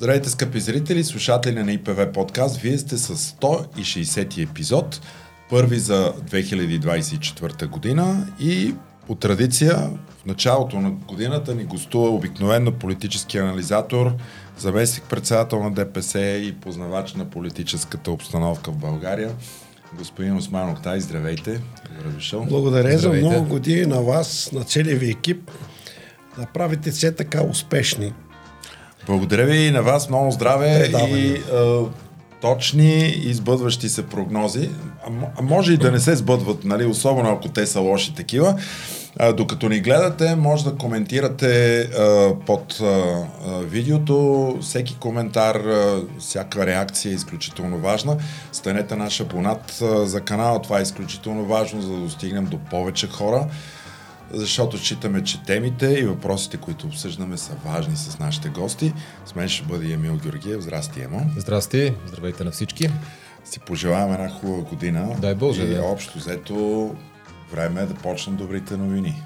Здравейте, 0.00 0.30
скъпи 0.30 0.60
зрители, 0.60 1.04
слушатели 1.04 1.62
на 1.62 1.72
ИПВ 1.72 2.12
подкаст. 2.12 2.56
Вие 2.56 2.78
сте 2.78 2.98
с 2.98 3.16
160 3.16 4.50
епизод, 4.50 5.00
първи 5.50 5.78
за 5.78 6.14
2024 6.30 7.66
година 7.66 8.26
и 8.40 8.74
по 9.06 9.14
традиция 9.14 9.76
в 10.22 10.26
началото 10.26 10.80
на 10.80 10.90
годината 10.90 11.54
ни 11.54 11.64
гостува 11.64 12.10
обикновено 12.10 12.72
политически 12.72 13.38
анализатор, 13.38 14.12
заместник 14.58 15.04
председател 15.04 15.62
на 15.62 15.70
ДПС 15.70 16.20
и 16.20 16.52
познавач 16.52 17.14
на 17.14 17.30
политическата 17.30 18.10
обстановка 18.10 18.70
в 18.70 18.76
България. 18.76 19.30
Господин 19.98 20.36
Осман 20.36 20.70
Октай, 20.70 21.00
здравейте. 21.00 21.60
Добре 21.88 22.10
дошъл. 22.14 22.44
Благодаря 22.44 22.98
здравейте. 22.98 23.26
за 23.26 23.30
много 23.30 23.48
години 23.48 23.86
на 23.86 24.02
вас, 24.02 24.50
на 24.52 24.64
целия 24.64 24.96
ви 24.96 25.10
екип, 25.10 25.50
да 26.38 26.46
правите 26.46 26.90
все 26.90 27.12
така 27.12 27.42
успешни 27.42 28.12
благодаря 29.06 29.46
ви 29.46 29.56
и 29.56 29.70
на 29.70 29.82
вас. 29.82 30.08
Много 30.08 30.30
здраве 30.30 30.80
Предаване. 30.80 31.18
и 31.18 31.42
а, 31.52 31.84
точни 32.40 33.08
и 33.08 33.34
сбъдващи 33.34 33.88
се 33.88 34.06
прогнози. 34.06 34.70
А, 35.06 35.10
а 35.38 35.42
може 35.42 35.72
и 35.72 35.76
да 35.76 35.90
не 35.90 36.00
се 36.00 36.16
сбъдват, 36.16 36.64
нали? 36.64 36.84
особено 36.84 37.30
ако 37.30 37.48
те 37.48 37.66
са 37.66 37.80
лоши 37.80 38.14
такива. 38.14 38.56
А, 39.18 39.32
докато 39.32 39.68
ни 39.68 39.80
гледате, 39.80 40.34
може 40.34 40.64
да 40.64 40.76
коментирате 40.76 41.80
а, 41.80 42.34
под 42.46 42.80
а, 42.80 43.24
видеото. 43.60 44.58
Всеки 44.60 44.96
коментар, 45.00 45.54
а, 45.54 46.02
всяка 46.18 46.66
реакция 46.66 47.12
е 47.12 47.14
изключително 47.14 47.78
важна. 47.78 48.16
Станете 48.52 48.96
наш 48.96 49.20
абонат 49.20 49.82
а, 49.82 50.06
за 50.06 50.20
канала. 50.20 50.62
Това 50.62 50.78
е 50.78 50.82
изключително 50.82 51.44
важно, 51.44 51.82
за 51.82 51.88
да 51.88 51.96
достигнем 51.96 52.44
до 52.44 52.58
повече 52.58 53.08
хора 53.08 53.46
защото 54.32 54.78
считаме, 54.78 55.24
че 55.24 55.42
темите 55.42 55.86
и 55.86 56.02
въпросите, 56.02 56.56
които 56.56 56.86
обсъждаме, 56.86 57.36
са 57.36 57.52
важни 57.64 57.96
с 57.96 58.18
нашите 58.18 58.48
гости. 58.48 58.92
С 59.26 59.34
мен 59.34 59.48
ще 59.48 59.66
бъде 59.66 59.92
Емил 59.92 60.16
Георгиев. 60.16 60.60
Здрасти, 60.60 61.00
Емо. 61.00 61.30
Здрасти, 61.36 61.94
здравейте 62.06 62.44
на 62.44 62.50
всички. 62.50 62.88
Си 63.44 63.60
пожелаваме 63.60 64.14
една 64.14 64.28
хубава 64.28 64.62
година. 64.62 65.16
Дай 65.20 65.34
Боже, 65.34 65.62
и 65.62 65.74
да. 65.74 65.82
общо 65.82 66.18
взето 66.18 66.96
време 67.52 67.80
е 67.80 67.86
да 67.86 67.94
почнем 67.94 68.36
добрите 68.36 68.76
новини. 68.76 69.22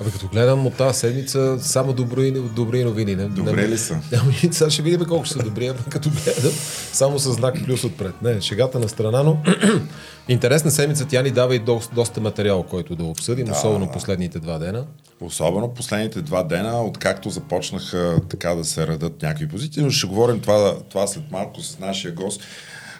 Абе, 0.00 0.10
като 0.10 0.28
гледам 0.28 0.66
от 0.66 0.74
тази 0.74 0.98
седмица, 0.98 1.58
само 1.60 1.92
добри, 1.92 2.30
добри 2.32 2.84
новини. 2.84 3.16
Не, 3.16 3.28
Добре 3.28 3.68
ли 3.68 3.78
са? 3.78 4.00
Ами, 4.22 4.34
сега 4.52 4.70
ще 4.70 4.82
видим 4.82 5.06
колко 5.08 5.26
са 5.26 5.38
добри, 5.38 5.66
ама 5.66 5.78
като 5.90 6.10
гледам, 6.10 6.52
само 6.92 7.18
с 7.18 7.32
знак 7.32 7.54
плюс 7.64 7.84
отпред. 7.84 8.22
Не, 8.22 8.40
шегата 8.40 8.78
на 8.78 8.88
страна, 8.88 9.22
но 9.22 9.38
интересна 10.28 10.70
седмица 10.70 11.06
тя 11.08 11.22
ни 11.22 11.30
дава 11.30 11.54
и 11.54 11.58
до, 11.58 11.80
доста 11.94 12.20
материал, 12.20 12.62
който 12.62 12.96
да 12.96 13.04
обсъдим, 13.04 13.46
да. 13.46 13.52
особено 13.52 13.92
последните 13.92 14.38
два 14.38 14.58
дена. 14.58 14.86
Особено 15.20 15.74
последните 15.74 16.22
два 16.22 16.42
дена, 16.42 16.82
откакто 16.82 17.30
започнаха 17.30 18.20
така 18.28 18.54
да 18.54 18.64
се 18.64 18.86
радат 18.86 19.22
някакви 19.22 19.48
позиции, 19.48 19.82
но 19.82 19.90
ще 19.90 20.06
говорим 20.06 20.40
това, 20.40 20.76
това 20.90 21.06
след 21.06 21.30
малко 21.30 21.60
с 21.60 21.78
нашия 21.78 22.14
гост. 22.14 22.42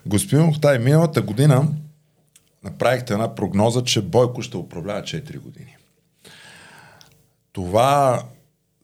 Господин 0.06 0.48
Охтай, 0.48 0.78
миналата 0.78 1.22
година 1.22 1.68
направихте 2.64 3.12
една 3.12 3.34
прогноза, 3.34 3.82
че 3.82 4.02
Бойко 4.02 4.42
ще 4.42 4.56
управлява 4.56 5.02
4 5.02 5.38
години. 5.38 5.76
Това 7.54 8.24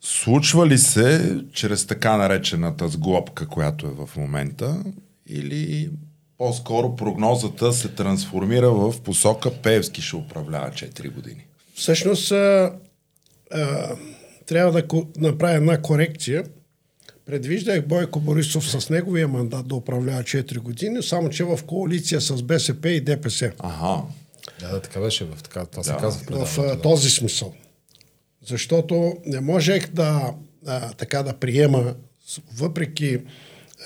случва 0.01 0.67
ли 0.67 0.79
се 0.79 1.39
чрез 1.53 1.87
така 1.87 2.17
наречената 2.17 2.89
сглобка, 2.89 3.49
която 3.49 3.87
е 3.87 3.91
в 3.91 4.17
момента, 4.17 4.85
или 5.27 5.91
по-скоро 6.39 6.97
прогнозата 6.97 7.73
се 7.73 7.89
трансформира 7.89 8.71
в 8.71 8.95
посока 9.05 9.51
Певски 9.63 10.03
ще 10.03 10.17
управлява 10.17 10.71
4 10.71 11.13
години? 11.13 11.47
Всъщност 11.75 12.33
а, 12.33 12.73
а, 13.53 13.91
трябва 14.47 14.73
да 14.73 15.03
направя 15.19 15.55
една 15.55 15.83
корекция. 15.83 16.45
Предвиждах 17.27 17.87
Бойко 17.87 18.21
Борисов 18.21 18.71
с 18.71 18.91
неговия 18.91 19.29
мандат 19.29 19.69
да 19.69 19.75
управлява 19.75 20.23
4 20.23 20.59
години, 20.59 21.03
само 21.03 21.31
че 21.31 21.45
в 21.45 21.59
коалиция 21.67 22.21
с 22.21 22.43
БСП 22.43 22.89
и 22.89 23.01
ДПС. 23.01 23.53
Ага. 23.59 24.03
Да, 24.61 24.69
да, 24.69 24.81
така 24.81 25.01
беше. 25.01 25.25
В, 25.25 25.43
така, 25.43 25.67
това 25.67 25.83
да. 25.83 25.89
се 25.89 25.97
казва 26.01 26.45
в, 26.45 26.57
в 26.57 26.63
да. 26.63 26.81
този 26.81 27.11
смисъл 27.11 27.55
защото 28.51 29.17
не 29.27 29.41
можех 29.41 29.91
да, 29.91 30.35
а, 30.67 30.93
така 30.93 31.23
да 31.23 31.33
приема, 31.33 31.95
въпреки 32.57 33.19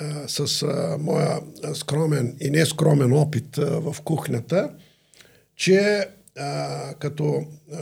а, 0.01 0.29
с 0.29 0.63
а, 0.63 0.97
моя 1.01 1.41
скромен 1.75 2.37
и 2.41 2.51
нескромен 2.51 3.13
опит 3.13 3.59
а, 3.59 3.81
в 3.81 3.97
кухнята, 4.05 4.71
че 5.57 6.09
а, 6.39 6.95
като 6.95 7.45
а, 7.73 7.77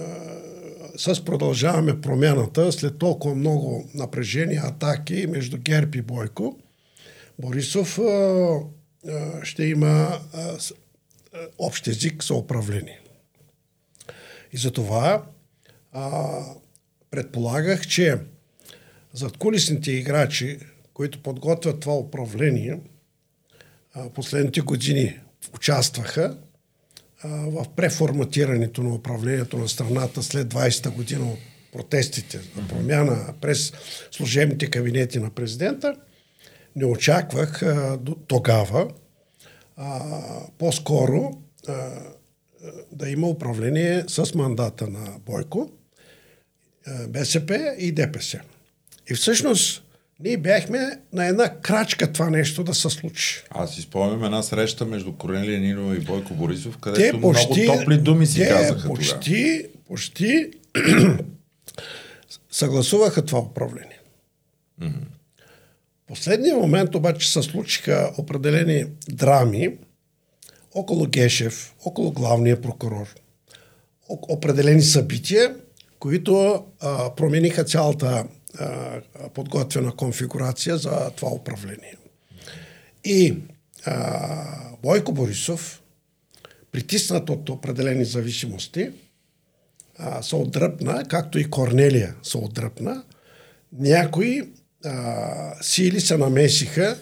с 0.96 1.24
продължаваме 1.24 2.00
промяната, 2.00 2.72
след 2.72 2.98
толкова 2.98 3.34
много 3.34 3.90
напрежения, 3.94 4.62
атаки 4.64 5.26
между 5.28 5.58
Герб 5.58 5.94
и 5.94 6.02
Бойко, 6.02 6.58
Борисов 7.38 7.98
а, 7.98 8.02
а, 8.02 9.44
ще 9.44 9.64
има 9.64 10.18
а, 10.34 10.58
общ 11.58 11.86
език 11.86 12.24
за 12.24 12.34
управление. 12.34 13.00
И 14.52 14.56
затова 14.56 15.22
предполагах, 17.12 17.86
че 17.86 18.18
зад 19.12 19.36
кулисните 19.36 19.92
играчи, 19.92 20.58
които 20.94 21.22
подготвят 21.22 21.80
това 21.80 21.94
управление, 21.94 22.80
последните 24.14 24.60
години 24.60 25.20
участваха 25.54 26.36
в 27.24 27.66
преформатирането 27.76 28.82
на 28.82 28.94
управлението 28.94 29.58
на 29.58 29.68
страната 29.68 30.22
след 30.22 30.54
20-та 30.54 30.90
година 30.90 31.32
от 31.32 31.38
протестите 31.72 32.40
на 32.56 32.68
промяна 32.68 33.34
през 33.40 33.72
служебните 34.10 34.66
кабинети 34.66 35.18
на 35.18 35.30
президента. 35.30 35.96
Не 36.76 36.84
очаквах 36.84 37.62
а, 37.62 37.98
тогава 38.26 38.90
а, 39.76 40.00
по-скоро 40.58 41.42
а, 41.68 41.90
да 42.92 43.08
има 43.10 43.28
управление 43.28 44.04
с 44.08 44.34
мандата 44.34 44.86
на 44.86 45.18
Бойко 45.26 45.70
БСП 47.08 47.74
и 47.78 47.92
ДПС. 47.92 48.40
И 49.10 49.14
всъщност 49.14 49.82
ние 50.20 50.36
бяхме 50.36 50.98
на 51.12 51.26
една 51.26 51.60
крачка 51.60 52.12
това 52.12 52.30
нещо 52.30 52.64
да 52.64 52.74
се 52.74 52.90
случи. 52.90 53.42
Аз 53.50 53.74
си 53.74 53.82
спомням 53.82 54.24
една 54.24 54.42
среща 54.42 54.84
между 54.84 55.12
Корнелия 55.12 55.60
Нинова 55.60 55.96
и 55.96 56.00
Бойко 56.00 56.34
Борисов, 56.34 56.78
където 56.78 57.16
те 57.16 57.20
почти, 57.20 57.62
много 57.62 57.78
топли 57.78 57.98
думи 57.98 58.26
си 58.26 58.38
те 58.38 58.48
казаха 58.48 58.88
почти, 58.88 59.62
тогава. 59.62 59.84
почти 59.88 60.50
съгласуваха 62.50 63.24
това 63.24 63.38
управление. 63.38 63.98
Mm-hmm. 64.80 65.04
Последния 66.06 66.56
момент 66.56 66.94
обаче 66.94 67.32
се 67.32 67.42
случиха 67.42 68.12
определени 68.18 68.84
драми 69.08 69.76
около 70.74 71.06
Гешев, 71.06 71.74
около 71.84 72.12
главния 72.12 72.60
прокурор. 72.60 73.14
Определени 74.08 74.82
събития, 74.82 75.54
които 76.02 76.64
а, 76.80 77.14
промениха 77.14 77.64
цялата 77.64 78.24
а, 78.58 79.00
подготвена 79.34 79.96
конфигурация 79.96 80.76
за 80.76 81.10
това 81.16 81.32
управление. 81.32 81.96
И 83.04 83.36
а, 83.84 84.76
Бойко 84.82 85.12
Борисов, 85.12 85.82
притиснат 86.72 87.30
от 87.30 87.48
определени 87.48 88.04
зависимости, 88.04 88.90
а, 89.98 90.22
се 90.22 90.36
отдръпна, 90.36 91.04
както 91.08 91.38
и 91.38 91.50
Корнелия 91.50 92.14
се 92.22 92.38
отдръпна. 92.38 93.04
Някои 93.72 94.52
а, 94.84 95.62
сили 95.62 96.00
се 96.00 96.16
намесиха, 96.16 96.98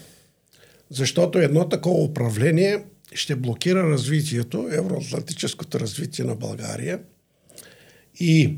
защото 0.91 1.39
едно 1.39 1.69
такова 1.69 2.03
управление 2.05 2.85
ще 3.15 3.37
блокира 3.37 3.83
развитието, 3.83 4.69
евроатлантическото 4.73 5.81
развитие 5.81 6.25
на 6.25 6.35
България. 6.35 7.01
И 8.21 8.57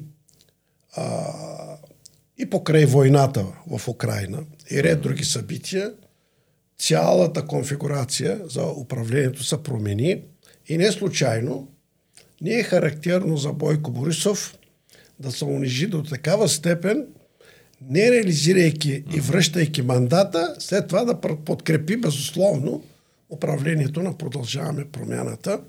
а, 0.97 1.33
и 2.39 2.51
покрай 2.51 2.87
войната 2.87 3.47
в 3.67 3.89
Украина 3.89 4.45
и 4.71 4.83
ред 4.83 5.01
други 5.01 5.25
събития, 5.25 5.93
цялата 6.79 7.47
конфигурация 7.47 8.41
за 8.45 8.67
управлението 8.67 9.45
се 9.45 9.63
промени 9.63 10.23
и 10.69 10.79
не 10.79 10.93
случайно 10.93 11.69
не 12.43 12.59
е 12.59 12.63
характерно 12.63 13.37
за 13.37 13.53
Бойко 13.53 13.91
Борисов 13.91 14.59
да 15.21 15.33
се 15.33 15.45
унижи 15.45 15.87
до 15.87 16.03
такава 16.03 16.49
степен, 16.49 17.07
не 17.91 18.11
реализирайки 18.11 19.05
и 19.15 19.21
връщайки 19.21 19.83
мандата, 19.83 20.57
след 20.59 20.89
това 20.89 21.05
да 21.05 21.21
подкрепи 21.21 21.97
безусловно 21.97 22.85
управлението 23.31 24.03
на 24.03 24.19
Продължаваме 24.19 24.89
промяната 24.89 25.61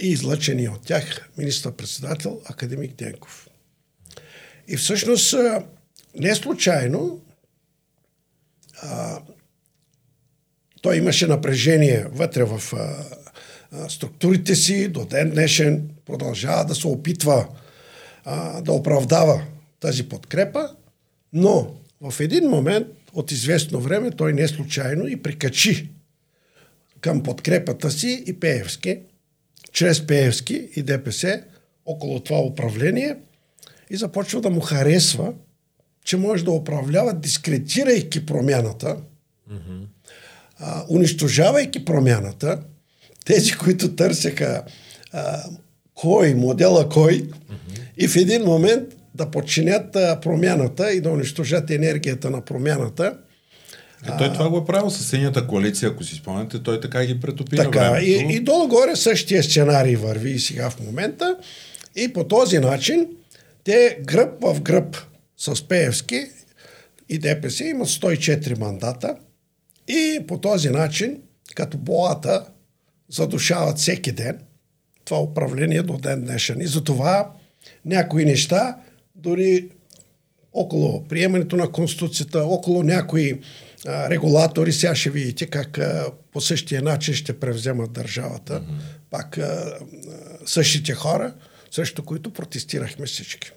и 0.00 0.08
излъчения 0.08 0.72
от 0.72 0.82
тях 0.82 1.30
министър-председател 1.38 2.40
Академик 2.44 2.94
Денков. 2.94 3.48
И 4.68 4.76
всъщност 4.76 5.34
не 6.18 6.34
случайно 6.34 7.20
а, 8.82 9.20
той 10.82 10.96
имаше 10.96 11.26
напрежение 11.26 12.06
вътре 12.12 12.44
в 12.44 12.62
а, 13.72 13.88
структурите 13.88 14.54
си, 14.54 14.88
до 14.88 15.04
ден 15.04 15.30
днешен 15.30 15.90
продължава 16.06 16.64
да 16.64 16.74
се 16.74 16.86
опитва 16.86 17.48
а, 18.24 18.60
да 18.60 18.72
оправдава 18.72 19.42
тази 19.80 20.08
подкрепа, 20.08 20.70
но 21.32 21.74
в 22.00 22.20
един 22.20 22.48
момент 22.48 22.86
от 23.12 23.32
известно 23.32 23.80
време 23.80 24.10
той 24.10 24.32
не 24.32 24.48
случайно 24.48 25.06
и 25.06 25.22
прикачи 25.22 25.90
към 27.00 27.22
подкрепата 27.22 27.90
си 27.90 28.24
и 28.26 28.40
Пеевски, 28.40 28.98
чрез 29.72 30.06
Пеевски 30.06 30.68
и 30.76 30.82
ДПС 30.82 31.42
около 31.86 32.20
това 32.20 32.38
управление 32.40 33.16
и 33.92 33.96
започва 33.96 34.40
да 34.40 34.50
му 34.50 34.60
харесва, 34.60 35.32
че 36.04 36.16
може 36.16 36.44
да 36.44 36.50
управлява, 36.50 37.14
дискретирайки 37.14 38.26
промяната, 38.26 38.96
mm-hmm. 39.50 39.86
а, 40.58 40.84
унищожавайки 40.88 41.84
промяната, 41.84 42.58
тези, 43.24 43.52
които 43.52 43.96
търсеха 43.96 44.62
а, 45.12 45.42
кой, 45.94 46.34
модела 46.34 46.88
кой, 46.88 47.12
mm-hmm. 47.12 47.80
и 47.96 48.08
в 48.08 48.16
един 48.16 48.44
момент 48.44 48.88
да 49.14 49.30
подчинят 49.30 49.96
а, 49.96 50.20
промяната 50.20 50.92
и 50.92 51.00
да 51.00 51.10
унищожат 51.10 51.70
енергията 51.70 52.30
на 52.30 52.40
промяната. 52.40 53.18
Е, 54.06 54.16
той 54.18 54.32
това 54.32 54.48
го 54.48 54.58
е 54.58 54.64
правил 54.64 54.90
с 54.90 55.08
синята 55.08 55.46
коалиция, 55.46 55.90
ако 55.90 56.04
си 56.04 56.14
спомняте, 56.14 56.62
той 56.62 56.80
така 56.80 57.04
ги 57.04 57.20
претопи 57.20 57.56
така, 57.56 57.90
на. 57.90 58.00
И, 58.00 58.26
и 58.36 58.40
долу-горе 58.40 58.96
същия 58.96 59.42
сценарий 59.42 59.96
върви 59.96 60.30
и 60.30 60.38
сега 60.38 60.70
в 60.70 60.80
момента. 60.80 61.36
И 61.96 62.12
по 62.12 62.24
този 62.24 62.58
начин 62.58 63.06
те 63.64 63.98
гръб 64.04 64.42
в 64.42 64.60
гръб 64.60 64.96
с 65.36 65.68
Пеевски 65.68 66.26
и 67.08 67.18
ДПС 67.18 67.64
имат 67.64 67.88
104 67.88 68.58
мандата 68.58 69.16
и 69.88 70.20
по 70.28 70.40
този 70.40 70.70
начин, 70.70 71.22
като 71.54 71.78
боата, 71.78 72.46
задушават 73.08 73.78
всеки 73.78 74.12
ден 74.12 74.38
това 75.04 75.20
управление 75.20 75.82
до 75.82 75.96
ден 75.96 76.24
днешен. 76.24 76.60
И 76.60 76.66
затова 76.66 77.30
някои 77.84 78.24
неща, 78.24 78.76
дори 79.14 79.68
около 80.52 81.04
приемането 81.04 81.56
на 81.56 81.72
Конституцията, 81.72 82.44
около 82.44 82.82
някои 82.82 83.40
а, 83.86 84.10
регулатори, 84.10 84.72
сега 84.72 84.94
ще 84.94 85.10
видите 85.10 85.46
как 85.46 85.78
а, 85.78 86.06
по 86.32 86.40
същия 86.40 86.82
начин 86.82 87.14
ще 87.14 87.40
превземат 87.40 87.92
държавата. 87.92 88.60
Mm-hmm. 88.60 89.10
Пак 89.10 89.38
а, 89.38 89.78
същите 90.46 90.94
хора, 90.94 91.34
срещу 91.72 92.02
които 92.02 92.32
протестирахме 92.32 93.06
всички. 93.06 93.50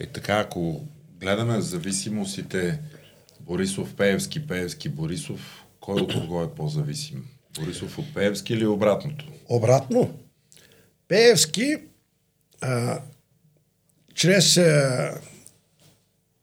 Е 0.00 0.06
така, 0.06 0.38
ако 0.38 0.84
гледаме 1.20 1.60
зависимостите 1.60 2.80
Борисов, 3.40 3.94
Пеевски, 3.94 4.46
Пеевски, 4.46 4.88
Борисов, 4.88 5.64
кой 5.80 6.00
от 6.00 6.12
кого 6.12 6.42
е 6.42 6.54
по-зависим? 6.54 7.24
Борисов 7.60 7.98
от 7.98 8.14
Пеевски 8.14 8.52
или 8.52 8.66
обратното? 8.66 9.24
Обратно. 9.48 10.18
Пеевски 11.08 11.76
а, 12.60 13.00
чрез 14.14 14.56
а, 14.56 15.14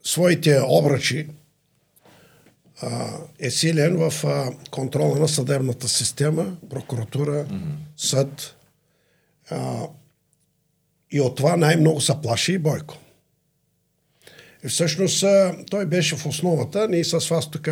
своите 0.04 0.62
обръчи 0.68 1.28
а, 2.82 3.18
е 3.40 3.52
силен 3.52 3.98
в 3.98 4.26
а, 4.26 4.52
контрола 4.72 5.20
на 5.20 5.28
съдебната 5.28 5.90
система, 5.90 6.58
прокуратура, 6.70 7.46
mm-hmm. 7.46 7.76
съд. 7.98 8.56
А, 9.50 9.88
и 11.16 11.22
от 11.22 11.36
това 11.36 11.56
най-много 11.56 12.02
се 12.02 12.14
плаши 12.24 12.54
и 12.54 12.58
Бойко. 12.58 12.98
И 14.66 14.68
всъщност 14.68 15.26
той 15.70 15.86
беше 15.86 16.16
в 16.16 16.26
основата. 16.26 16.88
Ние 16.88 17.04
с 17.04 17.28
вас 17.28 17.52
тук 17.52 17.70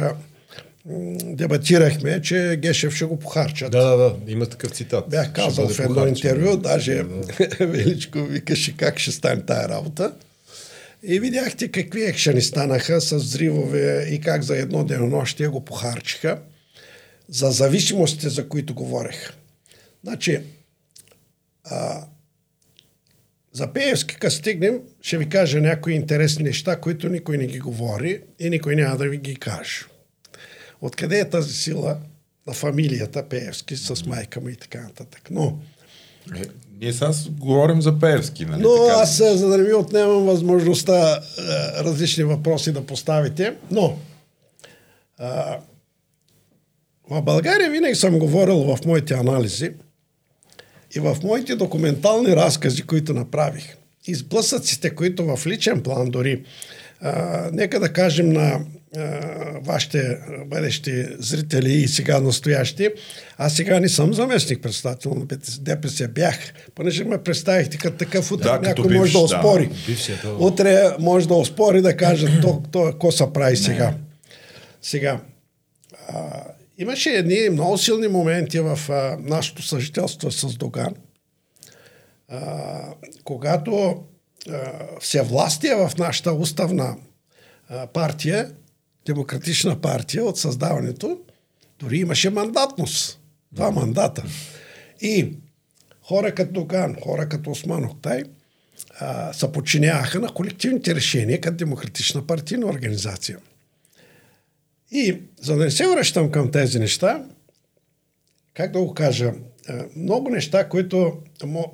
дебатирахме, 1.23 2.21
че 2.21 2.59
Гешев 2.61 2.95
ще 2.95 3.05
го 3.05 3.19
похарчат. 3.19 3.71
Да, 3.71 3.83
да, 3.83 3.97
да. 3.97 4.31
Има 4.31 4.45
такъв 4.45 4.71
цитат. 4.71 5.09
Бях 5.09 5.33
казал 5.33 5.69
в 5.69 5.79
едно 5.79 5.95
похарчен, 5.95 6.15
интервю, 6.15 6.57
даже 6.57 7.03
да. 7.03 7.65
Величко 7.67 8.19
викаше 8.19 8.77
как 8.77 8.99
ще 8.99 9.11
стане 9.11 9.41
тая 9.41 9.69
работа. 9.69 10.13
И 11.03 11.19
видяхте 11.19 11.67
какви 11.67 12.03
екшени 12.03 12.41
станаха 12.41 13.01
с 13.01 13.15
взривове 13.15 14.07
и 14.11 14.21
как 14.21 14.43
за 14.43 14.57
едно 14.57 14.83
денонощие 14.83 15.47
го 15.47 15.65
похарчиха. 15.65 16.39
За 17.29 17.51
зависимостите, 17.51 18.29
за 18.29 18.49
които 18.49 18.73
говорех. 18.73 19.33
Значи, 20.03 20.41
а, 21.63 22.05
за 23.53 23.73
Пеевски, 23.73 24.15
като 24.15 24.35
стигнем, 24.35 24.79
ще 25.01 25.17
ви 25.17 25.29
кажа 25.29 25.61
някои 25.61 25.93
интересни 25.93 26.43
неща, 26.43 26.79
които 26.79 27.09
никой 27.09 27.37
не 27.37 27.47
ги 27.47 27.59
говори 27.59 28.21
и 28.39 28.49
никой 28.49 28.75
няма 28.75 28.97
да 28.97 29.09
ви 29.09 29.17
ги 29.17 29.35
каже. 29.35 29.85
Откъде 30.81 31.19
е 31.19 31.29
тази 31.29 31.53
сила 31.53 31.97
на 32.47 32.53
фамилията 32.53 33.29
Пеевски 33.29 33.77
с 33.77 34.05
майка 34.05 34.41
му 34.41 34.49
и 34.49 34.55
така 34.55 34.81
нататък. 34.81 35.27
Но... 35.31 35.59
Е, 36.35 36.41
ние 36.81 36.93
сега 36.93 37.11
говорим 37.29 37.81
за 37.81 37.99
Пеевски, 37.99 38.45
нали? 38.45 38.61
Но 38.61 38.87
така? 38.87 38.99
аз, 38.99 39.17
за 39.17 39.47
да 39.47 39.57
не 39.57 39.63
ви 39.63 39.73
отнемам 39.73 40.25
възможността 40.25 41.15
е, 41.15 41.83
различни 41.83 42.23
въпроси 42.23 42.71
да 42.71 42.85
поставите, 42.85 43.55
но 43.71 43.97
а, 45.17 45.59
в 47.09 47.21
България 47.21 47.71
винаги 47.71 47.95
съм 47.95 48.19
говорил 48.19 48.57
в 48.57 48.85
моите 48.85 49.13
анализи, 49.13 49.71
и 50.95 50.99
в 50.99 51.17
моите 51.23 51.55
документални 51.55 52.35
разкази, 52.35 52.81
които 52.83 53.13
направих, 53.13 53.75
и 54.07 54.15
сблъсъците, 54.15 54.89
които 54.89 55.35
в 55.35 55.47
личен 55.47 55.81
план 55.81 56.09
дори, 56.09 56.43
а, 57.01 57.49
нека 57.53 57.79
да 57.79 57.93
кажем 57.93 58.29
на 58.29 58.59
а, 58.97 59.19
вашите 59.63 60.17
бъдещи 60.45 61.05
зрители 61.19 61.73
и 61.73 61.87
сега 61.87 62.19
настоящи, 62.19 62.89
аз 63.37 63.55
сега 63.55 63.79
не 63.79 63.89
съм 63.89 64.13
заместник 64.13 64.61
председател 64.61 65.13
на 65.15 65.25
ДПС, 65.61 66.07
бях, 66.07 66.53
понеже 66.75 67.03
ме 67.03 67.17
представихте 67.17 67.77
като 67.77 67.97
такъв 67.97 68.31
утре, 68.31 68.49
да, 68.49 68.59
някой 68.59 68.87
бивш, 68.87 68.97
може 68.97 69.11
да 69.11 69.19
оспори. 69.19 69.69
Да, 70.23 70.33
утре 70.33 70.83
може 70.99 71.27
да 71.27 71.33
оспори 71.33 71.81
да 71.81 71.97
каже 71.97 72.27
то, 72.41 72.63
то, 72.71 72.83
какво 72.83 73.11
се 73.11 73.25
прави 73.33 73.57
сега. 73.57 73.93
Сега, 74.81 75.19
а, 76.07 76.43
Имаше 76.83 77.09
едни 77.09 77.49
много 77.49 77.77
силни 77.77 78.07
моменти 78.07 78.59
в 78.59 78.79
а, 78.89 79.17
нашето 79.19 79.61
съжителство 79.61 80.31
с 80.31 80.57
Доган, 80.57 80.93
а, 82.27 82.93
когато 83.23 84.03
а, 84.49 84.71
всевластие 84.99 85.75
в 85.75 85.91
нашата 85.97 86.33
уставна 86.33 86.95
а, 87.69 87.87
партия, 87.87 88.51
демократична 89.05 89.81
партия 89.81 90.23
от 90.23 90.37
създаването, 90.37 91.19
дори 91.79 91.97
имаше 91.97 92.29
мандатност. 92.29 93.19
Два 93.51 93.71
мандата. 93.71 94.23
И 95.01 95.33
хора 96.01 96.35
като 96.35 96.51
Доган, 96.51 96.95
хора 97.03 97.29
като 97.29 97.51
Осман 97.51 97.85
Октай, 97.85 98.23
се 99.31 99.51
подчиняваха 99.51 100.19
на 100.19 100.33
колективните 100.33 100.95
решения 100.95 101.41
като 101.41 101.57
демократична 101.57 102.27
партийна 102.27 102.65
организация. 102.65 103.37
И 104.93 105.21
за 105.41 105.55
да 105.55 105.63
не 105.63 105.71
се 105.71 105.87
връщам 105.87 106.31
към 106.31 106.51
тези 106.51 106.79
неща, 106.79 107.23
как 108.53 108.71
да 108.71 108.79
го 108.79 108.93
кажа, 108.93 109.33
е, 109.69 109.73
много 109.95 110.29
неща, 110.29 110.69
които 110.69 111.17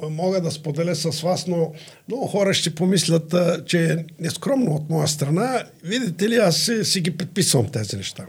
мога 0.10 0.42
да 0.42 0.52
споделя 0.52 0.96
с 0.96 1.22
вас, 1.22 1.48
но 1.48 1.74
много 2.08 2.28
хора 2.28 2.54
ще 2.54 2.76
помислят, 2.76 3.34
е, 3.34 3.66
че 3.66 3.92
е 3.92 4.06
нескромно 4.20 4.76
от 4.76 4.90
моя 4.90 5.08
страна. 5.08 5.64
Видите 5.84 6.30
ли, 6.30 6.36
аз 6.36 6.72
си, 6.84 7.02
ги 7.02 7.18
предписвам 7.18 7.70
тези 7.70 7.98
неща. 7.98 8.26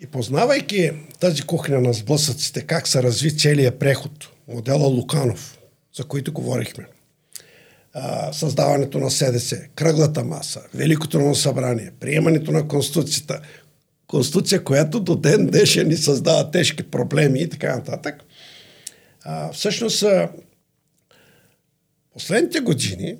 И 0.00 0.06
познавайки 0.06 0.90
тази 1.20 1.42
кухня 1.42 1.80
на 1.80 1.92
сблъсъците, 1.92 2.62
как 2.62 2.88
се 2.88 3.02
разви 3.02 3.36
целият 3.36 3.78
преход, 3.78 4.28
модела 4.48 4.86
Луканов, 4.88 5.58
за 5.96 6.04
които 6.04 6.32
говорихме, 6.32 6.84
създаването 8.32 8.98
на 8.98 9.10
СДС, 9.10 9.68
кръглата 9.74 10.24
маса, 10.24 10.62
Великото 10.74 11.18
ново 11.18 11.34
събрание, 11.34 11.92
приемането 12.00 12.52
на 12.52 12.68
Конституцията, 12.68 13.40
Конституция, 14.06 14.64
която 14.64 15.00
до 15.00 15.16
ден 15.16 15.46
днешен 15.46 15.88
ни 15.88 15.96
създава 15.96 16.50
тежки 16.50 16.90
проблеми 16.90 17.40
и 17.40 17.48
така 17.48 17.76
нататък. 17.76 18.24
А, 19.24 19.52
всъщност, 19.52 20.02
а, 20.02 20.28
последните 22.12 22.60
години, 22.60 23.16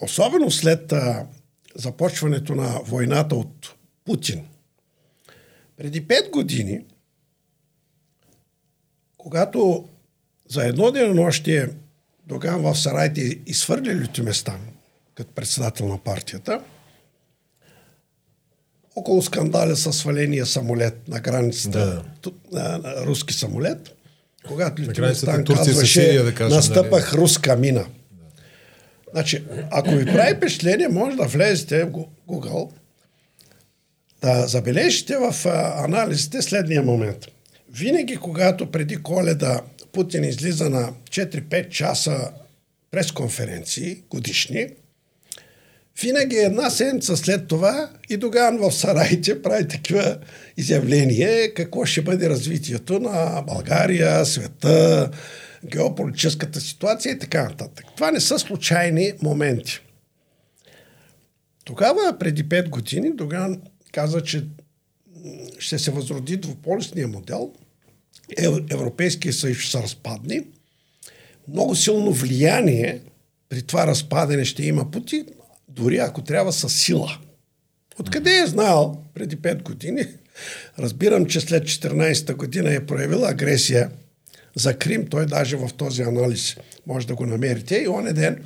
особено 0.00 0.50
след 0.50 0.92
а, 0.92 1.26
започването 1.74 2.54
на 2.54 2.80
войната 2.84 3.34
от 3.34 3.74
Путин, 4.04 4.44
преди 5.76 6.06
пет 6.06 6.30
години, 6.30 6.84
когато 9.16 9.88
за 10.48 10.66
едно 10.66 10.90
денонощие 10.90 11.68
Доган 12.26 12.62
в 12.62 12.74
Сарайте 12.74 13.38
изхвърли 13.46 14.00
Лютиместан 14.00 14.60
като 15.14 15.32
председател 15.32 15.88
на 15.88 15.98
партията. 15.98 16.60
Около 18.96 19.22
скандали 19.22 19.76
с 19.76 19.92
сваления 19.92 20.46
самолет 20.46 21.08
на 21.08 21.20
границата, 21.20 22.02
да. 22.52 23.04
руски 23.06 23.34
самолет, 23.34 23.90
когато 24.48 24.82
Лютиместан 24.82 25.44
казваше, 25.44 26.00
Сирия, 26.00 26.24
да 26.24 26.34
кажем, 26.34 26.56
настъпах 26.56 27.12
нали? 27.12 27.22
руска 27.22 27.56
мина. 27.56 27.86
Да. 28.12 28.24
Значи, 29.12 29.44
ако 29.70 29.90
ви 29.90 30.04
прави 30.04 30.36
впечатление, 30.36 30.88
може 30.88 31.16
да 31.16 31.24
влезете 31.24 31.84
в 31.84 31.90
Google, 32.28 32.70
да 34.22 34.46
забележите 34.46 35.16
в 35.16 35.46
анализите 35.76 36.42
следния 36.42 36.82
момент. 36.82 37.26
Винаги, 37.72 38.16
когато 38.16 38.70
преди 38.70 38.96
коледа 38.96 39.60
Путин 39.94 40.24
излиза 40.24 40.70
на 40.70 40.92
4-5 41.10 41.68
часа 41.68 42.32
пресконференции 42.90 44.02
годишни, 44.10 44.68
винаги 46.02 46.36
една 46.36 46.70
седмица 46.70 47.16
след 47.16 47.48
това 47.48 47.90
и 48.10 48.16
Доган 48.16 48.58
в 48.58 48.72
Сарайте 48.72 49.42
прави 49.42 49.68
такива 49.68 50.18
изявления, 50.56 51.54
какво 51.54 51.84
ще 51.84 52.02
бъде 52.02 52.28
развитието 52.28 52.98
на 53.00 53.42
България, 53.46 54.26
света, 54.26 55.10
геополитическата 55.66 56.60
ситуация 56.60 57.12
и 57.12 57.18
така 57.18 57.44
нататък. 57.44 57.86
Това 57.96 58.10
не 58.10 58.20
са 58.20 58.38
случайни 58.38 59.12
моменти. 59.22 59.80
Тогава, 61.64 62.18
преди 62.18 62.44
5 62.44 62.68
години, 62.68 63.10
Доган 63.14 63.62
каза, 63.92 64.22
че 64.22 64.44
ще 65.58 65.78
се 65.78 65.90
възроди 65.90 66.36
двуполисния 66.36 67.08
модел, 67.08 67.52
Европейския 68.70 69.32
съюз 69.32 69.56
ще 69.56 69.70
се 69.70 69.82
разпадне, 69.82 70.44
много 71.48 71.74
силно 71.74 72.12
влияние 72.12 73.00
при 73.48 73.62
това 73.62 73.86
разпадане 73.86 74.44
ще 74.44 74.66
има 74.66 74.90
Путин, 74.90 75.26
дори 75.68 75.98
ако 75.98 76.22
трябва 76.22 76.52
с 76.52 76.68
сила. 76.68 77.18
Откъде 77.98 78.38
е 78.38 78.46
знаел 78.46 78.96
преди 79.14 79.36
5 79.36 79.62
години? 79.62 80.06
Разбирам, 80.78 81.26
че 81.26 81.40
след 81.40 81.64
14-та 81.64 82.34
година 82.34 82.74
е 82.74 82.86
проявила 82.86 83.30
агресия 83.30 83.90
за 84.54 84.78
Крим. 84.78 85.06
Той 85.06 85.26
даже 85.26 85.56
в 85.56 85.70
този 85.76 86.02
анализ 86.02 86.56
може 86.86 87.06
да 87.06 87.14
го 87.14 87.26
намерите. 87.26 87.76
И 87.76 87.88
он 87.88 88.04
ден 88.04 88.44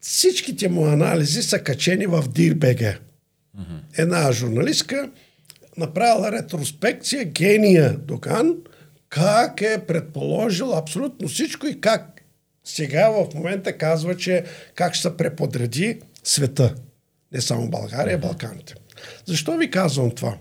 всичките 0.00 0.68
му 0.68 0.86
анализи 0.86 1.42
са 1.42 1.58
качени 1.58 2.06
в 2.06 2.22
DIRBG. 2.22 2.98
Една 3.96 4.32
журналистка 4.32 5.10
направила 5.78 6.32
ретроспекция 6.32 7.24
гения 7.24 7.98
Доган, 7.98 8.56
как 9.08 9.60
е 9.60 9.84
предположил 9.86 10.74
абсолютно 10.74 11.28
всичко 11.28 11.66
и 11.66 11.80
как 11.80 12.22
сега 12.64 13.10
в 13.10 13.34
момента 13.34 13.78
казва, 13.78 14.16
че 14.16 14.44
как 14.74 14.94
ще 14.94 15.02
се 15.02 15.16
преподреди 15.16 16.00
света. 16.24 16.74
Не 17.32 17.40
само 17.40 17.70
България, 17.70 18.18
Балканите. 18.18 18.74
Защо 19.26 19.56
ви 19.56 19.70
казвам 19.70 20.10
това? 20.10 20.38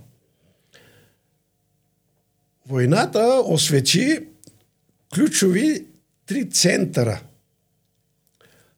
Войната 2.67 3.41
освети 3.46 4.20
ключови 5.13 5.86
три 6.25 6.50
центъра 6.50 7.22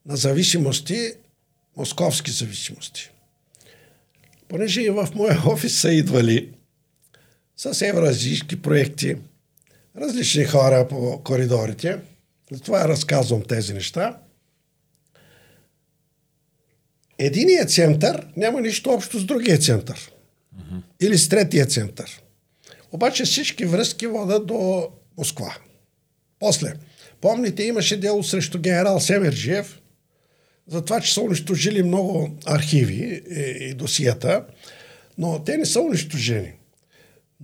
на 0.05 0.15
зависимости, 0.15 1.11
московски 1.77 2.31
зависимости. 2.31 3.11
Понеже 4.49 4.81
и 4.81 4.89
в 4.89 5.07
моя 5.15 5.41
офис 5.45 5.79
са 5.79 5.91
идвали 5.91 6.49
с 7.57 7.81
евразийски 7.81 8.61
проекти, 8.61 9.17
различни 9.97 10.45
хора 10.45 10.87
по 10.87 11.23
коридорите, 11.23 11.99
затова 12.51 12.87
разказвам 12.87 13.43
тези 13.43 13.73
неща. 13.73 14.19
Единият 17.17 17.71
център 17.71 18.27
няма 18.37 18.61
нищо 18.61 18.89
общо 18.89 19.19
с 19.19 19.25
другия 19.25 19.57
център. 19.57 20.11
Uh-huh. 20.57 20.81
Или 21.01 21.17
с 21.17 21.29
третия 21.29 21.65
център. 21.65 22.21
Обаче 22.91 23.23
всички 23.23 23.65
връзки 23.65 24.07
водят 24.07 24.47
до 24.47 24.87
Москва. 25.17 25.55
После, 26.39 26.73
помните, 27.21 27.63
имаше 27.63 27.99
дело 27.99 28.23
срещу 28.23 28.59
генерал 28.59 28.99
Семерджиев, 28.99 29.81
за 30.69 30.85
това, 30.85 31.01
че 31.01 31.13
са 31.13 31.21
унищожили 31.21 31.83
много 31.83 32.29
архиви 32.45 33.23
и, 33.29 33.69
и 33.69 33.73
досията, 33.73 34.45
но 35.17 35.43
те 35.43 35.57
не 35.57 35.65
са 35.65 35.81
унищожени. 35.81 36.53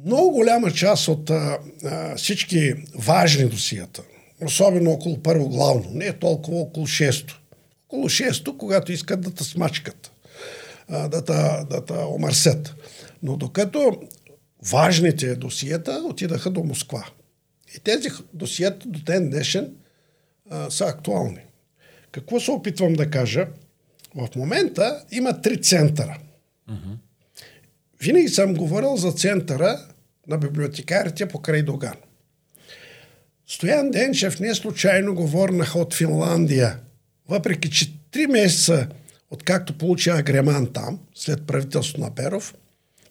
Много 0.06 0.32
голяма 0.32 0.72
част 0.72 1.08
от 1.08 1.30
а, 1.30 1.60
а, 1.84 2.16
всички 2.16 2.74
важни 2.96 3.46
досията, 3.46 4.04
особено 4.42 4.92
около 4.92 5.24
първо 5.24 5.50
главно, 5.50 5.90
не 5.92 6.06
е 6.06 6.14
толкова 6.14 6.58
около 6.58 6.88
шесто. 6.88 7.42
Около 7.88 8.10
шесто, 8.10 8.58
когато 8.58 8.92
искат 8.92 9.22
да 9.22 9.32
те 9.32 9.44
смачкат, 9.44 10.12
а, 10.88 11.08
да 11.08 11.26
те 11.26 11.94
да 11.94 12.08
омърсят. 12.08 12.76
Но 13.24 13.38
докато 13.38 14.02
важните 14.72 15.36
досията 15.36 16.04
отидаха 16.06 16.50
до 16.50 16.64
Москва. 16.64 17.06
И 17.76 17.80
тези 17.80 18.10
досията 18.34 18.88
до 18.88 19.00
ден 19.00 19.30
днешен 19.30 19.74
а, 20.50 20.70
са 20.70 20.86
актуални. 20.86 21.45
Какво 22.16 22.40
се 22.40 22.52
опитвам 22.52 22.94
да 22.94 23.10
кажа? 23.10 23.48
В 24.16 24.28
момента 24.36 25.04
има 25.12 25.42
три 25.42 25.62
центъра. 25.62 26.18
Uh-huh. 26.70 26.98
Винаги 28.02 28.28
съм 28.28 28.54
говорил 28.54 28.98
за 28.98 29.12
центъра 29.12 29.88
на 30.28 30.38
библиотекарите 30.38 31.28
покрай 31.28 31.64
Доган. 31.64 31.96
Стоян 33.48 33.92
Денчев 33.92 34.40
не 34.40 34.56
случайно 34.56 35.16
го 35.16 35.28
върнаха 35.28 35.80
от 35.80 35.94
Финландия, 35.94 36.80
въпреки 37.30 37.70
че 37.70 37.94
три 38.12 38.28
месеца 38.28 38.88
откакто 39.32 39.78
получи 39.78 40.10
агреман 40.10 40.74
там, 40.74 41.00
след 41.16 41.48
правителството 41.48 42.02
на 42.02 42.16
Перов, 42.16 42.56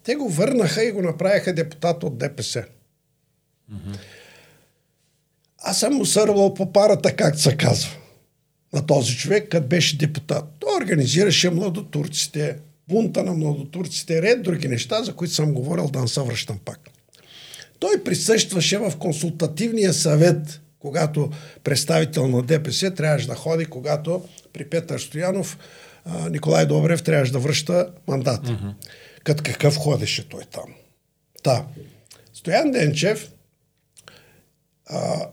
те 0.05 0.15
го 0.15 0.29
върнаха 0.29 0.85
и 0.85 0.93
го 0.93 1.03
направиха 1.03 1.55
депутат 1.55 2.03
от 2.03 2.19
ДПС. 2.19 2.65
Mm-hmm. 3.73 3.99
Аз 5.59 5.81
съм 5.81 5.95
му 5.95 6.07
сървал 6.07 6.55
по 6.55 6.73
парата, 6.73 7.17
както 7.17 7.41
се 7.41 7.57
казва, 7.57 7.91
на 8.75 8.87
този 8.87 9.17
човек, 9.17 9.49
като 9.51 9.67
беше 9.67 9.99
депутат. 9.99 10.45
Той 10.59 10.77
организираше 10.77 11.51
младотурците, 11.51 12.57
бунта 12.89 13.23
на 13.23 13.33
младотурците, 13.33 14.23
ред 14.23 14.43
други 14.43 14.69
неща, 14.69 15.03
за 15.03 15.13
които 15.13 15.35
съм 15.35 15.55
говорил, 15.55 15.89
да 15.89 16.01
не 16.01 16.09
се 16.09 16.21
връщам 16.21 16.59
пак. 16.65 16.81
Той 17.79 18.05
присъстваше 18.05 18.79
в 18.79 18.93
консултативния 18.99 19.93
съвет, 19.93 20.61
когато 20.79 21.31
представител 21.65 22.29
на 22.29 22.43
ДПС 22.43 22.91
трябваше 22.91 23.27
да 23.27 23.35
ходи, 23.35 23.65
когато 23.65 24.25
при 24.53 24.65
Петър 24.65 24.99
Стоянов 24.99 25.59
Николай 26.31 26.67
Добрев 26.67 27.03
трябваше 27.03 27.33
да 27.33 27.39
връща 27.39 27.89
мандата. 28.09 28.51
Mm-hmm. 28.51 28.75
Като 29.25 29.43
какъв 29.43 29.77
ходеше 29.77 30.29
той 30.29 30.43
там. 30.45 30.75
Та. 31.43 31.67
Стоян 32.35 32.71
Денчев, 32.71 33.31
а, 34.87 35.27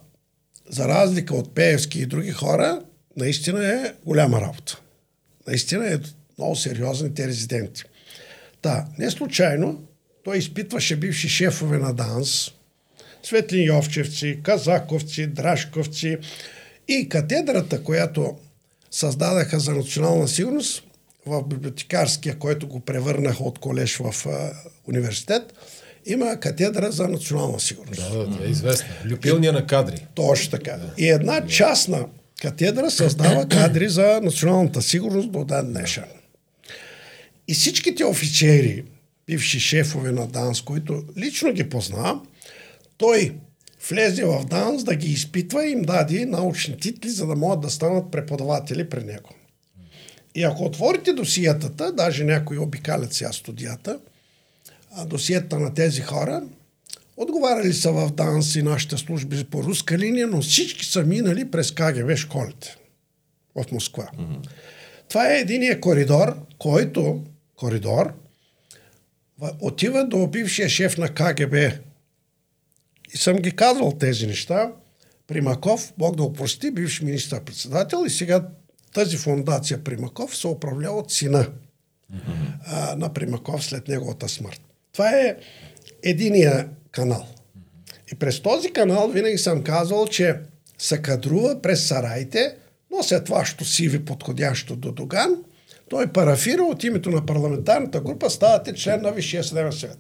за 0.69 0.87
разлика 0.87 1.35
от 1.35 1.55
Пеевски 1.55 1.99
и 1.99 2.05
други 2.05 2.31
хора, 2.31 2.81
наистина 3.17 3.65
е 3.67 3.93
голяма 4.05 4.41
работа. 4.41 4.79
Наистина 5.47 5.93
е 5.93 5.97
много 6.37 6.55
сериозните 6.55 7.27
резиденти. 7.27 7.83
Та, 8.61 8.85
не 8.97 9.11
случайно 9.11 9.83
той 10.23 10.37
изпитваше 10.37 10.95
бивши 10.95 11.29
шефове 11.29 11.77
на 11.77 11.93
ДАНС, 11.93 12.51
Светлин 13.23 13.63
Йовчевци, 13.63 14.39
Казаковци, 14.43 15.27
Драшковци 15.27 16.17
и 16.87 17.09
катедрата, 17.09 17.83
която 17.83 18.37
създадаха 18.91 19.59
за 19.59 19.71
национална 19.71 20.27
сигурност 20.27 20.83
в 21.25 21.43
библиотекарския, 21.43 22.39
който 22.39 22.67
го 22.67 22.79
превърнаха 22.79 23.43
от 23.43 23.59
колеж 23.59 23.97
в 23.97 24.27
а, 24.27 24.51
университет, 24.87 25.53
има 26.05 26.39
катедра 26.39 26.91
за 26.91 27.07
национална 27.07 27.59
сигурност. 27.59 28.01
Да, 28.13 28.25
да, 28.25 28.45
е 28.45 28.49
известна. 28.49 28.89
Люпилния 29.11 29.53
на 29.53 29.67
кадри. 29.67 30.07
Точно 30.15 30.51
така. 30.51 30.77
Да. 30.77 30.93
И 30.97 31.09
една 31.09 31.47
частна 31.47 32.05
катедра 32.41 32.89
създава 32.89 33.47
кадри 33.47 33.89
за 33.89 34.19
националната 34.23 34.81
сигурност 34.81 35.31
до 35.31 35.45
ден 35.45 35.73
днешен. 35.73 36.05
И 37.47 37.53
всичките 37.53 38.05
офицери, 38.05 38.83
бивши 39.27 39.59
шефове 39.59 40.11
на 40.11 40.27
ДАНС, 40.27 40.61
които 40.61 41.03
лично 41.17 41.53
ги 41.53 41.69
познавам, 41.69 42.27
той 42.97 43.35
влезе 43.89 44.25
в 44.25 44.45
ДАНС 44.45 44.83
да 44.83 44.95
ги 44.95 45.11
изпитва 45.11 45.65
и 45.65 45.71
им 45.71 45.81
даде 45.81 46.25
научни 46.25 46.77
титли, 46.77 47.09
за 47.09 47.27
да 47.27 47.35
могат 47.35 47.61
да 47.61 47.69
станат 47.69 48.11
преподаватели 48.11 48.89
при 48.89 49.03
него. 49.03 49.29
И 50.35 50.43
ако 50.43 50.63
отворите 50.63 51.13
досиетата, 51.13 51.91
даже 51.91 52.23
някои 52.23 52.57
обикалят 52.57 53.13
сега 53.13 53.31
студията, 53.31 53.99
а 54.95 55.05
досиета 55.05 55.59
на 55.59 55.73
тези 55.73 56.01
хора, 56.01 56.43
отговаряли 57.21 57.73
са 57.73 57.91
в 57.91 58.11
ДАНС 58.11 58.55
и 58.55 58.63
нашите 58.63 58.97
служби 58.97 59.43
по 59.43 59.63
руска 59.63 59.97
линия, 59.97 60.27
но 60.27 60.41
всички 60.41 60.85
са 60.85 61.03
минали 61.03 61.51
през 61.51 61.71
КГБ 61.71 62.15
школите 62.15 62.75
в 63.55 63.71
Москва. 63.71 64.09
Mm-hmm. 64.17 64.47
Това 65.09 65.33
е 65.33 65.39
единия 65.39 65.81
коридор, 65.81 66.35
който 66.57 67.23
коридор 67.55 68.13
отива 69.59 70.07
до 70.07 70.27
бившия 70.27 70.69
шеф 70.69 70.97
на 70.97 71.09
КГБ. 71.09 71.55
И 73.13 73.17
съм 73.17 73.35
ги 73.37 73.51
казвал 73.51 73.91
тези 73.91 74.27
неща. 74.27 74.71
Примаков, 75.27 75.93
Бог 75.97 76.15
да 76.15 76.23
опрости, 76.23 76.71
бивш 76.71 77.01
министър-председател 77.01 78.03
и 78.05 78.09
сега 78.09 78.47
тази 78.93 79.17
фундация 79.17 79.83
Примаков 79.83 80.37
се 80.37 80.47
управлява 80.47 80.97
от 80.97 81.11
сина 81.11 81.47
mm-hmm. 82.13 82.53
а, 82.65 82.95
на 82.95 83.13
Примаков 83.13 83.65
след 83.65 83.87
неговата 83.87 84.29
смърт. 84.29 84.61
Това 84.93 85.09
е 85.09 85.35
единия 86.03 86.69
канал. 86.91 87.27
И 88.11 88.15
през 88.15 88.41
този 88.41 88.71
канал 88.71 89.07
винаги 89.07 89.37
съм 89.37 89.63
казвал, 89.63 90.07
че 90.07 90.35
се 90.77 91.01
кадрува 91.01 91.61
през 91.61 91.87
сарайте, 91.87 92.55
но 92.91 93.03
след 93.03 93.25
това, 93.25 93.45
сиви 93.63 94.05
подходящо 94.05 94.75
до 94.75 94.91
Доган, 94.91 95.35
той 95.89 96.07
парафира 96.07 96.63
от 96.63 96.83
името 96.83 97.09
на 97.09 97.25
парламентарната 97.25 98.01
група, 98.01 98.29
ставате 98.29 98.73
член 98.73 99.01
на 99.01 99.11
Висшия 99.11 99.43
съдебен 99.43 99.71
съвет. 99.71 99.97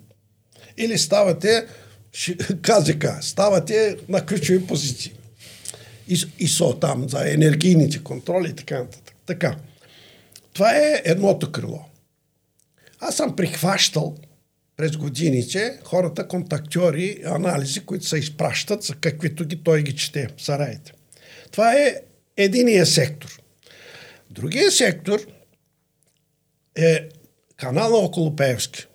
Или 0.77 0.97
ставате 0.97 1.65
КЗК, 2.61 3.05
ставате 3.21 3.97
на 4.09 4.25
ключови 4.25 4.67
позиции. 4.67 5.13
И, 6.07 6.25
и 6.39 6.47
со 6.47 6.73
там 6.79 7.09
за 7.09 7.33
енергийните 7.33 8.03
контроли 8.03 8.49
и 8.49 8.55
така 8.55 8.79
нататък. 8.79 9.15
Така. 9.25 9.55
Това 10.53 10.71
е 10.71 11.01
едното 11.05 11.51
крило. 11.51 11.79
Аз 12.99 13.15
съм 13.15 13.35
прихващал 13.35 14.17
през 14.81 14.97
годините 14.97 15.79
хората, 15.83 16.27
контактьори, 16.27 17.17
анализи, 17.25 17.79
които 17.79 18.05
се 18.05 18.17
изпращат, 18.17 18.83
за 18.83 18.95
каквито 18.95 19.45
ги 19.45 19.63
той 19.63 19.83
ги 19.83 19.95
чете 19.95 20.27
в 20.37 20.43
сараите. 20.43 20.93
Това 21.51 21.73
е 21.73 21.95
единия 22.37 22.85
сектор. 22.85 23.41
Другия 24.29 24.71
сектор 24.71 25.19
е 26.75 27.09
канала 27.57 27.97
около 27.97 28.35
Пеевски. 28.35 28.85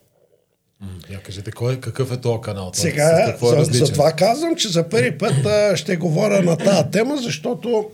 Я 1.11 1.23
кажете, 1.23 1.53
кой, 1.53 1.81
какъв 1.81 2.13
е 2.13 2.21
този 2.21 2.41
канал? 2.41 2.71
Сега, 2.75 3.37
е 3.43 3.47
за, 3.47 3.65
за 3.65 3.93
това 3.93 4.13
казвам, 4.13 4.57
че 4.57 4.69
за 4.69 4.89
първи 4.89 5.19
път 5.19 5.47
а, 5.47 5.77
ще 5.77 5.97
говоря 5.97 6.43
на 6.43 6.57
тази 6.57 6.91
тема, 6.91 7.17
защото 7.17 7.91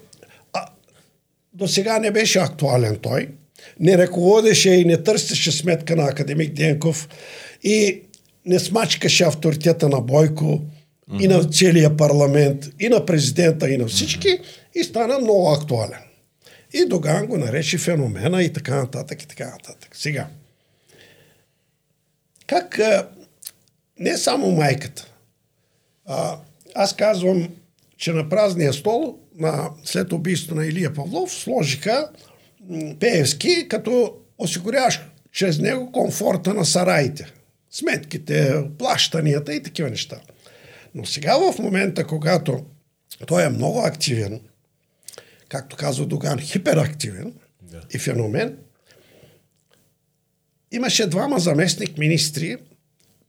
до 1.53 1.69
сега 1.69 1.99
не 1.99 2.11
беше 2.11 2.39
актуален 2.39 2.97
той. 2.97 3.29
Не 3.81 3.99
ръководеше 3.99 4.71
и 4.71 4.85
не 4.85 5.03
търсеше 5.03 5.53
сметка 5.53 5.97
на 5.97 6.05
академик 6.05 6.53
Денков 6.53 7.09
и 7.63 8.03
не 8.47 8.59
смачкаше 8.59 9.25
авторитета 9.25 9.89
на 9.89 10.01
Бойко 10.01 10.45
mm-hmm. 11.11 11.25
и 11.25 11.29
на 11.29 11.45
целия 11.45 11.97
парламент, 11.97 12.69
и 12.81 12.89
на 12.89 13.07
президента, 13.07 13.71
и 13.71 13.77
на 13.77 13.87
всички, 13.87 14.29
mm-hmm. 14.29 14.81
и 14.81 14.85
стана 14.85 15.19
много 15.19 15.53
актуален. 15.53 16.01
И 16.73 16.85
Доган 16.85 17.27
го 17.27 17.39
нарече 17.39 17.79
феномена 17.79 18.43
и 18.43 18.53
така 18.53 18.75
нататък, 18.75 19.23
и 19.23 19.29
така 19.29 19.45
нататък. 19.45 19.91
Сега, 19.97 20.27
как 22.47 22.81
не 23.99 24.17
само 24.17 24.51
майката. 24.51 25.07
А, 26.07 26.37
аз 26.75 26.97
казвам, 26.97 27.49
че 27.97 28.13
на 28.13 28.29
празния 28.29 28.73
стол 28.73 29.19
на, 29.39 29.71
след 29.85 30.13
убийството 30.13 30.55
на 30.55 30.67
Илия 30.67 30.95
Павлов 30.95 31.33
сложиха 31.33 32.09
Пеевски, 33.01 33.69
като 33.69 34.17
осигуряваш 34.39 35.01
чрез 35.33 35.59
него 35.59 35.93
комфорта 35.93 36.55
на 36.55 36.65
сараите. 36.65 37.33
Сметките, 37.71 38.65
плащанията 38.79 39.55
и 39.55 39.63
такива 39.63 39.91
неща. 39.91 40.21
Но 40.95 41.05
сега 41.05 41.53
в 41.53 41.59
момента, 41.59 42.07
когато 42.07 42.65
той 43.27 43.45
е 43.45 43.49
много 43.49 43.81
активен, 43.81 44.41
както 45.49 45.77
казва 45.77 46.07
Доган, 46.07 46.39
хиперактивен 46.39 47.33
да. 47.63 47.81
и 47.95 47.99
феномен, 47.99 48.57
Имаше 50.73 51.07
двама 51.07 51.39
заместник 51.39 51.99
министри 51.99 52.57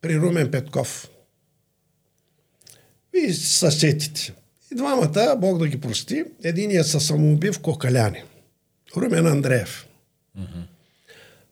при 0.01 0.17
Румен 0.17 0.51
Петков. 0.51 1.09
И 3.13 3.33
съсетите. 3.33 4.33
И 4.71 4.75
двамата, 4.75 5.35
Бог 5.37 5.57
да 5.57 5.67
ги 5.67 5.81
прости, 5.81 6.23
единият 6.43 6.87
са 6.87 6.99
самоубив 6.99 7.59
Кокаляни. 7.59 8.23
Румен 8.97 9.27
Андреев. 9.27 9.87
Mm-hmm. 10.39 10.63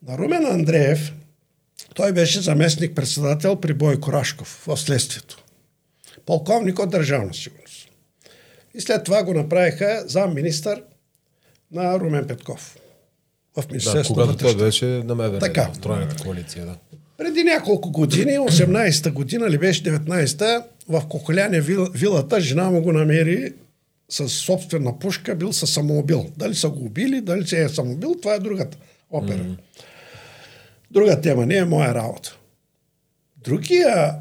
На 0.08 0.18
Румен 0.18 0.46
Андреев 0.46 1.14
той 1.94 2.12
беше 2.12 2.42
заместник 2.42 2.96
председател 2.96 3.56
при 3.56 3.74
Бойко 3.74 4.14
Рашков 4.14 4.64
в 4.68 4.78
следствието. 4.78 5.44
Полковник 6.26 6.80
от 6.80 6.90
Държавна 6.90 7.34
сигурност. 7.34 7.90
И 8.74 8.82
след 8.82 9.04
това 9.04 9.24
го 9.24 9.34
направиха 9.34 10.04
зам 10.06 10.36
министър 10.36 10.84
на 11.72 12.00
Румен 12.00 12.28
Петков 12.28 12.78
в 13.58 13.64
Министерството 13.70 14.20
да, 14.20 14.26
когато 14.26 14.46
той 14.46 14.56
беше 14.56 14.86
на 14.86 15.16
МВР, 15.16 15.40
така. 15.40 15.70
в 15.74 15.80
тройната 15.80 16.24
коалиция. 16.24 16.66
Да. 16.66 16.76
Преди 17.18 17.44
няколко 17.44 17.92
години, 17.92 18.40
18-та 18.40 19.12
година 19.12 19.48
или 19.48 19.58
беше 19.58 19.84
19-та, 19.84 20.66
в 20.90 21.08
Коколяне 21.10 21.62
вилата 21.94 22.42
жена 22.42 22.70
му 22.70 22.82
го 22.82 22.92
намери 22.92 23.54
с 24.12 24.30
собствена 24.30 25.00
пушка, 25.00 25.36
бил 25.36 25.54
със 25.54 25.74
самоубил. 25.74 26.32
Дали 26.38 26.56
са 26.56 26.70
го 26.70 26.86
убили, 26.86 27.22
дали 27.22 27.48
се 27.48 27.64
е 27.64 27.70
самоубил, 27.70 28.16
това 28.22 28.34
е 28.34 28.40
другата 28.40 28.78
опера. 29.10 29.44
Mm-hmm. 29.44 29.58
Друга 30.92 31.22
тема, 31.22 31.46
не 31.46 31.56
е 31.56 31.66
моя 31.66 31.96
работа. 31.96 32.38
Другия 33.38 34.16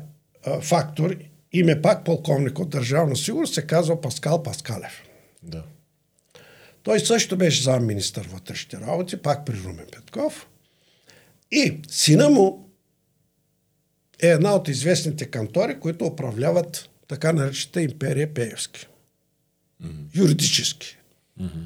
а, 0.46 0.60
фактор, 0.60 1.16
име 1.52 1.82
пак 1.82 2.04
полковник 2.04 2.58
от 2.58 2.70
Държавна 2.70 3.16
сигурност, 3.16 3.54
се 3.54 3.66
казва 3.66 4.00
Паскал 4.00 4.42
Паскалев. 4.42 5.02
Да. 5.42 5.62
Той 6.82 7.00
също 7.00 7.36
беше 7.36 7.62
зам 7.62 7.86
министър 7.86 8.28
вътрешните 8.32 8.86
работи, 8.86 9.16
пак 9.16 9.46
при 9.46 9.60
Румен 9.64 9.86
Петков. 9.92 10.48
И 11.50 11.80
сина 11.88 12.30
му 12.30 12.70
е 14.22 14.28
една 14.28 14.54
от 14.54 14.68
известните 14.68 15.24
кантори, 15.24 15.80
които 15.80 16.06
управляват 16.06 16.88
така 17.08 17.32
наречената 17.32 17.82
империя 17.82 18.34
Пеевски. 18.34 18.86
Mm-hmm. 19.84 20.18
Юридически. 20.18 20.98
Mm-hmm. 21.40 21.64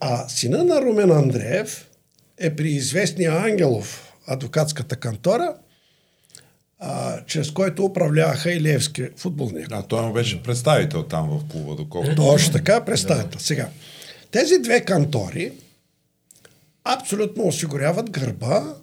А 0.00 0.28
сина 0.28 0.64
на 0.64 0.82
Румен 0.82 1.10
Андреев 1.10 1.90
е 2.38 2.56
при 2.56 2.70
известния 2.70 3.32
Ангелов 3.32 4.12
адвокатската 4.26 4.96
кантора– 4.96 5.54
а, 6.80 7.20
чрез 7.26 7.50
който 7.50 7.84
управляваха 7.84 8.52
и 8.52 8.62
Левски 8.62 9.08
футболния 9.16 9.66
А 9.70 9.82
той 9.82 10.06
му 10.06 10.12
беше 10.12 10.42
представител 10.42 11.02
там 11.02 11.30
в 11.30 11.48
клуба, 11.48 11.74
доколко. 11.74 12.14
Точно 12.16 12.52
така, 12.52 12.84
представител. 12.84 13.40
Сега, 13.40 13.68
тези 14.30 14.58
две 14.58 14.80
кантори 14.80 15.52
абсолютно 16.84 17.46
осигуряват 17.46 18.10
гърба 18.10 18.74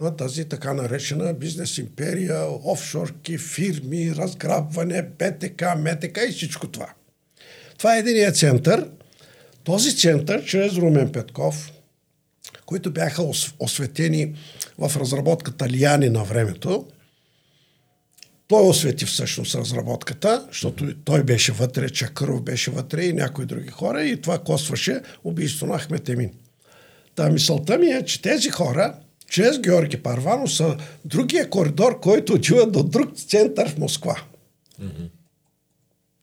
на 0.00 0.16
тази 0.16 0.44
така 0.44 0.74
наречена 0.74 1.34
бизнес 1.34 1.78
империя, 1.78 2.46
офшорки, 2.64 3.38
фирми, 3.38 4.14
разграбване, 4.14 5.02
БТК, 5.02 5.76
МТК 5.76 6.18
и 6.28 6.32
всичко 6.32 6.68
това. 6.68 6.88
Това 7.78 7.96
е 7.96 7.98
единия 7.98 8.32
център. 8.32 8.88
Този 9.64 9.96
център, 9.96 10.44
чрез 10.44 10.76
Румен 10.76 11.12
Петков, 11.12 11.72
които 12.66 12.90
бяха 12.90 13.22
осветени 13.58 14.34
в 14.78 14.92
разработката 14.96 15.68
Лияни 15.68 16.08
на 16.08 16.24
времето, 16.24 16.86
той 18.48 18.68
освети 18.68 19.06
всъщност 19.06 19.54
разработката, 19.54 20.46
защото 20.48 20.94
той 21.04 21.22
беше 21.22 21.52
вътре, 21.52 21.90
Чакъров 21.90 22.42
беше 22.42 22.70
вътре 22.70 23.04
и 23.04 23.12
някои 23.12 23.46
други 23.46 23.68
хора 23.68 24.04
и 24.04 24.20
това 24.20 24.38
костваше 24.38 25.00
убийство 25.24 25.66
на 25.66 25.78
Ахмет 25.78 26.08
Емин. 26.08 26.30
Та 27.14 27.30
мисълта 27.30 27.78
ми 27.78 27.86
е, 27.86 28.04
че 28.04 28.22
тези 28.22 28.50
хора, 28.50 28.94
чрез 29.30 29.58
Георги 29.58 29.96
Парвано, 29.96 30.46
са 30.46 30.76
другия 31.04 31.50
коридор, 31.50 32.00
който 32.00 32.32
отива 32.32 32.66
до 32.66 32.82
друг 32.82 33.16
център 33.16 33.68
в 33.68 33.78
Москва. 33.78 34.20
Mm-hmm. 34.82 35.08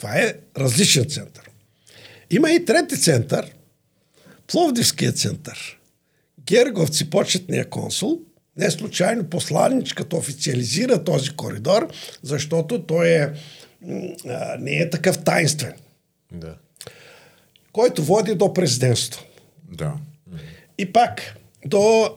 Това 0.03 0.15
е 0.15 0.35
различен 0.57 1.09
център. 1.09 1.49
Има 2.31 2.51
и 2.51 2.65
трети 2.65 2.97
център, 2.97 3.51
Пловдивския 4.47 5.11
център. 5.11 5.79
Герговци, 6.45 7.09
почетния 7.09 7.69
консул– 7.69 8.19
не 8.57 8.71
случайно 8.71 9.23
посланичката 9.23 10.15
официализира 10.15 11.03
този 11.03 11.29
коридор, 11.29 11.87
защото 12.21 12.83
той 12.83 13.07
е, 13.07 13.29
не 14.59 14.71
е 14.71 14.89
такъв 14.89 15.23
тайнствен. 15.23 15.73
Да. 16.31 16.55
Който 17.71 18.03
води 18.03 18.35
до 18.35 18.53
президентство. 18.53 19.25
Да. 19.71 19.93
И 20.77 20.93
пак 20.93 21.35
до 21.65 22.09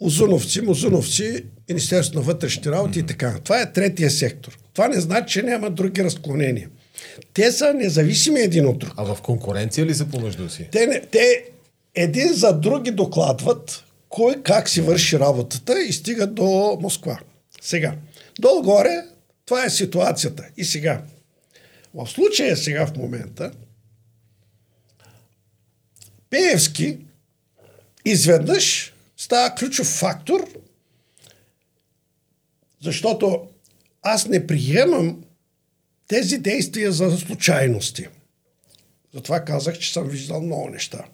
Озуновци, 0.00 0.60
Музуновци, 0.60 1.44
Министерството 1.68 2.18
на 2.18 2.24
вътрешните 2.24 2.70
работи 2.70 2.98
mm-hmm. 2.98 3.04
и 3.04 3.06
така. 3.06 3.38
Това 3.44 3.60
е 3.60 3.72
третия 3.72 4.10
сектор. 4.10 4.58
Това 4.72 4.88
не 4.88 5.00
значи, 5.00 5.32
че 5.32 5.42
няма 5.42 5.70
други 5.70 6.04
разклонения. 6.04 6.68
Те 7.34 7.52
са 7.52 7.74
независими 7.74 8.40
един 8.40 8.66
от 8.66 8.78
друг. 8.78 8.94
А 8.96 9.14
в 9.14 9.22
конкуренция 9.22 9.86
ли 9.86 9.94
са 9.94 10.06
помежду 10.06 10.48
си? 10.48 10.68
Те, 10.72 10.86
не, 10.86 11.00
те 11.00 11.44
един 11.94 12.32
за 12.32 12.52
други 12.52 12.90
докладват 12.90 13.84
кой 14.08 14.42
как 14.42 14.68
си 14.68 14.80
върши 14.80 15.18
работата 15.18 15.82
и 15.82 15.92
стига 15.92 16.26
до 16.26 16.78
Москва. 16.80 17.18
Сега, 17.60 17.94
долу-горе, 18.40 19.04
това 19.46 19.64
е 19.64 19.70
ситуацията. 19.70 20.44
И 20.56 20.64
сега, 20.64 21.02
в 21.94 22.06
случая 22.06 22.56
сега 22.56 22.86
в 22.86 22.96
момента, 22.96 23.50
Пеевски 26.30 26.98
изведнъж 28.04 28.94
става 29.16 29.54
ключов 29.54 29.86
фактор, 29.86 30.48
защото 32.82 33.48
аз 34.02 34.26
не 34.26 34.46
приемам 34.46 35.24
тези 36.08 36.38
действия 36.38 36.92
за 36.92 37.18
случайности. 37.18 38.06
Затова 39.14 39.44
казах, 39.44 39.78
че 39.78 39.92
съм 39.92 40.08
виждал 40.08 40.40
много 40.40 40.68
неща. 40.68 41.04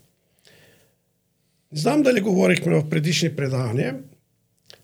Не 1.73 1.81
знам 1.81 2.03
дали 2.03 2.21
говорихме 2.21 2.75
в 2.75 2.89
предишни 2.89 3.37
предавания. 3.37 4.01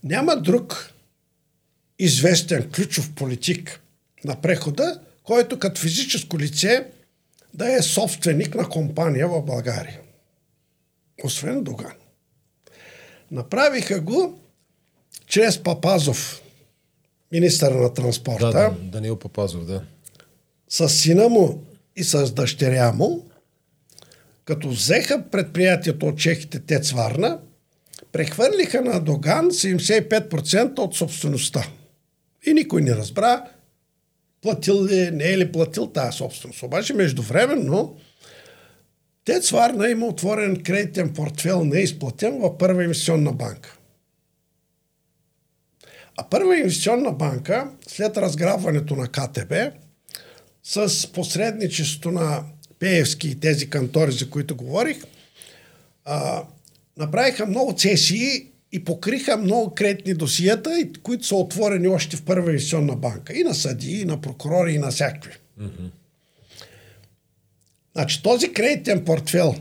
Няма 0.04 0.36
друг 0.36 0.92
известен 1.98 2.70
ключов 2.70 3.14
политик 3.14 3.80
на 4.24 4.40
прехода, 4.40 5.00
който 5.22 5.58
като 5.58 5.80
физическо 5.80 6.38
лице 6.38 6.86
да 7.54 7.72
е 7.72 7.82
собственик 7.82 8.54
на 8.54 8.68
компания 8.68 9.28
в 9.28 9.42
България. 9.42 10.00
Освен 11.24 11.64
Доган. 11.64 11.92
Направиха 13.30 14.00
го 14.00 14.40
чрез 15.26 15.62
Папазов, 15.62 16.42
министър 17.32 17.72
на 17.72 17.94
транспорта. 17.94 18.46
Да, 18.46 18.52
да, 18.52 18.70
Данил 18.70 19.18
Папазов, 19.18 19.64
да. 19.64 19.84
С 20.70 20.88
сина 20.88 21.28
му 21.28 21.66
и 21.96 22.04
с 22.04 22.34
дъщеря 22.34 22.92
му, 22.92 23.30
като 24.44 24.68
взеха 24.68 25.24
предприятието 25.30 26.06
от 26.06 26.18
чехите 26.18 26.60
Тец 26.60 26.90
Варна, 26.90 27.40
прехвърлиха 28.12 28.80
на 28.80 29.00
Доган 29.00 29.50
75% 29.50 30.78
от 30.78 30.96
собствеността. 30.96 31.68
И 32.46 32.52
никой 32.52 32.82
не 32.82 32.94
разбра 32.94 33.44
платил 34.42 34.84
ли, 34.84 35.10
не 35.10 35.24
е 35.24 35.38
ли 35.38 35.52
платил 35.52 35.86
тази 35.86 36.16
собственост. 36.16 36.62
Обаче 36.62 36.94
междувременно 36.94 37.96
Тец 39.24 39.50
Варна 39.50 39.90
има 39.90 40.06
отворен 40.06 40.62
кредитен 40.62 41.14
портфел 41.14 41.64
неизплатен 41.64 42.40
в 42.40 42.58
Първа 42.58 42.82
инвестиционна 42.82 43.32
банка. 43.32 43.78
А 46.16 46.28
Първа 46.28 46.58
инвестиционна 46.58 47.12
банка, 47.12 47.70
след 47.86 48.16
разграбването 48.16 48.96
на 48.96 49.08
КТБ, 49.08 49.52
с 50.64 51.12
посредничеството 51.12 52.10
на 52.10 52.42
Пеевски 52.78 53.28
и 53.28 53.40
тези 53.40 53.70
кантори, 53.70 54.12
за 54.12 54.30
които 54.30 54.56
говорих, 54.56 54.96
а, 56.04 56.42
направиха 56.96 57.46
много 57.46 57.74
цесии 57.76 58.46
и 58.72 58.84
покриха 58.84 59.36
много 59.36 59.74
кредитни 59.74 60.14
досиета, 60.14 60.88
които 61.02 61.26
са 61.26 61.36
отворени 61.36 61.88
още 61.88 62.16
в 62.16 62.22
Първа 62.22 62.50
инвестиционна 62.50 62.96
банка. 62.96 63.34
И 63.34 63.44
на 63.44 63.54
съди, 63.54 64.00
и 64.00 64.04
на 64.04 64.20
прокурори, 64.20 64.72
и 64.72 64.78
на 64.78 64.90
всякакви. 64.90 65.32
Mm-hmm. 65.60 65.90
Значи 67.92 68.22
този 68.22 68.52
кредитен 68.52 69.04
портфел 69.04 69.54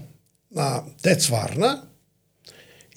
на 0.55 0.83
Тец 1.01 1.27
Варна 1.27 1.83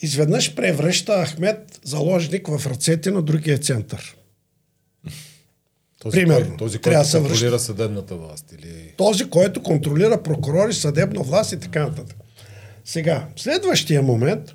изведнъж 0.02 0.54
превръща 0.54 1.26
Ахмед 1.26 1.80
заложник 1.84 2.48
в 2.48 2.66
ръцете 2.66 3.10
на 3.10 3.22
другия 3.22 3.58
център. 3.58 4.16
Този, 6.02 6.20
Примерно, 6.20 6.48
кой, 6.48 6.56
този, 6.56 6.78
който 6.78 7.08
контролира 7.12 7.58
съдебната 7.58 8.16
власт? 8.16 8.52
Или... 8.52 8.94
Този, 8.96 9.30
който 9.30 9.62
контролира 9.62 10.22
прокурори, 10.22 10.74
съдебна 10.74 11.22
власт 11.22 11.52
и 11.52 11.60
така 11.60 11.82
нататък. 11.82 12.16
Сега, 12.84 13.28
следващия 13.36 14.02
момент, 14.02 14.54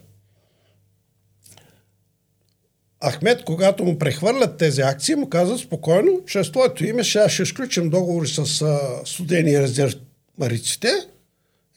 Ахмед, 3.05 3.43
когато 3.43 3.83
му 3.86 3.99
прехвърлят 3.99 4.57
тези 4.57 4.81
акции, 4.81 5.15
му 5.15 5.29
казват 5.29 5.60
спокойно, 5.60 6.21
чрез 6.25 6.51
твоето 6.51 6.86
име 6.86 7.03
ще, 7.03 7.29
ще 7.29 7.43
изключим 7.43 7.89
договори 7.89 8.27
с 8.27 8.62
а, 8.62 8.79
студени 9.05 9.62
резерв 9.62 9.93
мариците 10.39 10.89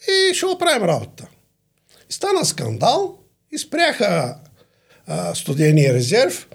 и 0.09 0.35
ще 0.35 0.47
оправим 0.47 0.89
работа. 0.89 1.29
И 2.11 2.13
стана 2.13 2.45
скандал 2.45 3.19
и 3.53 3.59
спряха 3.59 4.37
а, 5.07 5.35
студения 5.35 5.95
резерв. 5.95 6.49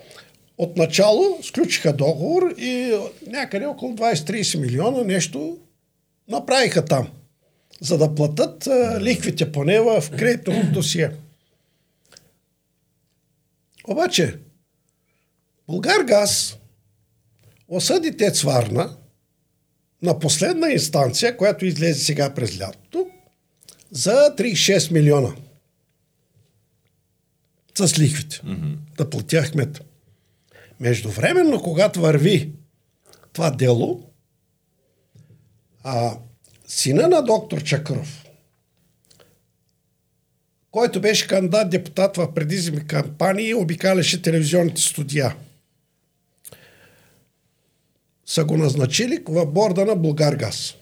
Отначало 0.57 1.39
сключиха 1.43 1.93
договор 1.93 2.53
и 2.57 2.99
някъде 3.27 3.65
около 3.65 3.95
20-30 3.95 4.59
милиона 4.59 5.03
нещо 5.03 5.57
направиха 6.27 6.85
там, 6.85 7.07
за 7.81 7.97
да 7.97 8.15
платят 8.15 8.67
а, 8.67 9.01
лихвите 9.01 9.51
поне 9.51 9.79
в 9.79 10.03
кредитното 10.17 10.71
досие. 10.71 11.11
Обаче, 13.87 14.39
Българ 15.67 16.03
газ 16.03 16.57
осъди 17.67 18.17
Тец 18.17 18.41
Варна 18.41 18.97
на 20.01 20.19
последна 20.19 20.71
инстанция, 20.71 21.37
която 21.37 21.65
излезе 21.65 22.03
сега 22.03 22.33
през 22.33 22.59
лятото, 22.59 23.07
за 23.91 24.35
36 24.37 24.91
милиона. 24.91 25.35
С 27.77 27.99
лихвите. 27.99 28.35
Mm-hmm. 28.35 28.75
Да 28.97 29.09
платя 29.09 29.43
Ахмет. 29.43 29.81
Междувременно, 30.79 31.61
когато 31.61 32.01
върви 32.01 32.51
това 33.33 33.51
дело, 33.51 34.09
а, 35.83 36.17
сина 36.67 37.07
на 37.07 37.21
доктор 37.21 37.63
Чакров, 37.63 38.25
който 40.71 41.01
беше 41.01 41.27
кандидат 41.27 41.69
депутат 41.69 42.17
в 42.17 42.33
предизми 42.33 42.87
кампании, 42.87 43.53
обикаляше 43.53 44.21
телевизионните 44.21 44.81
студия 44.81 45.35
са 48.25 48.45
го 48.45 48.57
назначили 48.57 49.19
в 49.27 49.45
борда 49.45 49.85
на 49.85 49.95
Българгаз. 49.95 50.73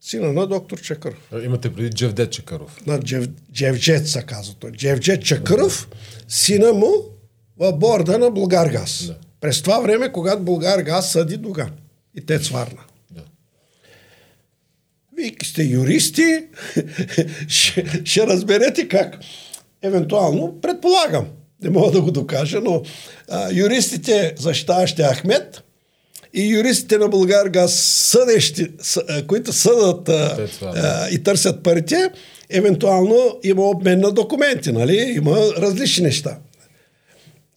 Сина 0.00 0.32
на 0.32 0.46
доктор 0.46 0.80
Чакъров. 0.80 1.32
Имате 1.44 1.74
преди 1.74 1.90
Джевдет 1.90 2.32
Чакъров. 2.32 2.86
На 2.86 3.00
Джев, 3.00 3.28
Джевджет 3.52 4.08
са 4.08 4.22
казва 4.22 4.54
той. 4.54 4.72
Джевджет 4.72 5.24
Чакъров, 5.24 5.88
сина 6.28 6.72
му 6.72 7.17
в 7.58 7.72
борда 7.72 8.18
на 8.18 8.30
Българгаз. 8.30 9.06
Да. 9.06 9.16
През 9.40 9.62
това 9.62 9.80
време, 9.80 10.12
когато 10.12 10.42
Българгаз 10.42 11.12
съди 11.12 11.36
Доган 11.36 11.70
и 12.14 12.26
те 12.26 12.38
сварна. 12.38 12.82
Да. 13.10 13.22
Вие 15.16 15.32
сте 15.42 15.62
юристи, 15.62 16.46
ще, 17.48 18.02
ще 18.04 18.26
разберете 18.26 18.88
как. 18.88 19.18
Евентуално, 19.82 20.60
предполагам, 20.62 21.26
не 21.62 21.70
мога 21.70 21.90
да 21.90 22.02
го 22.02 22.10
докажа, 22.10 22.60
но 22.60 22.82
а, 23.28 23.52
юристите, 23.52 24.34
защитаващи 24.38 25.02
Ахмед, 25.02 25.62
и 26.34 26.54
юристите 26.54 26.98
на 26.98 27.08
Българгаз, 27.08 27.74
съдещи, 27.84 28.66
които 29.26 29.52
съдат 29.52 30.08
а, 30.08 30.48
а, 30.62 31.08
и 31.10 31.22
търсят 31.22 31.62
парите, 31.62 32.10
евентуално 32.50 33.38
има 33.42 33.62
обмен 33.62 34.00
на 34.00 34.12
документи, 34.12 34.72
нали? 34.72 35.12
Има 35.16 35.36
различни 35.58 36.04
неща. 36.04 36.38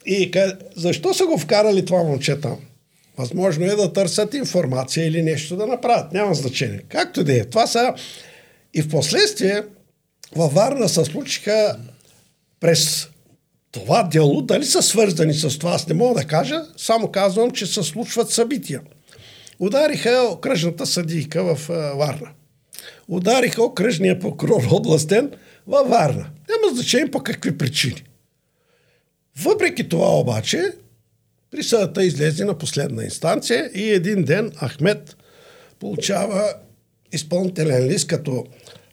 И 0.05 0.31
защо 0.75 1.13
са 1.13 1.25
го 1.25 1.37
вкарали 1.37 1.85
това 1.85 2.03
момче 2.03 2.39
там? 2.39 2.57
Възможно 3.17 3.65
е 3.65 3.75
да 3.75 3.93
търсят 3.93 4.33
информация 4.33 5.07
или 5.07 5.21
нещо 5.21 5.55
да 5.55 5.67
направят. 5.67 6.13
Няма 6.13 6.33
значение. 6.33 6.81
Както 6.89 7.23
да 7.23 7.39
е. 7.39 7.45
Това 7.45 7.67
са... 7.67 7.93
И 8.73 8.81
в 8.81 8.89
последствие 8.89 9.63
във 10.35 10.53
Варна 10.53 10.89
се 10.89 11.05
случиха 11.05 11.77
през 12.59 13.09
това 13.71 14.03
дело, 14.03 14.41
дали 14.41 14.65
са 14.65 14.81
свързани 14.81 15.33
с 15.33 15.59
това, 15.59 15.71
аз 15.71 15.87
не 15.87 15.93
мога 15.93 16.21
да 16.21 16.27
кажа, 16.27 16.61
само 16.77 17.07
казвам, 17.07 17.51
че 17.51 17.65
се 17.65 17.83
случват 17.83 18.29
събития. 18.29 18.81
Удариха 19.59 20.27
окръжната 20.31 20.85
съдийка 20.85 21.55
в 21.55 21.67
Варна. 21.97 22.29
Удариха 23.07 23.63
окръжния 23.63 24.19
прокурор 24.19 24.63
областен 24.71 25.31
във 25.67 25.89
Варна. 25.89 26.29
Няма 26.49 26.75
значение 26.75 27.11
по 27.11 27.19
какви 27.19 27.57
причини. 27.57 28.03
Въпреки 29.39 29.89
това 29.89 30.19
обаче, 30.19 30.63
присъдата 31.51 32.03
излезе 32.03 32.45
на 32.45 32.57
последна 32.57 33.03
инстанция 33.03 33.71
и 33.75 33.89
един 33.89 34.23
ден 34.23 34.51
Ахмед 34.57 35.17
получава 35.79 36.53
изпълнителен 37.11 37.87
лист 37.87 38.07
като 38.07 38.45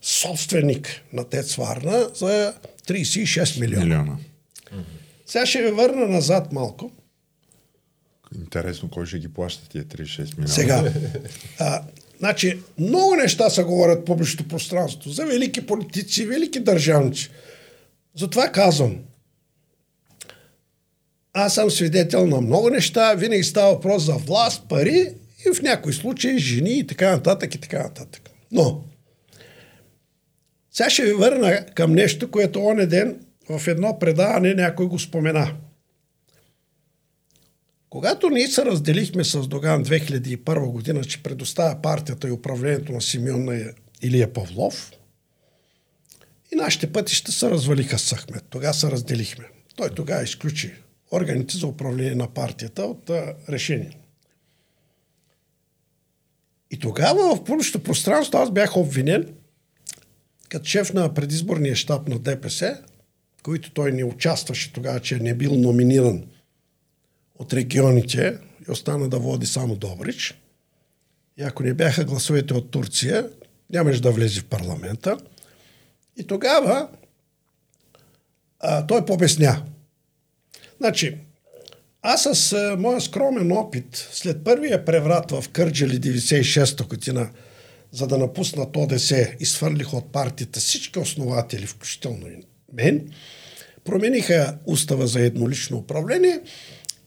собственик 0.03 0.89
на 1.13 1.25
ТЕЦ 1.25 1.55
Варна 1.55 2.11
за 2.15 2.55
36 2.87 3.61
милиона. 3.61 3.85
милиона. 3.85 4.17
Сега 5.27 5.47
ще 5.47 5.63
ви 5.63 5.71
върна 5.71 6.07
назад 6.09 6.53
малко. 6.53 6.91
Интересно, 8.35 8.91
кой 8.91 9.07
ще 9.07 9.19
ги 9.19 9.29
плаща 9.29 9.69
тия 9.69 9.85
36 9.85 10.19
милиона? 10.19 10.47
Сега. 10.55 10.93
А, 11.59 11.83
значи, 12.19 12.59
много 12.79 13.15
неща 13.15 13.51
се 13.51 13.63
говорят 13.63 14.01
в 14.01 14.05
публичното 14.05 14.49
пространство. 14.49 15.11
За 15.11 15.27
велики 15.27 15.67
политици, 15.67 16.27
велики 16.27 16.61
държавници. 16.61 17.31
Затова 18.15 18.49
казвам. 18.49 18.99
Аз 21.41 21.55
съм 21.55 21.71
свидетел 21.71 22.27
на 22.27 22.41
много 22.41 22.71
неща. 22.71 23.15
Винаги 23.15 23.43
става 23.43 23.73
въпрос 23.73 24.03
за 24.03 24.13
власт, 24.13 24.69
пари 24.69 25.15
и 25.47 25.55
в 25.55 25.63
някои 25.63 25.93
случаи 25.93 26.39
жени 26.39 26.79
и 26.79 26.87
така 26.87 27.11
нататък 27.11 27.55
и 27.55 27.59
така 27.59 27.83
нататък. 27.83 28.31
Но, 28.53 28.85
сега 30.71 30.91
ще 30.91 31.05
ви 31.05 31.13
върна 31.13 31.67
към 31.75 31.95
нещо, 31.95 32.31
което 32.31 32.65
оне 32.65 32.87
ден 32.87 33.21
в 33.51 33.69
едно 33.69 33.99
предаване 33.99 34.55
някой 34.55 34.87
го 34.87 34.99
спомена. 34.99 35.55
Когато 37.91 38.31
ние 38.31 38.49
се 38.49 38.65
разделихме 38.65 39.25
с 39.25 39.49
Доган 39.49 39.85
2001 39.85 40.71
година, 40.71 41.05
че 41.05 41.23
предоставя 41.23 41.83
партията 41.83 42.29
и 42.29 42.33
управлението 42.33 42.93
на 42.93 43.01
Симеон 43.01 43.45
на 43.45 43.73
Илия 44.03 44.33
Павлов, 44.33 44.93
и 46.53 46.57
нашите 46.57 46.93
пътища 46.93 47.33
се 47.33 47.51
развалиха 47.51 47.99
с 47.99 48.15
Ахмед. 48.15 48.45
Тогава 48.51 48.75
се 48.75 48.91
разделихме. 48.91 49.45
Той 49.77 49.91
тогава 49.91 50.23
изключи 50.23 50.75
органите 51.13 51.57
за 51.57 51.67
управление 51.67 52.15
на 52.15 52.29
партията 52.29 52.83
от 52.83 53.11
а, 53.11 53.35
решение. 53.49 53.99
И 56.71 56.79
тогава 56.79 57.37
в 57.37 57.45
публичното 57.45 57.85
пространство 57.85 58.39
аз 58.39 58.51
бях 58.51 58.77
обвинен 58.77 59.35
като 60.49 60.65
шеф 60.65 60.93
на 60.93 61.15
предизборния 61.15 61.77
щаб 61.77 62.09
на 62.09 62.19
ДПС 62.19 62.83
които 63.49 63.71
той 63.71 63.93
не 63.93 64.05
участваше 64.05 64.73
тогава, 64.73 65.01
че 65.01 65.19
не 65.19 65.35
бил 65.35 65.55
номиниран 65.55 66.25
от 67.39 67.53
регионите 67.53 68.39
и 68.69 68.71
остана 68.71 69.09
да 69.09 69.19
води 69.19 69.47
само 69.47 69.77
Добрич. 69.77 70.41
И 71.37 71.43
ако 71.43 71.63
не 71.63 71.75
бяха 71.75 72.05
гласовете 72.05 72.55
от 72.55 72.71
Турция, 72.71 73.31
нямаше 73.71 74.03
да 74.03 74.11
влезе 74.11 74.41
в 74.41 74.45
парламента. 74.45 75.19
И 76.17 76.27
тогава 76.27 76.89
а, 78.61 78.87
той 78.87 79.07
побесня. 79.07 79.63
Значи, 80.81 81.17
аз 82.03 82.23
с 82.23 82.53
а, 82.53 82.77
моя 82.79 83.01
скромен 83.01 83.53
опит, 83.53 84.09
след 84.13 84.45
първия 84.45 84.85
преврат 84.85 85.31
в 85.31 85.45
Кърджали 85.53 86.01
96-та 86.01 86.85
година 86.85 87.31
за 87.93 88.07
да 88.07 88.19
напуснат 88.19 88.77
ОДС 88.77 89.15
и 89.41 89.47
свърлиха 89.47 89.97
от 89.97 90.13
партията 90.13 90.61
всички 90.61 90.99
основатели, 90.99 91.67
включително 91.67 92.29
и 92.29 92.43
мен, 92.73 93.11
промениха 93.85 94.59
устава 94.67 95.07
за 95.07 95.21
еднолично 95.21 95.77
управление 95.77 96.41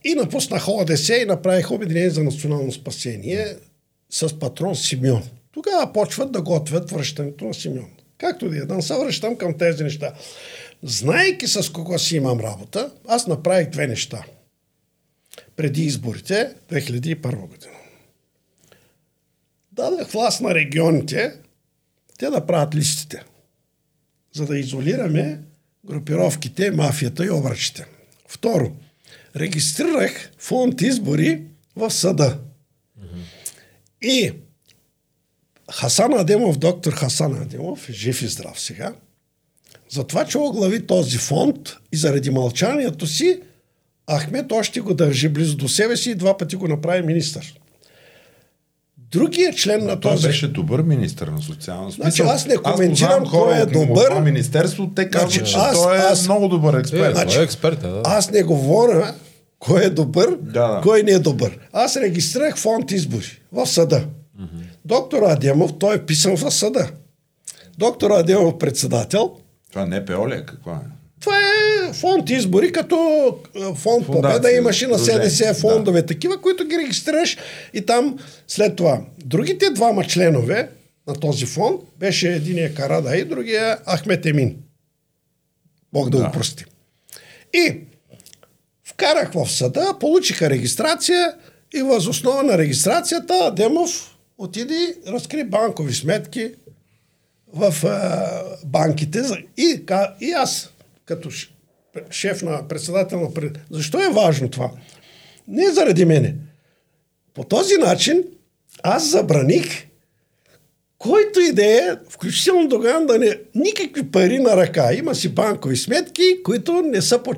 и 0.04 0.14
напуснаха 0.14 0.72
ОДС 0.72 1.08
и 1.08 1.24
направиха 1.24 1.74
Обединение 1.74 2.10
за 2.10 2.24
национално 2.24 2.72
спасение 2.72 3.56
с 4.10 4.38
патрон 4.38 4.76
Симеон. 4.76 5.22
Тогава 5.52 5.92
почват 5.92 6.32
да 6.32 6.42
готвят 6.42 6.90
връщането 6.90 7.44
на 7.44 7.54
Симеон. 7.54 7.90
Както 8.18 8.48
да 8.48 8.58
е, 8.58 8.60
да 8.60 8.82
се 8.82 8.94
връщам 8.94 9.36
към 9.36 9.58
тези 9.58 9.84
неща. 9.84 10.12
Знайки 10.82 11.46
с 11.46 11.72
кого 11.72 11.98
си 11.98 12.16
имам 12.16 12.40
работа, 12.40 12.92
аз 13.08 13.26
направих 13.26 13.70
две 13.70 13.86
неща. 13.86 14.24
Преди 15.56 15.82
изборите 15.82 16.54
2001 16.70 17.48
година. 17.48 17.72
Дадах 19.72 20.08
власт 20.08 20.40
на 20.40 20.54
регионите, 20.54 21.34
те 22.18 22.30
да 22.30 22.46
правят 22.46 22.74
листите, 22.74 23.24
за 24.32 24.46
да 24.46 24.58
изолираме 24.58 25.40
групировките, 25.86 26.70
мафията 26.70 27.24
и 27.26 27.30
обръчите. 27.30 27.86
Второ, 28.28 28.76
регистрирах 29.36 30.30
фонд 30.38 30.80
избори 30.80 31.42
в 31.76 31.90
съда. 31.90 32.38
И 34.02 34.32
Хасан 35.72 36.14
Адемов, 36.14 36.58
доктор 36.58 36.92
Хасан 36.92 37.42
Адемов, 37.42 37.86
жив 37.90 38.22
и 38.22 38.26
здрав 38.26 38.60
сега, 38.60 38.94
за 39.92 40.04
това, 40.04 40.24
че 40.24 40.38
оглави 40.38 40.86
този 40.86 41.18
фонд 41.18 41.56
и 41.92 41.96
заради 41.96 42.30
мълчанието 42.30 43.06
си, 43.06 43.40
Ахмед 44.12 44.52
още 44.52 44.80
го 44.80 44.94
държи 44.94 45.28
близо 45.28 45.56
до 45.56 45.68
себе 45.68 45.96
си 45.96 46.10
и 46.10 46.14
два 46.14 46.36
пъти 46.36 46.56
го 46.56 46.68
направи 46.68 47.02
министър. 47.02 47.54
Другия 49.10 49.52
член 49.52 49.86
на 49.86 50.00
този... 50.00 50.22
Той 50.22 50.28
беше 50.28 50.48
добър 50.48 50.82
министър 50.82 51.28
на 51.28 51.42
социална 51.42 51.90
Значи 51.90 52.22
аз 52.22 52.46
не 52.46 52.56
коментирам 52.56 53.24
кой 53.30 53.56
е 53.56 53.66
добър. 53.66 54.06
Това 54.06 54.20
министерство, 54.20 54.90
те 54.96 55.10
казват, 55.10 55.32
Значи, 55.32 55.52
че 55.52 55.58
аз- 55.58 55.82
той 55.82 55.96
е 55.96 56.00
аз- 56.00 56.24
много 56.24 56.48
добър 56.48 56.74
експерт. 56.74 57.10
Е, 57.10 57.14
Значи, 57.14 57.38
е 57.38 57.42
експерт, 57.42 57.80
да. 57.80 58.02
Аз 58.04 58.30
не 58.30 58.42
говоря 58.42 59.14
кой 59.58 59.84
е 59.84 59.90
добър, 59.90 60.36
Да, 60.40 60.68
да. 60.68 60.80
кой 60.82 61.02
не 61.02 61.12
е 61.12 61.18
добър. 61.18 61.58
Аз 61.72 61.96
регистрирах 61.96 62.56
фонд 62.56 62.90
избори 62.90 63.40
в 63.52 63.66
съда. 63.66 64.04
Доктор 64.84 65.22
Адемов, 65.22 65.78
той 65.78 65.96
е 65.96 66.06
писан 66.06 66.36
в 66.36 66.50
съда. 66.50 66.90
Доктор 67.78 68.10
Адемов 68.10 68.58
председател. 68.58 69.32
Това 69.72 69.86
не 69.86 69.96
е 69.96 70.00
ли? 70.00 70.34
е? 70.34 70.46
Каква 70.46 70.72
е? 70.72 70.90
Това 71.20 71.36
е 71.38 71.92
фонд 71.92 72.30
избори, 72.30 72.72
като 72.72 72.96
е, 73.54 73.60
фонд 73.60 74.06
Фундация, 74.06 74.36
Победа 74.36 74.52
имаше 74.52 74.86
на 74.86 74.98
СДС 74.98 75.54
фондове, 75.54 76.06
такива, 76.06 76.40
които 76.40 76.64
ги 76.64 76.78
регистрираш 76.78 77.36
и 77.74 77.86
там 77.86 78.18
след 78.48 78.76
това. 78.76 79.00
Другите 79.24 79.70
двама 79.70 80.04
членове 80.04 80.68
на 81.06 81.14
този 81.14 81.46
фонд 81.46 81.80
беше 81.98 82.32
единия 82.32 82.74
Карада 82.74 83.16
и 83.16 83.24
другия 83.24 83.78
Ахмет 83.96 84.26
Емин. 84.26 84.56
Бог 85.92 86.10
да, 86.10 86.18
Да. 86.18 86.24
го 86.24 86.32
прости. 86.32 86.64
И 87.54 87.76
вкарах 88.84 89.32
в 89.32 89.50
съда, 89.50 89.96
получиха 90.00 90.50
регистрация 90.50 91.34
и 91.74 91.82
въз 91.82 92.06
основа 92.06 92.42
на 92.42 92.58
регистрацията 92.58 93.34
Адемов 93.34 94.16
отиде, 94.38 94.96
разкри 95.06 95.44
банкови 95.44 95.94
сметки 95.94 96.50
в 97.52 97.84
а, 97.84 98.42
банките 98.64 99.22
и, 99.56 99.84
и 100.20 100.32
аз 100.32 100.72
като 101.04 101.30
шеф 102.10 102.42
на 102.42 102.68
председател 102.68 103.20
на 103.20 103.34
пред... 103.34 103.58
Защо 103.70 104.00
е 104.00 104.12
важно 104.12 104.48
това? 104.48 104.70
Не 105.48 105.70
заради 105.70 106.04
мене. 106.04 106.34
По 107.34 107.44
този 107.44 107.74
начин 107.74 108.24
аз 108.82 109.10
забраних 109.10 109.86
който 111.02 111.40
и 111.40 111.52
да 111.52 111.64
е, 111.64 111.96
включително 112.10 112.68
Доган, 112.68 113.06
да 113.06 113.18
не 113.18 113.38
никакви 113.54 114.10
пари 114.10 114.38
на 114.38 114.56
ръка. 114.56 114.92
Има 114.92 115.14
си 115.14 115.28
банкови 115.28 115.76
сметки, 115.76 116.42
които 116.44 116.72
не 116.72 117.02
са 117.02 117.22
под, 117.22 117.36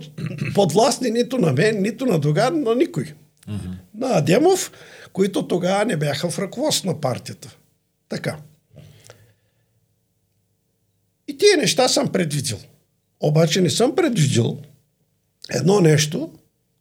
подвластни 0.55 1.11
нито 1.11 1.39
на 1.39 1.53
мен, 1.53 1.83
нито 1.83 2.07
на 2.07 2.19
Доган, 2.19 2.63
на 2.63 2.75
никой. 2.75 3.15
На 3.95 4.19
Адемов, 4.19 4.73
които 5.13 5.49
тогава 5.49 5.85
не 5.85 5.97
бяха 5.97 6.31
в 6.31 6.39
ръководство 6.39 6.89
на 6.89 7.01
партията. 7.01 7.57
Така. 8.09 8.37
И 11.35 11.39
тия 11.39 11.57
неща 11.57 11.89
съм 11.89 12.13
предвидил. 12.13 12.59
Обаче 13.21 13.61
не 13.61 13.71
съм 13.71 13.95
предвидил 13.95 14.59
едно 15.51 15.81
нещо, 15.81 16.33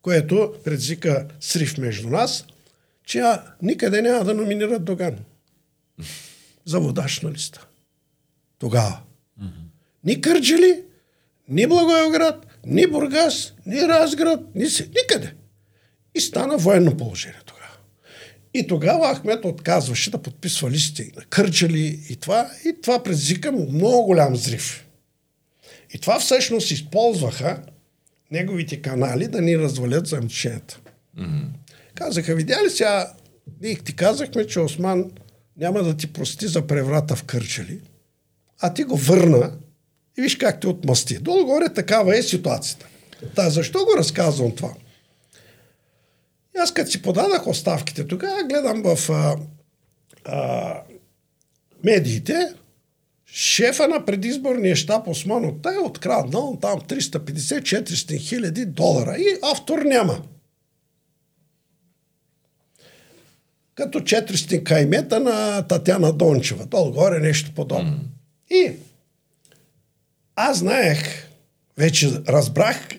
което 0.02 0.54
предизвика 0.64 1.28
срив 1.40 1.78
между 1.78 2.10
нас, 2.10 2.46
че 3.06 3.24
никъде 3.62 4.02
няма 4.02 4.26
да 4.26 4.34
номинират 4.34 4.86
Доган 4.86 5.18
за 6.66 6.80
водач 6.80 7.22
на 7.22 7.32
листа. 7.32 7.68
Тогава. 8.60 9.00
Ни 10.04 10.22
Кърджили, 10.22 10.84
ни 11.50 11.68
Благоевград, 11.68 12.48
ни 12.66 12.88
Бургас, 12.88 13.54
ни 13.66 13.82
Разград, 13.82 14.56
ни 14.56 14.66
се, 14.66 14.88
никъде. 14.88 15.34
И 16.16 16.22
стана 16.22 16.58
военно 16.58 16.98
положение 16.98 17.40
тогава. 17.46 17.53
И 18.54 18.68
тогава 18.68 19.16
Ахмет 19.16 19.46
отказваше 19.46 20.12
да 20.12 20.18
подписва 20.18 20.72
листи 20.72 21.12
на 21.16 21.22
Кърджали 21.26 22.00
и 22.10 22.16
това, 22.16 22.52
и 22.66 22.82
това 22.82 23.04
предизвика 23.04 23.52
много 23.52 24.06
голям 24.06 24.36
зрив. 24.36 24.88
И 25.94 25.98
това 25.98 26.20
всъщност 26.20 26.72
използваха 26.72 27.62
неговите 28.32 28.82
канали 28.82 29.28
да 29.28 29.42
ни 29.42 29.58
развалят 29.58 30.06
взаимоотношенията. 30.06 30.80
Казаха, 31.96 32.36
видя 32.36 32.64
ли 32.66 32.70
сега, 32.70 33.14
ние 33.62 33.76
ти 33.76 33.96
казахме, 33.96 34.48
че 34.48 34.60
Осман 34.60 35.12
няма 35.58 35.84
да 35.84 35.98
ти 35.98 36.14
прости 36.14 36.48
за 36.48 36.68
преврата 36.68 37.16
в 37.16 37.24
Кърчали, 37.24 37.80
а 38.60 38.74
ти 38.74 38.84
го 38.84 38.98
върна 38.98 39.52
и 40.18 40.22
виж 40.22 40.36
как 40.36 40.60
те 40.60 40.68
отмъсти. 40.68 41.20
Долу-горе 41.20 41.74
такава 41.74 42.18
е 42.18 42.24
ситуацията. 42.24 42.88
Та, 43.36 43.50
защо 43.50 43.80
го 43.80 43.98
разказвам 43.98 44.56
това? 44.56 44.74
И 46.56 46.60
аз 46.60 46.74
като 46.74 46.92
си 46.92 47.02
подадах 47.02 47.48
оставките 47.48 48.08
тогава, 48.08 48.44
гледам 48.44 48.84
в 48.84 49.10
а, 49.10 49.36
а, 50.26 50.82
медиите, 51.84 52.54
шефа 53.26 53.88
на 53.88 54.06
предизборния 54.06 54.76
щаб 54.76 55.08
Осман 55.08 55.46
от 55.46 55.62
тая 55.62 55.82
откраднал 55.82 56.58
там 56.62 56.82
350-400 56.82 58.20
хиляди 58.20 58.66
долара 58.66 59.16
и 59.18 59.38
автор 59.44 59.80
няма. 59.80 60.22
Като 63.76 64.00
400 64.00 64.64
каймета 64.64 65.20
на 65.20 65.68
Татяна 65.68 66.14
Дончева. 66.14 66.66
Долу-горе 66.66 67.20
нещо 67.20 67.52
подобно. 67.56 68.00
И 68.50 68.72
аз 70.36 70.58
знаех, 70.58 71.30
вече 71.78 72.12
разбрах 72.28 72.90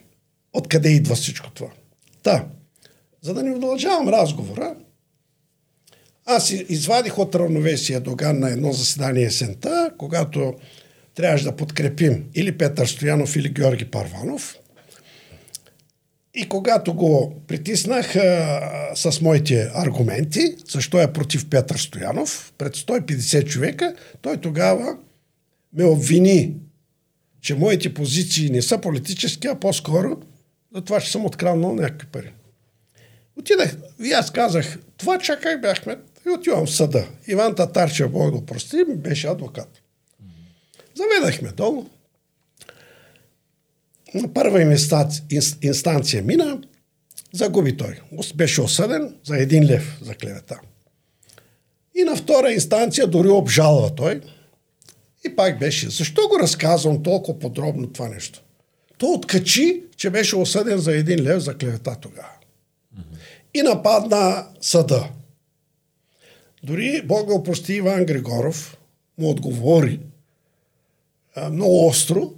откъде 0.53 0.88
идва 0.88 1.14
всичко 1.14 1.51
това. 1.51 1.71
Та, 2.23 2.47
за 3.25 3.35
да 3.35 3.43
не 3.43 3.57
удължавам 3.57 4.09
разговора, 4.09 4.75
аз 6.27 6.51
извадих 6.51 7.19
от 7.19 7.35
равновесие 7.35 8.01
Доган 8.01 8.39
на 8.39 8.51
едно 8.51 8.73
заседание 8.73 9.25
есента, 9.25 9.91
когато 9.99 10.55
трябваше 11.15 11.45
да 11.45 11.57
подкрепим 11.57 12.25
или 12.35 12.59
Петър 12.59 12.87
Стоянов, 12.87 13.37
или 13.37 13.49
Георги 13.49 13.85
Парванов. 13.85 14.57
И 16.35 16.49
когато 16.49 16.95
го 16.95 17.43
притиснах 17.47 18.17
а, 18.17 18.61
с 18.95 19.21
моите 19.21 19.71
аргументи, 19.75 20.57
защо 20.71 21.01
е 21.01 21.13
против 21.13 21.49
Петър 21.51 21.77
Стоянов, 21.77 22.53
пред 22.59 22.77
150 22.77 23.47
човека, 23.47 23.95
той 24.23 24.37
тогава 24.37 24.97
ме 25.73 25.85
обвини, 25.85 26.55
че 27.41 27.55
моите 27.55 27.95
позиции 27.95 28.51
не 28.51 28.63
са 28.63 28.79
политически, 28.79 29.47
а 29.47 29.55
по-скоро 29.55 30.17
за 30.75 30.81
това, 30.81 31.01
че 31.01 31.13
съм 31.13 31.27
откраднал 31.27 31.75
някакви 31.75 32.07
пари. 32.07 32.33
Отидах 33.38 33.77
и 34.05 34.12
аз 34.12 34.31
казах, 34.31 34.79
това 34.97 35.18
чакай 35.18 35.57
бяхме 35.57 35.99
и 36.27 36.31
отивам 36.31 36.66
в 36.66 36.70
съда. 36.70 37.09
Иван 37.27 37.55
Татарчев, 37.55 38.11
Бог 38.11 38.31
го 38.31 38.47
прости, 38.47 38.85
беше 38.88 39.29
адвокат. 39.29 39.83
Заведахме 40.94 41.49
долу. 41.49 41.87
На 44.14 44.35
първа 44.35 44.62
инстанция, 44.62 45.42
инстанция 45.62 46.23
мина, 46.23 46.59
загуби 47.33 47.77
той. 47.77 48.01
Беше 48.35 48.61
осъден 48.61 49.14
за 49.25 49.38
един 49.38 49.66
лев 49.66 49.99
за 50.03 50.14
клевета. 50.14 50.61
И 51.94 52.05
на 52.05 52.16
втора 52.16 52.53
инстанция 52.53 53.07
дори 53.07 53.29
обжалва 53.29 53.94
той. 53.94 54.20
И 55.27 55.37
пак 55.37 55.59
беше. 55.59 55.90
Защо 55.90 56.29
го 56.29 56.38
разказвам 56.38 57.03
толкова 57.03 57.38
подробно 57.38 57.92
това 57.92 58.09
нещо? 58.09 58.42
То 58.99 59.07
откачи, 59.07 59.83
че 59.97 60.11
беше 60.11 60.37
осъден 60.37 60.79
за 60.79 60.97
един 60.97 61.23
лев 61.23 61.42
за 61.42 61.55
клевета 61.55 61.97
тогава. 62.01 62.34
И 63.55 63.62
нападна 63.62 64.47
съда. 64.61 65.09
Дори 66.62 67.03
Бог 67.05 67.27
го 67.27 67.43
прости 67.43 67.73
Иван 67.75 68.05
Григоров, 68.05 68.77
му 69.19 69.31
отговори 69.31 70.01
много 71.51 71.87
остро, 71.87 72.33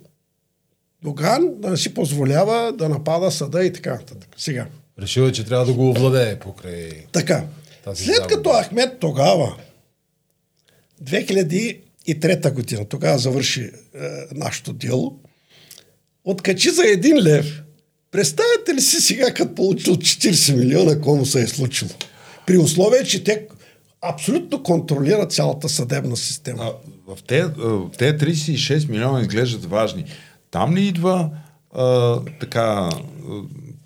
Доган 1.02 1.54
да 1.60 1.70
не 1.70 1.76
си 1.76 1.94
позволява 1.94 2.72
да 2.72 2.88
напада 2.88 3.30
съда 3.30 3.64
и 3.64 3.72
така 3.72 3.90
нататък. 3.92 4.30
Сега. 4.36 4.66
Решил 4.98 5.22
е, 5.22 5.32
че 5.32 5.44
трябва 5.44 5.66
да 5.66 5.72
го 5.72 5.90
овладее 5.90 6.38
покрай... 6.38 6.90
Така. 7.12 7.44
Тази 7.84 8.04
След 8.04 8.16
загуба. 8.16 8.34
като 8.34 8.52
Ахмед 8.62 8.98
тогава 9.00 9.56
2003 11.04 12.52
година, 12.52 12.84
тогава 12.84 13.18
завърши 13.18 13.60
е, 13.60 13.70
нашето 14.34 14.72
дело, 14.72 15.18
откачи 16.24 16.70
за 16.70 16.86
един 16.86 17.22
лев. 17.22 17.62
Представете 18.10 18.74
ли 18.74 18.80
си 18.80 19.00
сега, 19.00 19.34
като 19.34 19.54
получил 19.54 19.94
40 19.94 20.56
милиона, 20.56 20.92
какво 20.92 21.16
му 21.16 21.26
се 21.26 21.42
е 21.42 21.46
случило? 21.46 21.90
При 22.46 22.58
условие, 22.58 23.04
че 23.04 23.24
те 23.24 23.46
абсолютно 24.02 24.62
контролират 24.62 25.32
цялата 25.32 25.68
съдебна 25.68 26.16
система. 26.16 26.62
А, 26.62 26.72
в 27.14 27.22
те, 27.22 27.44
те 27.98 28.18
36 28.18 28.88
милиона 28.88 29.20
изглеждат 29.20 29.64
важни. 29.64 30.04
Там 30.50 30.76
ли 30.76 30.86
идва 30.86 31.30
а, 31.74 32.20
така 32.40 32.90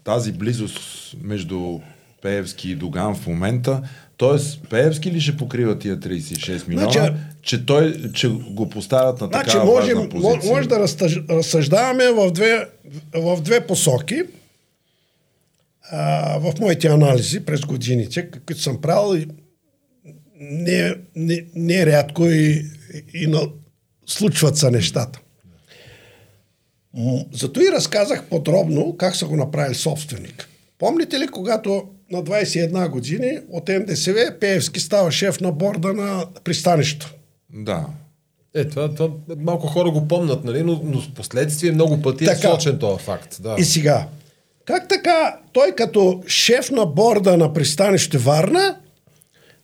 тази 0.05 0.33
близост 0.33 0.81
между 1.23 1.79
Пеевски 2.23 2.71
и 2.71 2.75
Доган 2.75 3.15
в 3.15 3.27
момента? 3.27 3.83
Тоест, 4.21 4.61
Пеевски 4.71 5.11
ли 5.11 5.21
ще 5.21 5.37
покрива 5.37 5.79
тия 5.79 5.99
36 5.99 6.69
милиона, 6.69 6.91
значи, 6.93 7.13
че, 7.43 7.67
той, 7.67 8.13
че 8.13 8.29
го 8.29 8.71
поставят 8.71 9.21
на 9.21 9.27
значи, 9.27 9.47
такава 9.47 9.65
може, 9.65 9.95
важна 9.95 10.09
позиция? 10.09 10.51
Може 10.53 10.69
да 10.69 10.79
разсъждаваме 11.31 12.11
в 12.11 12.31
две, 12.31 12.69
в 13.15 13.41
две 13.41 13.67
посоки. 13.67 14.23
А, 15.91 16.39
в 16.39 16.55
моите 16.61 16.89
анализи 16.89 17.45
през 17.45 17.61
годините, 17.61 18.31
които 18.31 18.63
съм 18.63 18.81
правил, 18.81 19.25
не, 20.41 20.95
не, 21.17 21.45
не 21.55 21.87
рядко 21.87 22.27
и, 22.27 22.65
и 23.15 23.27
на, 23.27 23.41
случват 24.07 24.57
се 24.57 24.71
нещата. 24.71 25.21
Зато 27.33 27.61
и 27.61 27.73
разказах 27.73 28.25
подробно 28.29 28.97
как 28.97 29.17
са 29.17 29.27
го 29.27 29.37
направили 29.37 29.75
собственик. 29.75 30.49
Помните 30.79 31.19
ли, 31.19 31.29
когато 31.29 31.89
на 32.11 32.25
21 32.25 32.89
години 32.89 33.39
от 33.51 33.69
МДСВ 33.69 34.39
Пеевски 34.41 34.81
става 34.81 35.13
шеф 35.13 35.41
на 35.41 35.53
борда 35.53 35.93
на 35.93 36.27
пристанището? 36.45 37.15
Да. 37.53 37.87
Е, 38.55 38.69
това, 38.69 38.95
това 38.95 39.15
малко 39.39 39.67
хора 39.67 39.91
го 39.91 40.09
помнят, 40.09 40.45
нали? 40.45 40.63
но, 40.63 40.81
но 40.85 41.01
с 41.01 41.15
последствие 41.15 41.73
много 41.73 42.03
пъти 42.03 42.25
е 42.25 42.27
така, 42.27 42.49
е 42.49 42.51
сочен 42.51 42.79
този 42.79 43.05
факт. 43.05 43.37
Да. 43.43 43.57
И 43.59 43.65
сега, 43.65 44.07
как 44.65 44.89
така 44.89 45.39
той 45.53 45.75
като 45.77 46.23
шеф 46.27 46.71
на 46.71 46.87
борда 46.87 47.37
на 47.37 47.53
пристанище 47.53 48.19
Варна, 48.19 48.77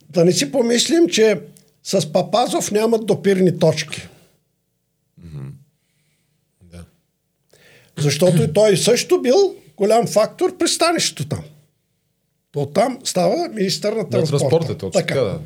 да 0.09 0.25
не 0.25 0.31
си 0.31 0.51
помислим, 0.51 1.09
че 1.09 1.39
с 1.83 2.11
Папазов 2.11 2.71
нямат 2.71 3.05
допирни 3.05 3.59
точки. 3.59 4.07
Mm-hmm. 5.21 5.51
Да. 6.61 6.83
Защото 7.97 8.43
и 8.43 8.53
той 8.53 8.77
също 8.77 9.21
бил 9.21 9.55
голям 9.77 10.07
фактор 10.07 10.57
пристанището 10.57 11.27
там. 11.27 11.43
То 12.57 12.65
там 12.65 12.99
става 13.03 13.49
министър 13.53 13.93
на 13.93 14.09
транспорта. 14.09 14.45
На 14.45 14.49
транспорта, 14.49 14.77
точно 14.77 15.01
така. 15.01 15.19
да. 15.19 15.39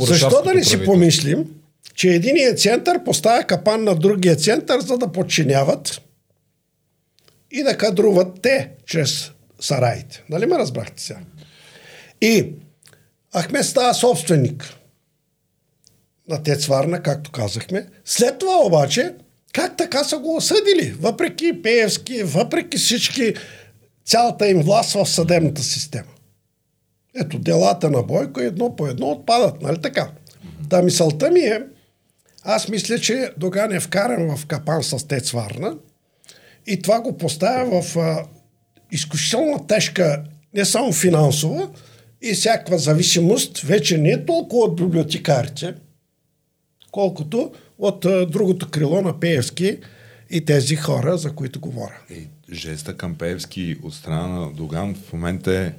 Защо 0.00 0.42
да 0.42 0.54
не 0.54 0.64
си 0.64 0.84
помислим, 0.84 1.46
че 1.94 2.08
единият 2.08 2.60
център 2.60 3.04
поставя 3.04 3.44
капан 3.44 3.84
на 3.84 3.94
другия 3.94 4.36
център, 4.36 4.80
за 4.80 4.98
да 4.98 5.12
подчиняват 5.12 6.00
и 7.50 7.62
да 7.62 7.76
кадруват 7.76 8.40
те 8.42 8.70
чрез 8.86 9.30
сараите. 9.60 10.24
Нали 10.30 10.46
ме 10.46 10.58
разбрахте 10.58 11.02
сега? 11.02 11.20
И 12.20 12.52
Ахмед 13.38 13.64
става 13.66 13.94
собственик 13.94 14.74
на 16.28 16.42
Тецварна, 16.42 17.02
както 17.02 17.30
казахме. 17.30 17.86
След 18.04 18.38
това 18.38 18.58
обаче, 18.64 19.14
как 19.52 19.76
така 19.76 20.04
са 20.04 20.18
го 20.18 20.36
осъдили? 20.36 20.94
Въпреки 21.00 21.62
Пеевски, 21.62 22.22
въпреки 22.22 22.78
всички, 22.78 23.34
цялата 24.04 24.48
им 24.48 24.62
власт 24.62 24.92
в 24.92 25.06
съдебната 25.06 25.62
система. 25.62 26.10
Ето, 27.16 27.38
делата 27.38 27.90
на 27.90 28.02
Бойко 28.02 28.40
едно 28.40 28.76
по 28.76 28.86
едно 28.86 29.06
отпадат, 29.06 29.62
нали 29.62 29.80
така? 29.82 30.10
Та 30.70 30.82
мисълта 30.82 31.30
ми 31.30 31.40
е, 31.40 31.62
аз 32.42 32.68
мисля, 32.68 32.98
че 32.98 33.30
Доган 33.36 33.72
е 33.72 33.80
вкаран 33.80 34.36
в 34.36 34.46
капан 34.46 34.82
с 34.82 35.08
Тецварна 35.08 35.76
и 36.66 36.82
това 36.82 37.00
го 37.00 37.18
поставя 37.18 37.82
в 37.82 37.96
а, 37.96 38.24
изключително 38.92 39.66
тежка, 39.66 40.24
не 40.54 40.64
само 40.64 40.92
финансова, 40.92 41.70
и 42.22 42.34
всякаква 42.34 42.78
зависимост 42.78 43.58
вече 43.60 43.98
не 43.98 44.10
е 44.10 44.24
толкова 44.24 44.64
от 44.64 44.76
библиотекарите, 44.76 45.74
колкото 46.90 47.52
от 47.78 48.04
а, 48.04 48.26
другото 48.26 48.70
крило 48.70 49.00
на 49.00 49.20
Пеевски 49.20 49.78
и 50.30 50.44
тези 50.44 50.76
хора, 50.76 51.18
за 51.18 51.32
които 51.32 51.60
говоря. 51.60 52.00
И 52.10 52.28
жеста 52.54 52.96
към 52.96 53.14
Пеевски 53.14 53.76
от 53.82 53.94
страна 53.94 54.26
на 54.26 54.52
Доган 54.52 54.94
в 54.94 55.12
момента 55.12 55.54
е 55.54 55.72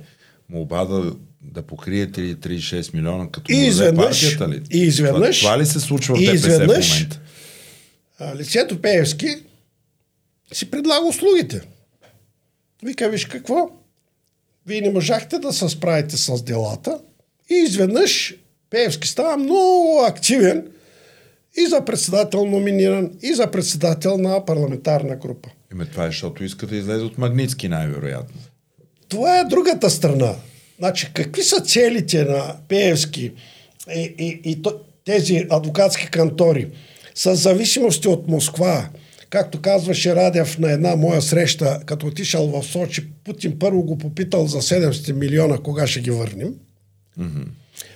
молба 0.49 0.85
да, 0.85 1.15
да 1.41 1.61
покриете 1.61 2.21
ли 2.21 2.35
36 2.35 2.93
милиона 2.93 3.27
като 3.31 3.51
и 3.51 3.55
изведнъж, 3.55 4.05
партията 4.05 4.49
ли? 4.49 4.61
И 4.71 4.79
изведнъж, 4.79 5.39
това, 5.39 5.51
това 5.51 5.63
ли 5.63 5.65
се 5.65 5.79
случва 5.79 6.15
в 6.15 6.19
ДПС 6.19 6.35
изведнъж, 6.35 6.91
в 6.91 6.93
момента? 6.93 7.19
лицето 8.35 8.81
Пеевски 8.81 9.35
си 10.53 10.71
предлага 10.71 11.05
услугите. 11.05 11.61
Вика, 12.83 13.09
виж 13.09 13.25
какво? 13.25 13.69
Вие 14.67 14.81
не 14.81 14.89
можахте 14.89 15.39
да 15.39 15.53
се 15.53 15.69
справите 15.69 16.17
с 16.17 16.43
делата 16.43 16.99
и 17.49 17.53
изведнъж 17.53 18.35
Пеевски 18.69 19.07
става 19.07 19.37
много 19.37 20.05
активен 20.07 20.67
и 21.57 21.67
за 21.67 21.85
председател 21.85 22.45
номиниран, 22.45 23.11
и 23.21 23.33
за 23.33 23.51
председател 23.51 24.17
на 24.17 24.45
парламентарна 24.45 25.15
група. 25.15 25.49
Име 25.71 25.85
това 25.85 26.03
е, 26.03 26.07
защото 26.07 26.43
иска 26.43 26.67
да 26.67 26.75
излезе 26.75 27.03
от 27.03 27.17
Магницки 27.17 27.67
най-вероятно. 27.67 28.41
Това 29.09 29.39
е 29.39 29.43
другата 29.43 29.89
страна. 29.89 30.35
Значи, 30.77 31.11
какви 31.13 31.43
са 31.43 31.61
целите 31.61 32.25
на 32.25 32.55
Пеевски 32.67 33.31
и, 33.95 34.15
и, 34.17 34.51
и 34.51 34.63
тези 35.05 35.47
адвокатски 35.49 36.11
кантори? 36.11 36.67
С 37.15 37.35
зависимости 37.35 38.07
от 38.07 38.27
Москва, 38.27 38.89
както 39.29 39.61
казваше 39.61 40.15
Радев 40.15 40.59
на 40.59 40.71
една 40.71 40.95
моя 40.95 41.21
среща, 41.21 41.79
като 41.85 42.07
отишъл 42.07 42.47
в 42.47 42.63
Сочи, 42.65 43.07
Путин 43.23 43.59
първо 43.59 43.83
го 43.83 43.97
попитал 43.97 44.47
за 44.47 44.61
700 44.61 45.11
милиона, 45.11 45.57
кога 45.57 45.87
ще 45.87 45.99
ги 45.99 46.11
върнем, 46.11 46.53
mm-hmm. 47.19 47.47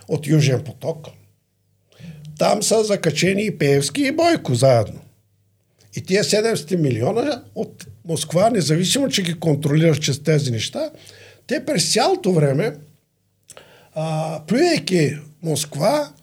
от 0.07 0.27
Южен 0.27 0.63
поток. 0.63 1.07
Там 2.37 2.63
са 2.63 2.83
закачени 2.83 3.45
и 3.45 3.57
Пеевски 3.57 4.01
и 4.01 4.11
Бойко 4.11 4.55
заедно. 4.55 5.01
И 5.95 6.01
тия 6.01 6.23
700 6.23 6.75
милиона 6.75 7.43
от 7.55 7.87
Москва, 8.05 8.49
независимо, 8.49 9.09
че 9.09 9.23
ги 9.23 9.39
контролираш 9.39 9.99
чрез 9.99 10.23
тези 10.23 10.51
неща, 10.51 10.91
те 11.47 11.65
през 11.65 11.93
цялото 11.93 12.33
време, 12.33 12.75
а, 13.93 14.41
плюйки 14.47 15.17
Москва 15.43 16.13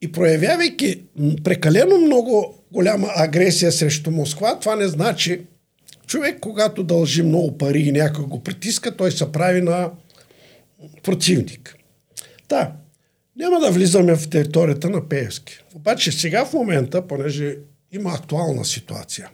и 0.00 0.12
проявявайки 0.12 1.02
прекалено 1.44 1.98
много 1.98 2.58
голяма 2.72 3.08
агресия 3.16 3.72
срещу 3.72 4.10
Москва, 4.10 4.58
това 4.58 4.76
не 4.76 4.88
значи, 4.88 5.40
човек, 6.06 6.38
когато 6.40 6.84
дължи 6.84 7.22
много 7.22 7.58
пари 7.58 7.80
и 7.80 7.92
някой 7.92 8.24
го 8.24 8.42
притиска, 8.42 8.96
той 8.96 9.12
се 9.12 9.32
прави 9.32 9.60
на 9.60 9.90
противник. 11.02 11.76
Да, 12.48 12.72
няма 13.36 13.60
да 13.60 13.70
влизаме 13.70 14.16
в 14.16 14.30
територията 14.30 14.90
на 14.90 15.08
Пеевски. 15.08 15.58
Обаче 15.74 16.12
сега 16.12 16.44
в 16.44 16.52
момента, 16.52 17.06
понеже 17.06 17.56
има 17.92 18.12
актуална 18.12 18.64
ситуация. 18.64 19.30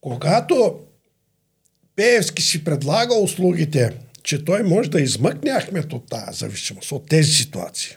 Когато 0.00 0.80
Пеевски 1.96 2.42
си 2.42 2.64
предлага 2.64 3.14
услугите, 3.14 3.98
че 4.22 4.44
той 4.44 4.62
може 4.62 4.90
да 4.90 5.00
измъкне 5.00 5.60
Ахмет 5.60 5.92
от 5.92 6.08
тази 6.08 6.38
зависимост, 6.38 6.92
от 6.92 7.08
тези 7.08 7.32
ситуации. 7.32 7.96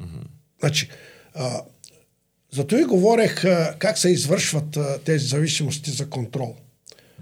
Mm-hmm. 0.00 0.24
Значи, 0.60 0.88
а, 1.34 1.62
зато 2.52 2.78
и 2.78 2.84
говорех 2.84 3.44
а, 3.44 3.76
как 3.78 3.98
се 3.98 4.08
извършват 4.08 4.76
а, 4.76 4.98
тези 5.04 5.26
зависимости 5.26 5.90
за 5.90 6.10
контрол. 6.10 6.56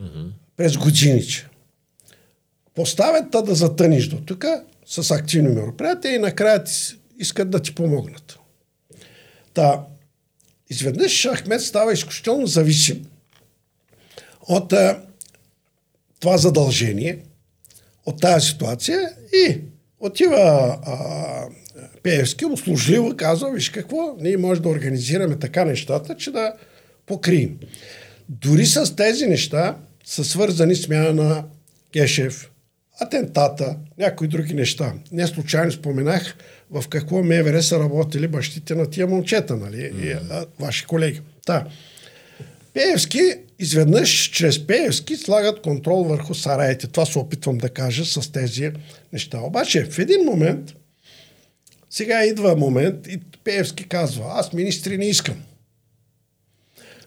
Mm-hmm. 0.00 0.30
През 0.56 0.76
годините. 0.76 1.48
Поставят 2.74 3.30
да 3.46 3.54
затъниш 3.54 4.08
до 4.08 4.20
тук 4.20 4.44
с 4.86 5.10
активни 5.10 5.48
мероприятия 5.48 6.14
и 6.14 6.18
накрая 6.18 6.64
ти 6.64 6.72
искат 7.18 7.50
да 7.50 7.62
ти 7.62 7.74
помогнат. 7.74 8.38
Та, 9.54 9.84
изведнъж 10.70 11.26
Ахмед 11.26 11.60
става 11.60 11.92
изключително 11.92 12.46
зависим 12.46 13.06
от 14.42 14.72
а, 14.72 15.00
това 16.20 16.36
задължение, 16.36 17.18
от 18.06 18.20
тази 18.20 18.46
ситуация 18.46 19.10
и 19.32 19.60
отива 20.00 20.78
а, 20.86 21.44
Пеевски, 22.02 22.44
услужливо 22.44 23.16
казва, 23.16 23.52
виж 23.52 23.70
какво, 23.70 24.16
ние 24.20 24.36
може 24.36 24.62
да 24.62 24.68
организираме 24.68 25.38
така 25.38 25.64
нещата, 25.64 26.16
че 26.16 26.30
да 26.30 26.52
покрием. 27.06 27.58
Дори 28.28 28.66
с 28.66 28.96
тези 28.96 29.26
неща 29.26 29.76
са 30.04 30.24
свързани 30.24 30.76
смяна 30.76 31.12
на 31.12 31.44
Гешев, 31.92 32.50
атентата, 33.00 33.76
някои 33.98 34.28
други 34.28 34.54
неща. 34.54 34.92
Не 35.12 35.26
случайно 35.26 35.72
споменах 35.72 36.36
в 36.70 36.88
какво 36.88 37.22
МВР 37.22 37.62
са 37.62 37.78
работили 37.78 38.28
бащите 38.28 38.74
на 38.74 38.90
тия 38.90 39.06
момчета, 39.06 39.56
нали, 39.56 39.76
mm-hmm. 39.76 40.42
и, 40.42 40.46
ваши 40.60 40.86
колеги. 40.86 41.20
Та. 41.46 41.66
Пеевски 42.74 43.20
изведнъж 43.58 44.30
чрез 44.30 44.66
Пеевски 44.66 45.16
слагат 45.16 45.62
контрол 45.62 46.04
върху 46.04 46.34
сараите. 46.34 46.86
Това 46.86 47.06
се 47.06 47.18
опитвам 47.18 47.58
да 47.58 47.68
кажа 47.68 48.04
с 48.04 48.32
тези 48.32 48.70
неща. 49.12 49.40
Обаче 49.40 49.84
в 49.84 49.98
един 49.98 50.24
момент 50.24 50.74
Сега 51.90 52.24
идва 52.24 52.56
момент 52.56 53.06
и 53.06 53.20
Пеевски 53.44 53.88
казва, 53.88 54.24
аз 54.28 54.52
министри 54.52 54.98
не 54.98 55.08
искам. 55.08 55.36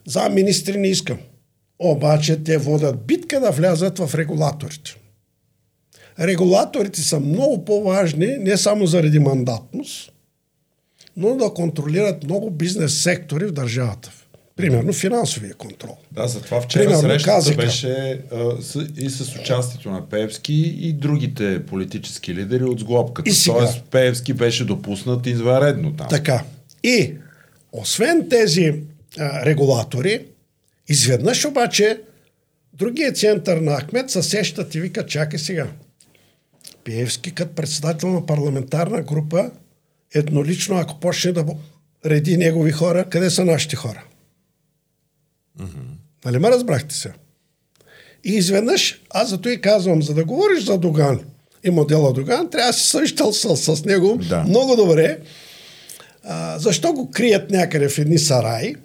За 0.08 0.30
министри 0.30 0.78
не 0.78 0.88
искам. 0.88 1.20
Обаче 1.80 2.44
те 2.44 2.58
водят 2.58 3.06
битка 3.06 3.40
да 3.40 3.52
влязат 3.52 4.00
в 4.00 4.16
регулаторите. 4.16 4.96
Регулаторите 6.20 7.02
са 7.02 7.20
много 7.20 7.66
по-важни 7.66 8.38
не 8.40 8.58
само 8.58 8.86
заради 8.86 9.20
мандатност, 9.20 10.12
но 11.18 11.36
да 11.36 11.54
контролират 11.54 12.24
много 12.24 12.52
бизнес 12.52 13.02
сектори 13.02 13.46
в 13.46 13.52
държавата. 13.52 14.12
Примерно 14.56 14.94
финансовия 14.94 15.54
контрол. 15.54 15.98
Да, 16.12 16.28
затова 16.28 16.62
вчера 16.62 16.84
Примерно, 16.84 17.02
срещата 17.02 17.36
казика. 17.36 17.58
беше 17.58 18.22
а, 18.32 18.62
с, 18.62 18.88
и 18.98 19.10
с 19.10 19.36
участието 19.36 19.90
на 19.90 20.10
Певски 20.10 20.78
и 20.80 20.94
другите 20.94 21.66
политически 21.66 22.36
лидери 22.36 22.64
от 22.64 22.80
сглобката. 22.80 23.30
И 23.30 23.34
сега. 23.34 23.58
Тоест 23.58 23.84
Певски 23.92 24.34
беше 24.34 24.66
допуснат 24.66 25.28
извънредно 25.28 25.96
там. 25.96 26.08
Така. 26.10 26.44
И 26.84 27.14
освен 27.72 28.28
тези 28.30 28.74
а, 29.20 29.46
регулатори, 29.46 30.26
изведнъж 30.88 31.46
обаче 31.46 32.02
другия 32.74 33.12
център 33.12 33.58
на 33.58 33.80
Ахмед 33.80 34.10
се 34.10 34.24
сещат 34.24 34.76
и 34.76 34.82
вика, 34.82 35.06
чакай 35.06 35.40
сега. 35.40 35.68
Пиевски 36.84 37.36
като 37.36 37.56
председател 37.56 38.10
на 38.10 38.26
парламентарна 38.26 39.02
група 39.02 39.52
еднолично, 40.14 40.78
ако 40.78 41.00
почне 41.00 41.32
да 41.32 41.46
реди 42.06 42.38
негови 42.38 42.72
хора, 42.72 43.06
къде 43.10 43.30
са 43.30 43.46
нашите 43.46 43.76
хора? 43.76 44.04
Mm-hmm. 45.60 45.98
Нали 46.26 46.38
ме 46.38 46.50
разбрахте 46.50 46.96
се? 46.96 47.14
И 48.24 48.32
изведнъж, 48.32 49.02
аз 49.10 49.30
зато 49.30 49.50
и 49.50 49.62
казвам, 49.62 50.04
за 50.04 50.14
да 50.14 50.26
говориш 50.26 50.64
за 50.64 50.78
Доган 50.78 51.20
и 51.64 51.70
модела 51.70 52.14
Доган, 52.14 52.50
трябва 52.50 52.72
да 52.72 52.78
си 52.78 52.88
същал 52.88 53.34
с, 53.34 53.58
с 53.58 53.86
него 53.86 54.18
да. 54.30 54.44
много 54.44 54.76
добре. 54.76 55.20
А, 56.24 56.60
защо 56.60 56.94
го 56.94 57.12
крият 57.12 57.52
някъде 57.52 57.90
в 57.90 57.98
едни 57.98 58.20
сараи? 58.20 58.76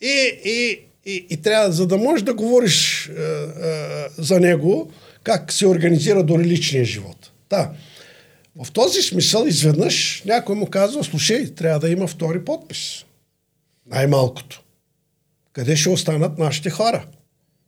И, 0.00 0.40
и, 0.44 0.80
и, 1.06 1.26
и 1.30 1.36
трябва, 1.36 1.72
за 1.72 1.86
да 1.86 1.96
можеш 1.96 2.22
да 2.22 2.34
говориш 2.34 3.08
а, 3.08 3.22
а, 3.22 4.08
за 4.18 4.40
него, 4.40 4.92
как 5.22 5.52
се 5.52 5.66
организира 5.66 6.22
дори 6.22 6.44
личния 6.44 6.84
живот. 6.84 7.30
Да. 7.50 7.70
В 8.64 8.72
този 8.72 9.02
смисъл 9.02 9.44
изведнъж 9.46 10.22
някой 10.26 10.56
му 10.56 10.66
казва, 10.66 11.04
слушай, 11.04 11.54
трябва 11.54 11.78
да 11.78 11.88
има 11.88 12.06
втори 12.06 12.44
подпис. 12.44 13.04
Най-малкото. 13.86 14.62
Къде 15.52 15.76
ще 15.76 15.88
останат 15.88 16.38
нашите 16.38 16.70
хора 16.70 17.06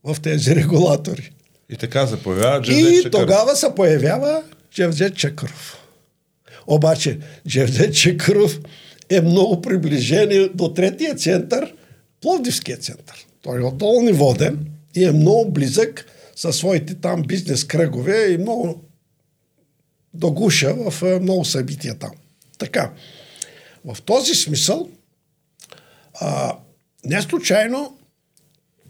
в 0.05 0.17
тези 0.23 0.57
регулатори? 0.57 1.31
И 1.71 1.77
така 1.77 2.07
се 2.07 2.23
появява 2.23 2.63
Джевдет 2.63 2.93
И 2.93 3.03
Чакъров. 3.03 3.21
тогава 3.21 3.57
се 3.57 3.75
появява 3.77 4.43
Джевдет 4.75 5.17
Чакъров. 5.17 5.79
Обаче 6.67 7.19
Джевдет 7.49 7.95
Чакъров 7.95 8.59
е 9.11 9.21
много 9.21 9.63
приближен 9.63 10.51
до 10.55 10.75
третия 10.75 11.15
център, 11.15 11.75
Пловдивския 12.21 12.77
център. 12.77 13.27
Той 13.43 13.61
е 13.61 13.65
отдолу 13.65 14.03
ни 14.03 14.13
воден 14.13 14.67
и 14.95 15.05
е 15.05 15.13
много 15.13 15.51
близък 15.51 16.07
със 16.37 16.57
своите 16.57 16.95
там 16.95 17.22
бизнес 17.22 17.64
кръгове 17.64 18.33
и 18.33 18.39
много 18.39 18.85
догуша 20.14 20.74
в 20.74 21.20
много 21.20 21.45
събития 21.45 21.99
там. 21.99 22.11
Така, 22.59 22.93
в 23.85 24.03
този 24.03 24.35
смисъл, 24.35 24.89
а, 26.20 26.57
не 27.05 27.22
случайно, 27.22 27.99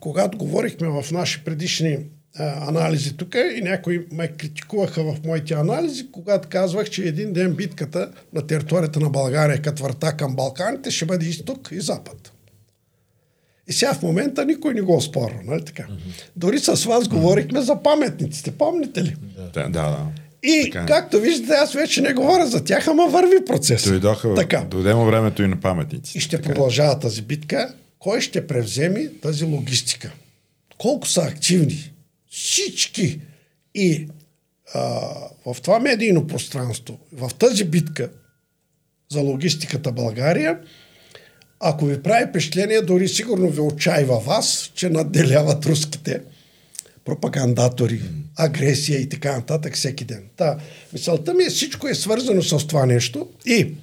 когато 0.00 0.38
говорихме 0.38 0.88
в 0.88 1.12
наши 1.12 1.44
предишни 1.44 1.98
а, 2.36 2.68
анализи 2.68 3.16
тук 3.16 3.34
и 3.34 3.60
някои 3.60 4.06
ме 4.12 4.28
критикуваха 4.28 5.02
в 5.02 5.16
моите 5.24 5.54
анализи, 5.54 6.10
когато 6.12 6.48
казвах, 6.48 6.90
че 6.90 7.02
един 7.02 7.32
ден 7.32 7.54
битката 7.54 8.12
на 8.32 8.46
територията 8.46 9.00
на 9.00 9.10
България 9.10 9.62
като 9.62 9.82
врата 9.82 10.16
към 10.16 10.36
Балканите 10.36 10.90
ще 10.90 11.06
бъде 11.06 11.26
изток 11.26 11.68
и 11.72 11.80
запад. 11.80 12.32
И 13.68 13.72
сега 13.72 13.94
в 13.94 14.02
момента 14.02 14.44
никой 14.44 14.74
не 14.74 14.80
го 14.80 14.96
оспорва, 14.96 15.40
нали 15.44 15.64
така? 15.64 15.82
Mm-hmm. 15.82 16.30
Дори 16.36 16.58
с 16.58 16.66
вас 16.66 16.78
mm-hmm. 16.78 17.08
говорихме 17.08 17.60
за 17.60 17.82
паметниците, 17.82 18.50
помните 18.50 19.04
ли? 19.04 19.16
Да, 19.54 19.62
да. 19.62 19.68
да. 19.68 20.06
И 20.42 20.70
така. 20.72 20.86
както 20.86 21.20
виждате, 21.20 21.52
аз 21.52 21.72
вече 21.72 22.00
не 22.00 22.12
говоря 22.12 22.46
за 22.46 22.64
тях, 22.64 22.88
ама 22.88 23.06
върви 23.06 23.44
процес. 23.44 23.88
Дойдоха, 23.88 24.34
така. 24.34 24.60
дойдемо 24.70 25.06
времето 25.06 25.42
и 25.42 25.46
на 25.46 25.60
паметници. 25.60 26.18
И 26.18 26.20
ще 26.20 26.36
така. 26.36 26.48
продължава 26.48 26.98
тази 26.98 27.22
битка. 27.22 27.74
Кой 27.98 28.20
ще 28.20 28.46
превземи 28.46 29.20
тази 29.20 29.44
логистика? 29.44 30.12
Колко 30.78 31.08
са 31.08 31.22
активни? 31.22 31.92
Всички. 32.30 33.20
И 33.74 34.08
а, 34.74 34.80
в 35.46 35.56
това 35.62 35.80
медийно 35.80 36.26
пространство, 36.26 36.98
в 37.12 37.30
тази 37.38 37.64
битка 37.64 38.10
за 39.10 39.20
логистиката 39.20 39.92
България, 39.92 40.58
ако 41.64 41.86
ви 41.86 42.02
прави 42.02 42.26
впечатление, 42.30 42.82
дори 42.82 43.08
сигурно 43.08 43.48
ви 43.48 43.60
отчаива 43.60 44.18
вас, 44.18 44.72
че 44.74 44.90
надделяват 44.90 45.66
руските 45.66 46.20
пропагандатори, 47.04 48.00
агресия 48.36 49.00
и 49.00 49.08
така 49.08 49.36
нататък 49.36 49.74
всеки 49.74 50.04
ден. 50.04 50.24
Та, 50.36 50.58
мисълта 50.92 51.34
ми 51.34 51.44
е, 51.44 51.50
всичко 51.50 51.88
е 51.88 51.94
свързано 51.94 52.42
с 52.42 52.66
това 52.66 52.86
нещо 52.86 53.28
и 53.46 53.74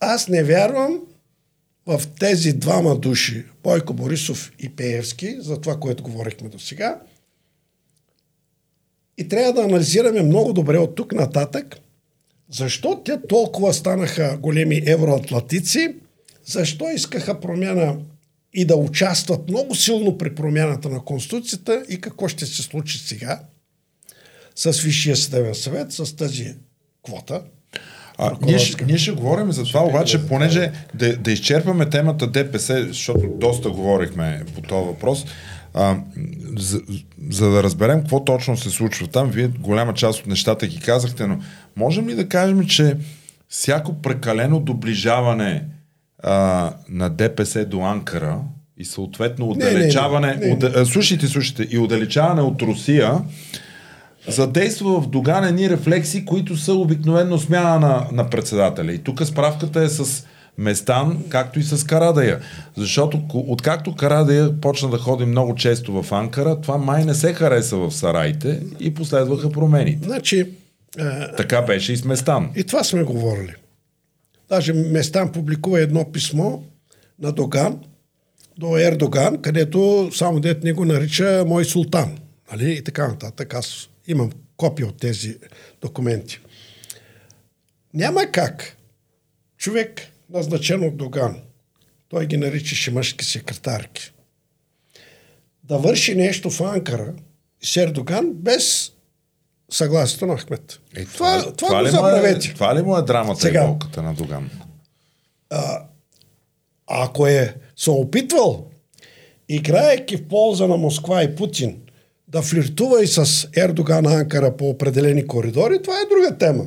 аз 0.00 0.28
не 0.28 0.42
вярвам 0.42 1.00
в 1.86 2.02
тези 2.20 2.52
двама 2.52 2.96
души, 2.96 3.44
Бойко 3.62 3.94
Борисов 3.94 4.52
и 4.58 4.68
Пеевски, 4.68 5.36
за 5.38 5.60
това, 5.60 5.80
което 5.80 6.02
говорихме 6.02 6.48
до 6.48 6.58
сега. 6.58 7.00
И 9.18 9.28
трябва 9.28 9.52
да 9.52 9.62
анализираме 9.62 10.22
много 10.22 10.52
добре 10.52 10.78
от 10.78 10.94
тук 10.94 11.12
нататък, 11.12 11.76
защо 12.50 13.02
те 13.04 13.18
толкова 13.28 13.74
станаха 13.74 14.38
големи 14.40 14.82
евроатлантици, 14.86 15.94
защо 16.44 16.84
искаха 16.94 17.40
промяна 17.40 17.96
и 18.52 18.64
да 18.64 18.76
участват 18.76 19.48
много 19.48 19.74
силно 19.74 20.18
при 20.18 20.34
промяната 20.34 20.88
на 20.88 21.04
Конституцията 21.04 21.84
и 21.88 22.00
какво 22.00 22.28
ще 22.28 22.46
се 22.46 22.62
случи 22.62 22.98
сега 22.98 23.40
с 24.54 24.80
Висшия 24.80 25.16
съдебен 25.16 25.54
съвет, 25.54 25.92
с 25.92 26.16
тази 26.16 26.54
квота. 27.02 27.42
А, 28.18 28.36
ние, 28.42 28.58
ще, 28.58 28.84
ние 28.84 28.98
ще 28.98 29.12
говорим 29.12 29.52
за 29.52 29.64
това, 29.64 29.84
обаче, 29.84 30.26
понеже 30.26 30.72
да, 30.94 31.16
да 31.16 31.32
изчерпаме 31.32 31.90
темата 31.90 32.26
ДПС, 32.26 32.86
защото 32.88 33.28
доста 33.36 33.70
говорихме 33.70 34.44
по 34.54 34.60
този 34.60 34.86
въпрос, 34.86 35.24
а, 35.74 35.96
за, 36.56 36.80
за 37.30 37.50
да 37.50 37.62
разберем 37.62 38.00
какво 38.00 38.24
точно 38.24 38.56
се 38.56 38.70
случва 38.70 39.06
там, 39.06 39.30
вие 39.30 39.48
голяма 39.48 39.94
част 39.94 40.20
от 40.20 40.26
нещата 40.26 40.66
ги 40.66 40.80
казахте, 40.80 41.26
но 41.26 41.38
можем 41.76 42.08
ли 42.08 42.14
да 42.14 42.28
кажем, 42.28 42.66
че 42.66 42.96
всяко 43.48 44.02
прекалено 44.02 44.60
доближаване 44.60 45.64
а, 46.22 46.72
на 46.88 47.10
ДПС 47.10 47.64
до 47.64 47.80
Анкара 47.80 48.38
и 48.78 48.84
съответно 48.84 49.48
отдалечаване, 49.48 50.26
не, 50.26 50.46
не, 50.46 50.54
не, 50.54 50.78
не. 50.78 50.84
слушайте, 50.84 51.26
слушайте, 51.26 51.68
и 51.70 51.78
отдалечаване 51.78 52.42
от 52.42 52.62
Русия, 52.62 53.14
задейства 54.28 55.00
в 55.00 55.08
Доган 55.08 55.44
едни 55.44 55.70
рефлекси, 55.70 56.24
които 56.24 56.56
са 56.56 56.74
обикновено 56.74 57.38
смяна 57.38 57.78
на, 57.78 58.06
на 58.12 58.30
председателя. 58.30 58.92
И 58.92 58.98
тук 58.98 59.26
справката 59.26 59.82
е 59.82 59.88
с 59.88 60.26
Местан, 60.58 61.24
както 61.28 61.58
и 61.60 61.62
с 61.62 61.86
Карадая. 61.86 62.40
Защото 62.76 63.20
откакто 63.32 63.96
Карадая 63.96 64.60
почна 64.60 64.90
да 64.90 64.98
ходи 64.98 65.24
много 65.24 65.54
често 65.54 66.02
в 66.02 66.12
Анкара, 66.12 66.60
това 66.60 66.78
май 66.78 67.04
не 67.04 67.14
се 67.14 67.32
хареса 67.32 67.76
в 67.76 67.90
сараите 67.90 68.60
и 68.80 68.94
последваха 68.94 69.50
промени. 69.50 69.98
Значи, 70.02 70.46
а... 70.98 71.36
така 71.36 71.62
беше 71.62 71.92
и 71.92 71.96
с 71.96 72.04
Местан. 72.04 72.50
И 72.56 72.64
това 72.64 72.84
сме 72.84 73.02
говорили. 73.02 73.54
Даже 74.50 74.72
Местан 74.72 75.32
публикува 75.32 75.80
едно 75.80 76.12
писмо 76.12 76.58
на 77.18 77.32
Доган, 77.32 77.84
до 78.58 78.78
Ердоган, 78.78 79.42
където 79.42 80.10
само 80.14 80.40
дет 80.40 80.64
не 80.64 80.72
го 80.72 80.84
нарича 80.84 81.44
мой 81.46 81.64
султан. 81.64 82.18
Нали? 82.52 82.72
И 82.72 82.84
така 82.84 83.08
нататък. 83.08 83.54
Аз 83.54 83.88
имам 84.06 84.30
копия 84.56 84.86
от 84.86 84.98
тези 84.98 85.36
документи. 85.80 86.40
Няма 87.94 88.26
как 88.32 88.76
човек, 89.56 90.00
назначен 90.30 90.84
от 90.84 90.96
Доган, 90.96 91.36
той 92.08 92.26
ги 92.26 92.36
наричаше 92.36 92.90
мъжки 92.90 93.24
секретарки, 93.24 94.12
да 95.64 95.78
върши 95.78 96.14
нещо 96.14 96.50
в 96.50 96.60
Анкара 96.60 97.14
с 97.62 97.76
Ердоган 97.76 98.32
без 98.32 98.79
съгласието 99.70 100.26
на 100.26 100.38
Ахмет. 100.38 100.80
Е, 100.96 101.04
това, 101.04 101.42
това, 101.42 101.52
това, 101.52 101.90
това, 101.90 102.22
ли. 102.22 102.26
Е, 102.26 102.38
това 102.38 102.76
ли 102.76 102.82
му 102.82 102.96
е 102.96 103.02
драмата 103.02 103.40
Сега, 103.40 103.62
и 103.62 103.66
болката 103.66 104.02
на 104.02 104.14
Доган? 104.14 104.50
А, 105.50 105.82
ако 106.86 107.26
е 107.26 107.56
се 107.76 107.90
опитвал, 107.90 108.66
играеки 109.48 110.16
в 110.16 110.28
полза 110.28 110.66
на 110.66 110.76
Москва 110.76 111.22
и 111.22 111.36
Путин, 111.36 111.80
да 112.28 112.42
флиртува 112.42 113.02
и 113.02 113.06
с 113.06 113.48
Ердоган 113.56 114.06
Анкара 114.06 114.56
по 114.56 114.70
определени 114.70 115.26
коридори, 115.26 115.82
това 115.82 115.94
е 115.94 116.14
друга 116.14 116.38
тема. 116.38 116.66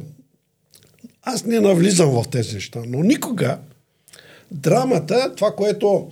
Аз 1.22 1.46
не 1.46 1.60
навлизам 1.60 2.10
в 2.10 2.24
тези 2.32 2.56
неща, 2.56 2.82
но 2.88 3.04
никога 3.04 3.58
драмата, 4.52 5.36
това, 5.36 5.56
което 5.56 6.12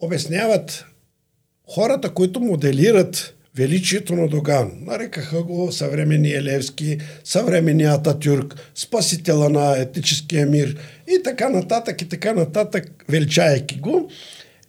обясняват 0.00 0.86
хората, 1.68 2.14
които 2.14 2.40
моделират 2.40 3.33
величието 3.56 4.16
на 4.16 4.28
Доган. 4.28 4.72
Нарекаха 4.80 5.42
го 5.42 5.72
съвременния 5.72 6.42
Левски, 6.42 6.98
съвременния 7.24 7.92
Ататюрк, 7.92 8.54
спасителя 8.74 9.48
на 9.48 9.78
етническия 9.78 10.46
мир 10.46 10.76
и 11.08 11.22
така 11.24 11.48
нататък 11.48 12.02
и 12.02 12.08
така 12.08 12.32
нататък, 12.32 13.04
величайки 13.08 13.76
го. 13.76 14.10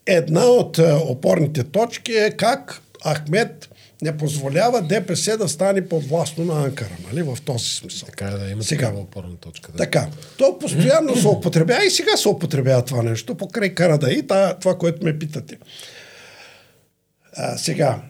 Една 0.06 0.46
от 0.46 0.78
е, 0.78 0.94
опорните 0.94 1.64
точки 1.64 2.12
е 2.12 2.32
как 2.32 2.82
Ахмед 3.08 3.70
не 4.02 4.18
позволява 4.18 4.82
ДПС 4.82 5.38
да 5.38 5.50
стане 5.50 5.88
подвластно 5.88 6.46
на 6.46 6.66
Анкара, 6.66 6.98
нали, 7.08 7.24
в 7.24 7.38
този 7.46 7.70
смисъл. 7.70 8.06
Така 8.06 8.26
е, 8.26 8.38
да 8.38 8.50
има 8.50 8.64
сега, 8.64 8.92
опорна 8.96 9.36
точка. 9.36 9.72
Да. 9.72 9.78
Така. 9.78 10.08
То 10.38 10.60
постоянно 10.60 11.16
се 11.16 11.28
употребява 11.28 11.86
и 11.86 11.90
сега 11.90 12.18
се 12.18 12.30
употребява 12.30 12.86
това 12.86 13.04
нещо, 13.04 13.36
покрай 13.36 13.70
Карада 13.70 14.12
и 14.12 14.28
това, 14.28 14.78
което 14.80 15.06
ме 15.06 15.20
питате. 15.20 15.58
А, 17.34 17.58
сега, 17.58 18.02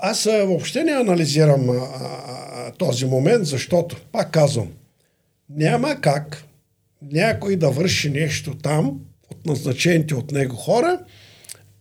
аз 0.00 0.24
въобще 0.24 0.84
не 0.84 0.92
анализирам 0.92 1.70
а, 1.70 2.72
този 2.78 3.06
момент, 3.06 3.46
защото, 3.46 3.96
пак 4.12 4.30
казвам, 4.30 4.68
няма 5.50 6.00
как 6.00 6.44
някой 7.02 7.56
да 7.56 7.70
върши 7.70 8.10
нещо 8.10 8.54
там 8.62 9.00
от 9.30 9.46
назначените 9.46 10.14
от 10.14 10.32
него 10.32 10.56
хора 10.56 11.00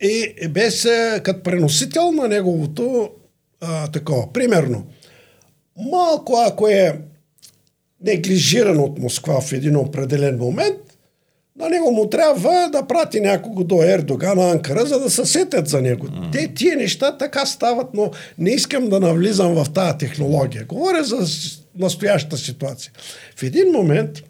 и 0.01 0.47
без 0.49 0.87
като 1.23 1.43
преносител 1.43 2.11
на 2.11 2.27
неговото 2.27 3.09
а, 3.61 3.91
такова. 3.91 4.33
Примерно, 4.33 4.87
малко 5.77 6.37
ако 6.47 6.67
е 6.67 7.01
неглижиран 8.01 8.79
от 8.79 8.99
Москва 8.99 9.41
в 9.41 9.51
един 9.53 9.75
определен 9.75 10.37
момент, 10.37 10.77
на 11.57 11.69
него 11.69 11.91
му 11.91 12.09
трябва 12.09 12.69
да 12.71 12.87
прати 12.87 13.19
някого 13.19 13.63
до 13.63 13.83
Ердоган, 13.83 14.39
Анкара, 14.39 14.85
за 14.85 14.99
да 14.99 15.09
се 15.09 15.25
сетят 15.25 15.67
за 15.67 15.81
него. 15.81 16.07
Mm. 16.07 16.31
Те, 16.31 16.53
тия 16.53 16.77
неща 16.77 17.17
така 17.17 17.45
стават, 17.45 17.93
но 17.93 18.11
не 18.37 18.51
искам 18.51 18.89
да 18.89 18.99
навлизам 18.99 19.53
в 19.53 19.73
тази 19.73 19.97
технология. 19.97 20.65
Говоря 20.65 21.03
за 21.03 21.27
настоящата 21.75 22.37
ситуация. 22.37 22.91
В 23.35 23.43
един 23.43 23.71
момент, 23.71 24.23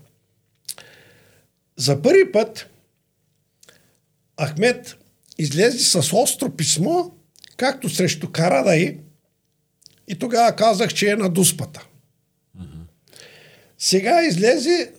за 1.77 2.01
първи 2.01 2.31
път, 2.31 2.69
Ахмед 4.41 4.95
излезе 5.37 5.79
с 5.79 6.13
остро 6.13 6.49
писмо, 6.49 7.03
както 7.57 7.89
срещу 7.89 8.31
Карадай, 8.31 8.97
и 10.07 10.19
тогава 10.19 10.55
казах, 10.55 10.93
че 10.93 11.11
е 11.11 11.15
на 11.15 11.29
дуспата. 11.29 11.85
Mm-hmm. 12.59 12.85
Сега 13.77 14.23
излезе 14.23 14.91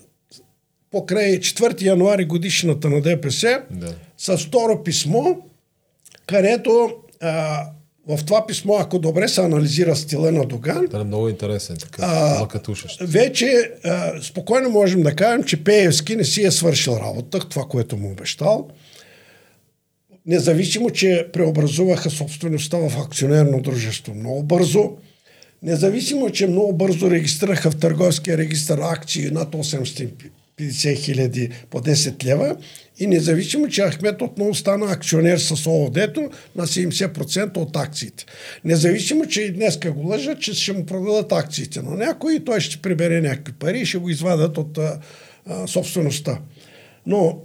покрай 0.96 1.40
4 1.40 1.82
януари 1.82 2.24
годишната 2.24 2.88
на 2.88 3.00
ДПС 3.00 3.62
да. 3.70 3.94
с 4.18 4.38
второ 4.38 4.82
писмо, 4.84 5.36
където 6.26 6.94
а, 7.20 7.62
в 8.08 8.24
това 8.24 8.46
писмо, 8.46 8.74
ако 8.74 8.98
добре 8.98 9.28
се 9.28 9.40
анализира 9.40 9.96
стила 9.96 10.32
на 10.32 10.44
Доган, 10.44 10.86
да, 10.86 11.00
е 11.00 11.04
много 11.04 11.28
интересен, 11.28 11.76
така, 11.76 12.02
а, 12.02 12.38
вече 13.00 13.70
а, 13.84 14.22
спокойно 14.22 14.70
можем 14.70 15.02
да 15.02 15.16
кажем, 15.16 15.44
че 15.44 15.64
Пеевски 15.64 16.16
не 16.16 16.24
си 16.24 16.42
е 16.42 16.50
свършил 16.50 16.92
работа, 17.02 17.38
това, 17.38 17.64
което 17.68 17.96
му 17.96 18.10
обещал. 18.10 18.68
Независимо, 20.26 20.90
че 20.90 21.26
преобразуваха 21.32 22.10
собствеността 22.10 22.78
в 22.78 22.98
акционерно 22.98 23.60
дружество 23.60 24.14
много 24.14 24.42
бързо, 24.42 24.90
независимо, 25.62 26.30
че 26.30 26.46
много 26.46 26.72
бързо 26.72 27.10
регистрираха 27.10 27.70
в 27.70 27.76
търговския 27.76 28.38
регистр 28.38 28.78
акции 28.82 29.30
над 29.30 29.54
800 29.54 30.10
50 30.58 30.96
хиляди 30.96 31.50
по 31.70 31.80
10 31.80 32.24
лева 32.24 32.56
и 32.98 33.06
независимо, 33.06 33.68
че 33.68 33.82
Ахмет 33.82 34.22
отново 34.22 34.54
стана 34.54 34.92
акционер 34.92 35.38
с 35.38 35.66
ООД-то 35.66 36.30
на 36.56 36.66
70% 36.66 37.56
от 37.56 37.76
акциите. 37.76 38.24
Независимо, 38.64 39.26
че 39.26 39.42
и 39.42 39.52
днеска 39.52 39.92
го 39.92 40.08
лъжат, 40.08 40.40
че 40.40 40.54
ще 40.54 40.72
му 40.72 40.86
продадат 40.86 41.32
акциите 41.32 41.82
на 41.82 41.90
някой 41.90 42.34
и 42.34 42.44
той 42.44 42.60
ще 42.60 42.82
прибере 42.82 43.20
някакви 43.20 43.52
пари 43.52 43.80
и 43.80 43.86
ще 43.86 43.98
го 43.98 44.10
извадат 44.10 44.58
от 44.58 44.78
а, 44.78 45.00
собствеността. 45.66 46.40
Но 47.06 47.42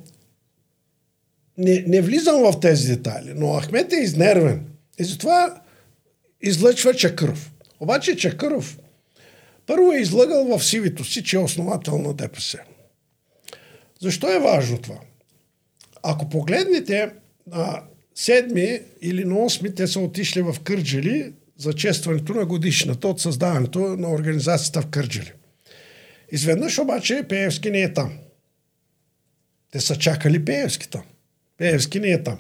не, 1.57 1.83
не 1.87 2.01
влизам 2.01 2.41
в 2.41 2.59
тези 2.59 2.87
детайли, 2.87 3.33
но 3.35 3.59
Ахмет 3.59 3.93
е 3.93 4.03
изнервен 4.03 4.65
и 4.99 5.03
затова 5.03 5.61
излъчва 6.41 6.93
Чакъров. 6.93 7.51
Обаче 7.79 8.15
Чакъров 8.15 8.77
първо 9.67 9.91
е 9.91 9.99
излъгал 9.99 10.57
в 10.57 10.65
сивито 10.65 11.03
си, 11.03 11.23
че 11.23 11.35
е 11.35 11.39
основател 11.39 11.97
на 11.97 12.13
ДПС. 12.13 12.57
Защо 14.01 14.35
е 14.35 14.39
важно 14.39 14.77
това? 14.77 14.99
Ако 16.03 16.29
погледнете 16.29 17.09
на 17.47 17.81
седми 18.15 18.79
или 19.01 19.25
на 19.25 19.39
осми, 19.39 19.75
те 19.75 19.87
са 19.87 19.99
отишли 19.99 20.41
в 20.41 20.55
Кърджали 20.63 21.33
за 21.57 21.73
честването 21.73 22.33
на 22.33 22.45
годишната 22.45 23.07
от 23.07 23.21
създаването 23.21 23.79
на 23.79 24.11
организацията 24.11 24.81
в 24.81 24.87
Кърджали. 24.87 25.31
Изведнъж 26.31 26.79
обаче 26.79 27.25
Пеевски 27.29 27.71
не 27.71 27.81
е 27.81 27.93
там. 27.93 28.17
Те 29.71 29.79
са 29.79 29.95
чакали 29.95 30.45
Пеевски 30.45 30.89
там. 30.89 31.03
Пеевски 31.57 31.99
не 31.99 32.11
е 32.11 32.23
там. 32.23 32.37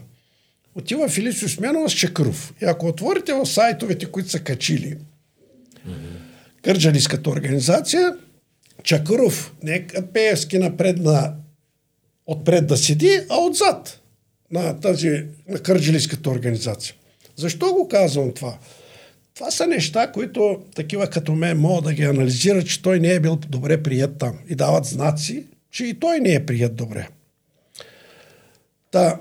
Отива 0.75 1.09
Филицио 1.09 1.49
Смянова 1.49 1.89
с 1.89 1.93
Чакъров. 1.93 2.53
И 2.61 2.65
ако 2.65 2.87
отворите 2.87 3.33
в 3.33 3.45
сайтовете, 3.45 4.05
които 4.05 4.29
са 4.29 4.39
качили 4.39 4.97
mm-hmm. 5.87 6.17
Кърджалийската 6.63 7.29
организация, 7.29 8.15
Чакъров 8.83 9.53
не 9.63 9.75
е 9.75 10.01
Пеевски 10.13 10.57
напред 10.57 10.97
на 10.97 11.33
отпред 12.31 12.67
да 12.67 12.77
седи, 12.77 13.19
а 13.29 13.37
отзад 13.37 14.01
на 14.51 14.79
тази 14.79 15.25
на 15.47 15.59
кърджилийската 15.59 16.29
организация. 16.29 16.95
Защо 17.35 17.73
го 17.73 17.87
казвам 17.87 18.33
това? 18.33 18.57
Това 19.33 19.51
са 19.51 19.67
неща, 19.67 20.11
които 20.11 20.63
такива 20.75 21.07
като 21.07 21.35
мен 21.35 21.59
могат 21.59 21.83
да 21.83 21.93
ги 21.93 22.03
анализират, 22.03 22.67
че 22.67 22.81
той 22.81 22.99
не 22.99 23.13
е 23.13 23.19
бил 23.19 23.35
добре 23.35 23.83
прият 23.83 24.17
там. 24.17 24.39
И 24.49 24.55
дават 24.55 24.85
знаци, 24.85 25.45
че 25.71 25.85
и 25.85 25.99
той 25.99 26.19
не 26.19 26.33
е 26.33 26.45
прият 26.45 26.75
добре. 26.75 27.07
Та, 28.91 29.19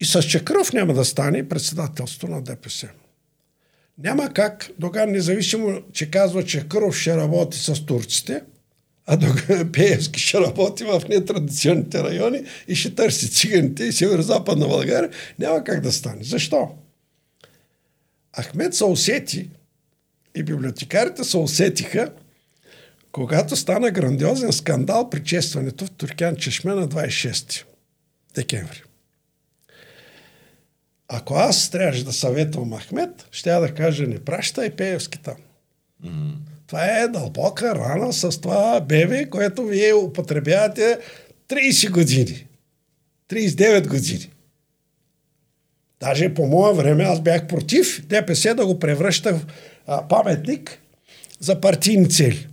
и 0.00 0.04
с 0.04 0.22
Чекръв 0.22 0.72
няма 0.72 0.94
да 0.94 1.04
стане 1.04 1.48
председателство 1.48 2.28
на 2.28 2.42
ДПС. 2.42 2.88
Няма 3.98 4.32
как, 4.32 4.70
Доган, 4.78 5.10
независимо, 5.10 5.82
че 5.92 6.10
казва, 6.10 6.44
че 6.44 6.68
Кръв 6.68 6.96
ще 6.96 7.16
работи 7.16 7.58
с 7.58 7.86
турците– 7.86 8.42
а 9.10 9.16
док 9.16 9.46
Пеевски 9.72 10.20
ще 10.20 10.40
работи 10.40 10.84
в 10.84 11.02
нетрадиционните 11.08 12.02
райони 12.02 12.44
и 12.68 12.74
ще 12.74 12.94
търси 12.94 13.30
циганите 13.30 13.84
и 13.84 13.92
северо-западна 13.92 14.68
България, 14.68 15.10
няма 15.38 15.64
как 15.64 15.80
да 15.80 15.92
стане. 15.92 16.24
Защо? 16.24 16.68
Ахмед 18.40 18.74
се 18.74 18.84
усети 18.84 19.50
и 20.34 20.42
библиотекарите 20.42 21.24
се 21.24 21.36
усетиха, 21.36 22.12
когато 23.12 23.56
стана 23.56 23.90
грандиозен 23.90 24.52
скандал 24.52 25.10
при 25.10 25.24
честването 25.24 25.86
в 25.86 25.90
Туркян 25.90 26.36
Чешме 26.36 26.74
на 26.74 26.88
26 26.88 27.64
декември. 28.34 28.82
Ако 31.08 31.34
аз 31.34 31.70
трябваше 31.70 32.04
да 32.04 32.12
съветвам 32.12 32.78
Ахмед, 32.78 33.28
ще 33.30 33.50
я 33.50 33.60
да 33.60 33.74
кажа 33.74 34.06
не 34.06 34.18
пращай 34.18 34.70
Пеевски 34.70 35.18
там. 35.18 35.36
Mm-hmm. 36.04 36.57
Това 36.68 36.84
е 36.84 37.08
дълбока 37.08 37.74
рана 37.74 38.12
с 38.12 38.40
това 38.40 38.80
бебе, 38.80 39.30
което 39.30 39.64
вие 39.64 39.94
употребявате 39.94 40.98
30 41.48 41.90
години. 41.90 42.46
39 43.30 43.88
години. 43.88 44.30
Даже 46.00 46.34
по 46.34 46.46
мое 46.46 46.74
време 46.74 47.04
аз 47.04 47.20
бях 47.20 47.46
против 47.46 48.06
ДПС 48.06 48.54
да 48.54 48.66
го 48.66 48.78
превръща 48.78 49.34
в 49.34 49.46
а, 49.86 50.08
паметник 50.08 50.78
за 51.40 51.60
партийни 51.60 52.10
цели. 52.10 52.48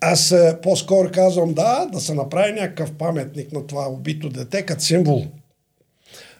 Аз 0.00 0.34
по-скоро 0.62 1.10
казвам 1.12 1.54
да, 1.54 1.88
да 1.92 2.00
се 2.00 2.14
направи 2.14 2.52
някакъв 2.52 2.92
паметник 2.92 3.52
на 3.52 3.66
това 3.66 3.88
убито 3.88 4.28
дете 4.28 4.62
като 4.62 4.82
символ 4.82 5.26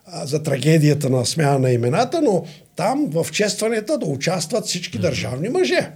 а, 0.07 0.27
за 0.27 0.43
трагедията 0.43 1.11
на 1.11 1.27
смяна 1.27 1.59
на 1.59 1.71
имената, 1.71 2.23
но 2.23 2.45
там 2.77 3.07
в 3.11 3.27
честването 3.33 3.99
да 3.99 4.07
участват 4.07 4.67
всички 4.67 4.99
държавни 4.99 5.49
мъже 5.49 5.91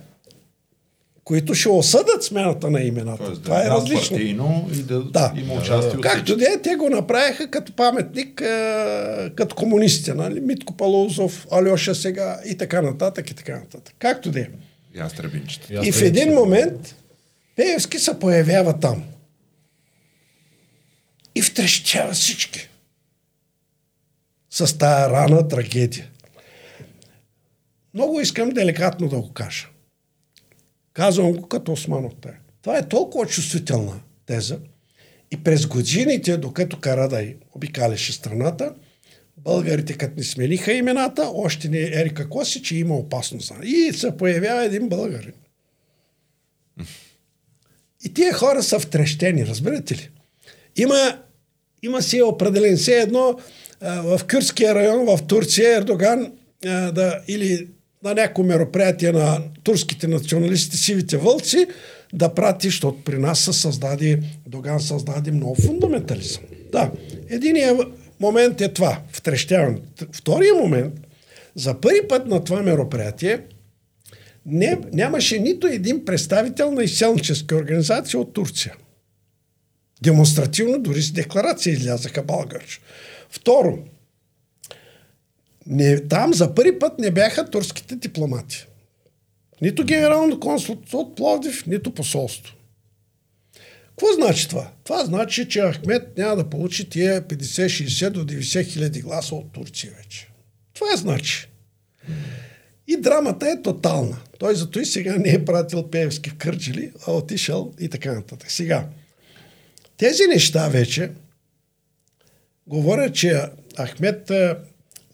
които 1.25 1.55
ще 1.55 1.68
осъдат 1.68 2.25
смяната 2.25 2.70
на 2.70 2.81
имената. 2.81 3.25
Тоест, 3.25 3.43
Това 3.43 3.59
да, 3.59 3.66
е 3.66 3.70
различно. 3.70 4.18
и 4.18 4.35
да, 4.83 5.03
да. 5.03 5.33
има 5.37 5.55
участие 5.55 6.01
Както 6.01 6.37
де, 6.37 6.62
те 6.62 6.77
го 6.77 6.91
направиха 6.91 7.51
като 7.51 7.72
паметник, 7.72 8.41
е, 8.41 9.31
като 9.37 9.55
комунисти, 9.55 10.12
нали? 10.12 10.41
Митко 10.41 10.77
Палузов, 10.77 11.47
Алеша 11.51 11.95
сега 11.95 12.41
и 12.47 12.57
така 12.57 12.83
нататък 12.83 13.31
и 13.31 13.35
така 13.35 13.59
нататък. 13.59 13.95
Както 13.99 14.31
де. 14.31 14.51
И 15.83 15.93
в 15.93 16.03
един 16.03 16.35
момент 16.35 16.95
Пеевски 17.57 17.99
се 17.99 18.18
появява 18.18 18.81
там. 18.81 19.05
И 21.35 21.43
втрещява 21.43 22.12
всички. 22.12 22.68
С 24.51 24.79
тая 24.79 25.11
рана 25.11 25.49
трагедия. 25.49 26.11
Много 27.95 28.20
искам 28.20 28.51
деликатно 28.51 29.09
да 29.09 29.16
го 29.16 29.33
кажа. 29.33 29.66
Казвам 30.95 31.32
го 31.32 31.49
като 31.49 31.72
Осман 31.72 32.05
от 32.05 32.20
тая. 32.20 32.38
Това 32.62 32.78
е 32.78 32.88
толкова 32.88 33.26
чувствителна 33.26 34.01
теза. 34.26 34.59
И 35.30 35.36
през 35.36 35.66
годините, 35.66 36.36
докато 36.36 36.80
Карадай 36.80 37.36
обикаляше 37.53 38.12
страната, 38.12 38.74
българите 39.38 39.92
като 39.92 40.14
ни 40.16 40.24
смениха 40.24 40.72
имената, 40.72 41.30
още 41.34 41.68
не 41.68 41.78
Ерика 41.78 42.28
Коси, 42.28 42.62
че 42.62 42.76
има 42.76 42.97
опасност. 42.97 43.53
И 43.62 43.92
се 43.92 44.16
появява 44.16 44.64
един 44.64 44.88
българин. 44.88 45.32
И 48.05 48.14
тия 48.14 48.34
хора 48.34 48.62
са 48.62 48.78
втрещени, 48.78 49.47
разбирате 49.47 49.95
ли? 49.95 50.11
Има, 50.76 51.18
има 51.82 52.03
си 52.03 52.22
определен 52.22 52.78
се 52.78 53.01
едно 53.01 53.38
в 53.80 54.20
Кюрския 54.30 54.74
район 54.74 55.07
в 55.07 55.26
Турция 55.26 55.76
Ердоган 55.76 56.32
да, 56.62 57.20
или 57.28 57.68
на 58.05 58.14
някои 58.14 58.44
мероприятие 58.44 59.12
на 59.12 59.42
турските 59.62 60.07
националисти, 60.09 60.76
сивите 60.76 61.16
вълци, 61.16 61.66
да 62.12 62.34
прати, 62.34 62.68
защото 62.68 63.05
при 63.05 63.18
нас 63.18 63.40
се 63.40 63.52
създаде, 63.52 64.20
Доган 64.46 64.80
създаде 64.80 65.30
много 65.30 65.55
фундаментализъм. 65.55 66.42
Да, 66.72 66.90
единият 67.28 67.80
момент 68.20 68.61
е 68.61 68.72
това, 68.72 69.00
втрещяване. 69.12 69.78
Втория 70.12 70.55
момент, 70.55 70.94
за 71.55 71.80
първи 71.80 72.09
път 72.09 72.26
на 72.26 72.44
това 72.44 72.62
мероприятие, 72.62 73.40
не, 74.46 74.78
нямаше 74.92 75.38
нито 75.38 75.66
един 75.66 76.05
представител 76.05 76.70
на 76.70 76.84
изселническа 76.84 77.57
организация 77.57 78.20
от 78.20 78.32
Турция. 78.32 78.74
Демонстративно, 80.02 80.78
дори 80.78 81.02
с 81.02 81.12
декларация 81.12 81.72
излязаха 81.72 82.22
българче. 82.22 82.80
Второ, 83.30 83.78
не, 85.67 86.09
там 86.09 86.35
за 86.35 86.55
първи 86.55 86.79
път 86.79 86.99
не 86.99 87.11
бяха 87.11 87.51
турските 87.51 87.97
дипломати. 87.97 88.67
Нито 89.62 89.85
генерално 89.85 90.41
консулство 90.41 90.99
от 90.99 91.17
Пловдив, 91.17 91.67
нито 91.67 91.95
посолство. 91.95 92.55
Какво 93.89 94.07
значи 94.15 94.49
това? 94.49 94.71
Това 94.85 95.05
значи, 95.05 95.49
че 95.49 95.73
Ахмед 95.73 96.19
няма 96.19 96.37
да 96.37 96.51
получи 96.51 96.89
тия 96.89 97.23
50-60 97.23 98.11
до 98.11 98.25
90 98.25 98.67
хиляди 98.67 99.01
гласа 99.01 99.35
от 99.35 99.53
Турция 99.53 99.93
вече. 99.97 100.29
Това 100.75 100.87
е 100.95 100.97
значи. 100.97 101.49
И 102.89 102.97
драмата 102.97 103.49
е 103.49 103.62
тотална. 103.62 104.17
Той 104.39 104.55
зато 104.55 104.81
и 104.81 104.85
сега 104.85 105.17
не 105.17 105.31
е 105.31 105.45
пратил 105.45 105.91
Певски 105.91 106.31
в 106.31 106.35
Кърджили, 106.35 106.93
а 107.07 107.12
отишъл 107.12 107.73
и 107.81 107.89
така 107.89 108.12
нататък. 108.12 108.51
Сега, 108.51 108.89
тези 109.97 110.23
неща 110.29 110.69
вече 110.69 111.11
говорят, 112.67 113.15
че 113.15 113.43
Ахмед 113.81 114.31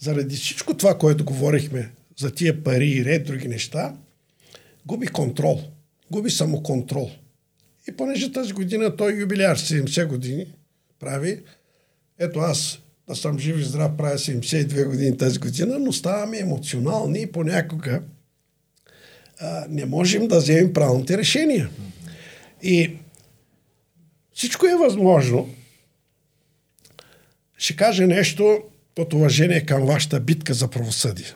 заради 0.00 0.36
всичко 0.36 0.76
това, 0.76 0.98
което 0.98 1.24
говорихме 1.24 1.90
за 2.18 2.30
тия 2.30 2.64
пари 2.64 2.88
и 2.88 3.04
ред 3.04 3.26
други 3.26 3.48
неща, 3.48 3.96
губи 4.86 5.06
контрол, 5.06 5.60
губи 6.10 6.30
самоконтрол. 6.30 7.10
И 7.88 7.96
понеже 7.96 8.32
тази 8.32 8.52
година 8.52 8.96
той 8.96 9.12
юбиляр 9.12 9.58
70 9.58 10.06
години 10.06 10.46
прави, 10.98 11.42
ето 12.18 12.38
аз 12.38 12.78
да 13.08 13.16
съм 13.16 13.38
жив 13.38 13.58
и 13.58 13.64
здрав, 13.64 13.96
правя 13.96 14.18
72 14.18 14.86
години 14.86 15.16
тази 15.16 15.38
година, 15.38 15.78
но 15.78 15.92
ставаме 15.92 16.38
емоционални 16.38 17.20
и 17.20 17.32
понякога 17.32 18.02
а, 19.40 19.66
не 19.68 19.84
можем 19.84 20.28
да 20.28 20.38
вземем 20.38 20.72
правилните 20.72 21.18
решения. 21.18 21.70
И 22.62 22.96
всичко 24.34 24.66
е 24.66 24.76
възможно. 24.76 25.54
Ще 27.58 27.76
кажа 27.76 28.06
нещо 28.06 28.62
от 28.98 29.12
уважение 29.12 29.66
към 29.66 29.86
вашата 29.86 30.20
битка 30.20 30.54
за 30.54 30.68
правосъдие. 30.68 31.34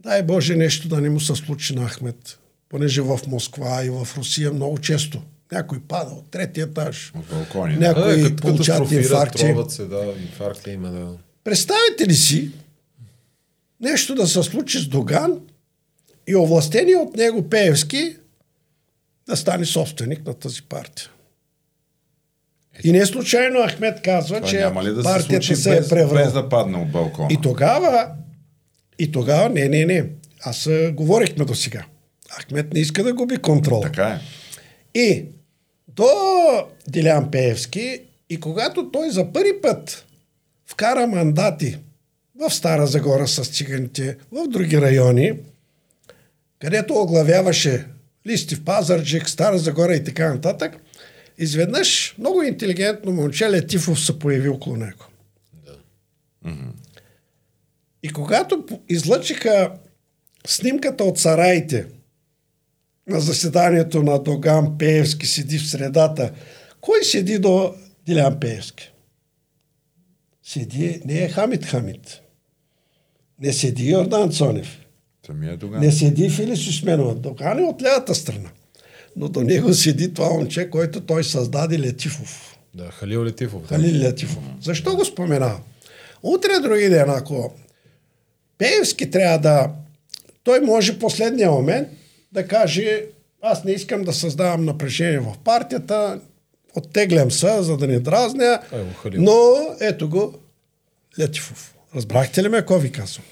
Дай 0.00 0.22
Боже 0.22 0.56
нещо 0.56 0.88
да 0.88 1.00
не 1.00 1.10
му 1.10 1.20
се 1.20 1.34
случи 1.34 1.74
на 1.74 1.88
Ахмед, 1.88 2.38
понеже 2.68 3.00
в 3.00 3.20
Москва 3.26 3.84
и 3.84 3.90
в 3.90 4.08
Русия 4.16 4.52
много 4.52 4.78
често 4.78 5.22
някой 5.52 5.80
пада 5.80 6.14
от 6.14 6.30
третия 6.30 6.64
етаж. 6.64 7.12
От 7.16 7.26
балкони. 7.26 7.76
Някой 7.76 8.16
Да, 8.16 8.28
като 8.28 8.42
получават 8.42 8.92
инфаркти. 8.92 9.54
се, 9.68 9.84
да, 9.84 10.14
инфаркти 10.22 10.70
има, 10.70 10.90
да. 10.90 11.16
Представете 11.44 12.06
ли 12.06 12.14
си 12.14 12.50
нещо 13.80 14.14
да 14.14 14.26
се 14.26 14.42
случи 14.42 14.78
с 14.78 14.86
Доган 14.86 15.40
и 16.26 16.36
овластени 16.36 16.94
от 16.94 17.16
него 17.16 17.50
Пеевски 17.50 18.16
да 19.28 19.36
стане 19.36 19.64
собственик 19.64 20.26
на 20.26 20.34
тази 20.34 20.62
партия? 20.62 21.10
И 22.84 22.92
не 22.92 23.06
случайно 23.06 23.66
Ахмед 23.68 24.02
казва, 24.02 24.36
Това 24.36 24.48
че 24.48 24.58
няма 24.60 24.84
ли 24.84 24.90
да 24.90 25.02
се 25.02 25.08
партията 25.08 25.56
се, 25.56 25.70
без, 25.70 25.86
е 25.86 25.88
преврала. 25.88 26.24
без 26.24 26.32
да 26.32 26.48
падне 26.48 26.78
от 26.78 26.90
балкона? 26.90 27.28
И 27.30 27.38
тогава, 27.42 28.08
и 28.98 29.12
тогава, 29.12 29.48
не, 29.48 29.68
не, 29.68 29.84
не, 29.84 30.04
аз 30.40 30.68
говорихме 30.92 31.44
до 31.44 31.54
сега. 31.54 31.84
Ахмед 32.30 32.74
не 32.74 32.80
иска 32.80 33.04
да 33.04 33.12
губи 33.12 33.36
контрол. 33.36 33.80
Така 33.80 34.06
е. 34.06 34.20
И 35.00 35.24
до 35.88 36.08
Дилян 36.88 37.30
Пеевски 37.30 38.00
и 38.30 38.40
когато 38.40 38.90
той 38.90 39.10
за 39.10 39.32
първи 39.32 39.60
път 39.62 40.06
вкара 40.66 41.06
мандати 41.06 41.78
в 42.40 42.50
Стара 42.50 42.86
Загора 42.86 43.28
с 43.28 43.44
циганите, 43.44 44.16
в 44.32 44.48
други 44.48 44.80
райони, 44.80 45.32
където 46.58 46.94
оглавяваше 46.94 47.86
листи 48.26 48.54
в 48.54 48.64
Пазарджик, 48.64 49.28
Стара 49.28 49.58
Загора 49.58 49.94
и 49.94 50.04
така 50.04 50.34
нататък, 50.34 50.76
изведнъж 51.38 52.14
много 52.18 52.42
интелигентно 52.42 53.12
момче 53.12 53.50
Летифов 53.50 54.04
се 54.04 54.18
появи 54.18 54.48
около 54.48 54.76
него. 54.76 55.04
И 58.02 58.12
когато 58.12 58.64
излъчиха 58.88 59.72
снимката 60.46 61.04
от 61.04 61.18
сараите 61.18 61.86
на 63.08 63.20
заседанието 63.20 64.02
на 64.02 64.22
Доган 64.22 64.78
Пеевски 64.78 65.26
седи 65.26 65.58
в 65.58 65.70
средата, 65.70 66.32
кой 66.80 67.04
седи 67.04 67.38
до 67.38 67.74
Дилян 68.06 68.40
Пеевски? 68.40 68.92
Седи, 70.42 71.02
не 71.04 71.24
е 71.24 71.28
Хамид 71.28 71.64
Хамид. 71.64 72.20
Не 73.40 73.52
седи 73.52 73.90
Йордан 73.90 74.32
Цонев. 74.32 74.78
Самия 75.26 75.58
тогава. 75.58 75.84
Не 75.84 75.92
седи 75.92 76.30
Филис 76.30 76.68
Усменова. 76.68 77.14
Доган 77.14 77.58
е 77.58 77.62
от 77.62 77.82
лявата 77.82 78.14
страна. 78.14 78.50
Но 79.16 79.28
до 79.28 79.40
него 79.40 79.74
седи 79.74 80.14
това 80.14 80.28
момче, 80.30 80.70
който 80.70 81.00
той 81.00 81.24
създаде 81.24 81.78
Летифов. 81.78 82.58
Да, 82.74 82.90
Халил 82.90 83.24
Летифов. 83.24 83.62
Да. 83.62 83.68
Халил 83.68 84.00
Летифов. 84.02 84.42
Защо 84.62 84.96
го 84.96 85.04
споменавам? 85.04 85.60
Утре, 86.22 86.48
други 86.62 86.88
ден, 86.88 87.10
ако 87.10 87.52
Пеевски 88.58 89.10
трябва 89.10 89.38
да... 89.38 89.70
Той 90.44 90.60
може 90.60 90.98
последния 90.98 91.50
момент 91.50 91.88
да 92.32 92.48
каже 92.48 93.02
аз 93.42 93.64
не 93.64 93.72
искам 93.72 94.04
да 94.04 94.12
създавам 94.12 94.64
напрежение 94.64 95.18
в 95.18 95.34
партията, 95.44 96.20
оттеглям 96.74 97.30
се, 97.30 97.62
за 97.62 97.76
да 97.76 97.86
не 97.86 98.00
дразня, 98.00 98.60
Халил. 99.02 99.22
но 99.22 99.54
ето 99.80 100.08
го 100.08 100.34
Летифов. 101.18 101.74
Разбрахте 101.96 102.42
ли 102.42 102.48
ме, 102.48 102.58
какво 102.58 102.78
ви 102.78 102.92
казвам? 102.92 103.24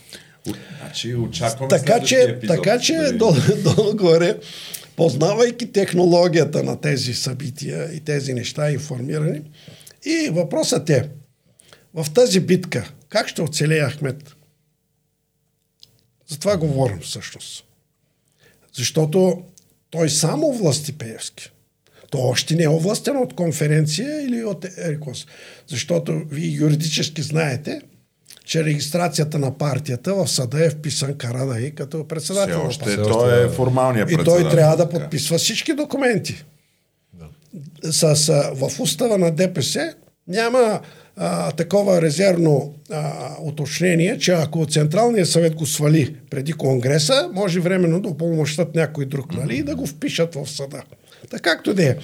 Значи 0.80 1.14
очакваме 1.14 1.68
Така 1.68 2.00
че, 2.00 2.22
епизод. 2.22 2.56
така 2.56 2.78
че 2.78 2.92
долу-горе, 2.94 4.38
познавайки 5.00 5.72
технологията 5.72 6.62
на 6.62 6.80
тези 6.80 7.14
събития 7.14 7.94
и 7.94 8.00
тези 8.00 8.34
неща, 8.34 8.70
информирани, 8.70 9.42
и 10.04 10.30
въпросът 10.30 10.90
е, 10.90 11.10
в 11.94 12.06
тази 12.14 12.40
битка, 12.40 12.92
как 13.08 13.28
ще 13.28 13.42
оцелее 13.42 13.90
Ахмед? 13.90 14.34
За 16.28 16.38
това 16.38 16.56
говорим 16.56 17.00
всъщност. 17.00 17.64
Защото 18.72 19.42
той 19.90 20.10
само 20.10 20.52
власти 20.52 20.98
Пеевски. 20.98 21.50
То 22.10 22.18
още 22.18 22.54
не 22.54 22.62
е 22.62 22.68
овластен 22.68 23.16
от 23.16 23.34
конференция 23.34 24.22
или 24.22 24.44
от 24.44 24.78
Ерикос. 24.78 25.26
Защото 25.66 26.22
вие 26.30 26.50
юридически 26.50 27.22
знаете, 27.22 27.82
че 28.50 28.64
регистрацията 28.64 29.38
на 29.38 29.58
партията 29.58 30.14
в 30.14 30.28
съда 30.28 30.64
е 30.64 30.70
вписан 30.70 31.14
Карадай 31.14 31.70
като 31.70 31.98
Все 31.98 32.08
председател 32.08 32.58
на 32.58 32.64
още 32.68 33.02
той 33.02 33.44
е 33.44 33.48
формалният 33.48 34.10
И 34.10 34.16
председател. 34.16 34.42
той 34.42 34.50
трябва 34.50 34.76
да 34.76 34.88
подписва 34.88 35.38
всички 35.38 35.72
документи. 35.74 36.44
С, 37.82 38.16
с, 38.16 38.50
в 38.54 38.80
устава 38.80 39.18
на 39.18 39.30
ДПС 39.30 39.94
няма 40.28 40.80
а, 41.16 41.52
такова 41.52 42.02
резервно 42.02 42.74
а, 42.90 43.30
уточнение, 43.40 44.18
че 44.18 44.32
ако 44.32 44.66
Централният 44.66 45.28
съвет 45.28 45.54
го 45.54 45.66
свали 45.66 46.16
преди 46.30 46.52
Конгреса, 46.52 47.30
може 47.32 47.60
временно 47.60 48.00
да 48.00 48.08
упълномощат 48.08 48.74
някой 48.74 49.06
друг, 49.06 49.34
нали, 49.34 49.56
и 49.56 49.62
да 49.62 49.76
го 49.76 49.86
впишат 49.86 50.34
в 50.34 50.46
съда. 50.46 50.82
Така 51.30 51.52
както 51.52 51.74
да 51.74 51.90
е. 51.90 51.96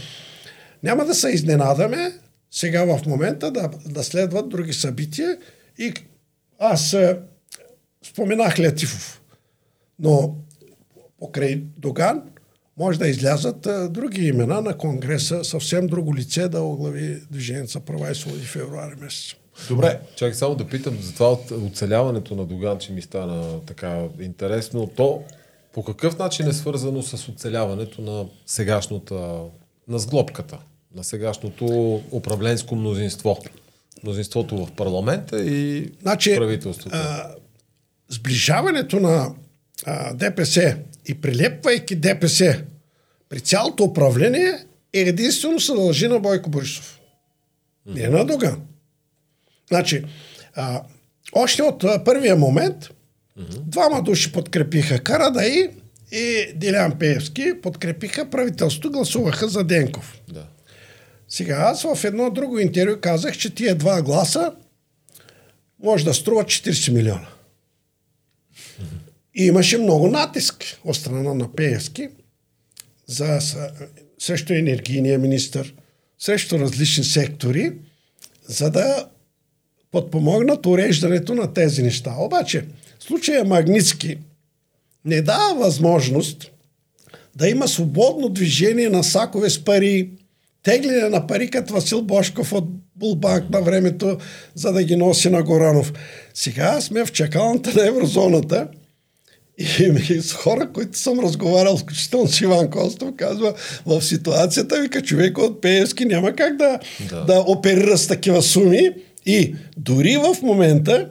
Няма 0.82 1.04
да 1.04 1.14
се 1.14 1.28
изненадаме 1.28 2.12
сега 2.50 2.84
в 2.84 3.06
момента 3.06 3.50
да, 3.50 3.70
да 3.86 4.04
следват 4.04 4.48
други 4.48 4.72
събития 4.72 5.36
и 5.78 5.92
аз 6.58 6.94
а, 6.94 7.18
споменах 8.02 8.58
Летифов, 8.58 9.22
но 9.98 10.36
покрай 11.18 11.62
Доган 11.78 12.22
може 12.76 12.98
да 12.98 13.08
излязат 13.08 13.66
а, 13.66 13.88
други 13.88 14.26
имена 14.26 14.60
на 14.60 14.78
Конгреса, 14.78 15.44
съвсем 15.44 15.86
друго 15.86 16.16
лице 16.16 16.48
да 16.48 16.60
оглави 16.60 17.22
Движението 17.30 17.72
за 17.72 17.80
права 17.80 18.10
и 18.10 18.14
свободи 18.14 18.44
в 18.44 18.50
февруари 18.50 18.94
месец. 19.00 19.34
Добре, 19.68 20.00
чакай 20.16 20.34
само 20.34 20.54
да 20.54 20.66
питам 20.66 20.98
за 21.02 21.14
това 21.14 21.32
от 21.32 21.50
оцеляването 21.50 22.34
на 22.34 22.44
Доган, 22.44 22.78
че 22.78 22.92
ми 22.92 23.02
стана 23.02 23.60
така 23.60 24.04
интересно. 24.20 24.86
То 24.96 25.22
по 25.72 25.84
какъв 25.84 26.18
начин 26.18 26.48
е 26.48 26.52
свързано 26.52 27.02
с 27.02 27.28
оцеляването 27.28 28.02
на 28.02 28.26
сегашната, 28.46 29.40
на 29.88 29.98
сглобката, 29.98 30.58
на 30.94 31.04
сегашното 31.04 31.94
управленско 32.12 32.76
мнозинство? 32.76 33.38
Мнозинството 34.04 34.66
в 34.66 34.72
парламента 34.72 35.44
и 35.44 35.90
значи, 36.02 36.36
правителството. 36.36 36.96
А, 36.96 37.34
сближаването 38.08 39.00
на 39.00 39.34
а, 39.86 40.14
ДПС 40.14 40.76
и 41.08 41.14
прилепвайки 41.14 41.96
ДПС 41.96 42.62
при 43.28 43.40
цялото 43.40 43.84
управление 43.84 44.52
е 44.92 45.00
единствено 45.00 45.60
се 45.60 45.72
дължи 45.72 46.08
на 46.08 46.20
Бойко 46.20 46.50
Борисов. 46.50 47.00
Не 47.86 48.02
е 48.02 48.08
на 48.08 48.24
Доган. 48.24 48.62
Значи, 49.68 50.04
а, 50.54 50.82
още 51.32 51.62
от 51.62 51.84
а, 51.84 52.04
първия 52.04 52.36
момент 52.36 52.76
mm-hmm. 53.38 53.60
двама 53.60 54.02
души 54.02 54.32
подкрепиха 54.32 54.98
Карадаи 54.98 55.68
и 56.12 56.52
Дилян 56.54 56.98
Пеевски 56.98 57.52
подкрепиха 57.62 58.30
правителството, 58.30 58.90
гласуваха 58.90 59.48
за 59.48 59.64
Денков. 59.64 60.20
Да. 60.28 60.46
Сега 61.28 61.54
аз 61.54 61.82
в 61.82 62.04
едно 62.04 62.30
друго 62.30 62.58
интервю 62.58 63.00
казах, 63.00 63.38
че 63.38 63.54
тия 63.54 63.74
два 63.74 64.02
гласа 64.02 64.52
може 65.82 66.04
да 66.04 66.14
струват 66.14 66.46
40 66.46 66.92
милиона. 66.92 67.28
И 69.34 69.46
имаше 69.46 69.78
много 69.78 70.08
натиск 70.08 70.64
от 70.84 70.96
страна 70.96 71.34
на 71.34 71.52
Пеевски 71.52 72.08
за, 73.06 73.40
срещу 74.18 74.52
енергийния 74.52 75.18
министр, 75.18 75.64
срещу 76.18 76.58
различни 76.58 77.04
сектори, 77.04 77.72
за 78.48 78.70
да 78.70 79.08
подпомогнат 79.90 80.66
уреждането 80.66 81.34
на 81.34 81.52
тези 81.52 81.82
неща. 81.82 82.14
Обаче, 82.18 82.64
случая 82.98 83.44
Магницки 83.44 84.18
не 85.04 85.22
дава 85.22 85.54
възможност 85.54 86.50
да 87.36 87.48
има 87.48 87.68
свободно 87.68 88.28
движение 88.28 88.88
на 88.88 89.04
сакове 89.04 89.50
с 89.50 89.64
пари, 89.64 90.10
тегляне 90.66 91.08
на 91.08 91.26
пари 91.26 91.50
като 91.50 91.74
Васил 91.74 92.02
Бошков 92.02 92.52
от 92.52 92.64
Булбанк 92.96 93.50
на 93.50 93.60
времето, 93.60 94.18
за 94.54 94.72
да 94.72 94.84
ги 94.84 94.96
носи 94.96 95.30
на 95.30 95.42
Горанов. 95.42 95.92
Сега 96.34 96.80
сме 96.80 97.04
в 97.04 97.12
чакалната 97.12 97.72
на 97.74 97.88
еврозоната 97.88 98.68
и 99.58 100.20
с 100.20 100.32
хора, 100.32 100.68
които 100.72 100.98
съм 100.98 101.20
разговарял, 101.20 101.76
включително 101.76 102.28
с 102.28 102.40
Иван 102.40 102.70
Костов, 102.70 103.10
казва, 103.16 103.54
в 103.86 104.02
ситуацията 104.02 104.80
вика 104.80 105.02
човек 105.02 105.38
от 105.38 105.60
Пеевски 105.60 106.04
няма 106.04 106.32
как 106.32 106.56
да, 106.56 106.78
да. 107.10 107.24
да 107.24 107.44
оперира 107.46 107.98
с 107.98 108.08
такива 108.08 108.42
суми 108.42 108.90
и 109.26 109.54
дори 109.76 110.16
в 110.16 110.42
момента 110.42 111.08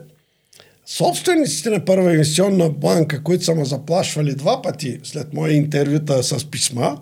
собствениците 0.86 1.70
на 1.70 1.84
първа 1.84 2.12
инвестиционна 2.12 2.70
банка, 2.70 3.22
които 3.22 3.44
са 3.44 3.54
ме 3.54 3.64
заплашвали 3.64 4.34
два 4.34 4.62
пъти 4.62 5.00
след 5.02 5.32
моя 5.32 5.54
интервюта 5.54 6.22
с 6.22 6.44
писма, 6.50 6.98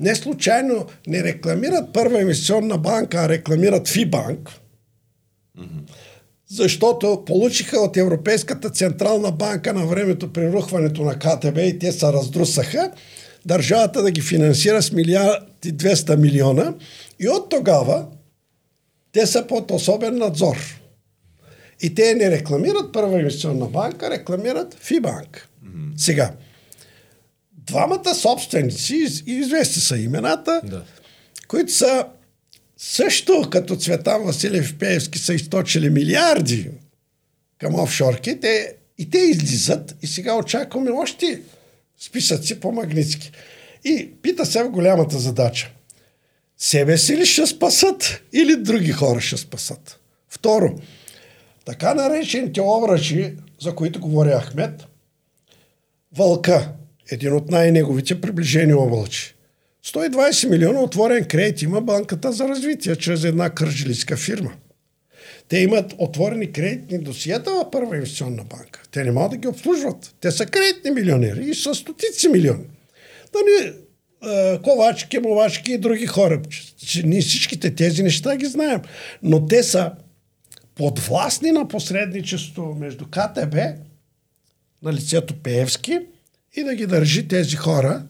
не 0.00 0.14
случайно 0.14 0.86
не 1.06 1.24
рекламират 1.24 1.92
първа 1.92 2.20
инвестиционна 2.20 2.78
банка, 2.78 3.18
а 3.18 3.28
рекламират 3.28 3.88
Фибанк, 3.88 4.50
защото 6.50 7.24
получиха 7.26 7.80
от 7.80 7.96
Европейската 7.96 8.70
централна 8.70 9.32
банка 9.32 9.74
на 9.74 9.86
времето 9.86 10.32
при 10.32 10.52
рухването 10.52 11.02
на 11.02 11.18
КТБ 11.18 11.58
и 11.58 11.78
те 11.78 11.92
се 11.92 12.06
раздрусаха, 12.06 12.92
държавата 13.46 14.02
да 14.02 14.10
ги 14.10 14.20
финансира 14.20 14.82
с 14.82 14.92
милиарди 14.92 15.74
200 15.74 16.16
милиона 16.16 16.74
и 17.20 17.28
от 17.28 17.50
тогава 17.50 18.06
те 19.12 19.26
са 19.26 19.46
под 19.46 19.70
особен 19.70 20.18
надзор. 20.18 20.56
И 21.82 21.94
те 21.94 22.14
не 22.14 22.30
рекламират 22.30 22.92
първа 22.92 23.18
инвестиционна 23.18 23.66
банка, 23.66 24.10
рекламират 24.10 24.74
Фибанк. 24.74 25.48
Mm-hmm. 25.64 25.92
Сега, 25.96 26.32
двамата 27.70 28.14
собственици, 28.14 28.94
известни 29.26 29.82
са 29.82 29.98
имената, 29.98 30.60
да. 30.64 30.82
които 31.48 31.72
са 31.72 32.06
също 32.76 33.48
като 33.50 33.76
Цветан 33.76 34.22
Василев 34.22 34.78
Пеевски 34.78 35.18
са 35.18 35.34
източили 35.34 35.90
милиарди 35.90 36.70
към 37.58 37.74
офшорки, 37.74 38.40
те, 38.40 38.74
и 38.98 39.10
те 39.10 39.18
излизат 39.18 39.96
и 40.02 40.06
сега 40.06 40.34
очакваме 40.34 40.90
още 40.90 41.42
списъци 42.00 42.60
по 42.60 42.72
Магницки. 42.72 43.32
И 43.84 44.10
пита 44.22 44.46
се 44.46 44.62
в 44.62 44.70
голямата 44.70 45.18
задача. 45.18 45.70
Себе 46.58 46.98
си 46.98 47.16
ли 47.16 47.26
ще 47.26 47.46
спасат 47.46 48.22
или 48.32 48.56
други 48.56 48.92
хора 48.92 49.20
ще 49.20 49.36
спасат? 49.36 50.00
Второ, 50.28 50.78
така 51.64 51.94
наречените 51.94 52.60
обръчи, 52.60 53.34
за 53.60 53.74
които 53.74 54.00
говори 54.00 54.30
Ахмед, 54.30 54.86
Вълка, 56.16 56.72
един 57.10 57.32
от 57.32 57.50
най-неговите 57.50 58.20
приближени 58.20 58.74
облачи. 58.74 59.34
120 59.86 60.48
милиона 60.48 60.80
отворен 60.80 61.24
кредит 61.24 61.62
има 61.62 61.80
банката 61.80 62.32
за 62.32 62.48
развитие 62.48 62.96
чрез 62.96 63.24
една 63.24 63.50
кържилиска 63.50 64.16
фирма. 64.16 64.52
Те 65.48 65.58
имат 65.58 65.94
отворени 65.98 66.52
кредитни 66.52 66.98
досиета 66.98 67.50
в 67.50 67.70
първа 67.70 67.94
инвестиционна 67.96 68.44
банка. 68.44 68.82
Те 68.90 69.04
не 69.04 69.12
могат 69.12 69.30
да 69.30 69.36
ги 69.36 69.48
обслужват. 69.48 70.14
Те 70.20 70.30
са 70.30 70.46
кредитни 70.46 70.90
милионери 70.90 71.50
и 71.50 71.54
са 71.54 71.74
стотици 71.74 72.28
милиони. 72.28 72.64
Не 73.34 73.72
ковачки, 74.62 75.18
мовачки 75.18 75.72
и 75.72 75.78
други 75.78 76.06
хора. 76.06 76.42
Ние 77.04 77.20
всичките 77.20 77.74
тези 77.74 78.02
неща 78.02 78.36
ги 78.36 78.46
знаем. 78.46 78.80
Но 79.22 79.46
те 79.46 79.62
са 79.62 79.92
подвластни 80.74 81.50
на 81.50 81.68
посредничество 81.68 82.76
между 82.80 83.04
КТБ, 83.04 83.54
на 84.82 84.92
лицето 84.92 85.34
Пеевски, 85.42 85.98
и 86.56 86.64
да 86.64 86.74
ги 86.74 86.86
държи 86.86 87.28
тези 87.28 87.56
хора 87.56 88.02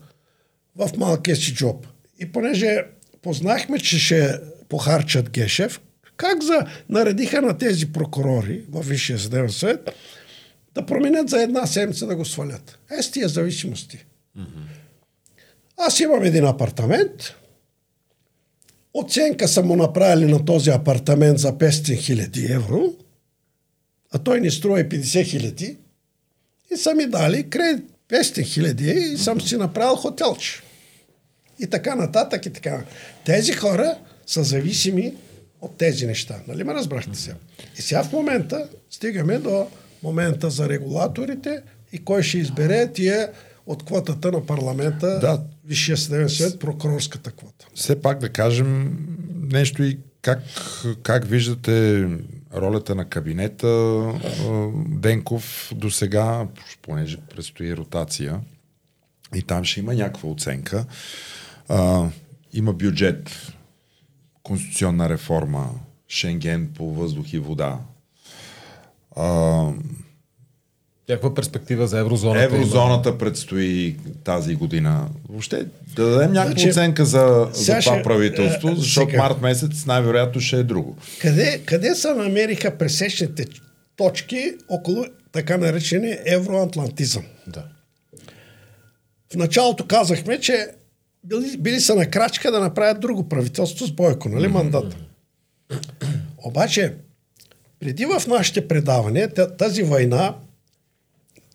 в 0.77 0.91
малкия 0.97 1.37
си 1.37 1.55
джоб. 1.55 1.87
И 2.19 2.33
понеже 2.33 2.85
познахме, 3.23 3.79
че 3.79 3.99
ще 3.99 4.39
похарчат 4.69 5.31
Гешев, 5.31 5.81
как 6.17 6.43
за 6.43 6.67
наредиха 6.89 7.43
на 7.43 7.59
тези 7.59 7.93
прокурори 7.93 8.65
в 8.69 8.83
Висшия 8.83 9.19
съдебен 9.19 9.51
съвет 9.51 9.91
да 10.75 10.87
променят 10.87 11.29
за 11.29 11.43
една 11.43 11.67
седмица 11.67 12.07
да 12.07 12.17
го 12.17 12.25
свалят. 12.25 12.79
Е 12.99 13.03
с 13.03 13.11
тия 13.11 13.29
зависимости. 13.29 14.05
Mm-hmm. 14.39 14.65
Аз 15.77 16.01
имам 16.01 16.23
един 16.23 16.45
апартамент, 16.45 17.35
оценка 18.95 19.49
са 19.49 19.63
му 19.63 19.77
направили 19.77 20.33
на 20.33 20.45
този 20.45 20.71
апартамент 20.71 21.39
за 21.39 21.53
500 21.53 21.97
хиляди 21.97 22.47
евро, 22.53 22.95
а 24.13 24.19
той 24.19 24.41
ни 24.41 24.51
струва 24.51 24.79
50 24.79 25.25
хиляди 25.25 25.79
и 26.75 26.77
са 26.77 26.95
ми 26.95 27.07
дали 27.07 27.51
кредит 27.51 27.90
500 28.11 28.45
хиляди 28.45 28.91
и 28.91 29.17
съм 29.17 29.41
си 29.41 29.57
направил 29.57 29.97
хотелче. 29.97 30.63
И 31.59 31.67
така 31.67 31.95
нататък 31.95 32.47
и 32.47 32.53
така. 32.53 32.85
Тези 33.25 33.53
хора 33.53 33.99
са 34.27 34.43
зависими 34.43 35.15
от 35.61 35.77
тези 35.77 36.07
неща. 36.07 36.41
Нали 36.49 36.65
ме 36.65 36.75
разбрахте 36.75 37.19
сега? 37.19 37.37
И 37.79 37.83
сега 37.83 38.03
в 38.03 38.13
момента 38.13 38.69
стигаме 38.91 39.39
до 39.39 39.67
момента 40.03 40.51
за 40.51 40.69
регулаторите 40.69 41.63
и 41.93 42.05
кой 42.05 42.23
ще 42.23 42.39
избере 42.39 42.93
тия 42.93 43.31
от 43.67 43.85
квотата 43.85 44.33
на 44.33 44.47
парламента, 44.47 45.07
да. 45.07 45.43
Висшия 45.65 45.97
съдебен 45.97 46.29
съвет, 46.29 46.59
прокурорската 46.61 47.31
квота. 47.31 47.67
Все 47.75 48.01
пак 48.01 48.19
да 48.19 48.29
кажем 48.29 48.99
нещо 49.53 49.83
и 49.83 49.99
как, 50.23 50.39
как 51.03 51.25
виждате 51.25 52.07
ролята 52.55 52.95
на 52.95 53.05
кабинета 53.05 53.69
Денков 54.87 55.73
до 55.75 55.91
сега, 55.91 56.47
понеже 56.83 57.17
предстои 57.17 57.77
ротация 57.77 58.41
и 59.35 59.43
там 59.43 59.65
ще 59.65 59.81
има 59.81 59.95
някаква 59.95 60.29
оценка. 60.29 60.87
А, 61.69 62.09
има 62.53 62.73
бюджет, 62.73 63.53
конституционна 64.43 65.09
реформа, 65.09 65.71
Шенген 66.09 66.73
по 66.77 66.95
въздух 66.95 67.33
и 67.33 67.39
вода. 67.39 67.79
А, 69.17 69.73
Някаква 71.09 71.35
перспектива 71.35 71.87
за 71.87 71.99
еврозоната? 71.99 72.45
Еврозоната 72.45 73.09
има. 73.09 73.19
предстои 73.19 73.97
тази 74.25 74.55
година. 74.55 75.09
Въобще 75.29 75.67
да 75.97 76.11
дадем 76.11 76.33
някаква 76.33 76.61
значи, 76.61 76.71
оценка 76.71 77.05
за, 77.05 77.49
за 77.53 77.67
това 77.67 77.83
ще, 77.83 78.03
правителство, 78.03 78.75
защото 78.75 79.11
сега, 79.11 79.23
март 79.23 79.41
месец 79.41 79.87
най-вероятно 79.87 80.41
ще 80.41 80.57
е 80.57 80.63
друго. 80.63 80.97
Къде, 81.21 81.61
къде 81.65 81.95
се 81.95 82.15
намериха 82.15 82.79
пресечните 82.79 83.47
точки 83.97 84.53
около 84.69 85.05
така 85.33 85.57
наречения 85.57 86.19
евроатлантизъм? 86.27 87.23
Да. 87.47 87.65
В 89.33 89.37
началото 89.37 89.87
казахме, 89.87 90.41
че 90.41 90.67
били, 91.25 91.57
били 91.59 91.81
са 91.81 91.95
на 91.95 92.07
крачка 92.07 92.53
да 92.53 92.61
направят 92.61 93.01
друго 93.01 93.29
правителство 93.29 93.87
с 93.87 93.93
Бойко, 93.93 94.29
нали, 94.29 94.49
мандата. 94.49 94.97
Обаче, 96.45 96.95
преди 97.81 98.05
в 98.05 98.23
нашите 98.29 98.69
предавания 98.69 99.29
тази 99.59 99.83
война 99.83 100.35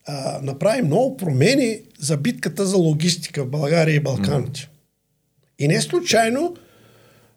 а, 0.05 0.39
направи 0.43 0.81
много 0.81 1.17
промени 1.17 1.79
за 1.99 2.17
битката 2.17 2.65
за 2.65 2.77
логистика 2.77 3.43
в 3.43 3.49
България 3.49 3.95
и 3.95 3.99
Балканите. 3.99 4.59
Mm. 4.59 4.67
И 5.59 5.67
не 5.67 5.81
случайно 5.81 6.55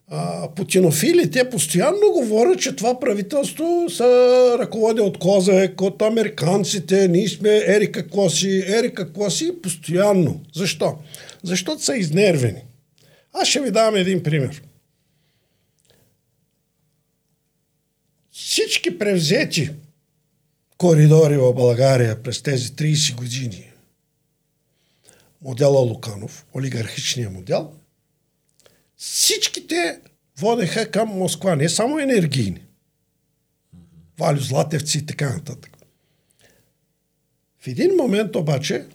а, 0.08 0.48
путинофилите 0.54 1.50
постоянно 1.50 2.12
говорят, 2.12 2.60
че 2.60 2.76
това 2.76 3.00
правителство 3.00 3.86
са 3.90 4.56
ръководи 4.58 5.00
от 5.00 5.18
Козак, 5.18 5.80
от 5.80 6.02
американците, 6.02 7.08
ние 7.08 7.28
сме 7.28 7.64
ери 7.66 7.92
какво 7.92 8.30
си, 8.30 8.64
ери 8.66 8.94
какво 8.94 9.30
си, 9.30 9.52
постоянно. 9.62 10.40
Защо? 10.54 10.98
Защото 11.42 11.82
са 11.82 11.96
изнервени. 11.96 12.62
Аз 13.32 13.48
ще 13.48 13.60
ви 13.60 13.70
дам 13.70 13.96
един 13.96 14.22
пример. 14.22 14.62
всички 18.58 18.98
превзети 18.98 19.70
коридори 20.78 21.36
в 21.36 21.54
България 21.54 22.22
през 22.22 22.42
тези 22.42 22.68
30 22.68 23.14
години, 23.14 23.72
модела 25.42 25.80
Луканов, 25.80 26.46
олигархичния 26.54 27.30
модел, 27.30 27.72
всичките 28.96 30.00
водеха 30.38 30.90
към 30.90 31.08
Москва, 31.08 31.56
не 31.56 31.68
само 31.68 31.98
енергийни. 31.98 32.62
Валю 34.18 34.40
Златевци 34.40 34.98
и 34.98 35.06
така 35.06 35.28
нататък. 35.34 35.76
В 37.60 37.66
един 37.66 37.96
момент 37.96 38.36
обаче 38.36 38.86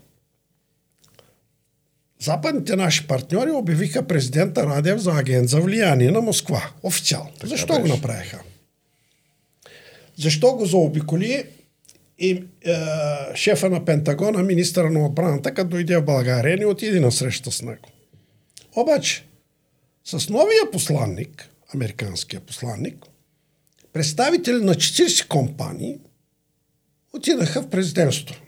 западните 2.20 2.76
наши 2.76 3.08
партньори 3.08 3.52
обявиха 3.52 4.08
президента 4.08 4.66
Радев 4.66 5.00
за 5.00 5.12
агент 5.12 5.50
за 5.50 5.62
влияние 5.62 6.12
на 6.12 6.22
Москва. 6.22 6.72
Официално. 6.84 7.32
Така 7.34 7.48
Защо 7.48 7.74
беше. 7.74 7.82
го 7.82 7.88
направиха? 7.88 8.44
Защо 10.18 10.52
го 10.56 10.66
заобиколи 10.66 11.46
и 12.20 12.32
е, 12.32 12.45
шефа 13.36 13.70
на 13.70 13.86
Пентагона, 13.86 14.43
министъра 14.43 14.89
на 14.89 15.05
отбраната, 15.05 15.53
като 15.53 15.70
дойде 15.70 15.97
в 15.97 16.05
България, 16.05 16.57
не 16.57 16.66
отиде 16.66 16.99
на 16.99 17.11
среща 17.11 17.51
с 17.51 17.61
него. 17.61 17.89
Обаче, 18.76 19.26
с 20.03 20.30
новия 20.30 20.72
посланник, 20.72 21.49
американския 21.74 22.39
посланник, 22.39 23.05
представители 23.93 24.64
на 24.64 24.76
40 24.76 25.28
компании 25.28 25.99
отидаха 27.14 27.61
в 27.61 27.70
президентството. 27.70 28.41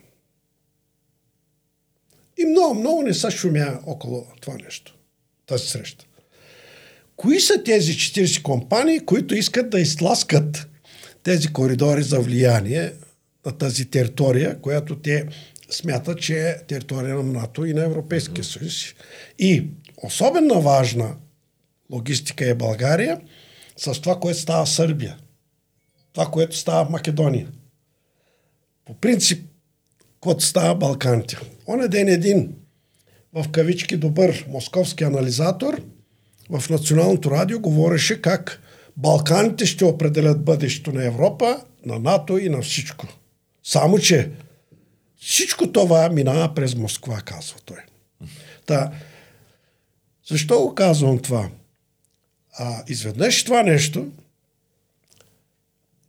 И 2.38 2.46
много, 2.46 2.76
много 2.76 3.02
не 3.02 3.14
са 3.14 3.32
шумя 3.32 3.80
около 3.86 4.28
това 4.42 4.58
нещо, 4.64 4.98
тази 5.46 5.68
среща. 5.68 6.06
Кои 7.16 7.40
са 7.40 7.64
тези 7.64 7.94
40 7.94 8.42
компании, 8.42 9.00
които 9.00 9.36
искат 9.36 9.70
да 9.70 9.80
изтласкат 9.80 10.68
тези 11.24 11.48
коридори 11.48 12.04
за 12.04 12.20
влияние 12.20 12.94
на 13.46 13.52
тази 13.52 13.86
територия, 13.86 14.62
която 14.62 15.00
те 15.00 15.28
смятат, 15.70 16.22
че 16.22 16.50
е 16.50 16.58
територия 16.68 17.16
на 17.16 17.24
НАТО 17.24 17.66
и 17.66 17.74
на 17.74 17.84
Европейския 17.84 18.44
съюз. 18.44 18.86
И 19.40 19.68
особено 20.04 20.62
важна 20.62 21.16
логистика 21.92 22.46
е 22.46 22.56
България 22.56 23.22
с 23.78 24.02
това, 24.02 24.20
което 24.20 24.40
става 24.40 24.66
в 24.66 24.70
Сърбия. 24.70 25.18
Това, 26.14 26.32
което 26.32 26.58
става 26.58 26.86
в 26.86 26.90
Македония. 26.90 27.48
По 28.86 28.94
принцип, 28.94 29.46
което 30.20 30.46
става 30.46 30.76
в 30.76 30.80
Балканите. 30.80 31.38
Он 31.68 31.88
ден 31.90 32.08
един 32.08 32.56
в 33.34 33.46
кавички 33.52 33.98
добър 33.98 34.46
московски 34.50 35.04
анализатор 35.04 35.82
в 36.50 36.70
Националното 36.70 37.32
радио 37.32 37.60
говореше 37.60 38.22
как 38.22 38.62
Балканите 38.98 39.66
ще 39.66 39.86
определят 39.86 40.46
бъдещето 40.46 40.92
на 40.92 41.06
Европа, 41.06 41.64
на 41.86 42.00
НАТО 42.00 42.38
и 42.38 42.50
на 42.50 42.62
всичко. 42.62 43.08
Само, 43.66 44.00
че 44.00 44.32
всичко 45.18 45.72
това 45.72 46.10
минава 46.10 46.54
през 46.56 46.76
Москва, 46.76 47.22
казва 47.22 47.60
той. 47.66 47.78
Та, 48.66 48.92
защо 50.28 50.62
го 50.62 50.76
казвам 50.76 51.20
това? 51.20 51.50
А, 52.58 52.84
изведнъж 52.88 53.44
това 53.44 53.64
нещо, 53.64 54.12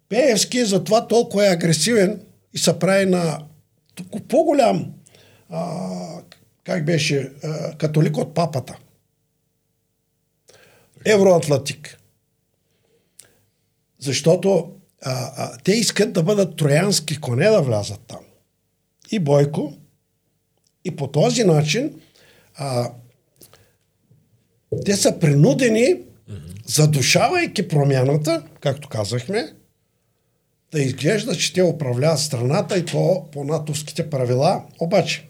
Пеевски 0.08 0.58
е 0.58 0.64
затова 0.64 1.08
толкова 1.08 1.46
е 1.46 1.52
агресивен 1.52 2.20
и 2.52 2.58
се 2.58 2.78
прави 2.78 3.06
на 3.06 3.46
по-голям, 4.28 4.92
а, 5.50 6.22
как 6.64 6.84
беше, 6.84 7.32
а, 7.44 7.76
католик 7.76 8.16
от 8.16 8.34
папата. 8.34 8.78
Евроатлантик. 11.04 12.00
Защото 13.98 14.75
а, 15.08 15.32
а, 15.36 15.58
те 15.64 15.72
искат 15.72 16.12
да 16.12 16.22
бъдат 16.22 16.56
троянски 16.56 17.20
коне 17.20 17.48
да 17.48 17.62
влязат 17.62 18.00
там. 18.08 18.20
И 19.10 19.18
Бойко. 19.18 19.72
И 20.84 20.96
по 20.96 21.06
този 21.06 21.44
начин 21.44 22.00
а, 22.54 22.92
те 24.84 24.96
са 24.96 25.18
принудени, 25.18 25.94
задушавайки 26.66 27.68
промяната, 27.68 28.42
както 28.60 28.88
казахме, 28.88 29.52
да 30.72 30.82
изглежда, 30.82 31.36
че 31.36 31.52
те 31.52 31.62
управляват 31.62 32.20
страната 32.20 32.78
и 32.78 32.84
то 32.84 33.28
по 33.32 33.44
натовските 33.44 34.10
правила. 34.10 34.64
Обаче, 34.80 35.28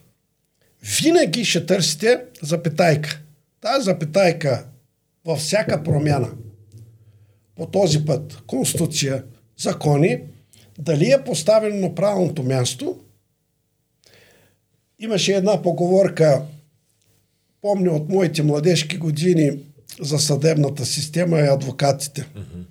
винаги 1.01 1.45
ще 1.45 1.67
търсите 1.67 2.25
запетайка. 2.43 3.21
Тази 3.61 3.85
запетайка 3.85 4.67
във 5.25 5.39
всяка 5.39 5.83
промяна 5.83 6.29
по 7.57 7.67
този 7.67 8.05
път 8.05 8.43
конституция, 8.47 9.25
закони, 9.59 10.21
дали 10.79 11.11
е 11.11 11.25
поставено 11.25 11.77
на 11.77 11.95
правилното 11.95 12.43
място. 12.43 12.97
Имаше 14.99 15.33
една 15.33 15.63
поговорка, 15.63 16.43
помня 17.63 17.93
от 17.93 18.09
моите 18.09 18.43
младежки 18.43 18.97
години 18.97 19.59
за 20.01 20.19
съдебната 20.19 20.87
система 20.87 21.39
и 21.39 21.49
адвокатите. 21.49 22.21
Mm-hmm. 22.21 22.65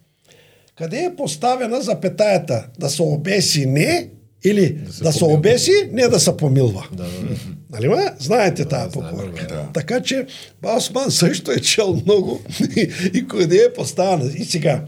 Къде 0.78 0.98
е 0.98 1.16
поставена 1.16 1.82
запетаята? 1.82 2.68
Да 2.80 2.90
се 2.90 3.02
обеси 3.02 3.66
не 3.66 4.10
или 4.44 4.70
да 4.74 4.94
се, 4.94 5.04
да 5.04 5.14
се 5.14 5.26
обеси, 5.26 5.72
не 5.92 6.08
да 6.08 6.20
се 6.20 6.38
помилва. 6.38 6.88
Да, 6.92 7.04
да, 7.04 7.10
да. 7.10 7.36
Нали 7.70 7.88
ме? 7.88 8.14
Знаете 8.20 8.64
да, 8.64 8.70
тази 8.70 8.92
поговорка. 8.92 9.48
Да. 9.48 9.70
Така 9.74 10.02
че 10.02 10.26
Басман 10.62 11.12
също 11.12 11.52
е 11.52 11.60
чел 11.60 12.02
много 12.06 12.42
и, 12.76 12.92
и 13.14 13.28
къде 13.28 13.58
е 13.58 13.74
поставена. 13.74 14.32
И 14.38 14.46
сега, 14.46 14.86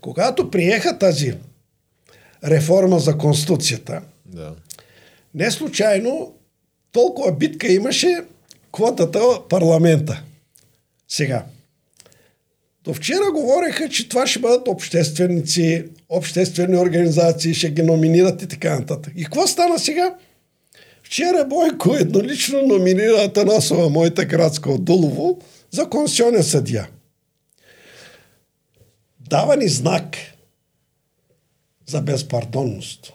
когато 0.00 0.50
приеха 0.50 0.98
тази 0.98 1.34
реформа 2.44 2.98
за 2.98 3.18
Конституцията, 3.18 4.02
да. 4.26 4.54
не 5.34 5.50
случайно 5.50 6.34
толкова 6.92 7.32
битка 7.32 7.72
имаше 7.72 8.24
квотата 8.72 9.20
парламента. 9.48 10.22
Сега, 11.08 11.44
до 12.84 12.94
вчера 12.94 13.32
говореха, 13.34 13.88
че 13.88 14.08
това 14.08 14.26
ще 14.26 14.38
бъдат 14.38 14.68
общественици, 14.68 15.84
обществени 16.08 16.76
организации, 16.76 17.54
ще 17.54 17.70
ги 17.70 17.82
номинират 17.82 18.42
и 18.42 18.48
така 18.48 18.78
нататък. 18.78 19.12
И 19.16 19.24
какво 19.24 19.46
стана 19.46 19.78
сега? 19.78 20.14
Вчера 21.02 21.44
Бойко 21.44 21.94
еднолично 21.94 22.62
номинира 22.62 23.22
Атанасова, 23.24 23.88
моята 23.88 24.24
градска 24.24 24.70
от 24.70 24.84
Дулово, 24.84 25.38
за 25.70 25.88
конституционен 25.88 26.42
съдия. 26.42 26.88
Дава 29.28 29.56
ни 29.56 29.68
знак 29.68 30.16
за 31.86 32.02
безпардонност 32.02 33.12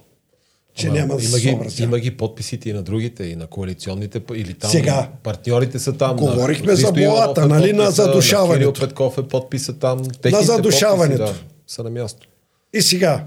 че 0.76 0.88
Ама, 0.88 0.96
няма 0.96 1.18
да 1.18 1.24
има, 1.24 1.40
ги, 1.40 1.84
има 1.84 2.00
ги 2.00 2.18
подписите 2.18 2.70
и 2.70 2.74
на 2.74 2.84
другите, 2.84 3.24
и 3.24 3.36
на 3.36 3.48
коалиционните, 3.48 4.22
или 4.36 4.54
там 4.54 4.72
Сега, 4.72 5.10
партньорите 5.24 5.80
са 5.80 5.98
там. 5.98 6.16
Говорихме 6.16 6.72
на, 6.72 6.76
за 6.76 6.92
болата, 6.92 7.42
е 7.42 7.46
нали, 7.46 7.74
на 7.74 7.92
задушаването. 7.92 8.74
Кирил 8.74 8.88
Петков 8.88 9.18
е 9.18 9.24
подписа 9.24 9.74
там. 9.74 10.02
На 10.32 10.42
задушаването. 10.42 11.26
Подписи, 11.26 11.44
да, 11.44 11.50
са 11.68 11.84
на 11.84 11.90
място. 11.90 12.28
И 12.74 12.82
сега, 12.82 13.26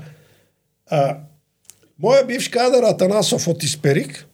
а, 0.90 1.16
моя 1.98 2.26
бивш 2.26 2.48
кадър 2.48 2.82
Атанасов 2.82 3.48
от 3.48 3.62
Исперик, 3.62 4.26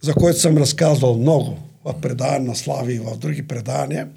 за 0.00 0.14
който 0.14 0.38
съм 0.38 0.58
разказвал 0.58 1.16
много 1.16 1.58
в 1.84 2.00
предаване 2.00 2.46
на 2.46 2.56
Слави 2.56 2.94
и 2.94 2.98
в 2.98 3.16
други 3.16 3.48
предавания, 3.48 4.08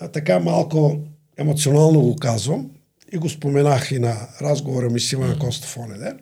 а, 0.00 0.08
така 0.08 0.38
малко 0.40 0.98
емоционално 1.36 2.00
го 2.00 2.16
казвам 2.16 2.70
и 3.12 3.18
го 3.18 3.28
споменах 3.28 3.90
и 3.90 3.98
на 3.98 4.28
разговора 4.40 4.90
ми 4.90 5.00
с 5.00 5.12
Иван 5.12 5.38
Костов 5.38 5.76
онеде 5.76 6.14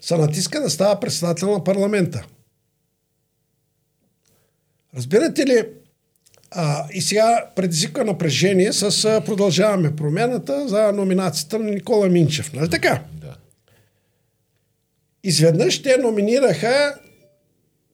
се 0.00 0.16
натиска 0.16 0.60
да 0.60 0.70
става 0.70 1.00
председател 1.00 1.52
на 1.52 1.64
парламента. 1.64 2.26
Разбирате 4.96 5.46
ли, 5.46 5.64
а, 6.50 6.86
и 6.92 7.02
сега 7.02 7.50
предизвиква 7.56 8.04
напрежение 8.04 8.72
с 8.72 9.04
а, 9.04 9.20
продължаваме 9.20 9.96
промената 9.96 10.68
за 10.68 10.92
номинацията 10.92 11.58
на 11.58 11.70
Никола 11.70 12.08
Минчев. 12.08 12.52
Нали 12.52 12.70
така? 12.70 13.04
Да. 13.20 13.36
Изведнъж 15.24 15.82
те 15.82 15.96
номинираха, 15.96 16.94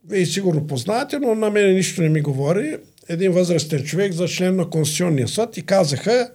вие 0.08 0.26
сигурно 0.26 0.66
познавате, 0.66 1.18
но 1.18 1.34
на 1.34 1.50
мен 1.50 1.74
нищо 1.74 2.02
не 2.02 2.08
ми 2.08 2.20
говори, 2.20 2.78
един 3.08 3.32
възрастен 3.32 3.84
човек 3.84 4.12
за 4.12 4.28
член 4.28 4.56
на 4.56 4.70
Конституционния 4.70 5.28
съд 5.28 5.56
и 5.56 5.66
казаха, 5.66 6.30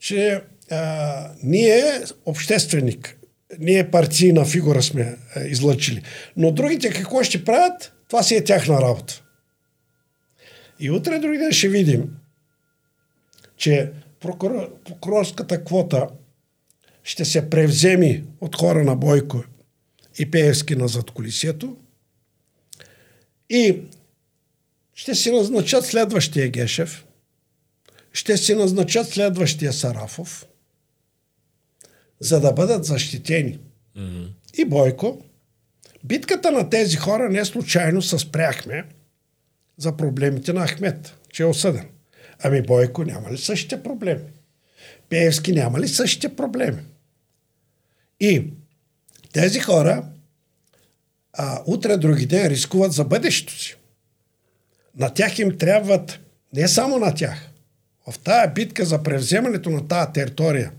че 0.00 0.40
а, 0.70 1.30
ние 1.42 1.84
общественик 2.26 3.16
ние 3.58 3.90
партийна 3.90 4.44
фигура 4.44 4.82
сме 4.82 5.18
е, 5.36 5.44
излъчили. 5.44 6.02
Но 6.36 6.52
другите 6.52 6.90
какво 6.90 7.22
ще 7.22 7.44
правят, 7.44 7.92
това 8.08 8.22
си 8.22 8.36
е 8.36 8.44
тяхна 8.44 8.80
работа. 8.80 9.22
И 10.80 10.90
утре 10.90 11.18
други 11.18 11.38
ден 11.38 11.52
ще 11.52 11.68
видим, 11.68 12.10
че 13.56 13.90
прокурор, 14.20 14.74
прокурорската 14.84 15.64
квота 15.64 16.08
ще 17.04 17.24
се 17.24 17.50
превземи 17.50 18.24
от 18.40 18.56
хора 18.56 18.84
на 18.84 18.96
Бойко 18.96 19.44
и 20.18 20.30
Пеевски 20.30 20.76
на 20.76 20.88
задколисието 20.88 21.76
и 23.50 23.80
ще 24.94 25.14
си 25.14 25.30
назначат 25.30 25.86
следващия 25.86 26.48
Гешев, 26.48 27.04
ще 28.12 28.36
си 28.36 28.54
назначат 28.54 29.08
следващия 29.08 29.72
Сарафов– 29.72 30.46
за 32.22 32.40
да 32.40 32.52
бъдат 32.52 32.84
защитени. 32.84 33.58
Mm-hmm. 33.98 34.28
И 34.58 34.64
Бойко, 34.64 35.24
битката 36.04 36.50
на 36.50 36.70
тези 36.70 36.96
хора 36.96 37.28
не 37.30 37.44
случайно 37.44 38.02
се 38.02 38.18
спряхме 38.18 38.84
за 39.76 39.96
проблемите 39.96 40.52
на 40.52 40.66
Ахмет, 40.66 41.16
че 41.32 41.42
е 41.42 41.46
осъден. 41.46 41.88
Ами 42.42 42.62
Бойко 42.62 43.04
няма 43.04 43.32
ли 43.32 43.38
същите 43.38 43.82
проблеми? 43.82 44.24
Пеевски 45.08 45.52
няма 45.52 45.80
ли 45.80 45.88
същите 45.88 46.36
проблеми? 46.36 46.82
И 48.20 48.44
тези 49.32 49.60
хора 49.60 50.04
а, 51.32 51.62
утре, 51.66 51.96
други 51.96 52.26
ден 52.26 52.46
рискуват 52.46 52.92
за 52.92 53.04
бъдещето 53.04 53.58
си. 53.58 53.76
На 54.96 55.10
тях 55.14 55.38
им 55.38 55.58
трябват, 55.58 56.20
не 56.52 56.68
само 56.68 56.98
на 56.98 57.14
тях, 57.14 57.48
в 58.10 58.18
тая 58.18 58.48
битка 58.48 58.84
за 58.84 59.02
превземането 59.02 59.70
на 59.70 59.88
тая 59.88 60.12
територия 60.12 60.72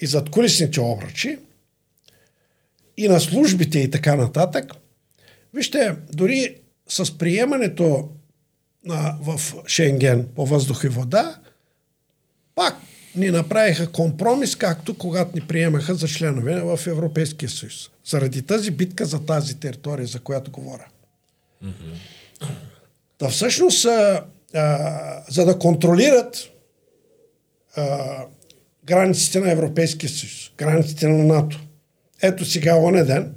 и 0.00 0.06
зад 0.06 0.30
кулисните 0.30 0.80
обръчи, 0.80 1.38
и 2.96 3.08
на 3.08 3.20
службите 3.20 3.78
и 3.78 3.90
така 3.90 4.16
нататък, 4.16 4.72
вижте, 5.54 5.96
дори 6.12 6.56
с 6.88 7.18
приемането 7.18 8.08
на, 8.84 9.18
в 9.22 9.54
Шенген 9.66 10.28
по 10.36 10.46
въздух 10.46 10.84
и 10.84 10.88
вода, 10.88 11.40
пак 12.54 12.76
ни 13.16 13.30
направиха 13.30 13.92
компромис, 13.92 14.56
както 14.56 14.98
когато 14.98 15.30
ни 15.34 15.40
приемаха 15.40 15.94
за 15.94 16.08
членове 16.08 16.60
в 16.60 16.80
Европейския 16.86 17.48
съюз. 17.48 17.90
Заради 18.04 18.42
тази 18.42 18.70
битка 18.70 19.04
за 19.04 19.26
тази 19.26 19.60
територия, 19.60 20.06
за 20.06 20.20
която 20.20 20.50
говоря. 20.50 20.86
Mm-hmm. 21.64 21.94
Да 23.20 23.28
всъщност, 23.28 23.84
а, 23.84 24.24
а, 24.54 25.22
за 25.28 25.44
да 25.44 25.58
контролират 25.58 26.50
а, 27.76 28.16
границите 28.84 29.40
на 29.40 29.50
Европейския 29.50 30.10
съюз, 30.10 30.50
границите 30.56 31.08
на 31.08 31.24
НАТО. 31.24 31.60
Ето 32.22 32.44
сега, 32.44 32.76
оне 32.76 33.04
ден, 33.04 33.34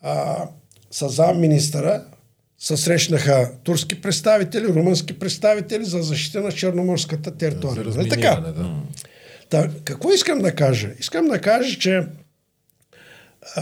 а, 0.00 0.44
с 0.90 1.08
замминистъра 1.08 2.04
се 2.58 2.76
срещнаха 2.76 3.50
турски 3.64 4.00
представители, 4.00 4.66
румънски 4.66 5.18
представители 5.18 5.84
за 5.84 6.02
защита 6.02 6.40
на 6.40 6.52
Черноморската 6.52 7.36
територия. 7.36 7.90
За 7.90 7.98
нали 7.98 8.08
така? 8.08 8.34
Да. 8.36 8.76
Та, 9.50 9.70
какво 9.84 10.12
искам 10.12 10.38
да 10.38 10.54
кажа? 10.54 10.90
Искам 10.98 11.28
да 11.28 11.40
кажа, 11.40 11.78
че 11.78 12.06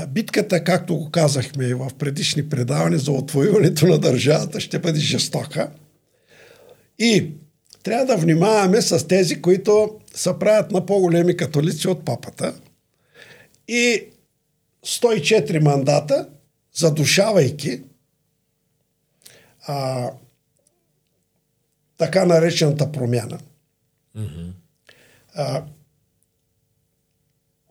битката, 0.08 0.64
както 0.64 0.96
го 0.96 1.10
казахме 1.10 1.74
в 1.74 1.90
предишни 1.98 2.48
предавания 2.48 2.98
за 2.98 3.12
отвоюването 3.12 3.86
на 3.86 3.98
държавата, 3.98 4.60
ще 4.60 4.78
бъде 4.78 5.00
жестока. 5.00 5.70
И 6.98 7.32
трябва 7.82 8.06
да 8.06 8.16
внимаваме 8.16 8.82
с 8.82 9.06
тези, 9.08 9.42
които 9.42 9.98
се 10.14 10.38
правят 10.38 10.70
на 10.70 10.86
по-големи 10.86 11.36
католици 11.36 11.88
от 11.88 12.04
папата. 12.04 12.54
И 13.68 14.04
104 14.86 15.58
мандата, 15.60 16.28
задушавайки 16.74 17.82
а, 19.66 20.10
така 21.96 22.24
наречената 22.24 22.92
промяна. 22.92 23.38
Mm-hmm. 24.16 24.52
А, 25.34 25.64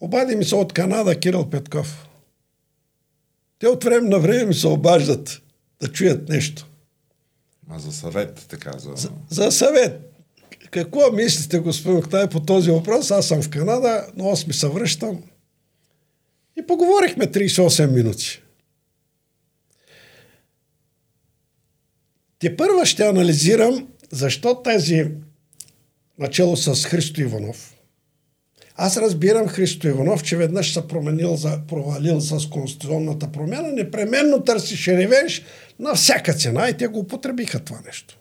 обади 0.01 0.35
ми 0.35 0.45
се 0.45 0.55
от 0.55 0.73
Канада 0.73 1.19
Кирил 1.19 1.49
Петков. 1.49 2.07
Те 3.59 3.67
от 3.67 3.83
време 3.83 4.09
на 4.09 4.19
време 4.19 4.45
ми 4.45 4.53
се 4.53 4.67
обаждат 4.67 5.41
да 5.81 5.91
чуят 5.91 6.29
нещо. 6.29 6.69
А 7.69 7.79
за 7.79 7.91
съвет, 7.91 8.45
така, 8.49 8.71
за... 8.77 8.91
За, 8.95 9.11
за 9.29 9.51
съвет. 9.51 10.09
Какво 10.71 11.11
мислите, 11.11 11.59
господин 11.59 11.99
Октай, 11.99 12.29
по 12.29 12.39
този 12.39 12.71
въпрос? 12.71 13.11
Аз 13.11 13.27
съм 13.27 13.41
в 13.41 13.49
Канада, 13.49 14.07
но 14.15 14.29
аз 14.29 14.47
ми 14.47 14.53
се 14.53 14.67
връщам. 14.67 15.23
И 16.59 16.67
поговорихме 16.67 17.25
38 17.25 17.91
минути. 17.91 18.41
Те 22.39 22.55
първа 22.55 22.85
ще 22.85 23.03
анализирам 23.03 23.87
защо 24.11 24.61
тези 24.63 25.11
начало 26.19 26.57
с 26.57 26.85
Христо 26.85 27.21
Иванов. 27.21 27.78
Аз 28.81 28.97
разбирам 28.97 29.47
Христо 29.47 29.87
Иванов, 29.87 30.23
че 30.23 30.37
веднъж 30.37 30.73
се 30.73 30.87
променил 30.87 31.35
за, 31.35 31.59
провалил 31.67 32.21
с 32.21 32.49
конституционната 32.49 33.27
промяна, 33.27 33.71
непременно 33.71 34.43
търсише 34.43 34.97
ревенш 34.97 35.41
на 35.79 35.95
всяка 35.95 36.33
цена 36.33 36.69
и 36.69 36.73
те 36.73 36.87
го 36.87 36.99
употребиха 36.99 37.59
това 37.59 37.77
нещо. 37.85 38.17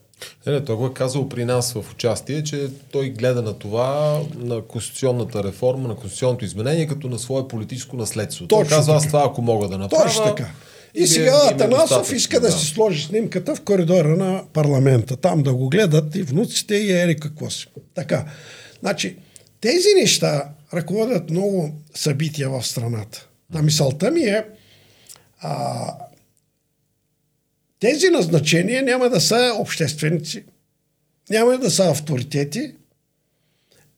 Не, 0.47 0.53
не, 0.53 0.65
той 0.65 0.77
го 0.77 0.87
е 0.87 0.95
казал 0.95 1.29
при 1.29 1.45
нас 1.45 1.73
в 1.73 1.85
участие, 1.93 2.43
че 2.43 2.69
той 2.93 3.11
гледа 3.11 3.43
на 3.43 3.53
това, 3.53 4.21
на 4.37 4.63
конституционната 4.63 5.45
реформа, 5.45 5.89
на 5.89 5.95
конституционното 5.95 6.45
изменение, 6.45 6.87
като 6.87 7.09
на 7.09 7.19
свое 7.19 7.49
политическо 7.49 7.97
наследство. 7.97 8.47
Точно 8.47 8.69
той 8.69 8.77
казва, 8.77 8.95
аз 8.95 9.07
това 9.07 9.25
ако 9.27 9.43
мога 9.43 9.69
да 9.69 9.79
направя. 9.79 10.05
Точно 10.05 10.25
така. 10.25 10.51
И, 10.95 11.03
и 11.03 11.07
сега 11.07 11.41
е, 11.51 11.55
Атанасов 11.55 12.13
иска 12.13 12.41
да, 12.41 12.47
да 12.47 12.53
си 12.53 12.67
сложи 12.67 13.07
снимката 13.07 13.55
в 13.55 13.61
коридора 13.61 14.17
на 14.17 14.43
парламента. 14.53 15.17
Там 15.17 15.43
да 15.43 15.55
го 15.55 15.69
гледат 15.69 16.17
и 16.17 16.23
внуците 16.23 16.75
и 16.75 16.93
ери 16.93 17.17
какво 17.17 17.51
си. 17.51 17.67
Така. 17.95 18.25
Значи, 18.81 19.17
тези 19.61 19.89
неща 20.01 20.51
ръководят 20.75 21.31
много 21.31 21.81
събития 21.95 22.51
в 22.51 22.67
страната. 22.67 23.29
Та 23.53 23.63
мисълта 23.63 24.11
ми 24.11 24.21
е, 24.21 24.45
а, 25.41 25.95
тези 27.81 28.09
назначения 28.09 28.83
няма 28.83 29.09
да 29.09 29.21
са 29.21 29.55
общественици, 29.59 30.45
няма 31.31 31.59
да 31.59 31.71
са 31.71 31.91
авторитети 31.91 32.75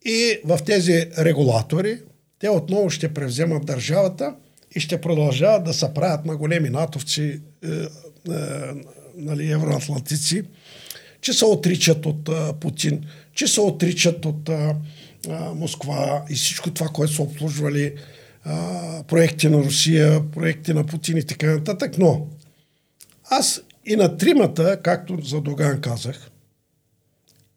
и 0.05 0.39
в 0.45 0.59
тези 0.67 1.07
регулатори 1.19 2.01
те 2.39 2.49
отново 2.49 2.91
ще 2.91 3.15
превземат 3.15 3.67
държавата 3.67 4.35
и 4.75 4.81
ще 4.81 5.01
продължават 5.01 5.65
да 5.65 5.75
се 5.75 5.95
правят 5.95 6.25
на 6.25 6.37
големи 6.37 6.71
натовци, 6.71 7.23
е, 7.23 7.69
е, 7.69 7.87
нали, 9.17 9.53
евроатлантици, 9.53 10.43
че 11.21 11.33
се 11.33 11.45
отричат 11.45 12.07
от 12.07 12.29
е, 12.29 12.33
Путин, 12.61 13.07
че 13.35 13.47
се 13.47 13.61
отричат 13.61 14.25
от 14.25 14.49
е, 14.49 14.75
Москва 15.55 16.25
и 16.31 16.35
всичко 16.35 16.71
това, 16.71 16.89
което 16.89 17.12
са 17.12 17.23
обслужвали 17.23 17.85
е, 17.85 17.95
проекти 19.09 19.49
на 19.49 19.59
Русия, 19.59 20.31
проекти 20.31 20.73
на 20.73 20.87
Путин 20.87 21.16
и 21.16 21.27
така 21.27 21.47
нататък. 21.47 21.99
Но 21.99 22.27
аз 23.25 23.61
и 23.85 23.97
на 23.97 24.16
тримата, 24.16 24.81
както 24.83 25.21
за 25.23 25.41
Доган 25.41 25.81
казах, 25.81 26.31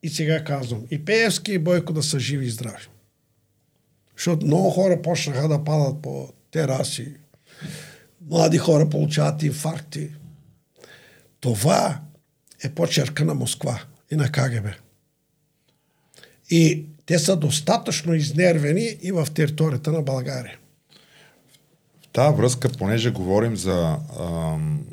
и 0.04 0.10
сега 0.10 0.44
казвам, 0.44 0.84
и 0.92 1.06
Пеевски 1.06 1.52
и 1.54 1.60
Бойко 1.60 1.94
да 1.94 2.04
са 2.04 2.20
живи 2.20 2.46
и 2.46 2.50
здрави. 2.50 2.88
Защото 4.18 4.46
много 4.46 4.70
хора 4.70 5.02
почнаха 5.02 5.48
да 5.48 5.64
падат 5.64 6.02
по 6.02 6.30
тераси. 6.52 7.14
Млади 8.30 8.58
хора 8.58 8.90
получават 8.90 9.44
инфаркти. 9.44 10.10
Това 11.40 12.02
е 12.64 12.70
почерка 12.70 13.26
на 13.26 13.34
Москва 13.34 13.82
и 14.12 14.16
на 14.16 14.32
КГБ. 14.32 14.70
И 16.50 16.86
те 17.06 17.20
са 17.20 17.36
достатъчно 17.36 18.14
изнервени 18.14 18.98
и 19.02 19.12
в 19.12 19.28
територията 19.34 19.92
на 19.92 20.02
България. 20.02 20.58
В 22.02 22.08
тази 22.14 22.38
връзка, 22.38 22.70
понеже 22.70 23.12
говорим 23.12 23.58
за 23.58 23.98
ам, 24.20 24.86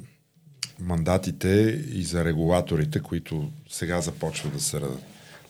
мандатите 0.80 1.48
и 1.92 2.02
за 2.02 2.24
регулаторите, 2.24 3.00
които 3.00 3.50
сега 3.70 4.00
започват 4.00 4.52
да 4.52 4.60
се 4.60 4.80
радат. 4.80 5.02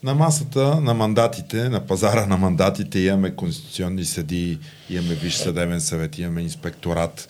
На 0.03 0.15
масата 0.15 0.81
на 0.81 0.95
мандатите, 0.95 1.69
на 1.69 1.87
пазара 1.87 2.27
на 2.27 2.37
мандатите 2.37 2.99
имаме 2.99 3.35
конституционни 3.35 4.05
съди, 4.05 4.59
имаме 4.91 5.15
Виш 5.15 5.35
съдебен 5.35 5.81
съвет, 5.81 6.19
имаме 6.19 6.43
инспекторат, 6.43 7.29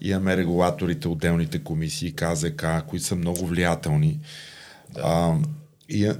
имаме 0.00 0.36
регулаторите, 0.36 1.08
отделните 1.08 1.58
комисии, 1.58 2.12
КЗК, 2.12 2.66
които 2.88 3.04
са 3.04 3.16
много 3.16 3.46
влиятелни. 3.46 4.18
Да. 4.90 5.00
А, 5.04 5.38
и, 5.88 6.06
а, 6.06 6.16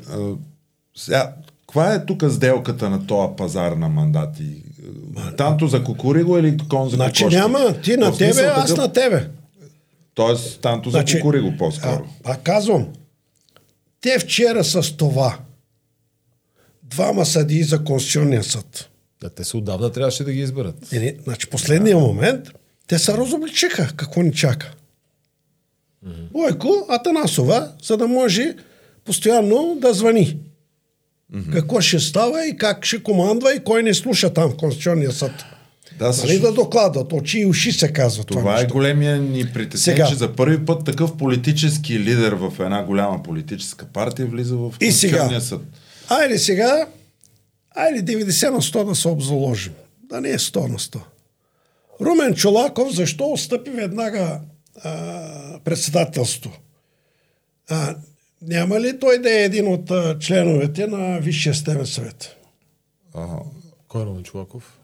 сега, 0.97 1.35
каква 1.77 1.95
е 1.95 2.07
тук 2.07 2.24
сделката 2.31 2.91
на 2.91 3.07
този 3.07 3.37
пазар 3.37 3.72
на 3.72 3.89
мандати? 3.89 4.62
Танто 5.37 5.66
за 5.66 5.85
кукуриго 5.85 6.39
или 6.39 6.57
кон 6.68 6.89
за 6.89 6.97
Значи 6.97 7.24
няма, 7.24 7.81
ти 7.81 7.97
на 7.97 8.16
тебе, 8.16 8.33
такъв... 8.33 8.64
аз 8.64 8.77
на 8.77 8.93
тебе. 8.93 9.29
Тоест, 10.14 10.61
танто 10.61 10.91
значи, 10.91 11.12
за 11.12 11.20
кукуриго 11.20 11.57
по-скоро. 11.59 12.09
А, 12.24 12.33
а 12.33 12.37
казвам, 12.37 12.87
те 14.01 14.18
вчера 14.18 14.64
с 14.64 14.97
това 14.97 15.39
двама 16.83 17.27
съдии 17.27 17.62
за 17.62 17.85
Конституционния 17.85 18.45
съд. 18.45 18.91
Да, 19.20 19.31
те 19.31 19.45
се 19.45 19.57
отдавна 19.57 19.93
трябваше 19.93 20.24
да 20.24 20.33
ги 20.33 20.41
изберат. 20.41 20.93
Е, 20.93 20.99
не, 20.99 21.16
значи 21.24 21.47
последния 21.47 21.97
момент 21.97 22.49
те 22.87 22.99
се 22.99 23.12
разобличиха 23.12 23.93
какво 23.97 24.22
ни 24.22 24.33
чака. 24.33 24.74
Mm-hmm. 26.07 26.33
Бойко 26.33 26.87
Атанасова, 26.89 27.72
за 27.83 27.97
да 27.97 28.09
може 28.09 28.55
постоянно 29.05 29.79
да 29.81 29.95
звъни. 29.95 30.39
Mm-hmm. 31.35 31.53
Какво 31.53 31.81
ще 31.81 31.99
става 31.99 32.47
и 32.47 32.57
как 32.57 32.85
ще 32.85 33.03
командва 33.03 33.55
и 33.55 33.64
кой 33.64 33.83
не 33.83 33.95
слуша 33.95 34.35
там 34.35 34.51
в 34.51 34.57
Конституционния 34.57 35.12
съд. 35.12 35.33
Да, 35.99 36.12
също... 36.12 36.27
нали 36.29 36.39
да 36.39 36.53
докладват? 36.53 37.12
Очи 37.12 37.39
и 37.39 37.47
уши 37.47 37.72
се 37.72 37.93
казва 37.93 38.24
това. 38.24 38.41
Това 38.41 38.61
е 38.61 38.66
големия 38.66 39.16
ни 39.18 39.53
притеснение, 39.55 40.05
че 40.09 40.14
за 40.14 40.37
първи 40.37 40.64
път 40.64 40.85
такъв 40.85 41.16
политически 41.16 42.01
лидер 42.01 42.33
в 42.33 42.53
една 42.61 42.85
голяма 42.85 43.22
политическа 43.22 43.87
партия 43.87 44.27
влиза 44.27 44.57
в 44.57 44.72
Конституционния 44.79 45.41
съд. 45.41 45.61
Айде 46.09 46.39
сега, 46.39 46.87
айде 47.70 48.12
90 48.12 48.51
на 48.51 48.62
100 48.62 48.89
да 48.89 48.95
се 48.95 49.09
обзаложим. 49.09 49.72
да 50.09 50.20
не 50.20 50.31
е 50.31 50.39
100 50.39 50.68
на 50.68 50.79
100. 50.79 50.99
Румен 52.01 52.35
Чолаков 52.35 52.95
защо 52.95 53.24
отстъпи 53.24 53.70
веднага 53.70 54.41
а, 54.85 55.61
председателство? 55.64 56.53
А, 57.68 57.97
няма 58.47 58.81
ли 58.81 58.99
той 58.99 59.19
да 59.19 59.31
е 59.33 59.45
един 59.45 59.69
от 59.69 59.91
а, 59.91 60.19
членовете 60.19 60.87
на 60.87 61.19
Висшия 61.19 61.55
стемен 61.55 61.87
съвет? 61.87 62.37
Ага. 63.15 63.37
Кой 63.89 64.03
е 64.03 64.07
Румен 64.07 64.23
Чулаков? 64.23 64.79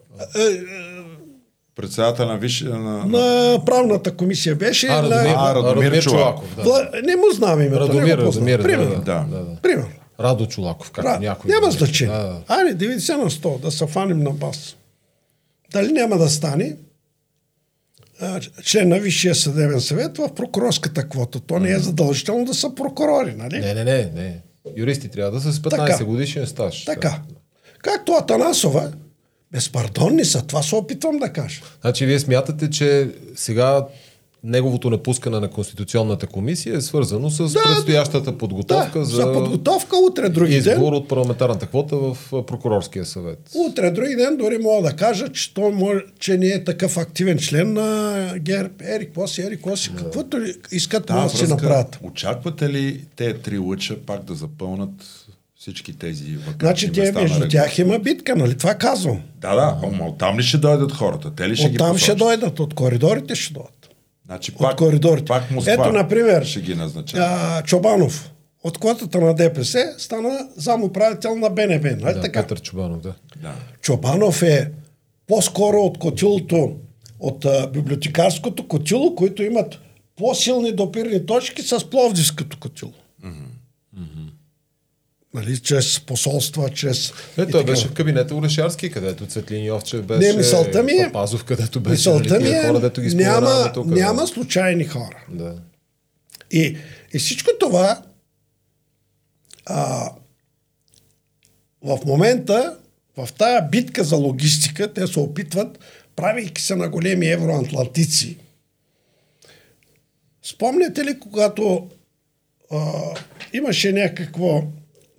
Председател 1.77 2.27
на 2.27 2.39
Висше... 2.39 2.65
На, 2.65 2.79
на... 2.79 3.05
На 3.07 3.65
правната 3.65 4.13
комисия 4.13 4.55
беше. 4.57 4.87
А, 4.87 4.95
на... 4.95 5.11
Радомир, 5.11 5.35
А, 5.37 5.55
Радомир 5.55 5.77
Радомир. 5.77 6.03
Чулаков. 6.03 6.57
Да. 6.57 6.63
Вла- 6.63 7.03
Не 7.03 7.17
му 7.17 7.31
знам 7.33 7.61
името. 7.61 7.81
Радомир. 7.81 8.19
Радомир, 8.19 8.63
Примерно. 8.63 8.95
да, 8.97 9.27
Да. 9.31 9.39
да. 9.39 9.57
Примерно. 9.63 9.89
Радо 10.21 10.47
Чулаков, 10.47 10.91
както 10.91 11.11
Ра- 11.11 11.21
някой. 11.21 11.51
Няма 11.51 11.71
значение. 11.71 12.15
Да, 12.15 12.23
да. 12.23 12.41
Айде, 12.49 12.87
90 12.91 13.15
на 13.15 13.31
100, 13.31 13.61
да 13.61 13.71
се 13.71 13.87
фаним 13.87 14.19
на 14.19 14.31
бас. 14.31 14.77
Дали 15.73 15.93
няма 15.93 16.19
да 16.19 16.29
стане 16.29 16.77
член 18.65 18.89
на 18.89 18.99
Висшия 18.99 19.35
съдебен 19.35 19.81
съвет 19.81 20.19
в 20.19 20.35
прокурорската 20.35 21.09
квота. 21.09 21.41
То 21.41 21.59
не 21.59 21.71
е 21.71 21.79
задължително 21.79 22.45
да 22.45 22.55
са 22.55 22.75
прокурори, 22.75 23.35
нали? 23.37 23.59
Не, 23.59 23.75
не, 23.75 23.85
не, 23.85 24.11
не. 24.15 24.41
Юристи 24.77 25.09
трябва 25.09 25.31
да 25.31 25.41
са 25.41 25.53
с 25.53 25.61
15 25.61 25.71
Така. 25.71 26.05
годишен 26.05 26.47
стаж. 26.47 26.85
Така. 26.85 27.23
Както 27.79 28.13
Атанасова, 28.13 28.93
безпардонни 29.53 30.25
са, 30.25 30.43
това 30.43 30.63
се 30.63 30.75
опитвам 30.75 31.19
да 31.19 31.33
кажа. 31.33 31.63
Значи 31.81 32.07
вие 32.07 32.19
смятате, 32.19 32.71
че 32.71 33.09
сега 33.37 33.87
неговото 34.45 34.91
напускане 34.91 35.41
на 35.41 35.49
Конституционната 35.49 36.27
комисия 36.27 36.77
е 36.77 36.81
свързано 36.81 37.31
с 37.31 37.55
предстоящата 37.55 38.39
подготовка 38.39 38.99
да, 38.99 39.05
за, 39.05 39.17
за 39.17 39.33
подготовка 39.33 39.97
утре 39.97 40.29
други 40.29 40.61
ден. 40.61 40.75
избор 40.75 40.93
от 40.93 41.09
парламентарната 41.09 41.67
квота 41.67 41.97
в 41.97 42.17
прокурорския 42.31 43.05
съвет. 43.05 43.39
Утре 43.55 43.91
други 43.91 44.17
ден 44.17 44.37
дори 44.37 44.59
мога 44.59 44.89
да 44.89 44.97
кажа, 44.97 45.29
че 45.29 45.55
той 45.55 45.73
може, 45.73 46.01
че 46.19 46.39
не 46.39 46.47
е 46.47 46.65
такъв 46.65 46.97
активен 46.97 47.39
член 47.39 47.73
на 47.73 48.35
ГЕРБ. 48.39 48.75
Ерик 48.85 49.13
Коси, 49.15 49.43
Ерик 49.43 49.61
Коси, 49.61 49.91
каквото 49.97 50.41
ли 50.41 50.55
искат, 50.73 51.07
да 51.07 51.29
си 51.29 51.47
направят. 51.47 51.99
Очаквате 52.03 52.69
ли 52.69 53.05
те 53.17 53.35
три 53.35 53.59
лъча 53.59 53.97
пак 54.07 54.25
да 54.25 54.35
запълнат 54.35 54.91
всички 55.63 55.99
тези 55.99 56.37
вакантни 56.37 56.59
Значи 56.61 57.13
на 57.13 57.21
между 57.21 57.49
тях 57.49 57.79
има 57.79 57.99
битка, 57.99 58.37
нали? 58.37 58.59
Това 58.59 58.75
казвам. 58.75 59.21
Да, 59.41 59.55
да, 59.55 59.79
ама 59.83 60.09
оттам 60.09 60.39
ли 60.39 60.43
ще 60.43 60.59
дойдат 60.59 60.93
хората? 60.93 61.35
Те 61.35 61.49
ли 61.49 61.57
ще 61.57 61.69
ги 61.69 61.75
Оттам 61.75 61.99
ще 61.99 62.15
дойдат, 62.15 62.61
от 62.61 62.75
коридорите 62.75 63.35
ще 63.35 63.53
дойдат. 63.55 63.82
Значи 64.27 64.53
От 64.53 64.59
пак, 64.59 64.77
коридорите. 64.77 65.25
пак 65.25 65.51
Москва 65.51 65.73
Ето, 65.73 65.93
например, 65.93 66.45
ще 66.45 66.61
ги 66.61 66.75
назначава. 66.75 67.25
А, 67.25 67.63
Чобанов 67.63 68.31
от 68.65 68.79
квотата 68.79 69.21
на 69.21 69.35
ДПС 69.35 69.95
стана 69.99 70.49
замуправител 70.57 71.37
на 71.37 71.51
БНБ. 71.51 71.89
Нали 71.89 72.15
Да, 72.15 72.21
така? 72.21 72.43
Петър 72.43 72.61
Чубанов, 72.61 73.01
да. 73.01 73.15
Да. 73.43 73.55
Чобанов 73.81 74.43
е 74.43 74.71
по-скоро 75.27 75.77
от 75.77 75.99
котилото, 75.99 76.77
от 77.21 77.45
а, 77.45 77.67
библиотекарското 77.67 78.69
котило, 78.69 79.15
които 79.15 79.43
имат 79.43 79.79
по-силни 80.17 80.73
допирни 80.73 81.27
точки 81.27 81.63
с 81.63 81.91
пловдивското 81.91 82.59
котило. 82.61 82.93
Нали, 85.35 85.59
чрез 85.59 86.01
посолства, 86.01 86.71
чрез... 86.71 87.11
Е, 87.11 87.13
и 87.13 87.15
той 87.37 87.47
така. 87.47 87.65
беше 87.65 87.89
в 87.89 87.93
кабинета 87.93 88.37
Орешарски, 88.37 88.91
където 88.91 89.27
Цветлин 89.27 89.65
Йовчев 89.65 90.03
беше. 90.03 90.29
Не, 90.29 90.37
мисълта 90.37 90.83
ми 90.83 90.93
е- 90.93 91.07
Папазов, 91.07 91.45
където 91.45 91.81
беше. 91.81 91.93
Мисълта 91.93 92.35
нали, 92.35 92.45
ми 92.45 92.51
е, 92.51 92.67
хора, 92.67 92.81
дето 92.81 93.01
ги 93.01 93.15
няма, 93.15 93.73
тук. 93.73 93.87
няма 93.87 94.27
случайни 94.27 94.85
хора. 94.85 95.25
Да. 95.29 95.55
И, 96.51 96.77
и 97.15 97.19
всичко 97.19 97.51
това 97.61 98.03
а, 99.67 100.11
в 101.83 101.99
момента, 102.07 102.77
в 103.17 103.29
тая 103.39 103.63
битка 103.63 104.05
за 104.05 104.17
логистика, 104.17 104.93
те 104.93 105.07
се 105.07 105.19
опитват, 105.21 105.79
правейки 106.17 106.63
се 106.63 106.77
на 106.77 106.89
големи 106.89 107.27
евроатлантици. 107.27 108.39
Спомняте 110.43 111.05
ли, 111.05 111.19
когато 111.19 111.89
а, 112.71 112.93
имаше 113.53 113.93
някакво, 113.93 114.63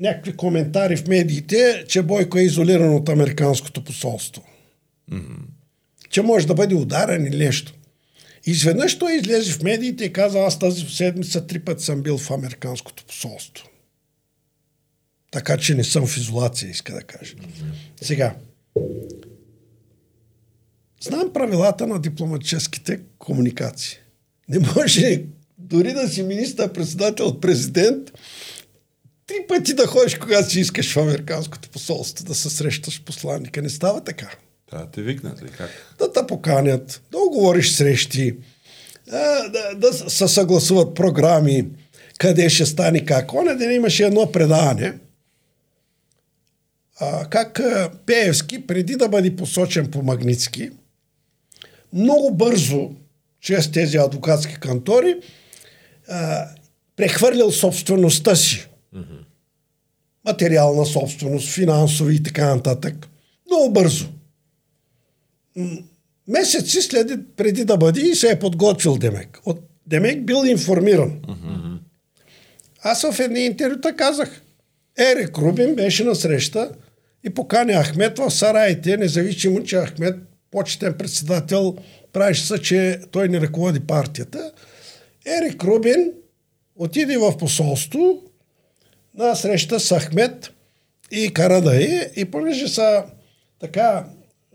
някакви 0.03 0.37
коментари 0.37 0.95
в 0.95 1.07
медиите, 1.07 1.85
че 1.87 2.01
Бойко 2.01 2.37
е 2.37 2.41
изолиран 2.41 2.95
от 2.95 3.09
Американското 3.09 3.83
посолство? 3.83 4.43
че 6.09 6.21
може 6.21 6.47
да 6.47 6.53
бъде 6.53 6.75
ударен 6.75 7.25
или 7.25 7.37
нещо. 7.37 7.73
Изведнъж 8.45 8.97
той 8.97 9.15
излезе 9.15 9.51
в 9.51 9.63
медиите 9.63 10.05
и 10.05 10.13
каза, 10.13 10.39
аз 10.39 10.59
тази 10.59 10.81
седмица 10.81 11.47
три 11.47 11.59
пъти 11.59 11.83
съм 11.83 12.01
бил 12.01 12.17
в 12.17 12.31
Американското 12.31 13.05
посолство. 13.05 13.69
Така 15.31 15.57
че 15.57 15.75
не 15.75 15.83
съм 15.83 16.07
в 16.07 16.17
изолация, 16.17 16.69
иска 16.69 16.93
да 16.93 17.01
каже. 17.01 17.35
Сега, 18.01 18.35
знам 21.01 21.33
правилата 21.33 21.87
на 21.87 21.99
дипломатическите 21.99 22.99
комуникации. 23.17 23.97
Не 24.49 24.59
може 24.75 25.23
дори 25.57 25.93
да 25.93 26.09
си 26.09 26.23
министър-председател, 26.23 27.39
президент, 27.39 28.11
три 29.27 29.35
пъти 29.47 29.73
да 29.73 29.87
ходиш, 29.87 30.17
когато 30.17 30.49
си 30.49 30.59
искаш 30.59 30.93
в 30.93 30.97
Американското 30.97 31.69
посолство, 31.69 32.25
да 32.25 32.35
се 32.35 32.49
срещаш 32.49 33.03
посланника. 33.03 33.61
Не 33.61 33.69
става 33.69 34.03
така 34.03 34.29
Да, 34.71 34.87
те 34.91 35.01
викнат 35.01 35.43
ли? 35.43 35.47
Как? 35.57 35.69
да 35.99 36.13
те 36.13 36.27
поканят, 36.27 37.01
да 37.11 37.17
оговориш 37.17 37.71
срещи, 37.71 38.35
да, 39.07 39.49
да, 39.49 39.75
да 39.75 39.93
се 39.93 40.27
съгласуват 40.27 40.95
програми, 40.95 41.65
къде 42.17 42.49
ще 42.49 42.65
стане 42.65 43.05
как. 43.05 43.33
Оня 43.33 43.57
ден 43.57 43.75
имаше 43.75 44.03
едно 44.03 44.31
предаване, 44.31 44.93
а, 46.99 47.29
как 47.29 47.59
а, 47.59 47.91
Пеевски, 48.05 48.67
преди 48.67 48.95
да 48.95 49.09
бъде 49.09 49.35
посочен 49.35 49.91
по 49.91 50.01
Магницки, 50.01 50.69
много 51.93 52.31
бързо, 52.31 52.91
чрез 53.41 53.71
тези 53.71 53.97
адвокатски 53.97 54.55
кантори, 54.55 55.15
а, 56.09 56.45
прехвърлял 56.95 57.51
собствеността 57.51 58.35
си. 58.35 58.67
Материална 60.25 60.85
собственост, 60.85 61.53
финансови 61.53 62.15
и 62.15 62.23
така 62.23 62.55
нататък. 62.55 63.09
Много 63.49 63.73
бързо 63.73 64.07
месеци 66.27 66.81
след 66.81 67.35
преди 67.35 67.65
да 67.65 67.77
бъде 67.77 68.01
и 68.01 68.15
се 68.15 68.31
е 68.31 68.39
подготвил 68.39 68.97
Демек. 68.97 69.39
От 69.45 69.59
Демек 69.87 70.25
бил 70.25 70.45
информиран. 70.45 71.19
Аз 72.81 73.11
в 73.11 73.19
едни 73.19 73.45
интервюта 73.45 73.95
казах, 73.95 74.41
Ерик 74.97 75.37
Рубин 75.37 75.75
беше 75.75 76.03
на 76.03 76.15
среща 76.15 76.71
и 77.23 77.29
покани 77.29 77.73
Ахмет 77.73 78.17
в 78.17 78.31
Сараите, 78.31 78.97
независимо, 78.97 79.63
че 79.63 79.81
Ахмет, 79.81 80.15
почетен 80.51 80.93
председател, 80.97 81.75
правеше 82.13 82.47
се, 82.47 82.61
че 82.61 82.99
той 83.11 83.29
не 83.29 83.41
ръководи 83.41 83.79
партията. 83.79 84.51
Ерик 85.25 85.63
Рубин 85.63 86.11
отиде 86.75 87.17
в 87.17 87.37
посолство 87.37 88.21
на 89.17 89.35
среща 89.35 89.79
с 89.79 89.99
Ахмет 89.99 90.51
и 91.11 91.33
Карадай 91.33 92.11
и 92.15 92.25
понеже 92.25 92.67
са 92.67 93.03
така 93.59 94.05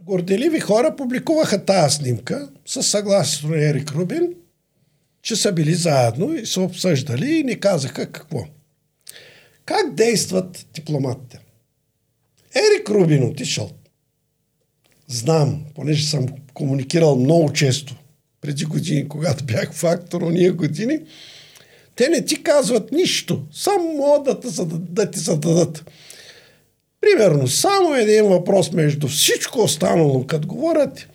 горделиви 0.02 0.60
хора 0.60 0.96
публикуваха 0.96 1.64
тази 1.64 1.96
снимка 1.96 2.48
с 2.66 2.82
съгласието 2.82 3.48
на 3.48 3.64
Ерик 3.64 3.92
Рубин, 3.92 4.34
че 5.22 5.36
са 5.36 5.52
били 5.52 5.74
заедно 5.74 6.34
и 6.34 6.46
са 6.46 6.60
обсъждали 6.60 7.38
и 7.38 7.44
ни 7.44 7.60
казаха 7.60 8.12
какво. 8.12 8.44
Как 9.64 9.94
действат 9.94 10.66
дипломатите? 10.74 11.38
Ерик 12.54 12.90
Рубин 12.90 13.24
отишъл. 13.24 13.70
Знам, 15.08 15.64
понеже 15.74 16.06
съм 16.06 16.26
комуникирал 16.54 17.16
много 17.16 17.52
често 17.52 17.96
преди 18.40 18.64
години, 18.64 19.08
когато 19.08 19.44
бях 19.44 19.72
фактор 19.72 20.22
ония 20.22 20.52
години, 20.52 21.00
те 21.98 22.08
не 22.08 22.24
ти 22.24 22.42
казват 22.42 22.92
нищо, 22.92 23.42
само 23.52 23.92
могат 23.92 24.40
да, 24.40 24.48
задад- 24.48 24.90
да 24.90 25.10
ти 25.10 25.18
зададат. 25.18 25.90
Примерно, 27.00 27.48
само 27.48 27.94
един 27.94 28.24
въпрос 28.24 28.72
между 28.72 29.08
всичко 29.08 29.60
останало, 29.60 30.26
като 30.26 30.48
говорят, 30.48 31.08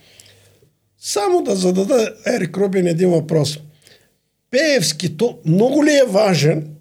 само 0.97 1.43
да 1.43 1.55
зададе 1.55 2.13
Ерик 2.27 2.57
Рубин 2.57 2.87
един 2.87 3.09
въпрос. 3.09 3.59
Пеевски, 4.51 5.17
то 5.17 5.39
много 5.45 5.85
ли 5.85 5.91
е 5.91 6.05
важен 6.07 6.75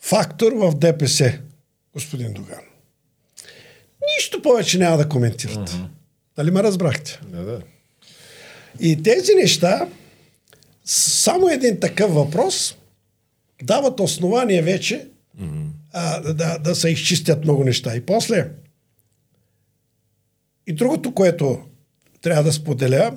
фактор 0.00 0.52
в 0.52 0.74
ДПС, 0.74 1.38
господин 1.92 2.32
Доган? 2.32 2.64
Нищо 4.16 4.42
повече 4.42 4.78
няма 4.78 4.96
да 4.96 5.08
коментират. 5.08 5.76
Нали 6.38 6.50
ме 6.50 6.62
разбрахте? 6.62 7.20
Да, 7.28 7.42
да. 7.42 7.60
И 8.80 9.02
тези 9.02 9.34
неща, 9.34 9.88
само 10.84 11.48
един 11.48 11.80
такъв 11.80 12.14
въпрос, 12.14 12.76
дават 13.62 14.00
основание 14.00 14.62
вече 14.62 15.08
mm-hmm. 15.40 15.66
а, 15.92 16.20
да- 16.32 16.58
да, 16.58 16.74
се 16.74 16.88
изчистят 16.90 17.44
много 17.44 17.64
неща. 17.64 17.96
И 17.96 18.06
после, 18.06 18.50
и 20.66 20.72
другото, 20.72 21.14
което 21.14 21.62
трябва 22.20 22.42
да 22.42 22.52
споделя, 22.52 23.16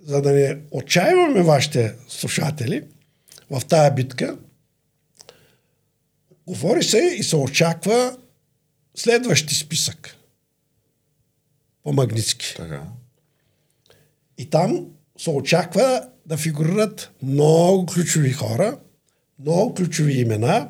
за 0.00 0.22
да 0.22 0.32
не 0.32 0.58
отчаиваме 0.70 1.42
вашите 1.42 1.94
слушатели 2.08 2.84
в 3.50 3.62
тая 3.68 3.94
битка, 3.94 4.38
говори 6.46 6.82
се 6.82 6.98
и 6.98 7.22
се 7.22 7.36
очаква 7.36 8.16
следващи 8.94 9.54
списък. 9.54 10.16
по 11.82 11.92
Магницки. 11.92 12.54
Така. 12.56 12.82
И 14.38 14.50
там 14.50 14.86
се 15.18 15.30
очаква 15.30 16.08
да 16.30 16.36
фигурират 16.36 17.10
много 17.22 17.86
ключови 17.86 18.32
хора, 18.32 18.78
много 19.38 19.74
ключови 19.74 20.20
имена, 20.20 20.68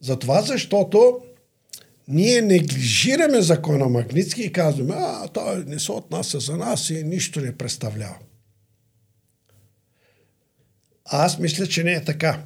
затова 0.00 0.42
защото 0.42 1.18
ние 2.08 2.40
неглижираме 2.40 3.42
закона 3.42 3.88
Магницки 3.88 4.42
и 4.42 4.52
казваме, 4.52 4.94
а, 4.98 5.28
той 5.28 5.64
не 5.64 5.78
се 5.78 5.92
отнася 5.92 6.40
за 6.40 6.56
нас 6.56 6.90
и 6.90 7.04
нищо 7.04 7.40
не 7.40 7.56
представлява. 7.56 8.16
Аз 11.04 11.38
мисля, 11.38 11.66
че 11.66 11.84
не 11.84 11.92
е 11.92 12.04
така. 12.04 12.42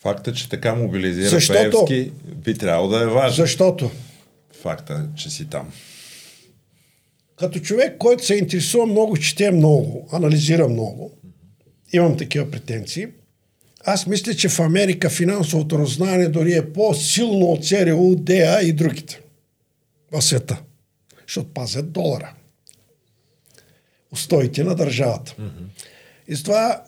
Факта, 0.00 0.32
че 0.32 0.48
така 0.48 0.74
мобилизира 0.74 1.28
Защото- 1.28 1.84
Пеевски, 1.86 2.12
би 2.34 2.58
трябвало 2.58 2.88
да 2.88 3.02
е 3.02 3.06
важен. 3.06 3.44
Защото 3.44 3.90
Факта, 4.62 5.08
че 5.16 5.30
си 5.30 5.46
там. 5.50 5.72
като 7.36 7.60
човек, 7.60 7.98
който 7.98 8.24
се 8.26 8.34
интересува 8.34 8.86
много, 8.86 9.16
чете 9.16 9.50
много, 9.50 10.08
анализира 10.12 10.68
много, 10.68 11.21
имам 11.92 12.16
такива 12.16 12.50
претенции, 12.50 13.06
аз 13.84 14.06
мисля, 14.06 14.34
че 14.34 14.48
в 14.48 14.60
Америка 14.60 15.10
финансовото 15.10 15.78
раззнание 15.78 16.28
дори 16.28 16.54
е 16.54 16.72
по-силно 16.72 17.46
от 17.46 17.66
ЦРУ, 17.66 18.14
ДА 18.14 18.60
и 18.62 18.72
другите 18.72 19.20
в 20.12 20.22
света. 20.22 20.62
Защото 21.26 21.48
пазят 21.54 21.92
долара. 21.92 22.34
Устоите 24.10 24.64
на 24.64 24.74
държавата. 24.74 25.36
И 26.28 26.36
с 26.36 26.42
това 26.42 26.84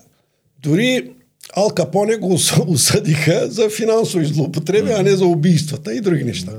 дори 0.58 1.12
Ал 1.56 1.70
Капоне 1.70 2.16
го 2.16 2.38
ос- 2.38 2.64
осъдиха 2.66 3.50
за 3.50 3.70
финансови 3.70 4.24
злоупотреби, 4.24 4.90
а 4.92 5.02
не 5.02 5.16
за 5.16 5.26
убийствата 5.26 5.94
и 5.94 6.00
други 6.00 6.24
неща. 6.24 6.52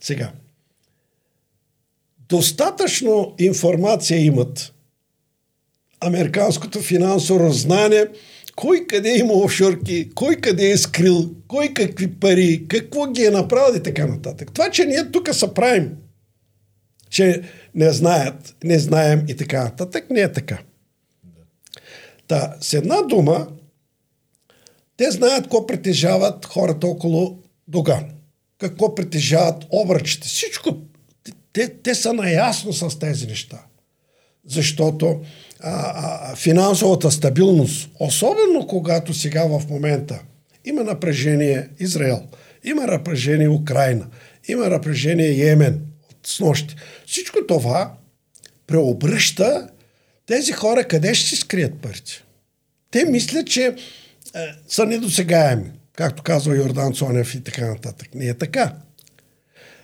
Сега. 0.00 0.32
Достатъчно 2.28 3.34
информация 3.38 4.24
имат 4.24 4.72
американското 6.04 6.80
финансово 6.80 7.40
раззнание, 7.40 8.06
кой 8.56 8.86
къде 8.86 9.18
има 9.18 9.32
офшорки, 9.32 10.10
кой 10.14 10.36
къде 10.36 10.70
е 10.70 10.76
скрил, 10.76 11.30
кой 11.48 11.68
какви 11.74 12.14
пари, 12.14 12.64
какво 12.68 13.06
ги 13.06 13.24
е 13.24 13.30
направил 13.30 13.76
и 13.76 13.82
така 13.82 14.06
нататък. 14.06 14.52
Това, 14.52 14.70
че 14.70 14.84
ние 14.84 15.10
тук 15.10 15.34
се 15.34 15.54
правим, 15.54 15.90
че 17.10 17.42
не 17.74 17.92
знаят, 17.92 18.56
не 18.64 18.78
знаем 18.78 19.24
и 19.28 19.36
така 19.36 19.64
нататък, 19.64 20.10
не 20.10 20.20
е 20.20 20.32
така. 20.32 20.58
Та, 22.28 22.56
с 22.60 22.74
една 22.74 23.02
дума, 23.02 23.48
те 24.96 25.10
знаят 25.10 25.42
какво 25.42 25.66
притежават 25.66 26.46
хората 26.46 26.86
около 26.86 27.38
Доган. 27.68 28.04
Какво 28.58 28.94
притежават 28.94 29.64
обръчите. 29.70 30.28
Всичко. 30.28 30.76
Те, 31.52 31.68
те 31.68 31.94
са 31.94 32.12
наясно 32.12 32.72
с 32.72 32.98
тези 32.98 33.26
неща. 33.26 33.64
Защото 34.48 35.20
а, 35.60 35.92
а, 36.30 36.36
финансовата 36.36 37.10
стабилност, 37.10 37.90
особено 38.00 38.66
когато 38.66 39.14
сега 39.14 39.44
в 39.44 39.62
момента 39.70 40.22
има 40.64 40.84
напрежение 40.84 41.68
Израел, 41.80 42.22
има 42.64 42.86
напрежение 42.86 43.48
Украина, 43.48 44.06
има 44.48 44.68
напрежение 44.68 45.28
Йемен 45.28 45.80
от 46.10 46.26
снощи. 46.26 46.76
Всичко 47.06 47.38
това 47.48 47.94
преобръща 48.66 49.68
тези 50.26 50.52
хора 50.52 50.84
къде 50.84 51.14
ще 51.14 51.28
си 51.28 51.36
скрият 51.36 51.78
парите. 51.78 52.24
Те 52.90 53.04
мислят, 53.04 53.46
че 53.46 53.64
е, 53.64 53.74
са 54.68 54.86
недосегаеми, 54.86 55.70
както 55.96 56.22
казва 56.22 56.56
Йордан 56.56 56.92
Цонев 56.92 57.34
и 57.34 57.40
така 57.40 57.66
нататък. 57.66 58.14
Не 58.14 58.26
е 58.26 58.34
така. 58.34 58.74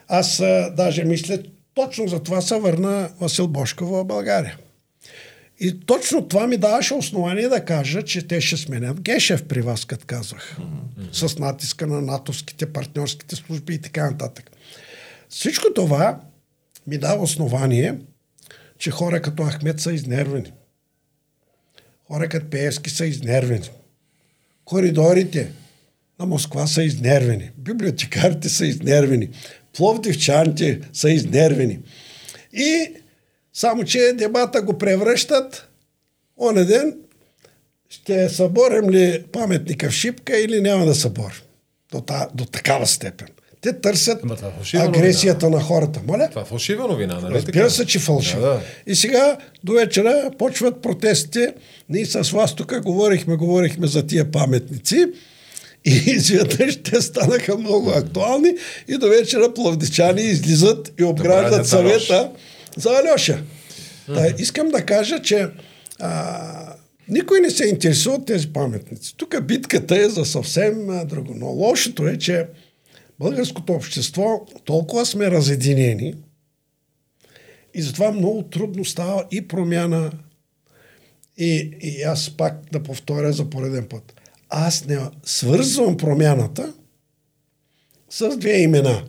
Аз 0.08 0.40
а, 0.40 0.72
даже 0.76 1.04
мисля, 1.04 1.38
точно 1.86 2.08
за 2.08 2.22
това 2.22 2.40
се 2.40 2.58
върна 2.58 3.10
Васил 3.20 3.48
Бошков 3.48 3.88
в 3.88 4.04
България. 4.04 4.56
И 5.60 5.80
точно 5.80 6.28
това 6.28 6.46
ми 6.46 6.56
даваше 6.56 6.94
основание 6.94 7.48
да 7.48 7.64
кажа, 7.64 8.02
че 8.02 8.28
те 8.28 8.40
ще 8.40 8.56
сменят 8.56 9.00
Гешев 9.00 9.44
при 9.44 9.60
вас, 9.60 9.84
като 9.84 10.06
казах. 10.06 10.58
С 11.12 11.38
натиска 11.38 11.86
на 11.86 12.00
натовските 12.00 12.66
партньорските 12.66 13.36
служби 13.36 13.74
и 13.74 13.78
така 13.78 14.10
нататък. 14.10 14.50
Всичко 15.28 15.66
това 15.74 16.20
ми 16.86 16.98
дава 16.98 17.22
основание, 17.22 17.98
че 18.78 18.90
хора 18.90 19.22
като 19.22 19.44
Ахмед 19.44 19.80
са 19.80 19.92
изнервени. 19.92 20.52
Хора 22.08 22.28
като 22.28 22.50
Пеевски 22.50 22.90
са 22.90 23.06
изнервени. 23.06 23.70
Коридорите 24.64 25.52
на 26.18 26.26
Москва 26.26 26.66
са 26.66 26.82
изнервени. 26.82 27.50
Библиотекарите 27.58 28.48
са 28.48 28.66
изнервени. 28.66 29.28
Пловдивчаните 29.76 30.80
са 30.92 31.10
изнервени. 31.10 31.78
И 32.52 32.92
само, 33.52 33.84
че 33.84 34.12
дебата 34.14 34.62
го 34.62 34.78
превръщат 34.78 35.68
оне 36.40 36.64
ден 36.64 36.96
ще 37.88 38.28
съборим 38.28 38.90
ли 38.90 39.24
паметника 39.32 39.90
в 39.90 39.92
Шипка 39.92 40.38
или 40.38 40.60
няма 40.60 40.86
да 40.86 40.94
съборим. 40.94 41.40
До, 41.92 42.00
та, 42.00 42.28
до 42.34 42.44
такава 42.44 42.86
степен. 42.86 43.28
Те 43.60 43.72
търсят 43.72 44.20
това 44.20 44.34
е 44.34 44.50
фалшива 44.56 44.84
агресията 44.84 45.50
на 45.50 45.60
хората. 45.60 46.00
Моля? 46.06 46.28
Това 46.28 46.42
е 46.42 46.44
фалшива 46.44 46.88
новина, 46.88 47.20
нали? 47.20 47.34
Разбира 47.34 47.52
така? 47.52 47.70
се, 47.70 47.86
че 47.86 47.98
фалшиво. 47.98 48.40
Да, 48.40 48.48
да. 48.48 48.60
И 48.86 48.94
сега 48.94 49.38
до 49.64 49.72
вечера 49.72 50.30
почват 50.38 50.82
протестите. 50.82 51.54
Ние 51.88 52.06
с 52.06 52.30
вас 52.30 52.54
тук 52.54 52.80
говорихме, 52.82 53.36
говорихме 53.36 53.86
за 53.86 54.06
тия 54.06 54.30
паметници. 54.30 55.06
И 55.84 56.02
изведнъж 56.06 56.82
те 56.82 57.00
станаха 57.00 57.58
много 57.58 57.90
актуални 57.90 58.54
и 58.88 58.98
до 58.98 59.08
вечера 59.08 59.54
пловдичани 59.54 60.22
излизат 60.22 60.92
и 61.00 61.04
обграждат 61.04 61.66
съвета 61.66 62.30
за 62.76 62.90
Алеша. 62.90 63.42
Та, 64.06 64.26
искам 64.38 64.68
да 64.68 64.86
кажа, 64.86 65.22
че 65.22 65.48
а, 65.98 66.74
никой 67.08 67.40
не 67.40 67.50
се 67.50 67.64
интересува 67.64 68.16
от 68.16 68.26
тези 68.26 68.52
паметници. 68.52 69.16
Тук 69.16 69.42
битката 69.42 69.96
е 69.96 70.08
за 70.08 70.24
съвсем 70.24 70.90
а, 70.90 71.04
друго. 71.04 71.34
Но 71.36 71.46
лошото 71.46 72.08
е, 72.08 72.18
че 72.18 72.46
българското 73.18 73.72
общество 73.72 74.46
толкова 74.64 75.06
сме 75.06 75.30
разединени 75.30 76.14
и 77.74 77.82
затова 77.82 78.12
много 78.12 78.42
трудно 78.42 78.84
става 78.84 79.24
и 79.30 79.48
промяна. 79.48 80.12
И, 81.38 81.70
и 81.80 82.02
аз 82.02 82.30
пак 82.30 82.54
да 82.72 82.82
повторя 82.82 83.32
за 83.32 83.50
пореден 83.50 83.86
път. 83.86 84.19
Аз 84.50 84.84
не 84.84 84.98
свързвам 85.24 85.96
промяната 85.96 86.72
с 88.10 88.36
две 88.36 88.62
имена. 88.62 89.04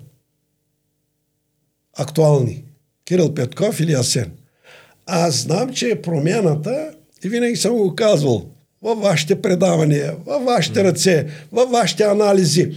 Актуални. 1.97 2.63
Кирил 3.05 3.33
Петков 3.33 3.79
или 3.79 3.93
Асен. 3.93 4.31
Аз 5.05 5.35
знам, 5.35 5.73
че 5.73 6.01
промяната, 6.01 6.95
и 7.23 7.29
винаги 7.29 7.55
съм 7.55 7.75
го 7.75 7.95
казвал, 7.95 8.49
във 8.81 8.99
вашите 8.99 9.41
предавания, 9.41 10.15
във 10.25 10.43
вашите 10.43 10.83
ръце, 10.83 11.27
във 11.51 11.71
вашите 11.71 12.03
анализи. 12.03 12.71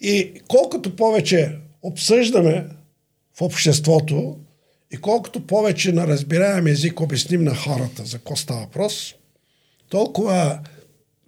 И 0.00 0.32
колкото 0.48 0.96
повече 0.96 1.56
обсъждаме 1.82 2.66
в 3.38 3.42
обществото 3.42 4.36
и 4.90 4.96
колкото 4.96 5.46
повече 5.46 5.92
на 5.92 6.06
разбираем 6.06 6.66
език 6.66 7.00
обясним 7.00 7.44
на 7.44 7.54
хората 7.54 8.04
за 8.04 8.18
какво 8.18 8.36
става 8.36 8.60
въпрос, 8.60 9.14
толкова 9.88 10.58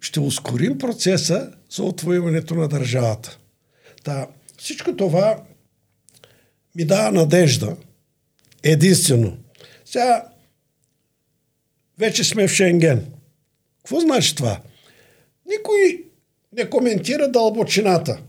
ще 0.01 0.19
ускорим 0.19 0.77
процеса 0.77 1.51
за 1.71 1.83
отвоюването 1.83 2.55
на 2.55 2.67
държавата. 2.67 3.37
Та, 4.03 4.27
всичко 4.57 4.95
това 4.95 5.43
ми 6.75 6.85
дава 6.85 7.11
надежда. 7.11 7.75
Единствено. 8.63 9.37
Сега 9.85 10.25
вече 11.99 12.23
сме 12.23 12.47
в 12.47 12.51
Шенген. 12.51 13.05
Какво 13.77 13.99
значи 13.99 14.35
това? 14.35 14.59
Никой 15.49 16.03
не 16.57 16.69
коментира 16.69 17.31
дълбочината. 17.31 18.19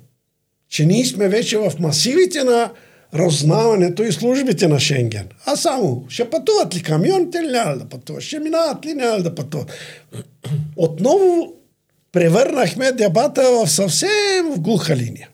Че 0.69 0.87
ние 0.87 1.05
сме 1.05 1.29
вече 1.29 1.59
в 1.59 1.73
масивите 1.81 2.45
на 2.45 2.73
разузнаването 3.15 4.03
и 4.03 4.13
службите 4.13 4.69
на 4.69 4.81
Шенген. 4.81 5.29
А 5.47 5.57
само, 5.57 6.07
ще 6.09 6.31
пътуват 6.31 6.75
ли 6.75 6.83
камионите 6.83 7.39
или 7.39 7.53
няма 7.53 7.77
да 7.77 7.89
пътуват? 7.89 8.23
Ще 8.23 8.39
минават 8.39 8.87
ли 8.87 8.95
няма 8.95 9.23
да 9.23 9.35
пътуват? 9.35 9.71
Отново 10.77 11.55
превърнахме 12.13 12.93
дебата 12.93 13.43
в 13.43 13.71
съвсем 13.71 14.53
в 14.55 14.61
глуха 14.61 14.97
линия. 14.97 15.29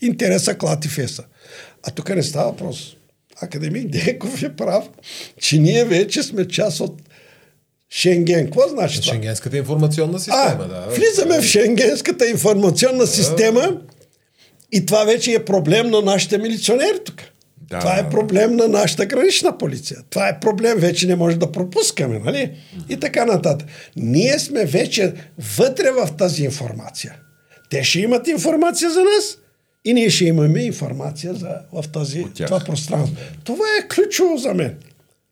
Интереса 0.00 0.58
клати 0.58 0.88
феса. 0.88 1.24
А 1.82 1.90
тук 1.90 2.08
не 2.08 2.22
става 2.22 2.50
въпрос. 2.50 2.96
Академик 3.42 3.86
Деков 3.88 4.42
е 4.42 4.56
прав, 4.56 4.84
че 5.40 5.58
ние 5.58 5.84
вече 5.84 6.22
сме 6.22 6.48
част 6.48 6.80
от 6.80 7.02
Шенген. 7.90 8.44
Какво 8.44 8.68
значи 8.68 9.00
това? 9.00 9.12
Шенгенската 9.12 9.56
информационна 9.56 10.18
система, 10.18 10.56
А, 10.60 10.68
да. 10.68 10.86
влизаме 10.94 11.40
в 11.40 11.44
Шенгенската 11.44 12.28
информационна 12.28 13.06
система 13.06 13.76
и 14.72 14.86
това 14.86 15.04
вече 15.04 15.32
е 15.32 15.44
проблем 15.44 15.90
на 15.90 16.02
нашите 16.02 16.38
милиционери 16.38 16.98
тук. 17.04 17.14
Да. 17.70 17.78
Това 17.78 17.98
е 17.98 18.10
проблем 18.10 18.56
на 18.56 18.68
нашата 18.68 19.06
гранична 19.06 19.58
полиция. 19.58 19.98
Това 20.10 20.28
е 20.28 20.40
проблем, 20.40 20.78
вече 20.78 21.06
не 21.06 21.16
може 21.16 21.36
да 21.36 21.52
пропускаме, 21.52 22.18
нали? 22.18 22.52
И 22.88 22.96
така 23.00 23.24
нататък. 23.24 23.68
Ние 23.96 24.38
сме 24.38 24.64
вече 24.64 25.14
вътре 25.56 25.90
в 25.90 26.08
тази 26.18 26.44
информация. 26.44 27.14
Те 27.70 27.84
ще 27.84 28.00
имат 28.00 28.28
информация 28.28 28.90
за 28.90 29.00
нас 29.00 29.38
И 29.84 29.94
ние 29.94 30.10
ще 30.10 30.24
имаме 30.24 30.60
информация 30.60 31.34
за, 31.34 31.48
в 31.72 31.84
тази, 31.92 32.24
това 32.34 32.60
пространство. 32.60 33.16
Това 33.44 33.64
е 33.80 33.88
ключово 33.88 34.36
за 34.36 34.54
мен. 34.54 34.76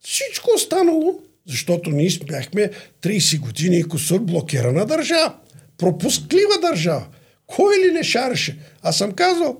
Всичко 0.00 0.50
останало, 0.56 1.20
защото 1.46 1.90
ние 1.90 2.10
бяхме 2.26 2.70
30 3.02 3.40
години 3.40 3.78
и 3.78 3.82
косур 3.82 4.20
блокирана 4.20 4.86
държава. 4.86 5.34
Пропусклива 5.78 6.60
държава. 6.62 7.06
Кой 7.46 7.74
ли 7.78 7.92
не 7.92 8.02
шареше? 8.02 8.58
Аз 8.82 8.96
съм 8.96 9.12
казал, 9.12 9.58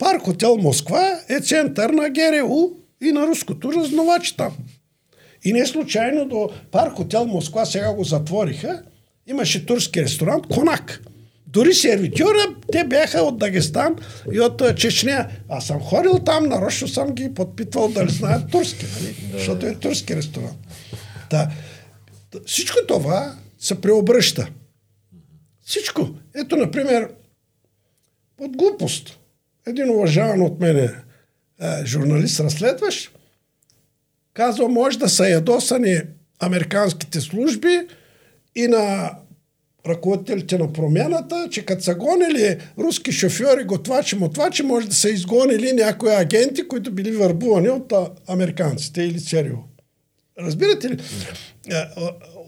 парк 0.00 0.22
хотел 0.22 0.56
Москва 0.56 1.20
е 1.28 1.40
център 1.40 1.90
на 1.90 2.10
ГРУ 2.10 2.70
и 3.02 3.12
на 3.12 3.26
руското 3.26 3.72
разновачи 3.72 4.36
там. 4.36 4.56
И 5.44 5.52
не 5.52 5.66
случайно 5.66 6.28
до 6.28 6.50
парк 6.70 6.96
хотел 6.96 7.26
Москва 7.26 7.66
сега 7.66 7.94
го 7.94 8.04
затвориха. 8.04 8.82
Имаше 9.26 9.66
турски 9.66 10.02
ресторант 10.02 10.46
Конак. 10.46 11.02
Дори 11.46 11.74
сервитьора, 11.74 12.56
те 12.72 12.84
бяха 12.84 13.22
от 13.22 13.38
Дагестан 13.38 13.96
и 14.32 14.40
от 14.40 14.62
Чечня. 14.76 15.28
Аз 15.48 15.66
съм 15.66 15.80
ходил 15.80 16.18
там, 16.18 16.48
нарочно 16.48 16.88
съм 16.88 17.14
ги 17.14 17.34
подпитвал 17.34 17.88
дали 17.88 18.10
знаят 18.10 18.50
турски, 18.50 18.86
нали? 18.94 19.16
защото 19.32 19.66
е 19.66 19.74
турски 19.74 20.16
ресторант. 20.16 20.58
Да. 21.30 21.50
Всичко 22.46 22.78
това 22.88 23.34
се 23.58 23.80
преобръща. 23.80 24.48
Всичко. 25.64 26.08
Ето, 26.34 26.56
например, 26.56 27.08
от 28.40 28.56
глупост. 28.56 29.19
Един 29.66 29.90
уважаван 29.90 30.42
от 30.42 30.60
мене 30.60 30.82
е, 30.82 31.86
журналист, 31.86 32.40
разследващ, 32.40 33.18
казва, 34.34 34.68
може 34.68 34.98
да 34.98 35.08
са 35.08 35.28
ядосани 35.28 36.00
американските 36.40 37.20
служби 37.20 37.80
и 38.56 38.66
на 38.66 39.10
ръководителите 39.86 40.58
на 40.58 40.72
промяната, 40.72 41.48
че 41.50 41.64
като 41.64 41.82
са 41.82 41.94
гонили 41.94 42.58
руски 42.78 43.12
шофьори, 43.12 43.64
готвачи, 43.64 44.16
мотвачи, 44.16 44.62
може 44.62 44.88
да 44.88 44.94
са 44.94 45.10
изгонили 45.10 45.72
някои 45.72 46.10
агенти, 46.10 46.68
които 46.68 46.92
били 46.92 47.12
върбувани 47.12 47.68
от 47.68 47.92
американците 48.28 49.02
или 49.02 49.20
ЦРУ. 49.20 49.58
Разбирате 50.38 50.90
ли? 50.90 50.98
Е, 51.70 51.74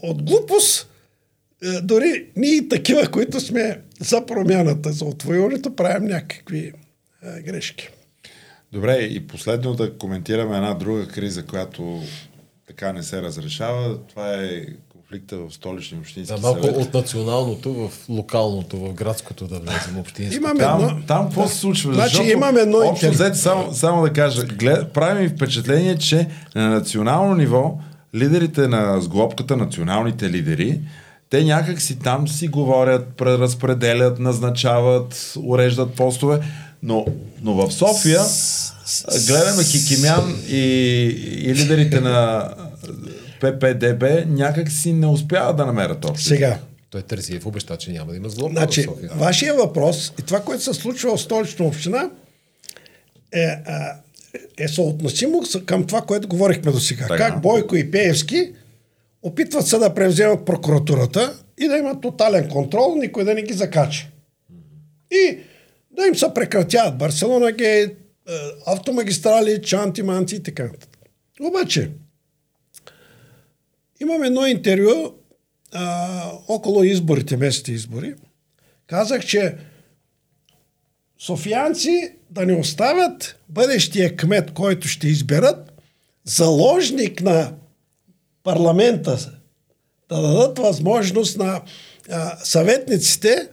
от 0.01 0.23
глупост, 0.23 0.89
е, 1.63 1.81
дори 1.81 2.25
ние 2.35 2.67
такива, 2.67 3.11
които 3.11 3.39
сме 3.39 3.81
за 3.99 4.25
промяната, 4.25 4.91
за 4.91 5.05
отвоюването, 5.05 5.75
правим 5.75 6.07
някакви 6.07 6.71
е, 7.23 7.41
грешки. 7.41 7.89
Добре, 8.71 8.97
и 8.97 9.27
последно 9.27 9.73
да 9.73 9.97
коментираме 9.97 10.55
една 10.55 10.73
друга 10.73 11.07
криза, 11.07 11.45
която 11.45 12.01
така 12.67 12.93
не 12.93 13.03
се 13.03 13.21
разрешава. 13.21 13.97
Това 14.07 14.33
е 14.33 14.65
конфликта 14.89 15.37
в 15.37 15.51
столични 15.51 15.97
общински 15.97 16.33
да, 16.33 16.41
малко 16.41 16.63
съвет. 16.63 16.77
от 16.77 16.93
националното 16.93 17.73
в 17.73 17.91
локалното, 18.09 18.77
в 18.77 18.93
градското 18.93 19.47
да 19.47 19.59
влезем 19.59 19.99
общинско. 19.99 20.35
Имаме 20.35 20.59
там, 20.59 20.83
едно... 20.83 21.01
там 21.07 21.25
какво 21.25 21.47
се 21.47 21.57
случва? 21.57 21.93
Значи 21.93 22.09
Защото, 22.09 22.29
имаме 22.29 22.59
едно 22.59 22.77
общо 22.77 23.09
взето, 23.09 23.37
само, 23.37 23.73
само 23.73 24.01
да 24.01 24.13
кажа, 24.13 24.45
глед, 24.45 24.93
правим 24.93 25.29
впечатление, 25.29 25.97
че 25.97 26.27
на 26.55 26.69
национално 26.69 27.35
ниво 27.35 27.79
лидерите 28.15 28.67
на 28.67 29.01
сглобката, 29.01 29.57
националните 29.57 30.29
лидери, 30.29 30.81
те 31.29 31.43
някак 31.43 31.81
си 31.81 31.99
там 31.99 32.27
си 32.27 32.47
говорят, 32.47 33.07
преразпределят, 33.17 34.19
назначават, 34.19 35.33
уреждат 35.43 35.93
постове, 35.93 36.39
но, 36.83 37.05
но 37.41 37.53
в 37.53 37.71
София 37.71 38.21
гледаме 39.27 39.63
Кикимян 39.71 40.43
и, 40.47 40.57
и 41.41 41.55
лидерите 41.55 41.99
на 41.99 42.49
ППДБ 43.41 44.03
някак 44.27 44.71
си 44.71 44.93
не 44.93 45.07
успяват 45.07 45.57
да 45.57 45.65
намерят 45.65 46.05
общо. 46.05 46.27
Сега. 46.27 46.59
Той 46.89 47.01
Терзиев 47.01 47.45
обеща, 47.45 47.77
че 47.77 47.91
няма 47.91 48.11
да 48.11 48.17
има 48.17 48.29
зло. 48.29 48.49
Значи, 48.49 48.81
в 48.81 48.85
София. 48.85 49.11
вашия 49.15 49.53
въпрос 49.53 50.13
и 50.19 50.21
това, 50.21 50.39
което 50.39 50.63
се 50.63 50.73
случва 50.73 51.17
в 51.17 51.21
столична 51.21 51.65
община 51.65 52.09
е, 53.31 53.47
е 54.57 54.67
съотносимо 54.67 55.43
към 55.65 55.87
това, 55.87 56.01
което 56.01 56.27
говорихме 56.27 56.71
до 56.71 56.79
сега. 56.79 57.07
Как 57.07 57.41
Бойко 57.41 57.75
и 57.75 57.91
Пеевски 57.91 58.51
опитват 59.21 59.67
се 59.67 59.77
да 59.77 59.93
превземат 59.93 60.45
прокуратурата 60.45 61.33
и 61.57 61.67
да 61.67 61.77
имат 61.77 62.01
тотален 62.01 62.49
контрол, 62.49 62.95
никой 62.99 63.23
да 63.23 63.33
не 63.33 63.41
ги 63.41 63.53
закача. 63.53 64.07
И 65.11 65.37
да 65.93 66.07
им 66.07 66.15
се 66.15 66.33
прекратяват 66.35 66.97
Барселона 66.97 67.51
Гейт, 67.51 67.97
е, 68.29 68.31
автомагистрали, 68.65 69.61
чанти, 69.61 70.03
манти 70.03 70.35
и 70.35 70.43
така. 70.43 70.69
Обаче, 71.41 71.91
имам 73.99 74.23
едно 74.23 74.45
интервю 74.45 75.13
а, 75.71 76.31
около 76.47 76.83
изборите, 76.83 77.37
местните 77.37 77.71
избори. 77.71 78.15
Казах, 78.87 79.25
че 79.25 79.55
софиянци 81.19 82.15
да 82.29 82.45
не 82.45 82.53
оставят 82.53 83.39
бъдещия 83.49 84.15
кмет, 84.15 84.53
който 84.53 84.87
ще 84.87 85.07
изберат, 85.07 85.73
заложник 86.23 87.21
на 87.21 87.53
парламента, 88.43 89.31
да 90.09 90.21
дадат 90.21 90.59
възможност 90.59 91.37
на 91.37 91.61
а, 92.09 92.37
съветниците 92.43 93.49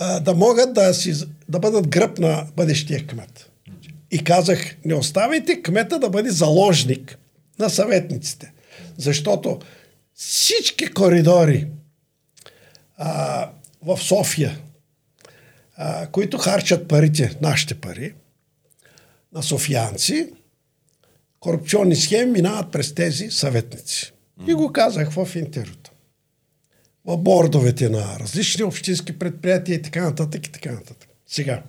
да 0.00 0.34
могат 0.34 0.74
да, 0.74 0.94
си, 0.94 1.14
да 1.48 1.58
бъдат 1.58 1.88
гръб 1.88 2.18
на 2.18 2.46
бъдещия 2.56 3.06
кмет. 3.06 3.50
И 4.10 4.24
казах, 4.24 4.76
не 4.84 4.94
оставайте 4.94 5.62
кмета 5.62 5.98
да 5.98 6.10
бъде 6.10 6.30
заложник 6.30 7.18
на 7.58 7.70
съветниците. 7.70 8.52
Защото 8.98 9.58
всички 10.14 10.90
коридори 10.90 11.66
а, 12.96 13.50
в 13.82 13.98
София, 13.98 14.58
а, 15.76 16.06
които 16.06 16.38
харчат 16.38 16.88
парите, 16.88 17.38
нашите 17.42 17.74
пари, 17.74 18.14
на 19.32 19.42
софиянци, 19.42 20.30
корупционни 21.40 21.96
схеми 21.96 22.30
минават 22.30 22.72
през 22.72 22.94
тези 22.94 23.30
съветници. 23.30 24.12
И 24.48 24.54
го 24.54 24.72
казах 24.72 25.12
в 25.12 25.28
интервюта. 25.36 25.79
Бордовете 27.06 27.88
на 27.88 28.18
различни 28.20 28.64
общински 28.64 29.18
предприятия 29.18 29.74
и 29.74 29.82
така 29.82 30.04
нататък 30.04 30.46
и 30.46 30.52
така 30.52 30.72
нататък. 30.72 31.08
Сега. 31.26 31.62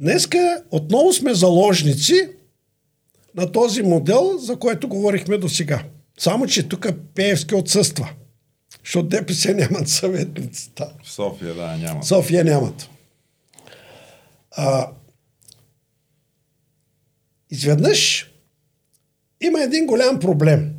Днеска 0.00 0.62
отново 0.70 1.12
сме 1.12 1.34
заложници 1.34 2.28
на 3.34 3.52
този 3.52 3.82
модел, 3.82 4.38
за 4.38 4.58
който 4.58 4.88
говорихме 4.88 5.38
до 5.38 5.48
сега. 5.48 5.84
Само, 6.18 6.46
че 6.46 6.68
тук 6.68 6.86
Пеевски 7.14 7.54
отсъства. 7.54 8.12
Защото 8.84 9.08
ДПС 9.08 9.54
нямат 9.54 9.88
съветници. 9.88 10.72
В 11.02 11.10
София, 11.10 11.54
да, 11.54 11.76
нямат. 11.76 12.04
София 12.04 12.44
нямат. 12.44 12.88
А, 14.50 14.90
изведнъж 17.50 18.30
има 19.40 19.62
един 19.62 19.86
голям 19.86 20.20
проблем. 20.20 20.74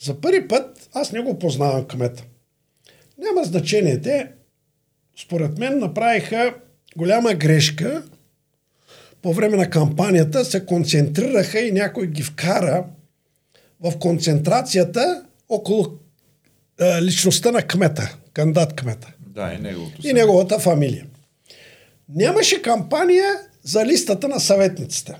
За 0.00 0.20
първи 0.20 0.48
път 0.48 0.88
аз 0.92 1.12
не 1.12 1.20
го 1.20 1.38
познавам 1.38 1.84
кмета. 1.84 2.24
Няма 3.18 3.44
значение. 3.44 4.00
Те, 4.00 4.30
според 5.20 5.58
мен, 5.58 5.78
направиха 5.78 6.54
голяма 6.96 7.34
грешка. 7.34 8.02
По 9.22 9.32
време 9.32 9.56
на 9.56 9.70
кампанията 9.70 10.44
се 10.44 10.66
концентрираха 10.66 11.60
и 11.60 11.72
някой 11.72 12.06
ги 12.06 12.22
вкара 12.22 12.84
в 13.80 13.98
концентрацията 13.98 15.24
около 15.48 15.98
е, 16.80 17.02
личността 17.02 17.50
на 17.50 17.62
кмета, 17.62 18.16
кандидат 18.32 18.76
кмета. 18.76 19.12
Да, 19.20 19.52
и 19.52 19.58
неговото. 19.58 20.08
И 20.08 20.12
неговата 20.12 20.58
фамилия. 20.58 21.06
Нямаше 22.08 22.62
кампания 22.62 23.34
за 23.62 23.86
листата 23.86 24.28
на 24.28 24.40
съветниците. 24.40 25.14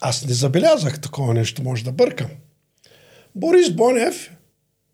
Аз 0.00 0.26
не 0.26 0.34
забелязах 0.34 1.00
такова 1.00 1.34
нещо, 1.34 1.62
може 1.62 1.84
да 1.84 1.92
бъркам. 1.92 2.28
Борис 3.36 3.70
Бонев 3.70 4.30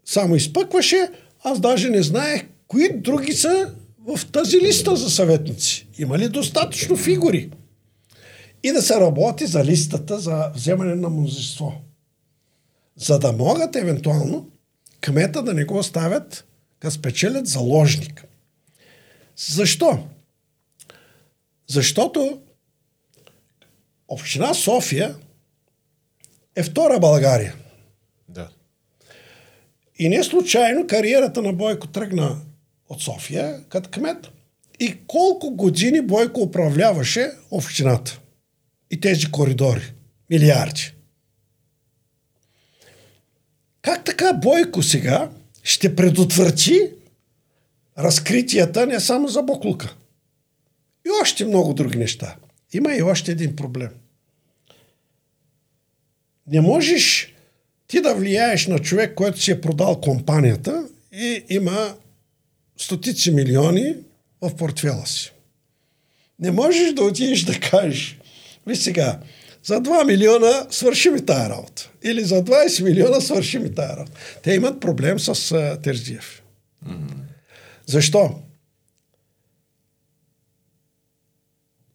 само 0.05 0.37
изпъкваше, 0.37 1.09
аз 1.45 1.61
даже 1.61 1.91
не 1.91 2.03
знаех 2.03 2.43
кои 2.69 3.01
други 3.01 3.33
са 3.33 3.75
в 3.99 4.27
тази 4.33 4.61
листа 4.61 4.97
за 4.97 5.11
съветници. 5.11 5.87
Има 5.99 6.19
ли 6.19 6.29
достатъчно 6.29 6.97
фигури? 6.97 7.51
И 8.63 8.73
да 8.73 8.83
се 8.83 9.01
работи 9.01 9.47
за 9.47 9.65
листата 9.65 10.19
за 10.19 10.51
вземане 10.55 10.95
на 10.95 11.09
мнозинство. 11.09 11.73
За 12.97 13.19
да 13.19 13.33
могат 13.33 13.77
евентуално 13.77 14.51
кмета 15.01 15.43
да 15.43 15.55
не 15.55 15.65
го 15.65 15.79
оставят 15.79 16.45
да 16.81 16.91
спечелят 16.91 17.47
заложник. 17.47 18.25
Защо? 19.37 20.07
Защото 21.67 22.41
Община 24.09 24.55
София 24.55 25.15
е 26.57 26.63
втора 26.63 27.01
България. 27.01 27.55
И 30.03 30.09
не 30.09 30.25
случайно 30.25 30.87
кариерата 30.87 31.43
на 31.43 31.53
Бойко 31.53 31.87
тръгна 31.87 32.41
от 32.89 33.03
София 33.03 33.65
като 33.69 33.91
кмет. 33.91 34.29
И 34.81 34.97
колко 35.07 35.51
години 35.51 36.01
Бойко 36.01 36.41
управляваше 36.41 37.31
общината 37.51 38.21
и 38.91 39.01
тези 39.01 39.31
коридори? 39.31 39.93
Милиарди. 40.31 40.95
Как 43.83 44.05
така 44.05 44.33
Бойко 44.33 44.83
сега 44.83 45.31
ще 45.63 45.97
предотврати 45.97 46.91
разкритията 47.99 48.87
не 48.87 49.01
само 49.01 49.29
за 49.29 49.43
Боклука. 49.43 49.97
И 51.07 51.11
още 51.23 51.45
много 51.45 51.75
други 51.75 51.99
неща. 51.99 52.37
Има 52.73 52.95
и 52.95 53.03
още 53.03 53.33
един 53.33 53.57
проблем. 53.57 53.91
Не 56.47 56.61
можеш 56.61 57.32
ти 57.93 58.01
да 58.01 58.15
влияеш 58.15 58.67
на 58.67 58.79
човек, 58.79 59.15
който 59.15 59.41
си 59.41 59.51
е 59.51 59.61
продал 59.61 60.01
компанията 60.01 60.89
и 61.13 61.45
има 61.49 61.95
стотици 62.77 63.31
милиони 63.31 63.95
в 64.41 64.57
портфела 64.57 65.07
си. 65.07 65.33
Не 66.39 66.51
можеш 66.51 66.93
да 66.93 67.05
отидеш 67.05 67.43
да 67.43 67.61
кажеш, 67.61 68.19
ви 68.67 68.77
сега, 68.77 69.21
за 69.65 69.83
2 69.83 70.07
милиона 70.07 70.67
свърши 70.71 71.11
ми 71.11 71.27
тая 71.27 71.51
работа. 71.51 71.91
Или 72.03 72.25
за 72.25 72.45
20 72.45 72.83
милиона 72.85 73.21
свърши 73.21 73.59
ми 73.59 73.75
тая 73.75 73.97
работа. 73.97 74.13
Те 74.43 74.55
имат 74.55 74.81
проблем 74.81 75.19
с 75.19 75.35
uh, 75.35 75.83
Терзиев. 75.83 76.43
Mm-hmm. 76.87 77.15
Защо? 77.87 78.35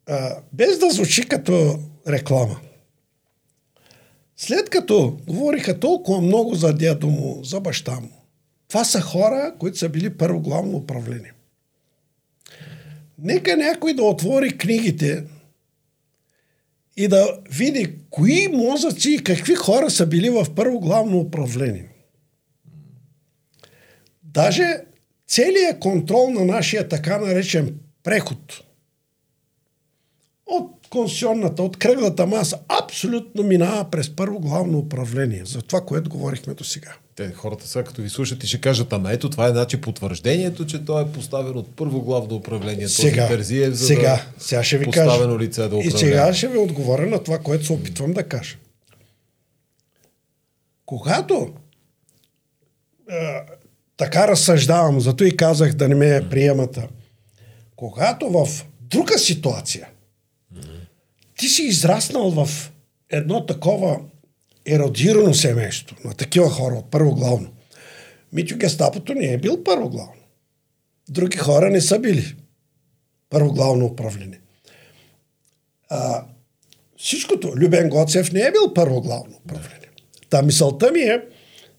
А, 0.08 0.36
без 0.54 0.80
да 0.80 0.90
звучи 0.90 1.28
като 1.28 1.80
реклама. 2.08 2.60
След 4.38 4.70
като 4.70 5.18
говориха 5.28 5.80
толкова 5.80 6.22
много 6.22 6.56
за 6.56 6.74
дядо 6.74 7.08
му, 7.08 7.44
за 7.44 7.60
баща 7.60 8.00
му, 8.00 8.12
това 8.68 8.84
са 8.84 9.02
хора, 9.02 9.56
които 9.60 9.78
са 9.78 9.90
били 9.90 10.18
първо 10.18 10.40
главно 10.40 10.78
управление. 10.78 11.34
Нека 13.20 13.58
някой 13.58 13.94
да 13.94 14.04
отвори 14.04 14.58
книгите 14.58 15.24
и 16.98 17.08
да 17.08 17.40
види 17.50 17.96
кои 18.10 18.48
мозъци 18.48 19.12
и 19.12 19.24
какви 19.24 19.56
хора 19.56 19.90
са 19.90 20.06
били 20.06 20.30
в 20.30 20.48
първо 20.56 20.80
главно 20.80 21.20
управление. 21.20 21.90
Даже 24.24 24.82
целият 25.28 25.80
контрол 25.80 26.30
на 26.30 26.46
нашия 26.46 26.88
така 26.88 27.18
наречен 27.18 27.80
преход 28.04 28.64
от 30.46 30.77
конституционната, 30.90 31.64
от 31.64 31.78
кръглата 31.78 32.26
маса, 32.28 32.60
абсолютно 32.84 33.44
минава 33.44 33.86
през 33.92 34.16
първо 34.16 34.40
главно 34.40 34.78
управление. 34.78 35.42
За 35.46 35.62
това, 35.62 35.82
което 35.82 36.10
говорихме 36.10 36.54
до 36.54 36.64
сега. 36.64 36.94
Те, 37.16 37.32
хората 37.34 37.68
сега 37.68 37.84
като 37.84 38.02
ви 38.02 38.10
слушат 38.10 38.44
и 38.44 38.48
ще 38.48 38.62
кажат, 38.62 38.94
ама 38.94 39.12
ето 39.12 39.30
това 39.30 39.48
е 39.48 39.52
значи 39.52 39.82
потвърждението, 39.82 40.66
че 40.66 40.86
той 40.86 41.04
е 41.04 41.08
поставен 41.08 41.58
от 41.58 41.76
първо 41.76 42.02
главно 42.02 42.36
управление. 42.36 42.88
Сега, 42.90 43.28
Терзиев, 43.28 43.74
за 43.74 43.86
сега, 43.86 44.26
да 44.38 44.44
сега 44.44 44.64
ще 44.64 44.78
ви 44.78 44.86
поставено 44.86 45.34
кажа. 45.38 45.40
лице 45.40 45.62
да 45.62 45.66
И 45.66 45.68
управлява. 45.68 46.00
сега 46.00 46.34
ще 46.34 46.48
ви 46.48 46.58
отговоря 46.58 47.06
на 47.06 47.24
това, 47.24 47.40
което 47.40 47.66
се 47.66 47.74
опитвам 47.74 48.14
да 48.14 48.24
кажа. 48.24 48.58
Когато 50.86 51.54
е, 53.10 53.16
така 53.98 54.28
разсъждавам, 54.28 55.00
зато 55.00 55.24
и 55.24 55.38
казах 55.38 55.74
да 55.74 55.88
не 55.90 55.96
ме 55.96 56.30
приемата, 56.30 56.88
когато 57.76 58.30
в 58.30 58.48
друга 58.82 59.20
ситуация 59.20 59.88
ти 61.38 61.48
си 61.48 61.64
израснал 61.64 62.32
в 62.32 62.72
едно 63.10 63.46
такова 63.46 64.00
еродирано 64.66 65.34
семейство 65.34 65.96
на 66.06 66.14
такива 66.14 66.50
хора 66.50 66.76
от 66.76 66.92
първо 66.92 67.16
главно. 67.16 67.50
Митю 68.34 68.58
Гестапото 68.58 69.14
не 69.14 69.34
е 69.34 69.38
бил 69.38 69.64
първо 69.64 69.90
главно. 69.90 70.22
Други 71.10 71.38
хора 71.38 71.70
не 71.70 71.82
са 71.82 72.00
били 72.00 72.36
първо 73.30 73.54
главно 73.54 73.86
управление. 73.86 74.40
А, 75.90 76.24
всичкото, 76.98 77.54
Любен 77.56 77.90
Гоцев 77.90 78.32
не 78.32 78.42
е 78.42 78.52
бил 78.52 78.74
първо 78.74 79.02
главно 79.02 79.38
управление. 79.46 79.90
Та 80.30 80.42
мисълта 80.42 80.92
ми 80.92 81.00
е, 81.00 81.22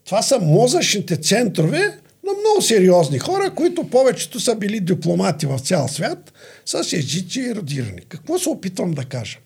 това 0.04 0.22
са 0.22 0.38
мозъчните 0.38 1.16
центрове 1.16 1.78
на 2.26 2.32
много 2.32 2.62
сериозни 2.62 3.18
хора, 3.18 3.54
които 3.54 3.90
повечето 3.90 4.40
са 4.40 4.56
били 4.56 4.80
дипломати 4.80 5.46
в 5.46 5.58
цял 5.58 5.88
свят, 5.88 6.32
с 6.66 6.92
езици 6.92 7.40
и 7.40 7.48
еродирани. 7.48 8.00
Какво 8.08 8.38
се 8.38 8.48
опитвам 8.48 8.90
да 8.90 9.04
кажа? 9.04 9.38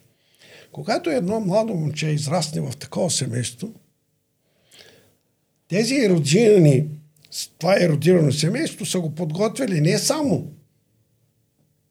Когато 0.72 1.10
едно 1.10 1.40
младо 1.40 1.74
момче 1.74 2.08
израсне 2.08 2.60
в 2.60 2.76
такова 2.76 3.10
семейство, 3.10 3.74
тези 5.68 5.94
еродирани, 5.94 6.88
това 7.58 7.76
еродирано 7.80 8.32
семейство 8.32 8.86
са 8.86 9.00
го 9.00 9.14
подготвили 9.14 9.80
не 9.80 9.98
само 9.98 10.52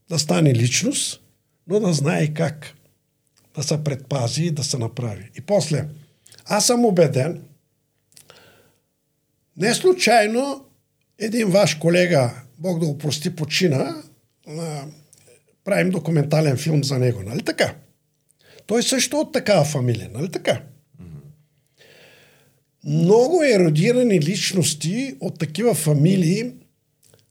да 0.10 0.20
стане 0.20 0.56
личност, 0.56 1.22
но 1.68 1.80
да 1.80 1.94
знае 1.94 2.28
как 2.28 2.74
да 3.56 3.64
се 3.64 3.84
предпази 3.84 4.44
и 4.44 4.52
да 4.52 4.64
се 4.64 4.78
направи. 4.78 5.30
И 5.38 5.42
после, 5.42 5.88
аз 6.46 6.68
съм 6.68 6.86
убеден, 6.86 7.44
не 9.58 9.74
случайно 9.74 10.66
един 11.20 11.50
ваш 11.50 11.76
колега, 11.76 12.32
Бог 12.58 12.80
да 12.80 12.86
го 12.86 12.98
прости, 12.98 13.36
почина, 13.36 14.04
правим 15.64 15.90
документален 15.90 16.58
филм 16.58 16.84
за 16.84 17.00
него, 17.00 17.24
нали 17.24 17.42
така? 17.42 17.76
Той 18.66 18.84
също 18.84 19.18
от 19.20 19.34
такава 19.34 19.66
фамилия, 19.66 20.10
нали 20.14 20.32
така? 20.32 20.62
Много 22.86 23.44
еродирани 23.44 24.20
личности 24.20 25.16
от 25.20 25.40
такива 25.40 25.74
фамилии 25.74 26.52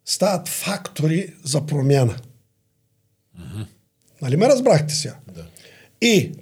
стават 0.05 0.49
фактори 0.49 1.35
за 1.45 1.67
промяна. 1.67 2.17
Нали 4.23 4.37
ме 4.37 4.47
разбрахте 4.49 4.95
сега? 4.95 5.17
Да. 5.35 5.47
И 6.01 6.33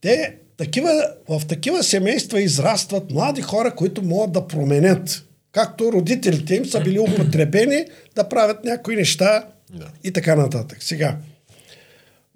те 0.00 0.36
такива, 0.56 1.14
в 1.28 1.42
такива 1.48 1.82
семейства 1.82 2.40
израстват 2.40 3.10
млади 3.10 3.42
хора, 3.42 3.74
които 3.74 4.02
могат 4.02 4.32
да 4.32 4.46
променят. 4.48 5.24
Както 5.52 5.92
родителите 5.92 6.54
им 6.54 6.66
са 6.66 6.80
били 6.80 6.98
употребени 6.98 7.84
да 8.14 8.28
правят 8.28 8.64
някои 8.64 8.96
неща 8.96 9.48
Да. 9.72 9.90
и 10.04 10.12
така 10.12 10.36
нататък. 10.36 10.82
Сега, 10.82 11.16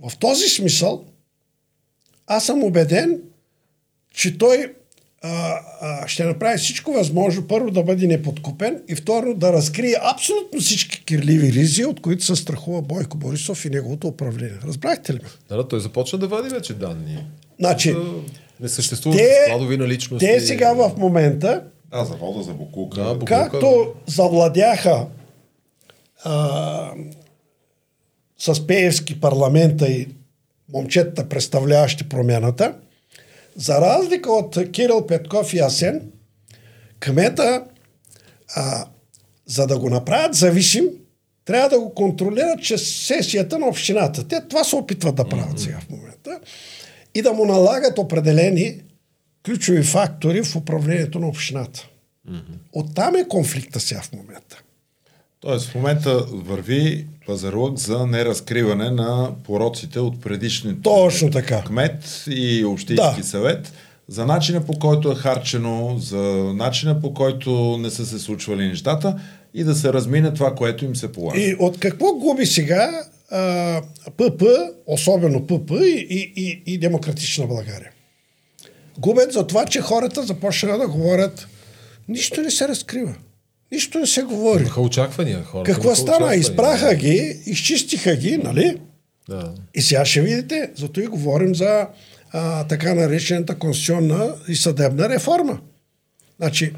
в 0.00 0.18
този 0.18 0.48
смисъл, 0.48 1.04
аз 2.28 2.46
съм 2.46 2.62
убеден, 2.64 3.20
че 4.14 4.38
той 4.38 4.74
а, 5.22 5.54
а, 5.80 6.08
ще 6.08 6.24
направи 6.24 6.58
всичко 6.58 6.92
възможно, 6.92 7.46
първо 7.46 7.70
да 7.70 7.82
бъде 7.82 8.06
неподкупен 8.06 8.82
и 8.88 8.94
второ 8.94 9.34
да 9.34 9.52
разкрие 9.52 9.94
абсолютно 10.02 10.60
всички 10.60 11.04
кирливи 11.04 11.52
ризи, 11.52 11.84
от 11.84 12.00
които 12.00 12.24
се 12.24 12.36
страхува 12.36 12.82
Бойко 12.82 13.16
Борисов 13.16 13.64
и 13.64 13.70
неговото 13.70 14.08
управление. 14.08 14.58
Разбрахте 14.64 15.12
ли 15.12 15.16
ме? 15.16 15.28
Да, 15.48 15.56
да, 15.56 15.68
той 15.68 15.80
започна 15.80 16.18
да 16.18 16.28
вади 16.28 16.48
вече 16.48 16.74
данни. 16.74 17.24
Значи, 17.58 17.92
Да, 17.92 18.00
Не 18.60 18.68
съществуват 18.68 19.20
складови 19.46 19.76
на 19.76 19.88
личности. 19.88 20.26
те 20.26 20.40
сега 20.40 20.72
в 20.72 20.92
момента, 20.96 21.64
А, 21.90 22.04
завода 22.04 22.42
за 22.42 22.52
Букулка. 22.52 22.96
Да, 22.96 23.04
Букулка. 23.04 23.24
както 23.50 23.94
завладяха 24.06 25.06
а, 26.24 26.90
с 28.38 28.66
Пеевски 28.66 29.20
парламента 29.20 29.88
и 29.88 30.08
момчетата, 30.72 31.28
представляващи 31.28 32.08
промяната, 32.08 32.74
за 33.56 33.80
разлика 33.80 34.32
от 34.32 34.72
Кирил 34.72 35.06
Петков 35.06 35.54
и 35.54 35.58
Асен, 35.58 36.02
кмета, 37.00 37.64
а, 38.56 38.86
за 39.46 39.66
да 39.66 39.78
го 39.78 39.90
направят 39.90 40.34
зависим, 40.34 40.84
трябва 41.44 41.68
да 41.68 41.80
го 41.80 41.94
контролират 41.94 42.62
чрез 42.62 43.06
сесията 43.06 43.58
на 43.58 43.66
общината. 43.66 44.28
Те 44.28 44.40
това 44.48 44.64
се 44.64 44.76
опитват 44.76 45.14
да 45.14 45.28
правят 45.28 45.60
сега 45.60 45.80
в 45.80 45.90
момента. 45.90 46.40
И 47.14 47.22
да 47.22 47.32
му 47.32 47.44
налагат 47.44 47.98
определени 47.98 48.82
ключови 49.44 49.82
фактори 49.82 50.42
в 50.42 50.56
управлението 50.56 51.18
на 51.18 51.28
общината. 51.28 51.88
Оттам 52.72 53.16
е 53.16 53.28
конфликта 53.28 53.80
сега 53.80 54.00
в 54.00 54.12
момента. 54.12 54.62
Тоест 55.40 55.68
в 55.68 55.74
момента 55.74 56.14
върви 56.32 57.06
пазарлък 57.26 57.78
за 57.78 58.06
неразкриване 58.06 58.90
на 58.90 59.30
пороците 59.44 60.00
от 60.00 60.20
предишните 60.20 60.82
Точно 60.82 61.30
така. 61.30 61.62
кмет 61.64 62.24
и 62.30 62.64
общински 62.64 63.20
Да. 63.20 63.24
съвет 63.26 63.72
за 64.08 64.26
начина 64.26 64.66
по 64.66 64.72
който 64.72 65.12
е 65.12 65.14
харчено, 65.14 65.96
за 65.98 66.18
начина 66.54 67.00
по 67.00 67.14
който 67.14 67.78
не 67.78 67.90
са 67.90 68.06
се 68.06 68.18
случвали 68.18 68.68
нещата 68.68 69.20
и 69.54 69.64
да 69.64 69.74
се 69.74 69.92
размине 69.92 70.34
това, 70.34 70.54
което 70.54 70.84
им 70.84 70.96
се 70.96 71.12
полага. 71.12 71.40
И 71.40 71.56
от 71.58 71.78
какво 71.78 72.12
губи 72.12 72.46
сега 72.46 73.04
а, 73.30 73.82
ПП, 74.16 74.42
особено 74.86 75.46
ПП 75.46 75.70
и, 75.70 76.06
и, 76.10 76.32
и, 76.36 76.62
и 76.66 76.78
Демократична 76.78 77.46
България? 77.46 77.90
Губят 78.98 79.32
за 79.32 79.46
това, 79.46 79.64
че 79.66 79.80
хората 79.80 80.22
започнаха 80.22 80.78
да 80.78 80.88
говорят 80.88 81.48
нищо 82.08 82.40
не 82.40 82.50
се 82.50 82.68
разкрива. 82.68 83.14
Нищо 83.72 83.98
не 83.98 84.06
се 84.06 84.22
говори. 84.22 84.62
Имаха 84.62 84.80
очаквания 84.80 85.44
хората. 85.44 85.72
Какво 85.72 85.94
стана? 85.94 86.34
Изпраха 86.34 86.94
ги, 86.94 87.42
изчистиха 87.46 88.16
ги, 88.16 88.36
нали? 88.36 88.80
Да. 89.28 89.54
И 89.74 89.82
сега 89.82 90.04
ще 90.04 90.20
видите, 90.20 90.70
зато 90.76 91.00
и 91.00 91.06
говорим 91.06 91.54
за 91.54 91.88
а, 92.30 92.64
така 92.64 92.94
наречената 92.94 93.58
конституционна 93.58 94.34
и 94.48 94.56
съдебна 94.56 95.08
реформа. 95.08 95.60
Значи, 96.36 96.72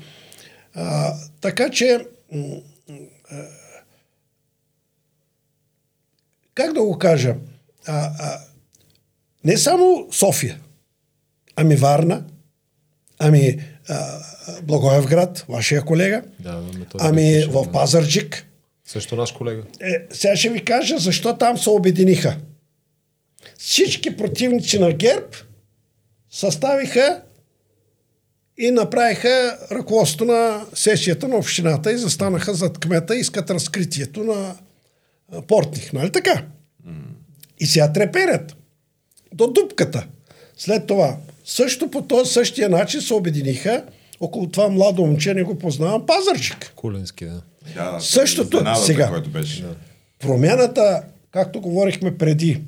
а, 0.75 1.15
така 1.41 1.71
че, 1.71 2.07
а, 3.31 3.47
как 6.55 6.73
да 6.73 6.81
го 6.81 6.99
кажа, 6.99 7.37
а, 7.87 8.11
а, 8.19 8.39
не 9.45 9.57
само 9.57 10.09
София, 10.13 10.61
ами 11.57 11.77
Варна, 11.77 12.25
ами 13.19 13.65
а, 13.89 14.19
Благоевград, 14.63 15.45
вашия 15.49 15.83
колега, 15.83 16.23
Да, 16.41 16.63
ами 16.99 17.45
в. 17.45 17.73
Пазарджик, 17.73 18.47
Също 18.91 19.17
наш 19.17 19.33
колега. 19.33 19.63
Е, 19.81 20.07
сега 20.11 20.37
ще 20.37 20.49
ви 20.49 20.65
кажа 20.65 20.99
защо 20.99 21.39
там 21.39 21.59
се 21.59 21.71
обединиха. 21.71 22.37
Всички 23.59 24.17
противници 24.17 24.79
на 24.79 24.93
ГЕРБ 24.93 25.27
съставиха 26.31 27.23
и 28.59 28.71
направиха 28.71 29.59
ръководството 29.71 30.25
на 30.25 30.65
сесията 30.75 31.29
на 31.29 31.37
общината 31.37 31.93
и 31.93 31.99
застанаха 31.99 32.55
зад 32.55 32.79
кмета 32.79 33.17
и 33.17 33.21
искат 33.21 33.51
разкритието 33.51 34.25
на 34.25 34.57
Портних. 35.47 35.93
Нали 35.93 36.13
така? 36.13 36.45
И 37.59 37.67
сега 37.67 37.93
треперят. 37.93 38.57
До 39.35 39.47
дупката. 39.47 40.07
След 40.57 40.87
това, 40.87 41.17
също 41.45 41.91
по 41.91 42.03
този 42.03 42.33
същия 42.33 42.69
начин 42.69 43.01
се 43.01 43.15
обединиха 43.15 43.85
около 44.21 44.49
това 44.49 44.69
младо 44.69 45.07
момче, 45.07 45.35
не 45.35 45.43
го 45.43 45.59
познавам, 45.59 46.07
Пазарчик. 46.07 46.73
Кулински, 46.77 47.25
да. 47.25 47.43
Да, 47.75 48.01
Същото 48.01 48.65
сега. 48.85 49.09
Което 49.09 49.31
беше. 49.31 49.63
Да. 49.63 49.75
Промяната, 50.19 51.03
както 51.31 51.61
говорихме 51.61 52.19
преди, 52.19 52.63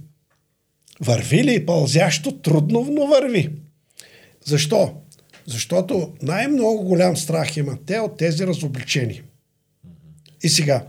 върви 1.01 1.45
ли 1.45 1.67
пълзящо, 1.67 2.33
трудно, 2.33 2.87
но 2.91 3.07
върви. 3.07 3.51
Защо? 4.45 4.95
Защото 5.47 6.13
най-много 6.23 6.85
голям 6.85 7.17
страх 7.17 7.57
имат 7.57 7.81
те 7.87 7.99
от 7.99 8.17
тези 8.17 8.47
разобличени. 8.47 9.23
И 10.43 10.49
сега, 10.49 10.85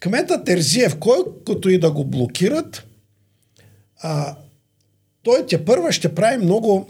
кмета 0.00 0.44
Терзиев, 0.44 0.98
който 0.98 1.68
и 1.68 1.78
да 1.78 1.90
го 1.90 2.04
блокират, 2.04 2.86
а, 4.02 4.36
той 5.22 5.46
те 5.46 5.64
първа 5.64 5.92
ще 5.92 6.14
прави 6.14 6.44
много 6.44 6.88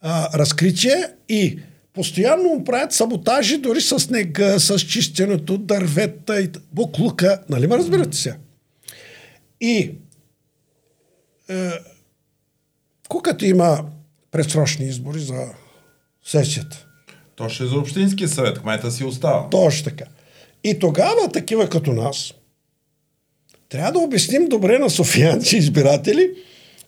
а, 0.00 0.38
разкритие 0.38 1.06
и 1.28 1.58
постоянно 2.00 2.48
му 2.48 2.64
правят 2.64 2.92
саботажи 2.92 3.58
дори 3.58 3.80
с 3.80 3.98
снега, 3.98 4.58
с 4.58 4.78
чистенето, 4.78 5.58
дървета 5.58 6.40
и 6.40 6.50
буклука. 6.72 7.40
Нали 7.48 7.66
ме 7.66 7.76
разбирате 7.78 8.16
се? 8.16 8.36
И 9.60 9.90
е, 11.50 11.70
куката 13.08 13.46
има 13.46 13.84
предсрочни 14.30 14.86
избори 14.86 15.20
за 15.20 15.46
сесията. 16.24 16.86
То 17.36 17.48
ще 17.48 17.64
е 17.64 17.66
за 17.66 17.76
Общинския 17.76 18.28
съвет, 18.28 18.58
кмета 18.58 18.90
си 18.90 19.04
остава. 19.04 19.50
Точно 19.50 19.84
така. 19.84 20.04
И 20.64 20.78
тогава 20.78 21.28
такива 21.32 21.68
като 21.68 21.92
нас 21.92 22.32
трябва 23.68 23.92
да 23.92 23.98
обясним 23.98 24.48
добре 24.48 24.78
на 24.78 24.90
софиянци 24.90 25.56
избиратели, 25.56 26.30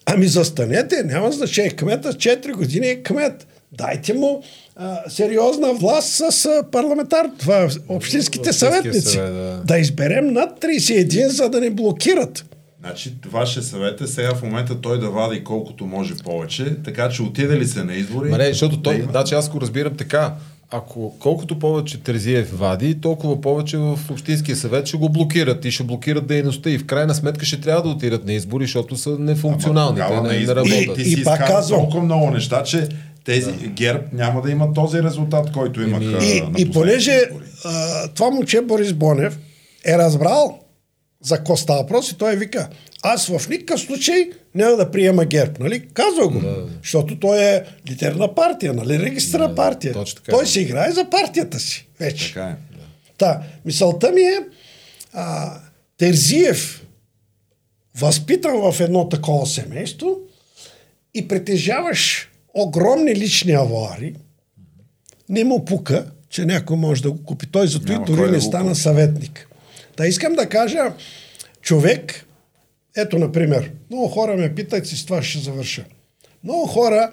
ами 0.07 0.27
застанете, 0.27 1.03
няма 1.05 1.33
значение. 1.33 1.71
Кмета 1.71 2.13
4 2.13 2.53
години 2.53 2.87
е 2.89 3.03
кмет. 3.03 3.47
Дайте 3.73 4.15
му 4.15 4.43
а, 4.77 5.11
сериозна 5.11 5.75
власт 5.75 6.09
с 6.09 6.23
а, 6.47 6.63
парламентар, 6.63 7.27
това, 7.39 7.65
общинските 7.65 7.93
Общинския 8.41 8.53
съветници. 8.53 9.01
съвет, 9.01 9.35
да. 9.35 9.61
да 9.65 9.79
изберем 9.79 10.27
над 10.27 10.61
31, 10.61 11.27
за 11.27 11.49
да 11.49 11.61
не 11.61 11.71
блокират. 11.71 12.45
Значи, 12.81 13.15
ваше 13.27 13.63
съвет 13.63 14.01
е 14.01 14.07
сега 14.07 14.31
в 14.31 14.43
момента 14.43 14.81
той 14.81 15.01
да 15.01 15.11
вади 15.11 15.45
колкото 15.45 15.87
може 15.87 16.15
повече, 16.15 16.77
така 16.77 17.09
че 17.09 17.23
отиде 17.23 17.59
ли 17.59 17.67
се 17.67 17.85
на 17.85 17.95
избори... 17.95 18.31
Ма 18.31 18.39
не, 18.39 18.47
защото 18.47 18.77
той, 18.79 18.95
да 18.95 19.03
има- 19.03 19.11
значи 19.11 19.35
аз 19.35 19.49
го 19.49 19.61
разбирам 19.61 19.97
така. 19.97 20.33
Ако 20.71 21.19
колкото 21.19 21.59
повече 21.59 22.01
Терзиев 22.01 22.59
вади, 22.59 22.95
толкова 22.95 23.41
повече 23.41 23.77
в 23.77 23.99
Общинския 24.11 24.57
съвет 24.57 24.87
ще 24.87 24.97
го 24.97 25.09
блокират 25.09 25.65
и 25.65 25.71
ще 25.71 25.83
блокират 25.83 26.27
дейността 26.27 26.71
и 26.71 26.79
в 26.79 26.87
крайна 26.87 27.15
сметка 27.15 27.45
ще 27.45 27.61
трябва 27.61 27.83
да 27.83 27.89
отидат 27.89 28.25
на 28.27 28.33
избори, 28.33 28.65
защото 28.65 28.97
са 28.97 29.17
нефункционални, 29.19 29.97
те 29.97 30.03
Тогава 30.03 30.23
на 30.23 30.29
не, 30.29 30.35
не 30.35 30.41
избори 30.41 30.57
работят. 30.57 30.95
Ти 30.97 31.05
си 31.05 31.21
И 31.21 31.25
пак 31.25 31.47
казвам- 31.47 31.81
толкова 31.81 32.03
много 32.03 32.31
неща, 32.31 32.63
че 32.63 32.89
тези 33.25 33.53
ГЕРБ 33.53 34.03
няма 34.13 34.43
да 34.43 34.51
имат 34.51 34.75
този 34.75 35.03
резултат, 35.03 35.53
който 35.53 35.83
имаха 35.83 36.25
И, 36.25 36.41
на 36.41 36.51
и 36.59 36.71
понеже 36.71 37.21
а, 37.65 38.09
това 38.09 38.31
момче 38.31 38.61
Борис 38.61 38.93
Бонев 38.93 39.39
е 39.85 39.99
разбрал 39.99 40.59
за 41.23 41.37
какво 41.37 41.57
става 41.57 41.83
въпрос 41.83 42.11
и 42.11 42.19
той 42.19 42.37
вика, 42.37 42.69
аз 43.03 43.27
в 43.27 43.49
никакъв 43.49 43.81
случай 43.81 44.31
няма 44.55 44.77
да 44.77 44.91
приема 44.91 45.25
ГЕРБ, 45.25 45.53
нали? 45.61 45.89
Казва 45.89 46.29
го, 46.29 46.43
защото 46.83 47.19
той 47.19 47.45
е 47.45 47.65
лидер 47.91 48.13
на 48.13 48.35
партия, 48.35 48.73
нали? 48.73 48.99
Регистрна 48.99 49.55
партия. 49.55 49.93
точно 49.93 50.23
така. 50.23 50.37
Той 50.37 50.47
се 50.47 50.61
играе 50.61 50.91
за 50.91 51.11
партията 51.11 51.61
си 51.61 51.89
вече. 52.01 52.29
Така 52.29 52.45
е. 52.47 52.57
Та, 53.19 53.43
мисълта 53.65 54.13
ми 54.13 54.21
е, 54.21 54.39
а, 55.13 55.55
Терзиев, 55.99 56.87
възпитан 57.99 58.73
в 58.73 58.81
едно 58.81 59.09
такова 59.09 59.47
семейство 59.47 60.19
и 61.15 61.29
притежаваш 61.29 62.32
огромни 62.55 63.15
лични 63.17 63.53
авуари, 63.53 64.15
не 65.29 65.45
му 65.45 65.65
пука, 65.65 66.07
че 66.29 66.45
някой 66.45 66.77
може 66.77 67.03
да 67.03 67.11
го 67.11 67.25
купи. 67.25 67.47
Той 67.47 67.67
зато 67.67 67.93
и 67.93 67.99
дори 68.07 68.31
не 68.31 68.37
го 68.37 68.43
стана 68.43 68.75
съветник. 68.75 69.49
Та 69.97 70.07
искам 70.07 70.35
да 70.35 70.49
кажа, 70.49 70.95
човек, 71.61 72.27
ето, 72.97 73.19
например, 73.19 73.73
много 73.91 74.09
хора 74.09 74.37
ме 74.37 74.55
питат 74.55 74.93
и 74.93 74.97
с 74.97 75.05
това 75.05 75.23
ще 75.23 75.39
завърша. 75.39 75.85
Много 76.45 76.67
хора 76.67 77.13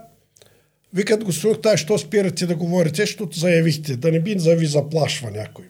викат 0.94 1.24
господин 1.24 1.62
Тай, 1.62 1.78
що 1.78 1.98
спирате 1.98 2.46
да 2.46 2.56
говорите, 2.56 3.02
защото 3.02 3.40
заявихте, 3.40 3.96
да 3.96 4.12
не 4.12 4.20
би 4.20 4.36
да 4.36 4.56
ви 4.56 4.66
заплашва 4.66 5.32
някой. 5.32 5.66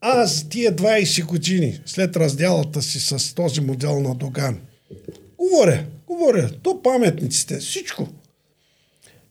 Аз 0.00 0.48
тия 0.48 0.76
20 0.76 1.24
години 1.24 1.80
след 1.86 2.16
разделата 2.16 2.82
си 2.82 3.00
с 3.00 3.34
този 3.34 3.60
модел 3.60 4.00
на 4.00 4.14
Доган, 4.14 4.60
говоря, 5.38 5.84
говоря, 6.06 6.50
то 6.62 6.82
паметниците, 6.82 7.58
всичко. 7.58 8.08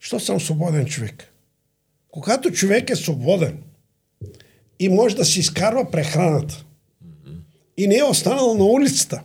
Що 0.07 0.19
съм 0.19 0.41
свободен 0.41 0.85
човек? 0.85 1.33
Когато 2.11 2.51
човек 2.51 2.89
е 2.89 2.95
свободен 2.95 3.63
и 4.79 4.89
може 4.89 5.15
да 5.15 5.25
си 5.25 5.39
изкарва 5.39 5.91
прехраната 5.91 6.65
и 7.77 7.87
не 7.87 7.97
е 7.97 8.03
останал 8.03 8.53
на 8.53 8.63
улицата, 8.63 9.21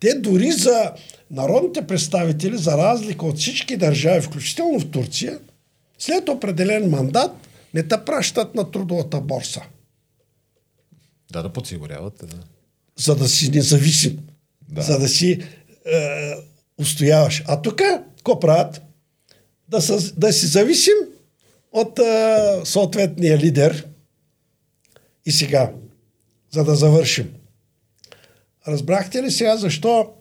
те 0.00 0.14
дори 0.14 0.52
за 0.52 0.92
народните 1.30 1.86
представители, 1.86 2.58
за 2.58 2.78
разлика 2.78 3.26
от 3.26 3.38
всички 3.38 3.76
държави, 3.76 4.20
включително 4.20 4.80
в 4.80 4.90
Турция, 4.90 5.38
след 5.98 6.28
определен 6.28 6.90
мандат 6.90 7.32
не 7.74 7.82
те 7.82 8.04
пращат 8.04 8.54
на 8.54 8.70
трудовата 8.70 9.20
борса, 9.20 9.62
Да, 11.32 11.42
да 11.42 11.52
подсигуряват. 11.52 12.24
Да. 12.24 12.36
за 12.96 13.16
да 13.16 13.28
си 13.28 13.50
независим, 13.50 14.18
да. 14.68 14.82
за 14.82 14.98
да 14.98 15.08
си 15.08 15.30
е, 15.32 15.40
устояваш. 16.78 17.42
А 17.46 17.62
тук, 17.62 17.76
какво 18.16 18.40
правят? 18.40 18.83
Да, 19.74 19.80
са, 19.82 20.14
да 20.14 20.32
си 20.32 20.46
зависим 20.46 20.94
от 21.72 21.98
е, 21.98 22.36
съответния 22.64 23.38
лидер. 23.38 23.86
И 25.26 25.32
сега, 25.32 25.72
за 26.50 26.64
да 26.64 26.74
завършим. 26.74 27.32
Разбрахте 28.68 29.22
ли 29.22 29.30
сега 29.30 29.56
защо 29.56 30.12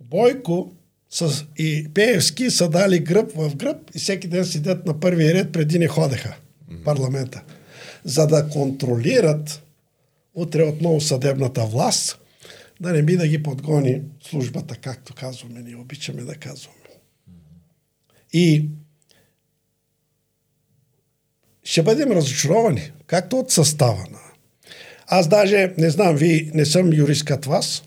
Бойко 0.00 0.72
с, 1.10 1.44
и 1.58 1.88
Пеевски 1.94 2.50
са 2.50 2.68
дали 2.68 2.98
гръб 2.98 3.32
в 3.34 3.56
гръб 3.56 3.76
и 3.94 3.98
всеки 3.98 4.28
ден 4.28 4.44
седят 4.44 4.86
на 4.86 5.00
първия 5.00 5.34
ред, 5.34 5.52
преди 5.52 5.78
не 5.78 5.88
ходеха 5.88 6.36
в 6.68 6.84
парламента. 6.84 7.42
За 8.04 8.26
да 8.26 8.48
контролират 8.48 9.62
утре 10.34 10.62
отново 10.62 11.00
съдебната 11.00 11.66
власт, 11.66 12.18
да 12.80 12.92
не 12.92 13.02
би 13.02 13.16
да 13.16 13.28
ги 13.28 13.42
подгони 13.42 14.02
службата, 14.22 14.76
както 14.76 15.14
казваме, 15.14 15.62
ние 15.62 15.76
обичаме 15.76 16.22
да 16.22 16.34
казваме. 16.34 16.76
И 18.32 18.68
ще 21.70 21.82
бъдем 21.82 22.12
разочаровани, 22.12 22.92
както 23.06 23.38
от 23.38 23.50
състава 23.50 24.04
на. 24.10 24.18
Аз 25.06 25.28
даже, 25.28 25.74
не 25.78 25.90
знам, 25.90 26.16
ви 26.16 26.50
не 26.54 26.64
съм 26.64 26.92
юрист 26.92 27.24
като 27.24 27.50
вас, 27.50 27.82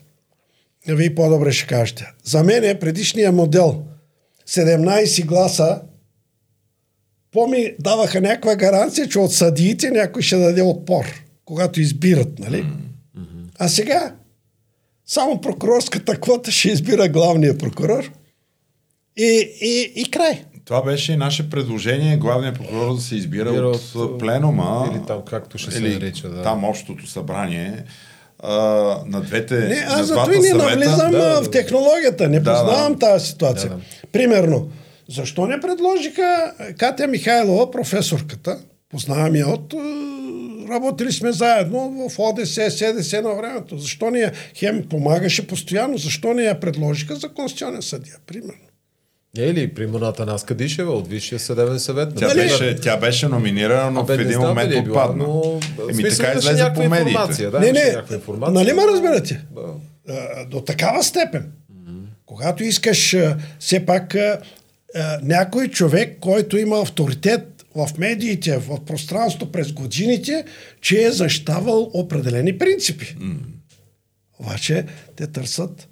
вие 0.88 1.14
по-добре 1.14 1.52
ще 1.52 1.66
кажете. 1.66 2.12
За 2.24 2.42
мен 2.42 2.64
е 2.64 2.78
предишния 2.78 3.32
модел 3.32 3.84
17 4.48 5.26
гласа 5.26 5.82
по-ми 7.32 7.74
даваха 7.80 8.20
някаква 8.20 8.56
гаранция, 8.56 9.08
че 9.08 9.18
от 9.18 9.32
съдиите 9.32 9.90
някой 9.90 10.22
ще 10.22 10.36
даде 10.36 10.62
отпор, 10.62 11.04
когато 11.44 11.80
избират, 11.80 12.38
нали? 12.38 12.66
А 13.58 13.68
сега 13.68 14.14
само 15.06 15.40
прокурорската 15.40 16.20
квота 16.20 16.50
ще 16.50 16.68
избира 16.68 17.08
главния 17.08 17.58
прокурор 17.58 18.12
и, 19.16 19.50
и, 19.60 19.92
и 19.96 20.10
край. 20.10 20.44
Това 20.64 20.82
беше 20.82 21.12
и 21.12 21.16
наше 21.16 21.50
предложение, 21.50 22.16
главният 22.16 22.54
прокурор 22.54 22.94
да 22.94 23.00
се 23.00 23.16
избира 23.16 23.48
Избира 23.48 23.68
от, 23.68 23.94
от, 23.94 24.18
пленума. 24.18 24.90
или 24.92 25.00
там 25.06 25.22
както 25.30 25.58
ще 25.58 25.70
се 25.70 25.78
или 25.78 25.94
нарича, 25.94 26.28
да. 26.28 26.42
Там 26.42 26.64
общото 26.64 27.06
събрание 27.06 27.84
а, 28.38 28.52
на 29.06 29.20
двете 29.20 29.54
Не, 29.54 29.80
на 29.80 29.86
аз 29.88 30.06
зато 30.06 30.14
двата 30.14 30.34
и 30.34 30.38
не 30.38 30.48
съвета. 30.48 30.70
навлизам 30.70 31.10
Да, 31.10 31.42
в 31.42 31.50
технологията. 31.50 32.28
Не 32.28 32.40
Да, 32.40 32.52
познавам 32.52 32.92
да. 32.92 32.98
тази 32.98 33.26
ситуация. 33.26 33.70
Да, 33.70 33.76
да. 33.76 33.82
Примерно, 34.12 34.68
защо 35.10 35.46
не 35.46 35.60
предложиха 35.60 36.52
Катя 36.78 37.06
Михайлова, 37.06 37.70
професорката, 37.70 38.58
познавам 38.90 39.36
я 39.36 39.48
от... 39.48 39.74
Работили 40.70 41.12
сме 41.12 41.32
заедно 41.32 42.08
в 42.08 42.18
ОДС, 42.18 42.70
СДС 42.70 43.22
на 43.22 43.34
времето. 43.34 43.78
Защо 43.78 44.10
не 44.10 44.18
я... 44.18 44.32
Хем 44.56 44.82
помагаше 44.90 45.46
постоянно. 45.46 45.98
Защо 45.98 46.34
не 46.34 46.42
я 46.42 46.60
предложиха 46.60 47.16
за 47.16 47.28
конституционен 47.28 47.82
съдия, 47.82 48.14
примерно? 48.26 48.52
Е, 49.38 49.42
или 49.42 49.74
примерно 49.74 50.06
Атанас 50.06 50.44
Кадишева 50.44 50.92
от 50.92 51.08
Висшия 51.08 51.38
съдебен 51.38 51.78
съвет. 51.80 52.08
Тя, 52.16 52.26
Например. 52.26 52.48
беше, 52.48 52.76
тя 52.80 52.96
беше 52.96 53.28
номинирана, 53.28 53.90
но 53.90 54.00
Абе, 54.00 54.14
в 54.14 54.18
не 54.18 54.22
един 54.24 54.40
момент 54.40 54.72
е 54.72 54.78
отпадна. 54.78 55.24
но... 55.24 55.60
Еми 55.90 56.02
така 56.08 56.32
излезе 56.38 56.72
по 56.74 56.80
медиите. 56.88 57.10
информация, 57.10 57.50
Да, 57.50 57.60
не, 57.60 57.72
не, 57.72 57.96
информация. 58.12 58.54
нали 58.54 58.72
ме 58.72 58.82
разбирате? 58.92 59.44
Да. 59.54 59.62
А, 60.08 60.44
до 60.44 60.60
такава 60.60 61.02
степен. 61.02 61.52
Когато 62.26 62.64
искаш 62.64 63.14
а, 63.14 63.36
все 63.58 63.86
пак 63.86 64.14
а, 64.14 64.40
някой 65.22 65.68
човек, 65.68 66.16
който 66.20 66.56
има 66.58 66.80
авторитет 66.80 67.64
в 67.76 67.88
медиите, 67.98 68.58
в 68.58 68.84
пространството 68.84 69.52
през 69.52 69.72
годините, 69.72 70.44
че 70.80 71.04
е 71.04 71.10
защитавал 71.10 71.90
определени 71.94 72.58
принципи. 72.58 73.16
Обаче 74.40 74.84
те 75.16 75.26
търсят 75.26 75.88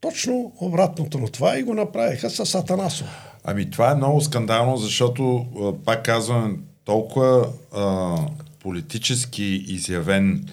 точно 0.00 0.52
обратното 0.60 1.18
на 1.18 1.28
това 1.28 1.58
и 1.58 1.62
го 1.62 1.74
направиха 1.74 2.30
с 2.30 2.54
Атанасов. 2.54 3.08
Ами 3.44 3.70
това 3.70 3.90
е 3.90 3.94
много 3.94 4.20
скандално, 4.20 4.76
защото, 4.76 5.46
пак 5.84 6.04
казвам, 6.04 6.58
толкова 6.84 7.48
а, 7.74 8.16
политически 8.62 9.44
изявен 9.44 10.48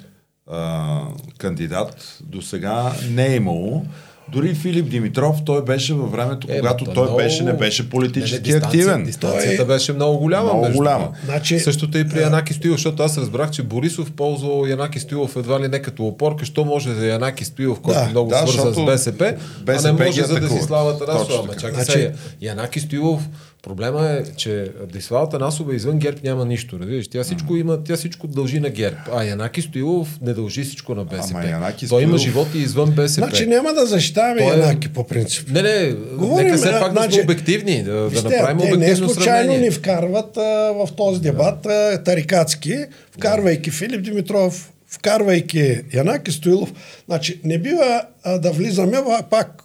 а, 0.48 1.02
кандидат 1.38 2.20
до 2.22 2.42
сега 2.42 2.94
не 3.10 3.26
е 3.26 3.36
имало. 3.36 3.86
Дори 4.34 4.54
Филип 4.54 4.90
Димитров, 4.90 5.36
той 5.46 5.64
беше 5.64 5.94
във 5.94 6.12
времето, 6.12 6.48
Е, 6.50 6.60
когато 6.60 6.86
той 6.86 6.94
много- 6.96 7.18
беше, 7.18 7.44
не 7.44 7.54
беше 7.54 7.90
политически 7.90 8.34
Не, 8.42 8.54
не, 8.54 8.54
дистанция- 8.54 8.82
активен. 8.82 9.04
Дистанцията 9.04 9.58
Той- 9.58 9.66
беше 9.68 9.94
много 9.94 10.18
голяма. 10.18 10.44
Много 10.44 10.62
между 10.62 10.78
голяма. 10.78 11.10
Значи- 11.26 11.60
Същото 11.60 11.98
и 11.98 12.10
при 12.10 12.22
Янаки 12.22 12.54
Стоилов, 12.54 12.78
защото 12.78 13.04
аз 13.04 13.18
разбрах, 13.18 13.52
че 13.52 13.64
Борисов 13.64 14.12
ползвал 14.12 14.66
Янаки 14.66 15.00
Стоилов 15.00 15.36
едва 15.36 15.60
ли 15.60 15.68
не 15.68 15.82
като 15.82 16.04
опорка, 16.04 16.46
що 16.46 16.66
може 16.66 16.94
за 16.94 17.08
Янаки 17.08 17.46
Стоилов, 17.46 17.80
който 17.80 18.00
Да, 18.00 18.06
е 18.06 18.10
много 18.10 18.30
да, 18.30 18.38
свързан 18.38 18.54
с 18.56 18.64
защото 18.66 18.86
БСП, 18.86 19.34
а 19.60 19.64
БСП 19.64 19.94
не 19.94 20.06
може 20.06 20.24
за. 20.24 20.40
Десислава 20.40 21.00
Танасова. 21.00 21.36
Ама 21.36 21.48
така. 21.48 21.60
чакай 21.62 21.76
Значи- 21.76 21.92
сега, 21.94 22.12
Янаки 22.42 22.80
Стоилов, 22.80 23.22
проблема 23.64 24.10
е, 24.10 24.34
че 24.34 24.72
Десислава 24.86 25.30
Танасова 25.30 25.76
извън 25.76 26.00
ГЕРБ 26.00 26.18
няма 26.24 26.46
нищо. 26.46 26.80
Разбираш, 26.80 27.08
тя 27.08 27.24
всичко 27.24 27.56
има, 27.56 27.84
тя 27.84 27.96
всичко 27.96 28.28
дължи 28.28 28.60
на 28.60 28.70
ГЕРБ. 28.70 28.98
А 29.12 29.24
Янаки 29.24 29.62
Стоилов 29.62 30.20
не 30.22 30.34
дължи 30.34 30.64
всичко 30.64 30.96
на 30.96 31.06
БСП. 31.06 31.36
Ама 31.36 31.46
Янаки 31.46 31.88
Той 31.88 32.04
има 32.04 32.10
Стоилов- 32.10 32.22
живот 32.22 32.48
и 32.56 32.60
извън 32.60 32.92
БСП. 32.92 33.26
Значи 33.26 33.48
няма 33.48 33.74
да 33.74 33.86
защитаваме 33.86 34.38
Той 34.40 34.56
е- 34.56 34.60
Янаки 34.60 34.90
по 34.90 35.08
принцип. 35.08 35.50
Не, 35.50 35.62
не, 35.62 35.92
Говорим, 35.94 36.46
нека 36.46 36.58
все 36.58 36.72
пак 36.72 36.94
да 36.94 37.02
значи, 37.02 37.14
сме 37.14 37.24
обективни, 37.24 37.84
да, 37.84 37.94
да 37.94 38.08
Вижте, 38.08 38.30
направим 38.30 38.58
те 38.60 38.66
не 38.68 38.76
обективно 38.76 39.10
случайно 39.10 39.38
сравнение. 39.40 39.60
ни 39.60 39.72
вкарват 39.72 40.38
а, 40.38 40.42
в 40.76 40.90
този 40.98 41.22
дебат 41.22 41.66
а, 41.66 42.04
тарикатски, 42.04 42.78
вкарвайки 43.12 43.72
Филип 43.72 44.02
Димитров, 44.02 44.72
вкарвайки 44.88 45.82
Янаки 45.94 46.32
Стоилов. 46.32 46.74
Значи 47.06 47.40
не 47.44 47.58
бива 47.58 48.02
а, 48.24 48.40
да 48.40 48.52
влизаме 48.52 48.98
в, 49.00 49.24
пак 49.24 49.64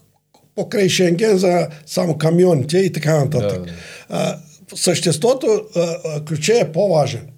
покрай 0.59 0.89
Шенген 0.89 1.39
за 1.39 1.69
само 1.87 2.19
камионите 2.19 2.79
и 2.79 2.93
така 2.93 3.25
нататък. 3.25 3.65
Да. 3.65 3.73
А, 4.09 4.39
съществото, 4.75 5.63
а, 5.77 6.25
ключе 6.25 6.59
е 6.61 6.73
по-важен. 6.73 7.29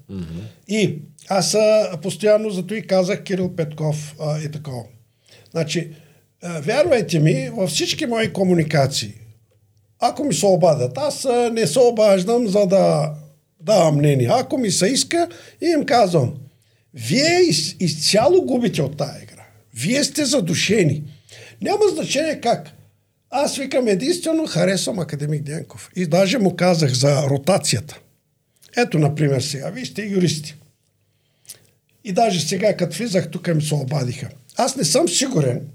И 0.69 0.99
аз 1.29 1.55
а, 1.55 1.99
постоянно 2.03 2.51
зато 2.51 2.75
и 2.75 2.87
казах 2.87 3.23
Кирил 3.23 3.57
Петков 3.57 4.15
а, 4.21 4.41
и 4.41 4.51
такова. 4.51 4.83
Значи, 5.51 5.91
а, 6.43 6.61
вярвайте 6.61 7.21
ми, 7.21 7.51
във 7.57 7.71
всички 7.71 8.07
мои 8.07 8.33
комуникации, 8.33 9.15
ако 9.99 10.25
ми 10.25 10.35
се 10.35 10.47
обадят, 10.47 10.99
аз 10.99 11.25
а, 11.25 11.51
не 11.53 11.67
се 11.67 11.79
обаждам 11.79 12.49
за 12.49 12.67
да 12.67 13.15
давам 13.61 13.97
мнение. 13.97 14.29
Ако 14.33 14.59
ми 14.59 14.71
се 14.71 14.87
иска, 14.87 15.29
им 15.61 15.87
казвам, 15.87 16.35
вие 16.95 17.41
из, 17.49 17.77
изцяло 17.81 18.43
губите 18.43 18.83
от 18.83 18.97
тази 18.97 19.23
игра. 19.23 19.45
Вие 19.75 20.05
сте 20.05 20.25
задушени. 20.25 21.03
Няма 21.63 21.85
значение 21.95 22.41
как. 22.41 22.80
Аз 23.31 23.57
викам 23.57 23.89
единствено 23.89 24.47
харесвам 24.47 24.99
академик 24.99 25.43
Денков. 25.43 25.91
И 25.97 26.07
даже 26.07 26.39
му 26.39 26.57
казах 26.57 26.93
за 26.93 27.23
ротацията. 27.23 28.01
Ето, 28.77 28.99
например, 28.99 29.41
сега. 29.41 29.71
Вие 29.71 29.85
сте 29.85 30.03
юристи. 30.03 30.57
И 32.05 32.13
даже 32.13 32.41
сега, 32.41 32.77
като 32.77 32.97
влизах, 32.97 33.31
тук 33.31 33.55
ми 33.55 33.63
се 33.63 33.75
обадиха. 33.75 34.29
Аз 34.57 34.77
не 34.77 34.85
съм 34.85 35.09
сигурен, 35.09 35.69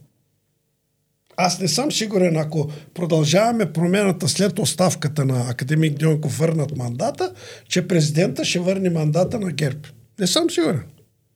аз 1.38 1.60
не 1.60 1.68
съм 1.68 1.92
сигурен, 1.92 2.38
ако 2.38 2.70
продължаваме 2.94 3.74
промената 3.74 4.28
след 4.28 4.60
оставката 4.60 5.26
на 5.26 5.50
академик 5.50 5.98
Дионков 5.98 6.38
върнат 6.38 6.78
мандата, 6.78 7.34
че 7.68 7.88
президента 7.88 8.46
ще 8.46 8.60
върне 8.60 8.90
мандата 8.90 9.40
на 9.40 9.52
ГЕРБ. 9.52 9.80
Не 10.20 10.28
съм 10.28 10.50
сигурен. 10.50 10.84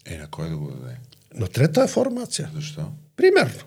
Е, 0.05 0.17
на 0.17 0.27
кой 0.27 0.49
да 0.49 0.57
го 0.57 0.71
даде? 0.71 0.95
Но 1.35 1.47
трета 1.47 1.87
формация. 1.87 2.51
Защо? 2.55 2.91
Примерно. 3.15 3.63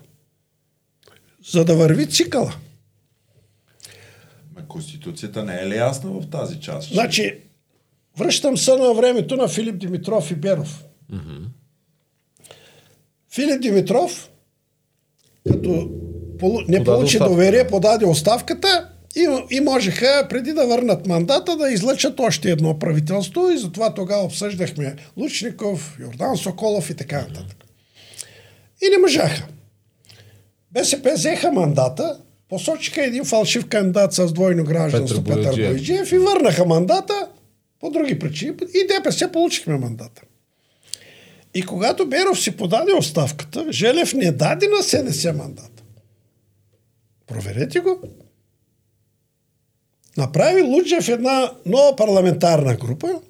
За 1.51 1.65
да 1.65 1.75
върви 1.75 2.09
цикъла. 2.09 2.55
Ма 4.55 4.67
Конституцията 4.67 5.43
не 5.43 5.61
е 5.61 5.67
ли 5.67 5.75
ясна 5.75 6.11
в 6.11 6.29
тази 6.29 6.59
част? 6.59 6.93
Значи, 6.93 7.39
връщам 8.17 8.57
се 8.57 8.77
на 8.77 8.93
времето 8.93 9.35
на 9.35 9.47
Филип 9.47 9.77
Димитров 9.77 10.31
и 10.31 10.35
Беров. 10.35 10.83
Филип 13.33 13.61
Димитров, 13.61 14.29
като 15.51 15.89
полу... 16.39 16.61
не 16.67 16.83
получи 16.83 17.17
оставка. 17.17 17.29
доверие, 17.33 17.67
подаде 17.67 18.05
оставката 18.05 18.89
и, 19.15 19.27
и 19.49 19.59
можеха 19.59 20.27
преди 20.29 20.53
да 20.53 20.67
върнат 20.67 21.07
мандата 21.07 21.57
да 21.57 21.69
излъчат 21.69 22.19
още 22.19 22.51
едно 22.51 22.79
правителство 22.79 23.49
и 23.49 23.57
затова 23.57 23.93
тогава 23.93 24.23
обсъждахме 24.23 24.95
Лучников, 25.17 25.97
Йордан 25.99 26.37
Соколов 26.37 26.89
и 26.89 26.95
така 26.95 27.21
нататък. 27.21 27.57
И 28.81 28.89
не 28.89 28.97
можаха. 28.97 29.47
БСП 30.73 31.13
взеха 31.13 31.51
мандата, 31.51 32.19
посочиха 32.49 33.05
един 33.05 33.25
фалшив 33.25 33.67
кандидат 33.67 34.13
с 34.13 34.33
двойно 34.33 34.63
гражданство 34.63 35.23
Петър 35.23 35.37
Петър 35.37 35.55
Бояджиев. 35.55 36.11
И 36.11 36.17
върнаха 36.17 36.65
мандата 36.65 37.27
по 37.79 37.89
други 37.89 38.19
причини. 38.19 38.55
И 38.73 38.87
ДПС 38.87 39.31
получихме 39.31 39.77
мандата. 39.77 40.21
И 41.53 41.61
когато 41.61 42.07
Беров 42.07 42.39
си 42.39 42.57
подаде 42.57 42.93
оставката, 42.93 43.65
Желев 43.71 44.13
не 44.13 44.31
даде 44.31 44.67
на 44.67 44.83
СДС 44.83 45.33
мандата. 45.33 45.83
Проверете 47.27 47.79
го. 47.79 48.01
Направи 50.17 50.61
Луджев 50.61 51.09
една 51.09 51.51
нова 51.65 51.95
парламентарна 51.95 52.75
група 52.75 53.21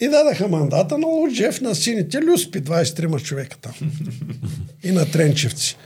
и 0.00 0.08
дадаха 0.08 0.48
мандата 0.48 0.98
на 0.98 1.06
Луджев 1.06 1.60
на 1.60 1.74
сините 1.74 2.20
люспи, 2.22 2.62
23 2.62 3.22
човека 3.22 3.58
там. 3.58 3.72
и 4.84 4.90
на 4.90 5.10
Тренчевци. 5.10 5.76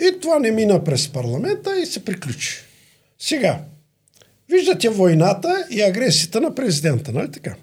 И 0.00 0.20
това 0.20 0.38
не 0.38 0.50
мина 0.50 0.84
през 0.84 1.08
парламента 1.08 1.80
и 1.80 1.86
се 1.86 2.04
приключи. 2.04 2.56
Сега, 3.18 3.60
виждате 4.48 4.88
войната 4.88 5.66
и 5.70 5.82
агресията 5.82 6.40
на 6.40 6.54
президента, 6.54 7.12
нали 7.12 7.30
така? 7.32 7.54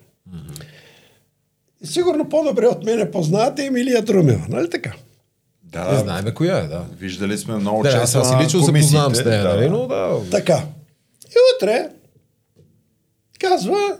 И 1.83 1.87
сигурно 1.87 2.29
по-добре 2.29 2.67
от 2.67 2.83
мене 2.83 3.11
познавате 3.11 3.65
Емилия 3.65 4.01
Друмева, 4.01 4.45
нали 4.49 4.69
така? 4.69 4.93
Да, 5.63 5.91
Не 5.91 5.99
знаеме 5.99 6.33
коя 6.33 6.57
е, 6.57 6.67
да. 6.67 6.85
виждали 6.99 7.37
сме 7.37 7.55
много 7.55 7.83
Да, 7.83 7.91
често 7.91 8.17
аз, 8.19 8.29
си 8.29 8.35
лично 8.43 8.63
се 8.63 8.73
познавам 8.73 9.15
с 9.15 9.25
нея, 9.25 9.43
нали? 9.43 9.69
Но 9.69 9.87
да. 9.87 10.21
Така. 10.31 10.63
И 11.29 11.35
утре 11.55 11.89
казва, 13.39 13.97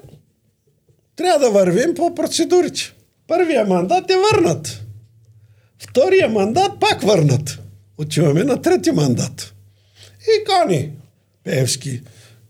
трябва 1.16 1.40
да 1.40 1.52
вървим 1.52 1.96
по 1.96 2.16
процедурите. 2.16 2.94
Първия 3.28 3.66
мандат 3.66 4.12
е 4.12 4.16
върнат. 4.32 4.82
Втория 5.80 6.30
мандат 6.30 6.80
пак 6.80 7.02
върнат. 7.02 7.60
Отиваме 7.98 8.44
на 8.44 8.62
трети 8.62 8.92
мандат. 8.92 9.54
И 10.22 10.44
кани 10.44 10.92
Певски, 11.44 12.02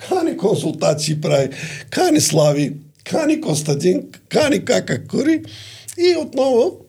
кани 0.09 0.37
консултации 0.37 1.21
прави, 1.21 1.49
кани 1.89 2.21
Слави, 2.21 2.73
кани 3.03 3.41
Костадин, 3.41 4.03
кани 4.29 4.65
Кака 4.65 5.07
Кури 5.07 5.43
и 5.97 6.15
отново 6.17 6.85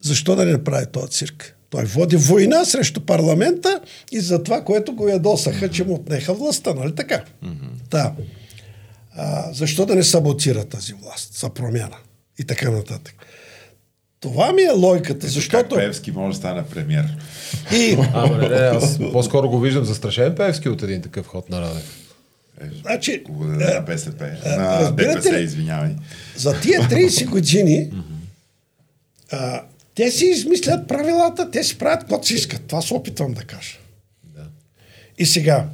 защо 0.00 0.36
да 0.36 0.44
не 0.44 0.64
прави 0.64 0.86
този 0.92 1.12
цирк? 1.12 1.54
Той 1.70 1.84
води 1.84 2.16
война 2.16 2.64
срещу 2.64 3.00
парламента 3.00 3.80
и 4.12 4.20
за 4.20 4.42
това, 4.42 4.64
което 4.64 4.92
го 4.92 5.08
ядосаха, 5.08 5.70
че 5.70 5.84
му 5.84 5.94
отнеха 5.94 6.34
властта, 6.34 6.74
нали 6.74 6.94
така? 6.94 7.24
Да. 7.90 8.12
А, 9.12 9.52
защо 9.52 9.86
да 9.86 9.94
не 9.94 10.02
саботира 10.02 10.64
тази 10.64 10.92
власт 10.92 11.34
за 11.34 11.50
промяна? 11.50 11.96
И 12.38 12.44
така 12.44 12.70
нататък. 12.70 13.14
Това 14.20 14.52
ми 14.52 14.62
е 14.62 14.70
лойката, 14.70 15.20
Как 15.20 15.30
защото... 15.30 15.74
Певски 15.76 16.12
може 16.12 16.32
да 16.32 16.38
стане 16.38 16.64
премьер. 16.64 17.16
И, 17.72 17.96
Ама 18.12 18.38
не, 18.38 18.48
не, 18.48 18.54
аз 18.54 18.98
по-скоро 19.12 19.50
го 19.50 19.60
виждам 19.60 19.84
застрашен 19.84 20.34
Певски 20.34 20.68
от 20.68 20.82
един 20.82 21.02
такъв 21.02 21.26
ход 21.26 21.50
на 21.50 21.60
Радев. 21.60 22.14
значи, 22.80 23.22
Го 23.28 23.44
даде 23.44 23.74
на 23.74 23.80
БСП. 23.80 24.30
На 24.46 24.92
ДПС, 24.92 25.32
ли? 25.32 25.42
извинявай. 25.42 25.90
за 26.36 26.60
тия 26.60 26.80
30 26.82 27.28
години 27.28 27.90
а, 29.32 29.62
те 29.94 30.10
си 30.10 30.26
измислят 30.26 30.88
правилата, 30.88 31.50
те 31.50 31.64
си 31.64 31.78
правят 31.78 32.00
каквото 32.00 32.26
си 32.26 32.34
искат. 32.34 32.62
Това 32.66 32.82
се 32.82 32.94
опитвам 32.94 33.32
да 33.34 33.44
кажа. 33.44 33.78
Да. 34.24 34.44
И 35.18 35.26
сега, 35.26 35.66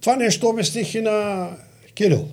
това 0.00 0.16
нещо 0.16 0.48
обясних 0.48 0.94
и 0.94 1.00
на 1.00 1.48
Кирил 1.94 2.28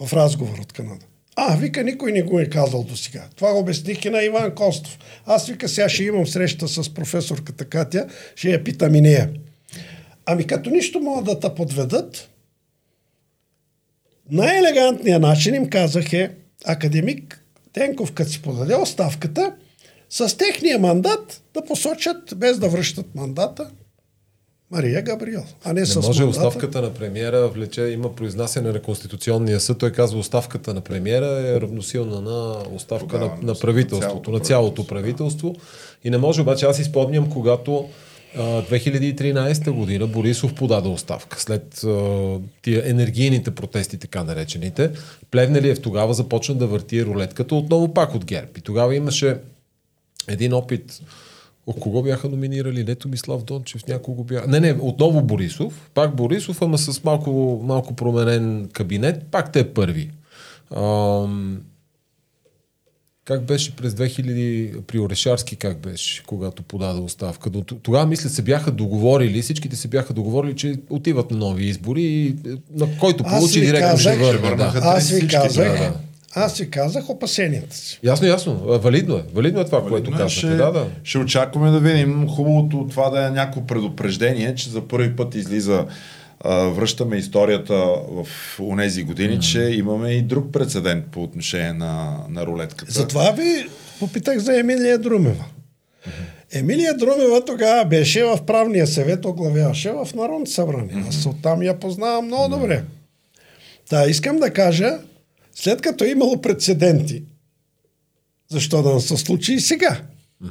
в 0.00 0.12
разговор 0.12 0.58
от 0.58 0.72
Канада. 0.72 1.04
А, 1.36 1.56
вика, 1.56 1.84
никой 1.84 2.12
не 2.12 2.22
го 2.22 2.40
е 2.40 2.46
казал 2.46 2.82
до 2.82 2.96
сега. 2.96 3.24
Това 3.36 3.50
обясних 3.52 4.04
и 4.04 4.10
на 4.10 4.22
Иван 4.22 4.54
Костов. 4.54 4.98
Аз 5.26 5.46
вика, 5.46 5.68
сега 5.68 5.88
ще 5.88 6.04
имам 6.04 6.26
среща 6.26 6.68
с 6.68 6.94
професорката 6.94 7.64
Катя, 7.64 8.06
ще 8.36 8.50
я 8.50 8.64
питам 8.64 8.94
и 8.94 9.00
нея. 9.00 9.30
Ами 10.26 10.46
като 10.46 10.70
нищо 10.70 11.00
могат 11.00 11.24
да 11.24 11.40
те 11.40 11.54
подведат, 11.54 12.28
най-елегантният 14.30 15.22
начин 15.22 15.54
им 15.54 15.70
казах 15.70 16.12
е 16.12 16.30
академик 16.64 17.44
Тенков, 17.72 18.12
като 18.12 18.30
си 18.30 18.42
подаде 18.42 18.76
оставката, 18.76 19.54
с 20.10 20.36
техния 20.36 20.78
мандат 20.78 21.42
да 21.54 21.64
посочат, 21.64 22.34
без 22.36 22.58
да 22.58 22.68
връщат 22.68 23.14
мандата, 23.14 23.70
Мария 24.72 25.02
Габриел, 25.02 25.44
а 25.64 25.72
не, 25.72 25.80
не 25.80 25.86
с 25.86 25.96
може 25.96 26.24
мандата. 26.24 26.46
оставката 26.46 26.82
на 26.82 26.94
премиера 26.94 27.48
влече, 27.48 27.82
има 27.82 28.14
произнасяне 28.14 28.72
на 28.72 28.80
Конституционния 28.80 29.60
съд. 29.60 29.78
Той 29.78 29.92
казва, 29.92 30.18
оставката 30.18 30.74
на 30.74 30.80
премиера 30.80 31.26
е 31.26 31.60
равносилна 31.60 32.20
на 32.20 32.56
оставка 32.74 33.06
Тогава, 33.06 33.26
на, 33.42 33.52
на 33.52 33.54
правителството, 33.54 34.30
на 34.30 34.40
цялото 34.40 34.86
правителство. 34.86 35.54
И 36.04 36.10
не 36.10 36.18
може, 36.18 36.40
обаче 36.40 36.66
аз 36.66 36.78
изпомням, 36.78 37.30
когато 37.30 37.88
а, 38.36 38.40
2013 38.40 39.70
година 39.70 40.06
Борисов 40.06 40.54
подаде 40.54 40.88
оставка 40.88 41.40
след 41.40 41.84
а, 41.84 42.38
тия 42.62 42.90
енергийните 42.90 43.50
протести, 43.50 43.98
така 43.98 44.24
наречените. 44.24 44.90
Плевнелиев 45.30 45.80
тогава 45.82 46.14
започна 46.14 46.54
да 46.54 46.66
върти 46.66 47.04
рулетката 47.04 47.54
отново 47.54 47.94
пак 47.94 48.14
от 48.14 48.24
ГЕРБ. 48.24 48.50
И 48.58 48.60
тогава 48.60 48.94
имаше 48.94 49.36
един 50.28 50.52
опит 50.52 51.00
О, 51.66 51.72
кого 51.72 52.02
бяха 52.02 52.28
номинирали? 52.28 52.84
Не 52.84 52.94
Томислав 52.94 53.44
Дончев, 53.44 53.86
някого 53.86 54.24
бяха. 54.24 54.48
Не, 54.48 54.60
не, 54.60 54.72
отново 54.80 55.22
Борисов. 55.22 55.90
Пак 55.94 56.16
Борисов, 56.16 56.62
ама 56.62 56.78
с 56.78 57.04
малко, 57.04 57.60
малко 57.64 57.94
променен 57.94 58.68
кабинет. 58.72 59.22
Пак 59.30 59.52
те 59.52 59.60
е 59.60 59.68
първи. 59.68 60.10
Ам... 60.76 61.60
Как 63.24 63.44
беше 63.44 63.76
през 63.76 63.92
2000 63.94 64.80
при 64.80 64.98
Орешарски, 64.98 65.56
как 65.56 65.78
беше, 65.78 66.22
когато 66.26 66.62
подаде 66.62 67.00
оставка? 67.00 67.50
До, 67.50 67.62
тогава, 67.62 68.06
мисля, 68.06 68.30
се 68.30 68.42
бяха 68.42 68.70
договорили, 68.70 69.42
всичките 69.42 69.76
се 69.76 69.88
бяха 69.88 70.12
договорили, 70.12 70.56
че 70.56 70.76
отиват 70.90 71.30
на 71.30 71.36
нови 71.36 71.64
избори 71.64 72.02
и 72.02 72.28
е, 72.28 72.34
на 72.70 72.98
който 72.98 73.24
получи 73.24 73.60
директно 73.60 73.98
ще 73.98 74.16
върне. 74.16 74.56
Да. 74.56 74.72
Аз 74.82 75.10
ви 75.10 75.28
казах, 75.28 75.72
да, 75.72 75.78
да. 75.78 75.94
Аз 76.34 76.58
ви 76.58 76.70
казах 76.70 77.10
опасенията 77.10 77.76
си. 77.76 78.00
Ясно, 78.02 78.26
ясно. 78.26 78.54
Валидно 78.56 79.16
е. 79.16 79.22
Валидно 79.34 79.60
е 79.60 79.64
това, 79.64 79.78
Валидно 79.78 79.96
което 79.96 80.10
е. 80.10 80.12
казвате. 80.12 80.34
Ще, 80.34 80.48
да, 80.48 80.72
да. 80.72 80.86
ще 81.04 81.18
очакваме 81.18 81.70
да 81.70 81.80
видим. 81.80 82.28
Хубавото 82.28 82.86
това 82.90 83.10
да 83.10 83.26
е 83.26 83.30
някакво 83.30 83.66
предупреждение, 83.66 84.54
че 84.54 84.70
за 84.70 84.88
първи 84.88 85.16
път 85.16 85.34
излиза 85.34 85.86
връщаме 86.44 87.16
историята 87.16 87.74
в 88.08 88.26
онези 88.60 89.02
години, 89.02 89.36
mm-hmm. 89.36 89.52
че 89.52 89.60
имаме 89.60 90.10
и 90.10 90.22
друг 90.22 90.52
прецедент 90.52 91.04
по 91.06 91.22
отношение 91.22 91.72
на, 91.72 92.16
на 92.28 92.46
рулетката. 92.46 92.92
Затова 92.92 93.30
ви 93.30 93.68
попитах 94.00 94.38
за 94.38 94.58
Емилия 94.58 94.98
Друмева. 94.98 95.44
Mm-hmm. 95.44 96.58
Емилия 96.58 96.96
Друмева 96.96 97.44
тогава 97.44 97.84
беше 97.84 98.24
в 98.24 98.38
правния 98.46 98.86
съвет, 98.86 99.24
оглавяваше 99.24 99.90
в 99.90 100.08
Народното 100.14 100.50
събрание. 100.50 100.94
Mm-hmm. 100.94 101.08
Аз 101.08 101.26
оттам 101.26 101.62
я 101.62 101.80
познавам 101.80 102.26
много 102.26 102.44
mm-hmm. 102.44 102.60
добре. 102.60 102.82
Та, 103.90 104.06
искам 104.06 104.38
да 104.38 104.50
кажа, 104.50 104.98
след 105.54 105.82
като 105.82 106.04
е 106.04 106.08
имало 106.08 106.40
прецеденти, 106.40 107.24
защо 108.48 108.82
да 108.82 108.94
не 108.94 109.00
се 109.00 109.16
случи 109.16 109.54
и 109.54 109.60
сега? 109.60 110.02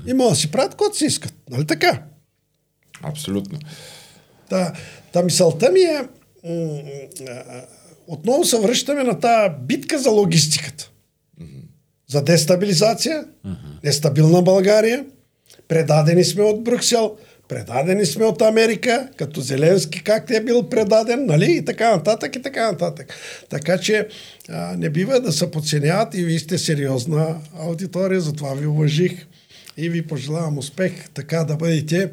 И 0.07 0.14
могат 0.14 0.34
да 0.34 0.36
си 0.36 0.52
правят 0.52 0.72
каквото 0.72 0.98
си 0.98 1.06
искат. 1.06 1.34
Нали 1.49 1.68
така? 1.68 2.03
Абсолютно. 3.03 3.60
Та, 4.49 4.73
та 5.14 5.23
мисълта 5.23 5.72
ми 5.72 5.80
е, 5.80 6.07
отново 8.07 8.44
се 8.44 8.60
връщаме 8.60 9.03
на 9.03 9.19
тази 9.19 9.56
битка 9.61 9.99
за 9.99 10.10
логистиката. 10.10 10.91
За 12.10 12.23
дестабилизация, 12.23 13.26
нестабилна 13.84 14.41
България, 14.41 15.06
предадени 15.68 16.23
сме 16.23 16.44
от 16.44 16.64
Брюксел, 16.64 17.18
предадени 17.52 18.06
сме 18.06 18.26
от 18.26 18.41
Америка, 18.41 19.07
като 19.18 19.41
Зеленски 19.41 20.03
как 20.03 20.30
е 20.30 20.44
бил 20.44 20.69
предаден, 20.69 21.26
нали, 21.26 21.52
и 21.52 21.65
така 21.65 21.95
нататък, 21.95 22.36
и 22.36 22.41
така 22.41 22.72
нататък. 22.72 23.14
Така 23.49 23.78
че 23.78 24.07
а, 24.49 24.76
не 24.78 24.90
бива 24.90 25.19
да 25.19 25.32
се 25.32 25.52
подценяват 25.52 26.15
и 26.15 26.23
вие 26.23 26.40
сте 26.40 26.57
сериозна 26.57 27.36
аудитория, 27.60 28.22
затова 28.22 28.53
ви 28.53 28.68
уважих 28.68 29.28
и 29.78 29.90
ви 29.90 30.07
пожелавам 30.07 30.57
успех, 30.57 31.10
така 31.14 31.44
да 31.44 31.56
бъдете. 31.56 32.11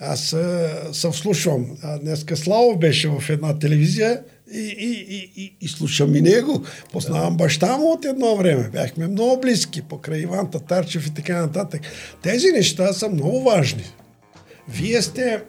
Аз 0.00 0.36
се 0.92 1.10
вслушвам. 1.10 1.66
Днеска 2.02 2.36
Славов 2.36 2.78
беше 2.78 3.08
в 3.08 3.22
една 3.28 3.58
телевизия 3.58 4.20
и, 4.52 4.58
и, 4.58 5.06
и, 5.16 5.42
и, 5.42 5.56
и 5.60 5.68
слушам 5.68 6.16
и 6.16 6.20
него. 6.20 6.62
Познавам 6.92 7.36
баща 7.36 7.76
му 7.76 7.92
от 7.92 8.04
едно 8.04 8.36
време. 8.36 8.68
Бяхме 8.72 9.06
много 9.06 9.40
близки, 9.40 9.82
покрай 9.82 10.20
Иван 10.20 10.50
Татарчев 10.50 11.06
и 11.06 11.14
така 11.14 11.40
нататък. 11.40 11.80
Тези 12.22 12.46
неща 12.52 12.92
са 12.92 13.08
много 13.08 13.42
важни. 13.42 13.84
Вие 14.68 15.02
сте 15.02 15.42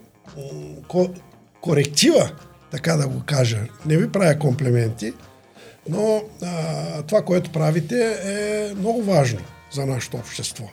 ко- 0.88 1.14
коректива, 1.62 2.32
така 2.72 2.96
да 2.96 3.08
го 3.08 3.22
кажа. 3.26 3.60
Не 3.86 3.98
ви 3.98 4.12
правя 4.12 4.40
комплименти, 4.40 5.14
но 5.90 6.22
а, 6.44 7.02
това, 7.02 7.22
което 7.22 7.52
правите 7.52 8.18
е 8.24 8.76
много 8.76 9.04
важно 9.04 9.40
за 9.72 9.86
нашето 9.86 10.18
общество. 10.18 10.64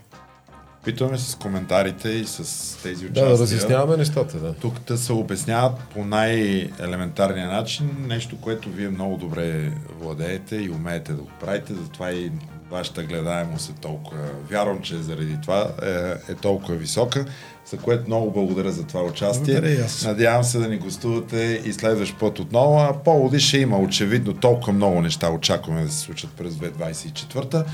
Питаме 0.85 1.19
с 1.19 1.35
коментарите 1.35 2.09
и 2.09 2.25
с 2.25 2.37
тези 2.83 3.07
участия. 3.07 3.25
Да, 3.25 3.37
да 3.37 3.43
разясняваме 3.43 3.97
нещата, 3.97 4.39
да. 4.39 4.53
Тук 4.55 4.81
да 4.81 4.99
се 4.99 5.13
обясняват 5.13 5.79
по 5.95 6.05
най-елементарния 6.05 7.49
начин 7.49 7.91
нещо, 8.01 8.37
което 8.41 8.71
вие 8.71 8.89
много 8.89 9.17
добре 9.17 9.73
владеете 10.01 10.57
и 10.57 10.71
умеете 10.71 11.13
да 11.13 11.19
го 11.19 11.29
правите, 11.41 11.75
затова 11.75 12.11
и 12.11 12.31
вашата 12.73 13.03
гледаемост 13.03 13.71
е 13.71 13.81
толкова... 13.81 14.21
Вярвам, 14.51 14.81
че 14.83 14.97
заради 14.97 15.39
това 15.43 15.69
е, 15.83 16.33
е 16.33 16.35
толкова 16.35 16.75
висока, 16.75 17.25
за 17.71 17.77
което 17.77 18.07
много 18.07 18.31
благодаря 18.31 18.73
за 18.73 18.87
това 18.87 19.03
участие. 19.03 19.55
Благодаря 19.55 19.87
Надявам 20.05 20.45
се 20.45 20.59
да 20.59 20.69
ни 20.69 20.79
гостувате 20.79 21.63
и 21.65 21.73
следващ 21.73 22.19
път 22.19 22.39
отново. 22.39 22.79
А 22.79 23.03
поводи 23.03 23.41
ще 23.41 23.59
има 23.59 23.79
очевидно 23.79 24.35
толкова 24.35 24.73
много 24.73 25.01
неща 25.01 25.31
очакваме 25.31 25.83
да 25.83 25.93
се 25.93 25.99
случат 25.99 26.31
през 26.31 26.55
2024. 26.55 27.65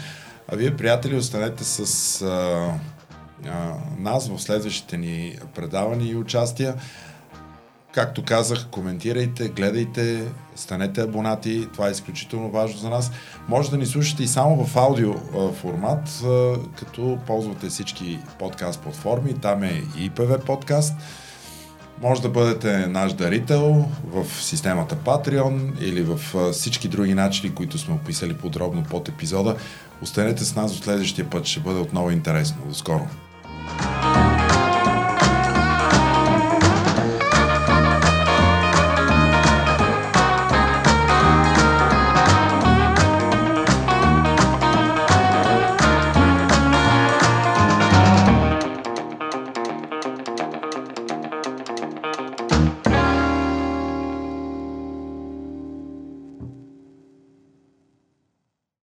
А 0.53 0.57
вие, 0.57 0.77
приятели, 0.77 1.17
останете 1.17 1.65
с 1.65 2.23
а, 2.23 2.73
а, 3.47 3.75
нас 3.99 4.29
в 4.29 4.39
следващите 4.39 4.97
ни 4.97 5.39
предавания 5.55 6.13
и 6.13 6.17
участия. 6.17 6.75
Както 7.99 8.25
казах, 8.25 8.67
коментирайте, 8.71 9.49
гледайте, 9.49 10.25
станете 10.57 11.01
абонати, 11.01 11.69
това 11.73 11.89
е 11.89 11.91
изключително 11.91 12.51
важно 12.51 12.79
за 12.79 12.91
нас. 12.91 13.11
Може 13.49 13.71
да 13.71 13.77
ни 13.77 13.87
слушате 13.87 14.23
и 14.23 14.27
само 14.27 14.65
в 14.65 14.77
аудио 14.77 15.15
формат, 15.53 16.23
като 16.77 17.19
ползвате 17.27 17.69
всички 17.69 18.19
подкаст 18.39 18.81
платформи, 18.81 19.35
там 19.35 19.63
е 19.63 19.83
и 19.99 20.11
IPV 20.11 20.45
подкаст. 20.45 20.95
Може 22.03 22.23
да 22.23 22.29
бъдете 22.29 22.87
наш 22.87 23.13
дарител 23.13 23.89
в 24.05 24.43
системата 24.43 24.97
Patreon 24.97 25.81
или 25.81 26.03
в 26.03 26.21
всички 26.53 26.89
други 26.89 27.15
начини, 27.15 27.55
които 27.55 27.79
сме 27.79 27.95
описали 27.95 28.35
подробно 28.35 28.85
под 28.91 29.09
епизода. 29.09 29.57
Останете 30.03 30.45
с 30.45 30.57
нас 30.57 30.73
до 30.73 30.83
следващия 30.83 31.31
път, 31.31 31.47
ще 31.47 31.61
бъде 31.61 31.81
отново 31.81 32.11
интересно. 32.11 32.57
До 32.69 32.75
скоро! 32.75 33.07